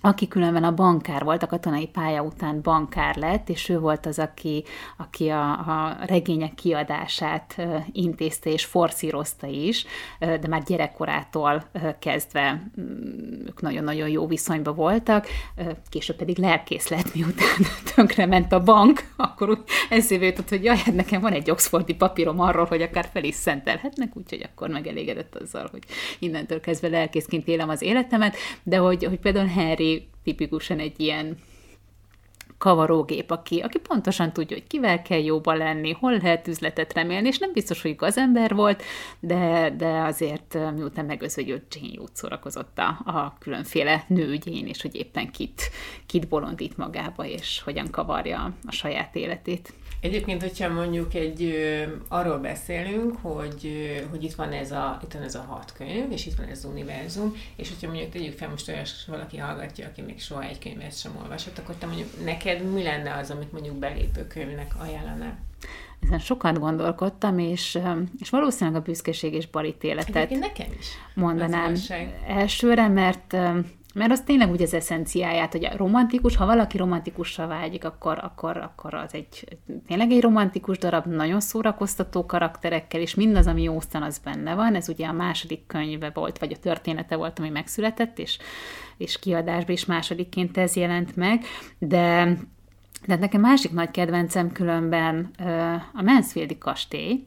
aki 0.05 0.29
különben 0.29 0.65
a 0.65 0.75
bankár 0.75 1.25
volt, 1.25 1.43
a 1.43 1.47
katonai 1.47 1.87
pálya 1.87 2.23
után 2.23 2.61
bankár 2.63 3.17
lett, 3.17 3.49
és 3.49 3.69
ő 3.69 3.79
volt 3.79 4.07
az, 4.07 4.19
aki, 4.19 4.65
aki 4.97 5.29
a, 5.29 5.51
a 5.51 5.97
regények 6.07 6.55
kiadását 6.55 7.63
intézte 7.93 8.51
és 8.51 8.65
forszírozta 8.65 9.47
is, 9.47 9.87
de 10.19 10.49
már 10.49 10.63
gyerekkorától 10.63 11.65
kezdve 11.99 12.71
mm, 12.81 13.47
ők 13.47 13.61
nagyon-nagyon 13.61 14.09
jó 14.09 14.27
viszonyban 14.27 14.75
voltak, 14.75 15.27
később 15.89 16.17
pedig 16.17 16.39
lelkész 16.39 16.89
lett, 16.89 17.15
miután 17.15 17.59
tönkre 17.95 18.27
ment 18.27 18.53
a 18.53 18.63
bank, 18.63 19.05
akkor 19.17 19.51
úgy 19.51 19.63
eszébe 19.91 20.25
jutott, 20.25 20.49
hogy 20.49 20.65
jaj, 20.65 20.77
hát 20.77 20.95
nekem 20.95 21.21
van 21.21 21.33
egy 21.33 21.51
oxfordi 21.51 21.95
papírom 21.95 22.41
arról, 22.41 22.65
hogy 22.65 22.83
akár 22.83 23.09
fel 23.13 23.25
is 23.25 23.35
szentelhetnek, 23.35 24.17
úgyhogy 24.17 24.49
akkor 24.53 24.69
megelégedett 24.69 25.35
azzal, 25.35 25.69
hogy 25.71 25.83
innentől 26.19 26.61
kezdve 26.61 26.89
lelkészként 26.89 27.49
élem 27.49 27.69
az 27.69 27.83
életemet, 27.83 28.37
de 28.63 28.77
hogy, 28.77 29.05
hogy 29.05 29.19
például 29.19 29.47
Henry 29.47 29.94
tipikusan 30.23 30.79
egy 30.79 31.01
ilyen 31.01 31.39
kavarógép, 32.59 33.31
aki, 33.31 33.61
aki 33.61 33.79
pontosan 33.79 34.33
tudja, 34.33 34.57
hogy 34.57 34.67
kivel 34.67 35.03
kell 35.03 35.23
jóba 35.23 35.55
lenni, 35.55 35.93
hol 35.93 36.17
lehet 36.17 36.49
üzletet 36.49 36.93
remélni, 36.93 37.29
és 37.29 37.39
nem 37.39 37.53
biztos, 37.53 37.83
hogy 37.83 37.97
gazember 37.97 38.55
volt, 38.55 38.83
de, 39.21 39.71
de 39.77 39.87
azért 39.87 40.59
miután 40.75 41.05
megözvegyült 41.05 41.75
Jane 41.75 41.93
jót 41.93 42.17
szórakozott 42.17 42.79
a, 42.79 42.89
a 43.05 43.37
különféle 43.39 44.05
nőügyén, 44.09 44.67
és 44.67 44.83
hogy 44.83 44.95
éppen 44.95 45.31
kit, 45.31 45.71
kit 46.07 46.29
bolondít 46.29 46.77
magába, 46.77 47.27
és 47.27 47.61
hogyan 47.65 47.91
kavarja 47.91 48.55
a 48.67 48.73
saját 48.73 49.17
életét. 49.17 49.73
Egyébként, 50.05 50.43
hogyha 50.43 50.69
mondjuk 50.69 51.15
egy 51.15 51.55
arról 52.09 52.39
beszélünk, 52.39 53.17
hogy, 53.21 53.71
hogy 54.11 54.25
itt 54.25 54.35
van 54.35 54.53
ez 54.53 54.71
a, 54.73 55.01
itt 55.05 55.13
van 55.13 55.23
ez 55.23 55.35
a 55.35 55.41
hat 55.49 55.73
könyv, 55.73 56.13
és 56.13 56.27
itt 56.27 56.35
van 56.35 56.47
ez 56.47 56.59
az 56.59 56.65
univerzum, 56.65 57.37
és 57.57 57.69
hogyha 57.69 57.87
mondjuk 57.87 58.11
tegyük 58.11 58.39
fel 58.39 58.49
most 58.49 58.69
olyan 58.69 58.85
valaki 59.07 59.37
hallgatja, 59.37 59.87
aki 59.87 60.03
még 60.03 60.21
soha 60.21 60.43
egy 60.43 60.59
könyvet 60.59 60.99
sem 60.99 61.13
olvasott, 61.23 61.59
akkor 61.59 61.75
te 61.75 61.87
mondjuk 61.87 62.25
neked 62.25 62.73
mi 62.73 62.83
lenne 62.83 63.15
az, 63.15 63.31
amit 63.31 63.53
mondjuk 63.53 63.75
belépő 63.75 64.27
könyvnek 64.27 64.73
ajánlanál? 64.79 65.39
Ezen 66.03 66.19
sokat 66.19 66.59
gondolkodtam, 66.59 67.39
és, 67.39 67.79
és 68.21 68.31
valószínűleg 68.31 68.81
a 68.81 68.83
büszkeség 68.83 69.35
és 69.35 69.47
balítéletet 69.47 70.31
nekem 70.31 70.67
is. 70.79 70.87
mondanám 71.15 71.75
elsőre, 72.27 72.89
mert 72.89 73.37
mert 73.95 74.11
az 74.11 74.21
tényleg 74.21 74.51
úgy 74.51 74.63
az 74.63 74.75
eszenciáját, 74.75 75.53
hogy 75.53 75.65
a 75.65 75.77
romantikus, 75.77 76.37
ha 76.37 76.47
valaki 76.47 76.77
romantikusra 76.77 77.47
vágyik, 77.47 77.85
akkor, 77.85 78.19
akkor, 78.23 78.57
akkor 78.57 78.95
az 78.95 79.15
egy 79.15 79.59
tényleg 79.87 80.11
egy 80.11 80.21
romantikus 80.21 80.79
darab, 80.79 81.07
nagyon 81.07 81.41
szórakoztató 81.41 82.27
karakterekkel, 82.27 83.01
és 83.01 83.15
mindaz, 83.15 83.47
ami 83.47 83.63
józtan, 83.63 84.03
az 84.03 84.19
benne 84.19 84.55
van. 84.55 84.75
Ez 84.75 84.89
ugye 84.89 85.07
a 85.07 85.13
második 85.13 85.67
könyve 85.67 86.11
volt, 86.15 86.39
vagy 86.39 86.53
a 86.53 86.59
története 86.59 87.17
volt, 87.17 87.39
ami 87.39 87.49
megszületett, 87.49 88.19
és, 88.19 88.39
és 88.97 89.19
kiadásban 89.19 89.75
is 89.75 89.85
másodikként 89.85 90.57
ez 90.59 90.77
jelent 90.77 91.17
meg, 91.17 91.45
de 91.79 92.37
de 93.07 93.17
nekem 93.17 93.41
másik 93.41 93.73
nagy 93.73 93.91
kedvencem 93.91 94.53
különben 94.53 95.31
a 95.93 96.03
Mansfieldi 96.03 96.59
kastély, 96.59 97.27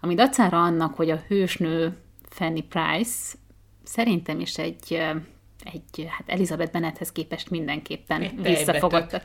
ami 0.00 0.14
dacára 0.14 0.62
annak, 0.62 0.94
hogy 0.94 1.10
a 1.10 1.22
hősnő 1.28 1.96
Fanny 2.28 2.68
Price 2.68 3.34
szerintem 3.82 4.40
is 4.40 4.58
egy 4.58 5.02
egy, 5.72 6.06
hát 6.08 6.22
Elizabeth 6.26 6.72
Bennethez 6.72 7.12
képest 7.12 7.50
mindenképpen 7.50 8.30
visszafogott. 8.42 9.20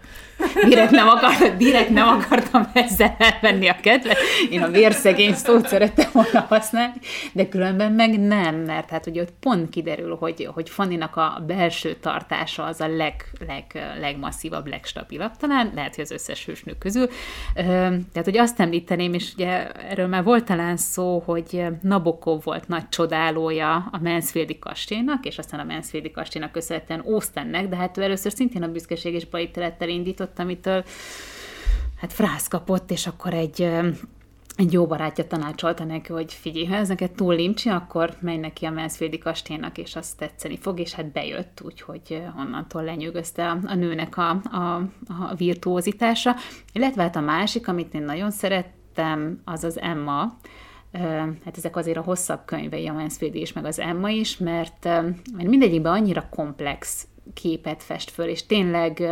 Direkt 0.67 0.91
nem, 0.91 1.07
akart, 1.07 1.57
direkt 1.57 1.89
nem 1.89 2.07
akartam 2.07 2.69
ezzel 2.73 3.15
elvenni 3.17 3.67
a 3.67 3.75
kedvet. 3.81 4.17
Én 4.49 4.61
a 4.61 4.67
vérszegény 4.67 5.33
szót 5.33 5.67
szerettem 5.67 6.09
volna 6.13 6.45
használni, 6.49 6.99
de 7.33 7.49
különben 7.49 7.91
meg 7.91 8.19
nem, 8.19 8.55
mert 8.55 8.89
hát 8.89 9.07
ugye 9.07 9.21
ott 9.21 9.33
pont 9.39 9.69
kiderül, 9.69 10.15
hogy, 10.15 10.49
hogy 10.53 10.69
Fanninak 10.69 11.15
a 11.15 11.43
belső 11.47 11.93
tartása 11.93 12.63
az 12.63 12.81
a 12.81 12.87
leg, 12.87 13.25
leg, 13.47 13.95
legmasszívabb, 13.99 14.67
legstabilabb, 14.67 15.37
talán 15.37 15.71
lehet, 15.75 15.95
hogy 15.95 16.03
az 16.03 16.11
összes 16.11 16.45
hősnő 16.45 16.75
közül. 16.79 17.07
Tehát, 17.53 18.23
hogy 18.23 18.37
azt 18.37 18.59
említeném, 18.59 19.13
és 19.13 19.33
ugye 19.33 19.71
erről 19.71 20.07
már 20.07 20.23
volt 20.23 20.45
talán 20.45 20.77
szó, 20.77 21.23
hogy 21.25 21.65
Nabokov 21.81 22.43
volt 22.43 22.67
nagy 22.67 22.89
csodálója 22.89 23.89
a 23.91 23.99
Mansfieldi 24.01 24.59
kastélynak, 24.59 25.25
és 25.25 25.37
aztán 25.37 25.59
a 25.59 25.63
Mansfieldi 25.63 26.11
kastély 26.11 26.27
kastélynak 26.29 26.51
köszönhetően 26.51 26.99
Austennek, 26.99 27.67
de 27.67 27.75
hát 27.75 27.97
ő 27.97 28.01
először 28.01 28.31
szintén 28.31 28.63
a 28.63 28.71
büszkeség 28.71 29.13
és 29.13 29.25
balitelettel 29.25 29.89
indított, 29.89 30.39
amitől 30.39 30.83
hát 31.97 32.13
frász 32.13 32.47
kapott, 32.47 32.91
és 32.91 33.07
akkor 33.07 33.33
egy 33.33 33.69
egy 34.55 34.73
jó 34.73 34.87
barátja 34.87 35.27
tanácsolta 35.27 35.83
neki, 35.83 36.11
hogy 36.11 36.33
figyelj, 36.33 36.65
ha 36.65 36.75
ez 36.75 36.87
neked 36.87 37.11
túl 37.11 37.35
limcsi, 37.35 37.69
akkor 37.69 38.15
menj 38.19 38.37
neki 38.37 38.65
a 38.65 38.71
Mansfieldi 38.71 39.17
kastélynak, 39.17 39.77
és 39.77 39.95
azt 39.95 40.17
tetszeni 40.17 40.57
fog, 40.57 40.79
és 40.79 40.93
hát 40.93 41.11
bejött, 41.11 41.61
úgyhogy 41.63 42.21
onnantól 42.37 42.83
lenyűgözte 42.83 43.49
a, 43.49 43.57
a 43.65 43.75
nőnek 43.75 44.17
a, 44.17 44.29
a, 44.29 44.75
a 45.07 45.35
virtuózitása. 45.37 46.35
Illetve 46.73 47.01
hát 47.01 47.15
a 47.15 47.19
másik, 47.19 47.67
amit 47.67 47.93
én 47.93 48.03
nagyon 48.03 48.31
szerettem, 48.31 49.41
az 49.45 49.63
az 49.63 49.79
Emma, 49.79 50.37
hát 51.45 51.57
ezek 51.57 51.75
azért 51.75 51.97
a 51.97 52.01
hosszabb 52.01 52.45
könyvei, 52.45 52.87
a 52.87 52.93
Mansfield 52.93 53.35
is, 53.35 53.53
meg 53.53 53.65
az 53.65 53.79
Emma 53.79 54.09
is, 54.09 54.37
mert, 54.37 54.83
mert 54.83 55.47
mindegyikben 55.47 55.93
annyira 55.93 56.29
komplex 56.29 57.07
képet 57.33 57.83
fest 57.83 58.09
föl, 58.09 58.27
és 58.27 58.45
tényleg 58.45 59.09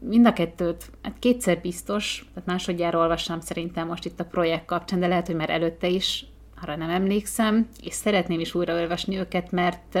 mind 0.00 0.26
a 0.26 0.32
kettőt, 0.32 0.90
hát 1.02 1.18
kétszer 1.18 1.60
biztos, 1.60 2.26
tehát 2.34 2.48
másodjára 2.48 2.98
olvastam 2.98 3.40
szerintem 3.40 3.86
most 3.86 4.04
itt 4.04 4.20
a 4.20 4.24
projekt 4.24 4.64
kapcsán, 4.64 5.00
de 5.00 5.06
lehet, 5.06 5.26
hogy 5.26 5.36
már 5.36 5.50
előtte 5.50 5.88
is, 5.88 6.26
arra 6.62 6.76
nem 6.76 6.90
emlékszem, 6.90 7.68
és 7.82 7.94
szeretném 7.94 8.40
is 8.40 8.54
újraolvasni 8.54 9.18
őket, 9.18 9.50
mert 9.50 9.98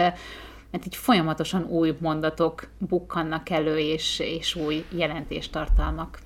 mert 0.70 0.86
így 0.86 0.96
folyamatosan 0.96 1.64
új 1.64 1.96
mondatok 2.00 2.68
bukkannak 2.78 3.50
elő, 3.50 3.78
és, 3.78 4.18
és 4.18 4.54
új 4.54 4.84
jelentéstartalmak. 4.90 6.18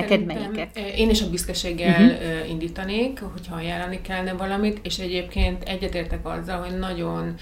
Neked 0.00 0.24
melyikek? 0.24 0.78
Én 0.96 1.10
is 1.10 1.22
a 1.22 1.30
büszkeséggel 1.30 2.04
uh-huh. 2.04 2.50
indítanék, 2.50 3.20
hogyha 3.20 3.54
ajánlani 3.56 4.00
kellene 4.00 4.32
valamit, 4.32 4.78
és 4.82 4.98
egyébként 4.98 5.62
egyetértek 5.62 6.26
azzal, 6.28 6.60
hogy 6.60 6.78
nagyon 6.78 7.34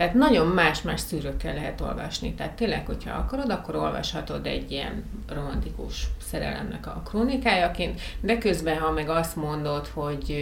tehát 0.00 0.14
nagyon 0.14 0.46
más-más 0.46 1.00
szűrőkkel 1.00 1.54
lehet 1.54 1.80
olvasni. 1.80 2.34
Tehát 2.34 2.52
tényleg, 2.52 2.86
hogyha 2.86 3.18
akarod, 3.18 3.50
akkor 3.50 3.76
olvashatod 3.76 4.46
egy 4.46 4.70
ilyen 4.70 5.04
romantikus 5.28 6.06
szerelemnek 6.22 6.86
a 6.86 7.02
krónikájaként, 7.04 8.00
de 8.20 8.38
közben, 8.38 8.78
ha 8.78 8.90
meg 8.90 9.08
azt 9.08 9.36
mondod, 9.36 9.86
hogy, 9.86 10.34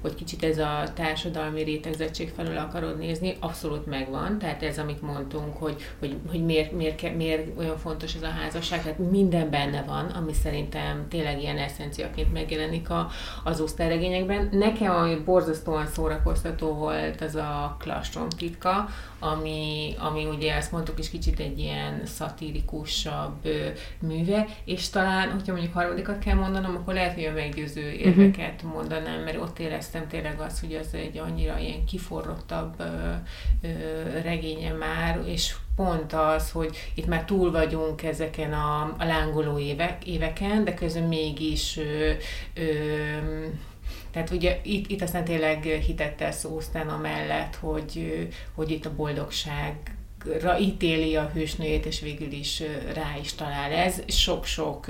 hogy 0.00 0.14
kicsit 0.14 0.44
ez 0.44 0.58
a 0.58 0.82
társadalmi 0.94 1.62
rétegzettség 1.62 2.32
felől 2.36 2.58
akarod 2.58 2.98
nézni, 2.98 3.36
abszolút 3.40 3.86
megvan. 3.86 4.38
Tehát 4.38 4.62
ez, 4.62 4.78
amit 4.78 5.02
mondtunk, 5.02 5.56
hogy, 5.56 5.76
hogy, 5.98 6.16
hogy 6.30 6.44
miért, 6.44 6.72
miért, 6.72 7.16
miért 7.16 7.58
olyan 7.58 7.78
fontos 7.78 8.14
ez 8.14 8.22
a 8.22 8.40
házasság, 8.42 8.82
tehát 8.82 8.98
minden 8.98 9.50
benne 9.50 9.82
van, 9.82 10.04
ami 10.04 10.32
szerintem 10.32 11.06
tényleg 11.08 11.40
ilyen 11.40 11.58
eszenciaként 11.58 12.32
megjelenik 12.32 12.90
a, 12.90 13.08
az 13.44 13.60
osztályregényekben. 13.60 14.48
Nekem, 14.52 14.94
ami 14.94 15.16
borzasztóan 15.24 15.86
szórakoztató 15.86 16.72
volt, 16.72 17.20
az 17.20 17.34
a 17.34 17.76
klastrom 17.78 18.28
titka, 18.28 18.88
ami, 19.18 19.94
ami 19.98 20.24
ugye 20.24 20.56
azt 20.56 20.72
mondtuk 20.72 20.98
is 20.98 21.10
kicsit 21.10 21.40
egy 21.40 21.58
ilyen 21.58 22.02
szatirikusabb 22.04 23.48
műve, 23.98 24.46
és 24.64 24.90
talán, 24.90 25.30
hogyha 25.30 25.52
mondjuk 25.52 25.74
harmadikat 25.74 26.18
kell 26.18 26.34
mondanom, 26.34 26.76
akkor 26.76 26.94
lehet, 26.94 27.14
hogy 27.14 27.24
a 27.24 27.32
meggyőző 27.32 27.80
mhm. 27.80 28.08
érveket 28.08 28.54
uh-huh. 28.54 28.72
mondanám, 28.72 29.20
mert 29.20 29.40
ott 29.40 29.58
éreztem 29.58 30.08
tényleg 30.08 30.40
azt, 30.40 30.60
hogy 30.60 30.72
ez 30.72 30.88
egy 30.92 31.18
annyira 31.18 31.58
ilyen 31.58 31.84
kiforrottabb 31.84 32.74
ö, 32.78 32.84
ö, 33.62 33.68
regénye 34.22 34.72
már, 34.72 35.22
és 35.26 35.54
pont 35.76 36.12
az, 36.12 36.50
hogy 36.50 36.76
itt 36.94 37.06
már 37.06 37.24
túl 37.24 37.50
vagyunk 37.50 38.02
ezeken 38.02 38.52
a, 38.52 38.82
a 38.98 39.04
lángoló 39.04 39.58
évek, 39.58 40.06
éveken, 40.06 40.64
de 40.64 40.74
közben 40.74 41.02
mégis 41.02 41.76
ö, 41.76 42.10
ö, 42.54 42.62
tehát 44.14 44.30
ugye 44.30 44.60
itt, 44.62 44.90
itt 44.90 45.02
aztán 45.02 45.24
tényleg 45.24 45.62
hitettel 45.62 46.32
szóztán 46.32 46.88
amellett, 46.88 47.54
hogy, 47.54 48.28
hogy 48.54 48.70
itt 48.70 48.84
a 48.84 48.94
boldogság 48.94 49.96
ra 50.40 50.58
ítéli 50.58 51.16
a 51.16 51.30
hősnőjét, 51.34 51.86
és 51.86 52.00
végül 52.00 52.32
is 52.32 52.62
rá 52.92 53.16
is 53.20 53.34
talál. 53.34 53.72
Ez 53.72 54.02
sok-sok 54.06 54.86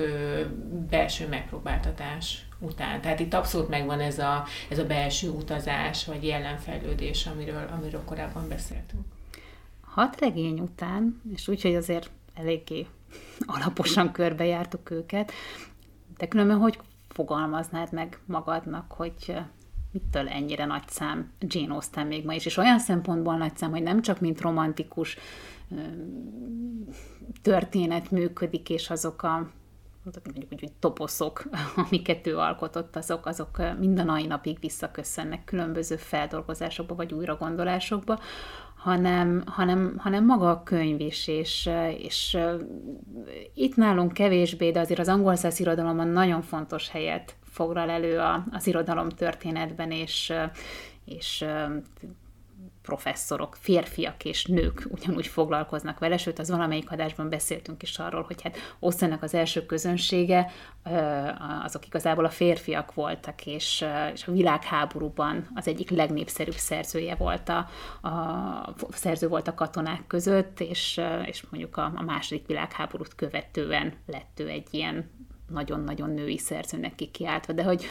belső 0.90 1.28
megpróbáltatás 1.28 2.46
után. 2.58 3.00
Tehát 3.00 3.20
itt 3.20 3.34
abszolút 3.34 3.68
megvan 3.68 4.00
ez 4.00 4.18
a, 4.18 4.44
ez 4.68 4.78
a 4.78 4.86
belső 4.86 5.28
utazás, 5.28 6.04
vagy 6.04 6.24
jelenfejlődés, 6.24 7.26
amiről, 7.26 7.68
amiről 7.78 8.04
korábban 8.04 8.48
beszéltünk. 8.48 9.02
Hat 9.80 10.20
regény 10.20 10.60
után, 10.60 11.20
és 11.34 11.48
úgyhogy 11.48 11.74
azért 11.74 12.10
eléggé 12.34 12.86
alaposan 13.56 14.12
körbejártuk 14.12 14.90
őket, 14.90 15.32
de 16.16 16.28
különben 16.28 16.58
hogy 16.58 16.78
fogalmaznád 17.14 17.92
meg 17.92 18.18
magadnak, 18.26 18.92
hogy 18.92 19.36
mitől 19.90 20.28
ennyire 20.28 20.64
nagy 20.64 20.88
szám 20.88 21.32
Jane 21.40 21.72
Austen 21.72 22.06
még 22.06 22.24
ma 22.24 22.34
is, 22.34 22.46
és 22.46 22.56
olyan 22.56 22.78
szempontból 22.78 23.36
nagy 23.36 23.56
szám, 23.56 23.70
hogy 23.70 23.82
nem 23.82 24.02
csak 24.02 24.20
mint 24.20 24.40
romantikus 24.40 25.16
történet 27.42 28.10
működik, 28.10 28.70
és 28.70 28.90
azok 28.90 29.22
a 29.22 29.50
mondjuk 30.24 30.52
úgy, 30.52 30.60
hogy 30.60 30.72
toposzok, 30.78 31.44
amiket 31.86 32.26
ő 32.26 32.38
alkotott, 32.38 32.96
azok, 32.96 33.26
azok 33.26 33.62
mind 33.78 33.98
a 33.98 34.04
mai 34.04 34.26
napig 34.26 34.58
visszaköszönnek 34.60 35.44
különböző 35.44 35.96
feldolgozásokba, 35.96 36.94
vagy 36.94 37.12
újragondolásokba, 37.12 38.18
hanem, 38.84 39.42
hanem, 39.46 39.94
hanem 39.98 40.24
maga 40.24 40.50
a 40.50 40.62
könyv 40.62 41.00
is, 41.00 41.28
és, 41.28 41.70
és 41.98 42.38
itt 43.54 43.76
nálunk 43.76 44.12
kevésbé, 44.12 44.70
de 44.70 44.80
azért 44.80 45.00
az 45.00 45.08
angol 45.08 45.36
száz 45.36 45.60
irodalomban 45.60 46.08
nagyon 46.08 46.42
fontos 46.42 46.88
helyet 46.88 47.36
foglal 47.44 47.90
elő 47.90 48.18
a, 48.18 48.44
az 48.50 48.66
irodalom 48.66 49.08
történetben, 49.08 49.90
és, 49.90 50.32
és 51.04 51.44
professzorok, 52.84 53.56
férfiak 53.60 54.24
és 54.24 54.44
nők 54.44 54.86
ugyanúgy 54.90 55.26
foglalkoznak 55.26 55.98
vele, 55.98 56.16
sőt, 56.16 56.38
az 56.38 56.50
valamelyik 56.50 56.90
adásban 56.90 57.28
beszéltünk 57.28 57.82
is 57.82 57.98
arról, 57.98 58.22
hogy 58.22 58.42
hát 58.42 58.56
Osztának 58.78 59.22
az 59.22 59.34
első 59.34 59.66
közönsége, 59.66 60.50
azok 61.64 61.86
igazából 61.86 62.24
a 62.24 62.30
férfiak 62.30 62.94
voltak, 62.94 63.46
és, 63.46 63.84
és 64.12 64.26
a 64.26 64.32
világháborúban 64.32 65.50
az 65.54 65.68
egyik 65.68 65.90
legnépszerűbb 65.90 66.54
szerzője 66.54 67.14
volt 67.14 67.48
a, 67.48 67.68
a 68.08 68.74
szerző 68.90 69.28
volt 69.28 69.48
a 69.48 69.54
katonák 69.54 70.06
között, 70.06 70.60
és, 70.60 71.00
és 71.24 71.44
mondjuk 71.50 71.76
a, 71.76 71.92
a 71.94 72.02
második 72.02 72.46
világháborút 72.46 73.14
követően 73.14 73.92
lett 74.06 74.40
ő 74.40 74.48
egy 74.48 74.68
ilyen 74.70 75.10
nagyon-nagyon 75.48 76.10
női 76.10 76.38
szerzőnek 76.38 76.94
kikiáltva, 76.94 77.52
de 77.52 77.62
hogy 77.62 77.84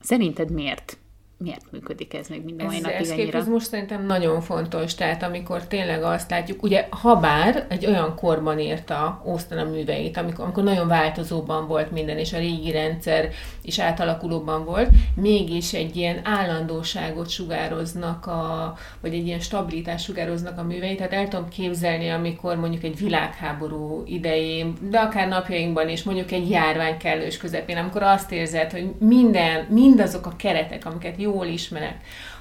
szerinted 0.00 0.50
miért 0.50 0.98
miért 1.38 1.72
működik 1.72 2.14
ez 2.14 2.28
még 2.28 2.44
minden 2.44 2.66
mai 2.66 2.80
napig 2.80 3.10
ennyire? 3.10 3.38
Ez 3.38 3.48
most 3.48 3.66
szerintem 3.66 4.06
nagyon 4.06 4.40
fontos, 4.40 4.94
tehát 4.94 5.22
amikor 5.22 5.66
tényleg 5.66 6.02
azt 6.02 6.30
látjuk, 6.30 6.62
ugye 6.62 6.86
habár 6.90 7.66
egy 7.68 7.86
olyan 7.86 8.14
korban 8.14 8.58
írta 8.58 9.22
Austen 9.24 9.58
a 9.58 9.70
műveit, 9.70 10.16
amikor, 10.16 10.44
amikor 10.44 10.62
nagyon 10.64 10.88
változóban 10.88 11.66
volt 11.66 11.90
minden, 11.90 12.18
és 12.18 12.32
a 12.32 12.38
régi 12.38 12.70
rendszer 12.70 13.28
is 13.62 13.78
átalakulóban 13.78 14.64
volt, 14.64 14.88
mégis 15.14 15.72
egy 15.72 15.96
ilyen 15.96 16.20
állandóságot 16.24 17.28
sugároznak, 17.28 18.26
a, 18.26 18.74
vagy 19.00 19.14
egy 19.14 19.26
ilyen 19.26 19.40
stabilitás 19.40 20.02
sugároznak 20.02 20.58
a 20.58 20.62
művei, 20.62 20.94
tehát 20.94 21.12
el 21.12 21.28
tudom 21.28 21.48
képzelni, 21.48 22.08
amikor 22.08 22.56
mondjuk 22.56 22.82
egy 22.82 22.98
világháború 22.98 24.02
idején, 24.06 24.72
de 24.90 24.98
akár 24.98 25.28
napjainkban 25.28 25.88
is, 25.88 26.02
mondjuk 26.02 26.30
egy 26.30 26.50
járvány 26.50 26.96
kellős 26.96 27.36
közepén, 27.36 27.76
amikor 27.76 28.02
azt 28.02 28.32
érzed, 28.32 28.70
hogy 28.70 28.90
minden, 28.98 29.66
mindazok 29.68 30.26
a 30.26 30.36
keretek, 30.36 30.86
amiket 30.86 31.18
jól 31.28 31.46
ismerek, 31.46 31.96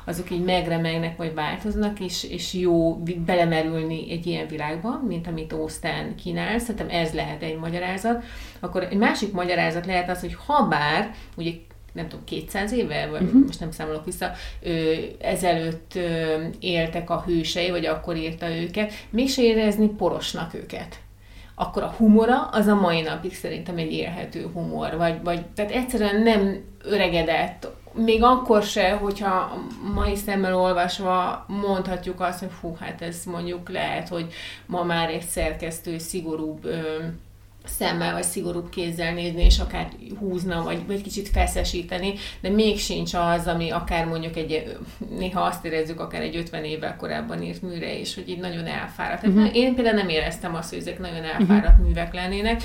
azok 0.06 0.32
így 0.32 0.44
megremegnek, 0.44 1.18
vagy 1.18 1.34
változnak, 1.34 2.00
és, 2.00 2.24
és 2.24 2.54
jó 2.54 2.96
belemerülni 3.26 4.12
egy 4.12 4.26
ilyen 4.26 4.48
világba, 4.48 5.02
mint 5.08 5.28
amit 5.28 5.54
Ósztán 5.54 6.16
kínál. 6.16 6.60
Szerintem 6.60 6.90
ez 6.90 7.14
lehet 7.14 7.44
egy 7.44 7.58
magyarázat. 7.58 8.24
Akkor 8.60 8.84
egy 8.84 8.98
másik 8.98 9.32
magyarázat 9.32 9.86
lehet 9.86 10.10
az, 10.10 10.20
hogy 10.20 10.36
ha 10.46 10.68
bár, 10.68 11.12
ugye 11.38 11.52
nem 11.94 12.08
tudom, 12.08 12.26
200 12.26 12.72
éve, 12.72 13.08
vagy 13.08 13.22
uh-huh. 13.22 13.46
most 13.46 13.60
nem 13.60 13.72
számolok 13.72 14.06
vissza, 14.06 14.32
ö, 14.62 14.94
ezelőtt 15.20 15.96
ö, 15.96 16.44
éltek 16.60 17.10
a 17.10 17.24
hősei, 17.26 17.70
vagy 17.70 17.86
akkor 17.86 18.16
írta 18.16 18.56
őket, 18.56 18.94
mégse 19.10 19.42
érezni 19.42 19.88
porosnak 19.88 20.54
őket 20.54 21.00
akkor 21.60 21.84
a 21.84 21.94
humora 21.98 22.42
az 22.52 22.68
a 22.68 22.76
mai 22.76 23.02
napig 23.02 23.36
szerintem 23.36 23.78
egy 23.78 23.92
élhető 23.92 24.50
humor, 24.54 24.98
vagy, 24.98 25.24
vagy 25.24 25.46
tehát 25.46 25.72
egyszerűen 25.72 26.22
nem 26.22 26.64
öregedett, 26.84 27.68
még 27.98 28.24
akkor 28.24 28.64
se, 28.64 28.92
hogyha 28.92 29.58
mai 29.94 30.16
szemmel 30.16 30.56
olvasva 30.56 31.46
mondhatjuk 31.48 32.22
azt, 32.22 32.40
hogy 32.40 32.52
fú, 32.60 32.76
hát 32.80 33.02
ez 33.02 33.24
mondjuk 33.26 33.70
lehet, 33.70 34.08
hogy 34.08 34.34
ma 34.66 34.84
már 34.84 35.10
egy 35.10 35.26
szerkesztő 35.26 35.98
szigorúbb 35.98 36.66
ö, 36.66 37.04
szemmel 37.68 38.14
vagy 38.14 38.24
szigorúbb 38.24 38.70
kézzel 38.70 39.14
nézni, 39.14 39.44
és 39.44 39.60
akár 39.60 39.90
húzna, 40.20 40.64
vagy, 40.64 40.88
vagy 40.88 41.02
kicsit 41.02 41.30
feszesíteni, 41.30 42.14
de 42.42 42.50
még 42.50 42.80
sincs 42.80 43.14
az, 43.14 43.48
ami 43.48 43.70
akár 43.70 44.06
mondjuk 44.06 44.36
egy, 44.36 44.78
néha 45.18 45.42
azt 45.42 45.66
érezzük, 45.66 46.00
akár 46.00 46.22
egy 46.22 46.36
50 46.36 46.64
évvel 46.64 46.96
korábban 46.96 47.44
írt 47.44 47.62
műre 47.62 47.94
is, 47.94 48.16
hogy 48.16 48.30
így 48.30 48.40
nagyon 48.40 48.66
elfáradt. 48.66 49.28
Uh-huh. 49.28 49.56
Én 49.56 49.76
például 49.76 49.96
nem 49.96 50.10
éreztem 50.10 50.56
azt, 50.56 50.70
hogy 50.70 50.80
ezek 50.80 51.00
nagyon 51.00 51.24
elfáradt 51.24 51.68
uh-huh. 51.68 51.86
művek 51.86 52.14
lennének. 52.14 52.62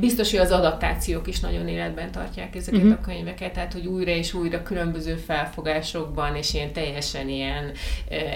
Biztos, 0.00 0.30
hogy 0.30 0.40
az 0.40 0.50
adaptációk 0.50 1.28
is 1.28 1.40
nagyon 1.40 1.68
életben 1.68 2.10
tartják 2.10 2.56
ezeket 2.56 2.82
uh-huh. 2.82 2.98
a 3.00 3.04
könyveket, 3.04 3.52
tehát 3.52 3.72
hogy 3.72 3.86
újra 3.86 4.10
és 4.10 4.34
újra 4.34 4.62
különböző 4.62 5.14
felfogásokban, 5.14 6.36
és 6.36 6.54
ilyen 6.54 6.72
teljesen 6.72 7.28
ilyen 7.28 7.72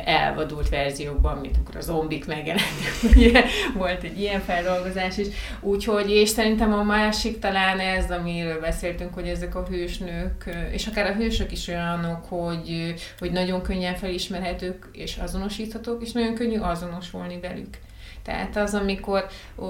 elvadult 0.05 0.69
verziókban, 0.69 1.39
mint 1.39 1.55
amikor 1.57 1.77
a 1.77 1.81
zombik 1.81 2.27
megjelentek, 2.27 2.93
ugye 3.17 3.45
volt 3.75 4.03
egy 4.03 4.21
ilyen 4.21 4.41
feldolgozás 4.41 5.19
is, 5.19 5.27
úgy 5.61 5.85
Úgyhogy, 5.89 6.11
és 6.11 6.29
szerintem 6.29 6.73
a 6.73 6.83
másik 6.83 7.39
talán 7.39 7.79
ez, 7.81 8.11
amiről 8.11 8.61
beszéltünk, 8.61 9.15
hogy 9.15 9.29
ezek 9.29 9.55
a 9.55 9.67
hősnők, 9.69 10.57
és 10.73 10.87
akár 10.87 11.07
a 11.07 11.15
hősök 11.15 11.53
is 11.53 11.69
olyanok, 11.69 12.25
hogy, 12.25 12.95
hogy 13.19 13.33
nagyon 13.33 13.63
könnyen 13.63 13.95
felismerhetők 13.95 14.89
és 14.93 15.17
azonosíthatók, 15.17 16.03
és 16.03 16.13
nagyon 16.13 16.35
könnyű 16.35 16.59
azonosulni 16.59 17.41
velük. 17.41 17.79
Tehát 18.23 18.57
az, 18.57 18.75
amikor 18.75 19.27
ó, 19.59 19.67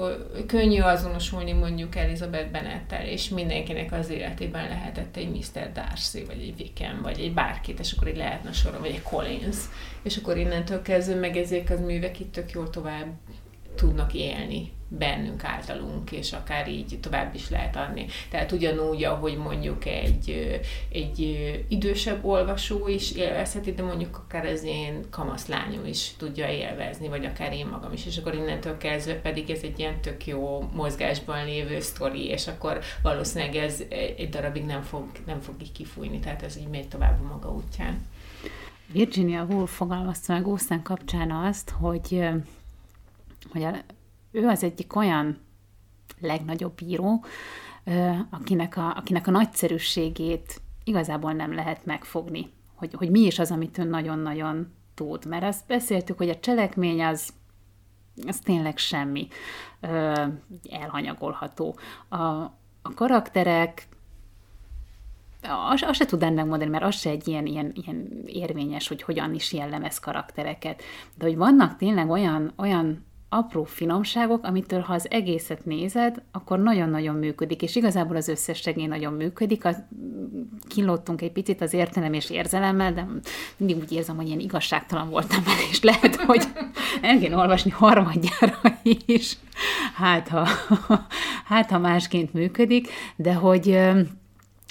könnyű 0.47 0.81
azonosulni 0.81 1.51
mondjuk 1.51 1.95
Elizabeth 1.95 2.51
Bennettel, 2.51 3.05
és 3.05 3.29
mindenkinek 3.29 3.91
az 3.91 4.09
életében 4.09 4.67
lehetett 4.67 5.15
egy 5.15 5.29
Mr. 5.29 5.71
Darcy, 5.71 6.23
vagy 6.23 6.41
egy 6.41 6.53
Wickham, 6.59 7.01
vagy 7.01 7.19
egy 7.19 7.33
bárkit, 7.33 7.79
és 7.79 7.91
akkor 7.91 8.07
így 8.07 8.17
lehetne 8.17 8.51
soron, 8.51 8.81
vagy 8.81 8.89
egy 8.89 9.01
Collins. 9.01 9.57
És 10.03 10.17
akkor 10.17 10.37
innentől 10.37 10.81
kezdve 10.81 11.15
meg 11.15 11.37
ezek 11.37 11.69
az 11.69 11.79
művek 11.79 12.19
itt 12.19 12.31
tök 12.31 12.51
jól 12.51 12.69
tovább 12.69 13.07
tudnak 13.75 14.13
élni 14.13 14.75
bennünk, 14.87 15.43
általunk, 15.43 16.11
és 16.11 16.33
akár 16.33 16.69
így 16.69 16.99
tovább 17.01 17.35
is 17.35 17.49
lehet 17.49 17.75
adni. 17.75 18.05
Tehát 18.29 18.51
ugyanúgy, 18.51 19.03
ahogy 19.03 19.37
mondjuk 19.37 19.85
egy, 19.85 20.59
egy 20.91 21.19
idősebb 21.67 22.25
olvasó 22.25 22.87
is 22.87 23.11
élvezheti, 23.11 23.73
de 23.73 23.83
mondjuk 23.83 24.17
akár 24.17 24.45
az 24.45 24.63
én 24.63 25.05
kamaszlányom 25.09 25.85
is 25.85 26.11
tudja 26.17 26.49
élvezni, 26.49 27.07
vagy 27.07 27.25
akár 27.25 27.53
én 27.53 27.67
magam 27.67 27.93
is, 27.93 28.05
és 28.05 28.17
akkor 28.17 28.33
innentől 28.33 28.77
kezdve 28.77 29.13
pedig 29.13 29.49
ez 29.49 29.61
egy 29.61 29.79
ilyen 29.79 30.01
tök 30.01 30.25
jó 30.25 30.69
mozgásban 30.73 31.45
lévő 31.45 31.79
sztori, 31.79 32.25
és 32.25 32.47
akkor 32.47 32.79
valószínűleg 33.01 33.55
ez 33.55 33.83
egy 33.89 34.29
darabig 34.29 34.65
nem 34.65 34.81
fog, 34.81 35.05
nem 35.25 35.39
fog 35.39 35.55
így 35.61 35.71
kifújni, 35.71 36.19
tehát 36.19 36.43
ez 36.43 36.57
így 36.57 36.67
megy 36.67 36.87
tovább 36.87 37.19
a 37.23 37.27
maga 37.27 37.51
útján. 37.53 38.05
Virginia 38.91 39.43
Woolf 39.43 39.75
fogalmazta 39.75 40.33
meg 40.33 40.47
Ószán 40.47 40.81
kapcsán 40.81 41.31
azt, 41.31 41.69
hogy, 41.69 42.23
hogy 43.51 43.63
a 43.63 43.75
ő 44.37 44.47
az 44.47 44.63
egyik 44.63 44.95
olyan 44.95 45.37
legnagyobb 46.19 46.73
bíró, 46.75 47.23
akinek 48.29 48.77
a, 48.77 48.95
akinek 48.95 49.27
a 49.27 49.31
nagyszerűségét 49.31 50.61
igazából 50.83 51.31
nem 51.33 51.53
lehet 51.53 51.85
megfogni. 51.85 52.51
Hogy, 52.75 52.93
hogy 52.93 53.09
mi 53.09 53.19
is 53.19 53.39
az, 53.39 53.51
amit 53.51 53.77
ő 53.77 53.83
nagyon-nagyon 53.83 54.73
tud. 54.93 55.25
Mert 55.25 55.43
azt 55.43 55.67
beszéltük, 55.67 56.17
hogy 56.17 56.29
a 56.29 56.39
cselekmény 56.39 57.03
az, 57.03 57.33
az 58.27 58.39
tényleg 58.39 58.77
semmi 58.77 59.27
elhanyagolható. 60.69 61.77
A, 62.07 62.17
a 62.81 62.93
karakterek 62.95 63.87
azt, 65.41 65.83
azt 65.83 65.99
se 65.99 66.05
tudnám 66.05 66.33
megmondani, 66.33 66.69
mert 66.69 66.83
az 66.83 66.95
se 66.95 67.09
egy 67.09 67.27
ilyen, 67.27 67.45
ilyen, 67.45 67.71
ilyen 67.75 68.23
érvényes, 68.25 68.87
hogy 68.87 69.01
hogyan 69.01 69.33
is 69.33 69.53
jellemez 69.53 69.99
karaktereket. 69.99 70.81
De 71.15 71.25
hogy 71.25 71.37
vannak 71.37 71.77
tényleg 71.77 72.09
olyan, 72.09 72.53
olyan 72.55 73.05
apró 73.29 73.63
finomságok, 73.63 74.43
amitől 74.43 74.79
ha 74.79 74.93
az 74.93 75.07
egészet 75.09 75.65
nézed, 75.65 76.21
akkor 76.31 76.59
nagyon-nagyon 76.59 77.15
működik, 77.15 77.61
és 77.61 77.75
igazából 77.75 78.15
az 78.15 78.27
összes 78.27 78.59
segély 78.59 78.85
nagyon 78.85 79.13
működik. 79.13 79.65
A, 79.65 79.87
kilottunk 80.67 81.21
egy 81.21 81.31
picit 81.31 81.61
az 81.61 81.73
értelem 81.73 82.13
és 82.13 82.29
érzelemmel, 82.29 82.93
de 82.93 83.07
mindig 83.57 83.77
úgy 83.77 83.91
érzem, 83.91 84.15
hogy 84.15 84.27
ilyen 84.27 84.39
igazságtalan 84.39 85.09
voltam 85.09 85.43
vele, 85.43 85.61
és 85.69 85.81
lehet, 85.81 86.15
hogy 86.15 86.43
el 87.01 87.19
kéne 87.19 87.35
olvasni 87.35 87.71
harmadjára 87.71 88.59
is, 89.05 89.37
hát 89.95 90.27
ha, 90.27 90.47
hát 91.45 91.69
ha 91.69 91.79
másként 91.79 92.33
működik, 92.33 92.87
de 93.15 93.33
hogy 93.33 93.79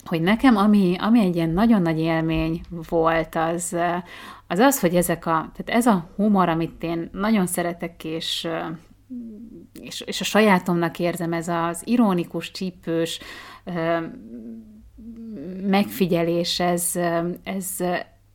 hogy 0.07 0.23
nekem, 0.23 0.57
ami, 0.57 0.97
ami 0.99 1.21
egy 1.21 1.35
ilyen 1.35 1.51
nagyon 1.51 1.83
nagy 1.83 1.99
élmény 1.99 2.61
volt, 2.89 3.35
az, 3.35 3.77
az 4.47 4.59
az, 4.59 4.81
hogy 4.81 4.95
ezek 4.95 5.27
a, 5.27 5.51
tehát 5.57 5.81
ez 5.81 5.87
a 5.87 6.09
humor, 6.17 6.49
amit 6.49 6.83
én 6.83 7.11
nagyon 7.13 7.47
szeretek, 7.47 8.05
és, 8.05 8.49
és, 9.81 10.01
és 10.01 10.21
a 10.21 10.25
sajátomnak 10.25 10.99
érzem, 10.99 11.33
ez 11.33 11.49
az 11.49 11.83
ironikus, 11.85 12.51
csípős 12.51 13.21
megfigyelés, 15.63 16.61
ez, 16.61 16.93
ez, 17.43 17.81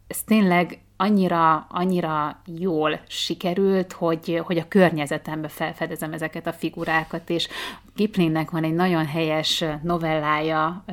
ez 0.07 0.23
tényleg 0.25 0.79
annyira, 0.97 1.65
annyira 1.69 2.41
jól 2.45 2.99
sikerült, 3.07 3.93
hogy, 3.93 4.41
hogy 4.43 4.57
a 4.57 4.67
környezetembe 4.67 5.47
felfedezem 5.47 6.13
ezeket 6.13 6.47
a 6.47 6.53
figurákat, 6.53 7.29
és 7.29 7.47
Kiplingnek 7.95 8.51
van 8.51 8.63
egy 8.63 8.73
nagyon 8.73 9.05
helyes 9.05 9.63
novellája, 9.83 10.83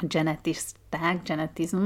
Genetisták, 0.00 1.22
Genetizm 1.24 1.84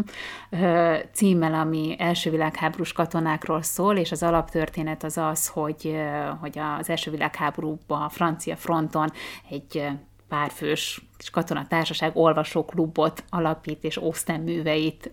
címmel, 1.13 1.55
ami 1.55 1.97
első 1.99 2.31
világháborús 2.31 2.93
katonákról 2.93 3.63
szól, 3.63 3.97
és 3.97 4.13
az 4.13 4.23
alaptörténet 4.23 5.05
az 5.05 5.19
az, 5.19 5.49
hogy, 5.49 5.97
hogy 6.41 6.59
az 6.79 6.89
első 6.89 7.11
világháborúban 7.11 8.03
a 8.03 8.09
francia 8.09 8.57
fronton 8.57 9.13
egy 9.51 9.89
párfős 10.29 11.05
katonatársaság 11.33 12.17
olvasóklubot 12.17 13.25
alapít, 13.29 13.85
és 13.85 14.03
Oszten 14.03 14.41
műveit 14.41 15.11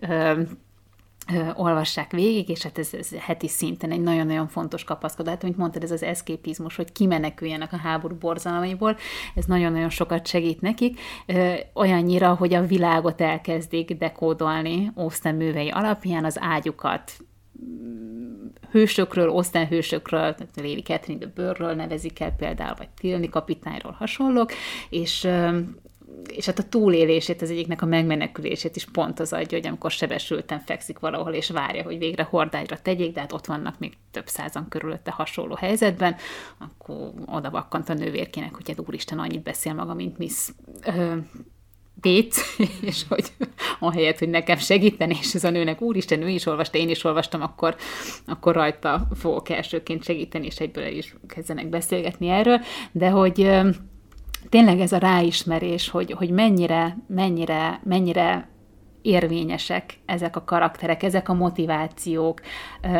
olvassák 1.54 2.10
végig, 2.10 2.48
és 2.48 2.62
hát 2.62 2.78
ez, 2.78 2.94
ez 2.94 3.08
heti 3.18 3.48
szinten 3.48 3.90
egy 3.90 4.00
nagyon-nagyon 4.00 4.48
fontos 4.48 4.84
kapaszkodás. 4.84 5.32
Hát, 5.32 5.42
mint 5.42 5.56
mondtad, 5.56 5.82
ez 5.82 5.90
az 5.90 6.02
eszképizmus, 6.02 6.76
hogy 6.76 6.92
kimeneküljenek 6.92 7.72
a 7.72 7.76
háború 7.76 8.14
borzalmaiból, 8.14 8.96
ez 9.34 9.44
nagyon-nagyon 9.44 9.90
sokat 9.90 10.26
segít 10.26 10.60
nekik, 10.60 11.00
olyannyira, 11.74 12.34
hogy 12.34 12.54
a 12.54 12.66
világot 12.66 13.20
elkezdik 13.20 13.96
dekódolni 13.96 14.92
Austen 14.94 15.34
művei 15.34 15.68
alapján, 15.68 16.24
az 16.24 16.36
ágyukat 16.40 17.12
mm, 17.64 18.46
hősökről, 18.70 19.28
Austen 19.28 19.66
hősökről, 19.66 20.34
Lady 20.54 20.82
Catherine 20.82 21.26
de 21.26 21.32
Burrről 21.34 21.74
nevezik 21.74 22.20
el 22.20 22.32
például, 22.32 22.74
vagy 22.76 22.88
Tilni 22.88 23.28
kapitányról 23.28 23.92
hasonlók, 23.92 24.52
és 24.88 25.28
és 26.26 26.46
hát 26.46 26.58
a 26.58 26.68
túlélését, 26.68 27.42
az 27.42 27.50
egyiknek 27.50 27.82
a 27.82 27.86
megmenekülését 27.86 28.76
is 28.76 28.84
pont 28.84 29.20
az 29.20 29.32
adja, 29.32 29.58
hogy 29.58 29.66
amikor 29.66 29.90
sebesülten 29.90 30.60
fekszik 30.60 30.98
valahol, 30.98 31.32
és 31.32 31.50
várja, 31.50 31.82
hogy 31.82 31.98
végre 31.98 32.22
hordágyra 32.22 32.78
tegyék, 32.82 33.12
de 33.12 33.20
hát 33.20 33.32
ott 33.32 33.46
vannak 33.46 33.78
még 33.78 33.92
több 34.10 34.26
százan 34.26 34.68
körülötte 34.68 35.10
hasonló 35.10 35.54
helyzetben, 35.54 36.16
akkor 36.58 37.12
oda 37.26 37.50
vakkant 37.50 37.88
a 37.88 37.94
nővérkének, 37.94 38.54
hogy 38.54 38.68
hát 38.68 38.88
úristen, 38.88 39.18
annyit 39.18 39.42
beszél 39.42 39.74
maga, 39.74 39.94
mint 39.94 40.18
Miss 40.18 40.48
ö, 40.84 41.16
Bates, 42.00 42.58
és 42.90 43.04
hogy 43.08 43.32
ahelyett, 43.78 44.18
hogy 44.18 44.28
nekem 44.28 44.56
segíteni, 44.58 45.16
és 45.20 45.34
ez 45.34 45.44
a 45.44 45.50
nőnek, 45.50 45.80
úristen, 45.80 46.22
ő 46.22 46.28
is 46.28 46.46
olvasta, 46.46 46.78
én 46.78 46.88
is 46.88 47.04
olvastam, 47.04 47.42
akkor, 47.42 47.76
akkor 48.26 48.54
rajta 48.54 49.08
fogok 49.14 49.48
elsőként 49.48 50.04
segíteni, 50.04 50.46
és 50.46 50.56
egyből 50.56 50.86
is 50.86 51.14
kezdenek 51.26 51.68
beszélgetni 51.68 52.28
erről, 52.28 52.60
de 52.92 53.08
hogy 53.08 53.50
tényleg 54.48 54.80
ez 54.80 54.92
a 54.92 54.98
ráismerés, 54.98 55.88
hogy, 55.88 56.12
hogy 56.12 56.30
mennyire, 56.30 56.96
mennyire, 57.06 57.80
mennyire 57.84 58.48
érvényesek 59.08 59.98
ezek 60.06 60.36
a 60.36 60.44
karakterek, 60.44 61.02
ezek 61.02 61.28
a 61.28 61.34
motivációk 61.34 62.40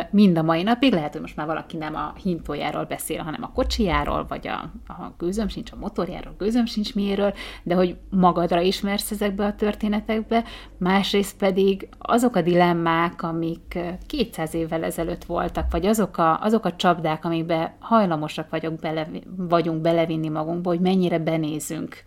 mind 0.09 0.37
a 0.37 0.41
mai 0.41 0.63
napig. 0.63 0.93
Lehet, 0.93 1.11
hogy 1.11 1.21
most 1.21 1.35
már 1.35 1.45
valaki 1.45 1.77
nem 1.77 1.95
a 1.95 2.13
hintójáról 2.23 2.83
beszél, 2.83 3.21
hanem 3.23 3.43
a 3.43 3.51
kocsijáról, 3.51 4.25
vagy 4.27 4.47
a, 4.47 4.71
a 4.87 5.13
gőzöm 5.17 5.47
sincs 5.47 5.71
a 5.71 5.75
motorjáról, 5.75 6.35
gőzöm 6.37 6.65
sincs 6.65 6.95
miéről, 6.95 7.33
de 7.63 7.75
hogy 7.75 7.97
magadra 8.09 8.61
ismersz 8.61 9.11
ezekbe 9.11 9.45
a 9.45 9.55
történetekbe, 9.55 10.43
másrészt 10.77 11.37
pedig 11.37 11.87
azok 11.97 12.35
a 12.35 12.41
dilemmák, 12.41 13.23
amik 13.23 13.79
200 14.05 14.53
évvel 14.53 14.83
ezelőtt 14.83 15.23
voltak, 15.23 15.71
vagy 15.71 15.85
azok 15.85 16.17
a, 16.17 16.41
azok 16.41 16.65
a 16.65 16.75
csapdák, 16.75 17.25
amikbe 17.25 17.75
hajlamosak 17.79 18.49
vagyok 18.49 18.73
bele, 18.73 19.07
vagyunk 19.37 19.81
belevinni 19.81 20.29
magunkba, 20.29 20.69
hogy 20.69 20.79
mennyire 20.79 21.19
benézünk 21.19 22.03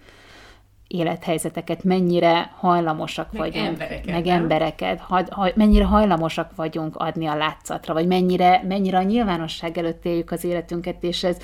élethelyzeteket, 0.92 1.84
mennyire 1.84 2.50
hajlamosak 2.54 3.32
meg 3.32 3.40
vagyunk, 3.40 3.66
embereket, 3.66 4.06
meg 4.06 4.24
nem? 4.24 4.36
embereket, 4.36 4.98
ha, 4.98 5.22
ha, 5.30 5.50
mennyire 5.54 5.84
hajlamosak 5.84 6.56
vagyunk 6.56 6.96
adni 6.96 7.26
a 7.26 7.36
látszatra, 7.36 7.94
vagy 7.94 8.06
mennyire, 8.06 8.62
mennyire 8.68 8.98
a 8.98 9.02
nyilvánosság 9.02 9.78
előtt 9.78 10.04
éljük 10.04 10.30
az 10.30 10.44
életünket, 10.44 11.02
és 11.02 11.24
ez 11.24 11.36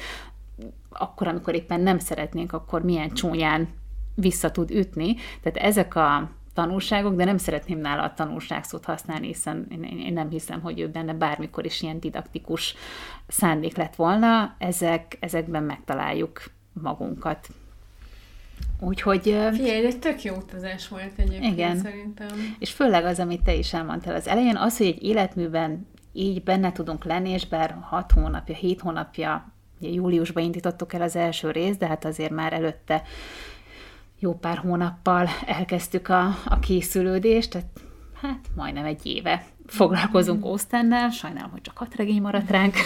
akkor, 0.90 1.28
amikor 1.28 1.54
éppen 1.54 1.80
nem 1.80 1.98
szeretnénk, 1.98 2.52
akkor 2.52 2.82
milyen 2.82 3.10
csúnyán 3.10 3.68
vissza 4.14 4.50
tud 4.50 4.70
ütni. 4.70 5.14
Tehát 5.42 5.68
ezek 5.68 5.94
a 5.94 6.30
tanulságok, 6.54 7.14
de 7.14 7.24
nem 7.24 7.36
szeretném 7.36 7.78
nála 7.78 8.02
a 8.02 8.14
tanulság 8.14 8.64
szót 8.64 8.84
használni, 8.84 9.26
hiszen 9.26 9.66
én, 9.70 9.82
én 9.82 10.12
nem 10.12 10.30
hiszem, 10.30 10.60
hogy 10.60 10.80
ő 10.80 10.88
benne 10.88 11.14
bármikor 11.14 11.64
is 11.64 11.82
ilyen 11.82 12.00
didaktikus 12.00 12.74
szándék 13.26 13.76
lett 13.76 13.94
volna. 13.94 14.54
Ezek, 14.58 15.16
ezekben 15.20 15.62
megtaláljuk 15.62 16.42
magunkat. 16.72 17.48
Úgyhogy... 18.80 19.22
Figyelj, 19.52 19.86
egy 19.86 19.98
tök 19.98 20.22
jó 20.22 20.34
utazás 20.34 20.88
volt 20.88 21.12
egyébként 21.16 21.52
Igen. 21.52 21.78
szerintem. 21.78 22.28
És 22.58 22.72
főleg 22.72 23.04
az, 23.04 23.18
amit 23.18 23.42
te 23.42 23.54
is 23.54 23.72
elmondtál 23.72 24.14
az 24.14 24.28
elején, 24.28 24.56
az, 24.56 24.76
hogy 24.76 24.86
egy 24.86 25.02
életműben 25.02 25.86
így 26.12 26.42
benne 26.42 26.72
tudunk 26.72 27.04
lenni, 27.04 27.30
és 27.30 27.46
bár 27.46 27.76
6 27.80 28.12
hónapja, 28.12 28.54
7 28.54 28.80
hónapja, 28.80 29.52
ugye 29.80 29.90
júliusban 29.90 30.42
indítottuk 30.42 30.92
el 30.92 31.02
az 31.02 31.16
első 31.16 31.50
részt, 31.50 31.78
de 31.78 31.86
hát 31.86 32.04
azért 32.04 32.30
már 32.30 32.52
előtte 32.52 33.02
jó 34.18 34.34
pár 34.34 34.58
hónappal 34.58 35.28
elkezdtük 35.46 36.08
a, 36.08 36.26
a 36.44 36.58
készülődést, 36.58 37.50
tehát 37.50 37.68
hát 38.20 38.46
majdnem 38.56 38.84
egy 38.84 39.06
éve 39.06 39.44
foglalkozunk 39.68 40.44
Ósztennel, 40.44 41.10
sajnálom, 41.10 41.50
hogy 41.50 41.60
csak 41.60 41.76
hat 41.76 41.94
regény 41.94 42.20
maradt 42.20 42.50
ránk, 42.50 42.76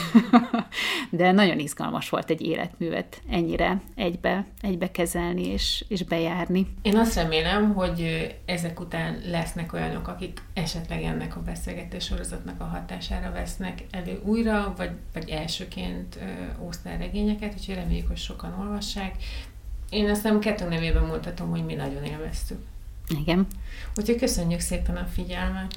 de 1.11 1.33
nagyon 1.33 1.59
izgalmas 1.59 2.09
volt 2.09 2.31
egy 2.31 2.41
életművet 2.41 3.23
ennyire 3.31 3.81
egybe, 3.95 4.47
egybe 4.61 4.91
kezelni 4.91 5.47
és, 5.47 5.85
és 5.89 6.05
bejárni. 6.05 6.67
Én 6.83 6.97
azt 6.97 7.15
remélem, 7.15 7.75
hogy 7.75 8.31
ezek 8.45 8.81
után 8.81 9.19
lesznek 9.27 9.73
olyanok, 9.73 10.09
akik 10.09 10.43
esetleg 10.55 11.03
ennek 11.03 11.37
a 11.37 11.43
beszélgetés 11.43 12.05
sorozatnak 12.05 12.61
a 12.61 12.65
hatására 12.65 13.33
vesznek 13.33 13.85
elő 13.91 14.21
újra, 14.25 14.75
vagy, 14.77 14.91
vagy 15.13 15.29
elsőként 15.29 16.19
Ósztán 16.61 16.99
regényeket, 16.99 17.55
úgyhogy 17.59 17.75
reméljük, 17.75 18.09
hogy 18.09 18.17
sokan 18.17 18.55
olvassák. 18.61 19.15
Én 19.91 20.11
azt 20.11 20.23
nem 20.23 20.39
kettő 20.41 20.69
nevében 20.69 21.05
mondhatom, 21.05 21.51
hogy 21.51 21.65
mi 21.65 21.75
nagyon 21.75 22.05
élveztük. 22.05 22.59
Igen. 23.09 23.47
Úgyhogy 23.97 24.17
köszönjük 24.17 24.61
szépen 24.61 24.97
a 24.97 25.05
figyelmet. 25.05 25.75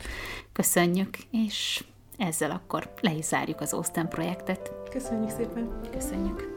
Köszönjük, 0.55 1.17
és 1.31 1.83
ezzel 2.17 2.51
akkor 2.51 2.93
le 3.01 3.13
is 3.13 3.25
zárjuk 3.25 3.61
az 3.61 3.73
Ósztán 3.73 4.09
projektet. 4.09 4.71
Köszönjük 4.89 5.29
szépen. 5.29 5.81
Köszönjük. 5.91 6.54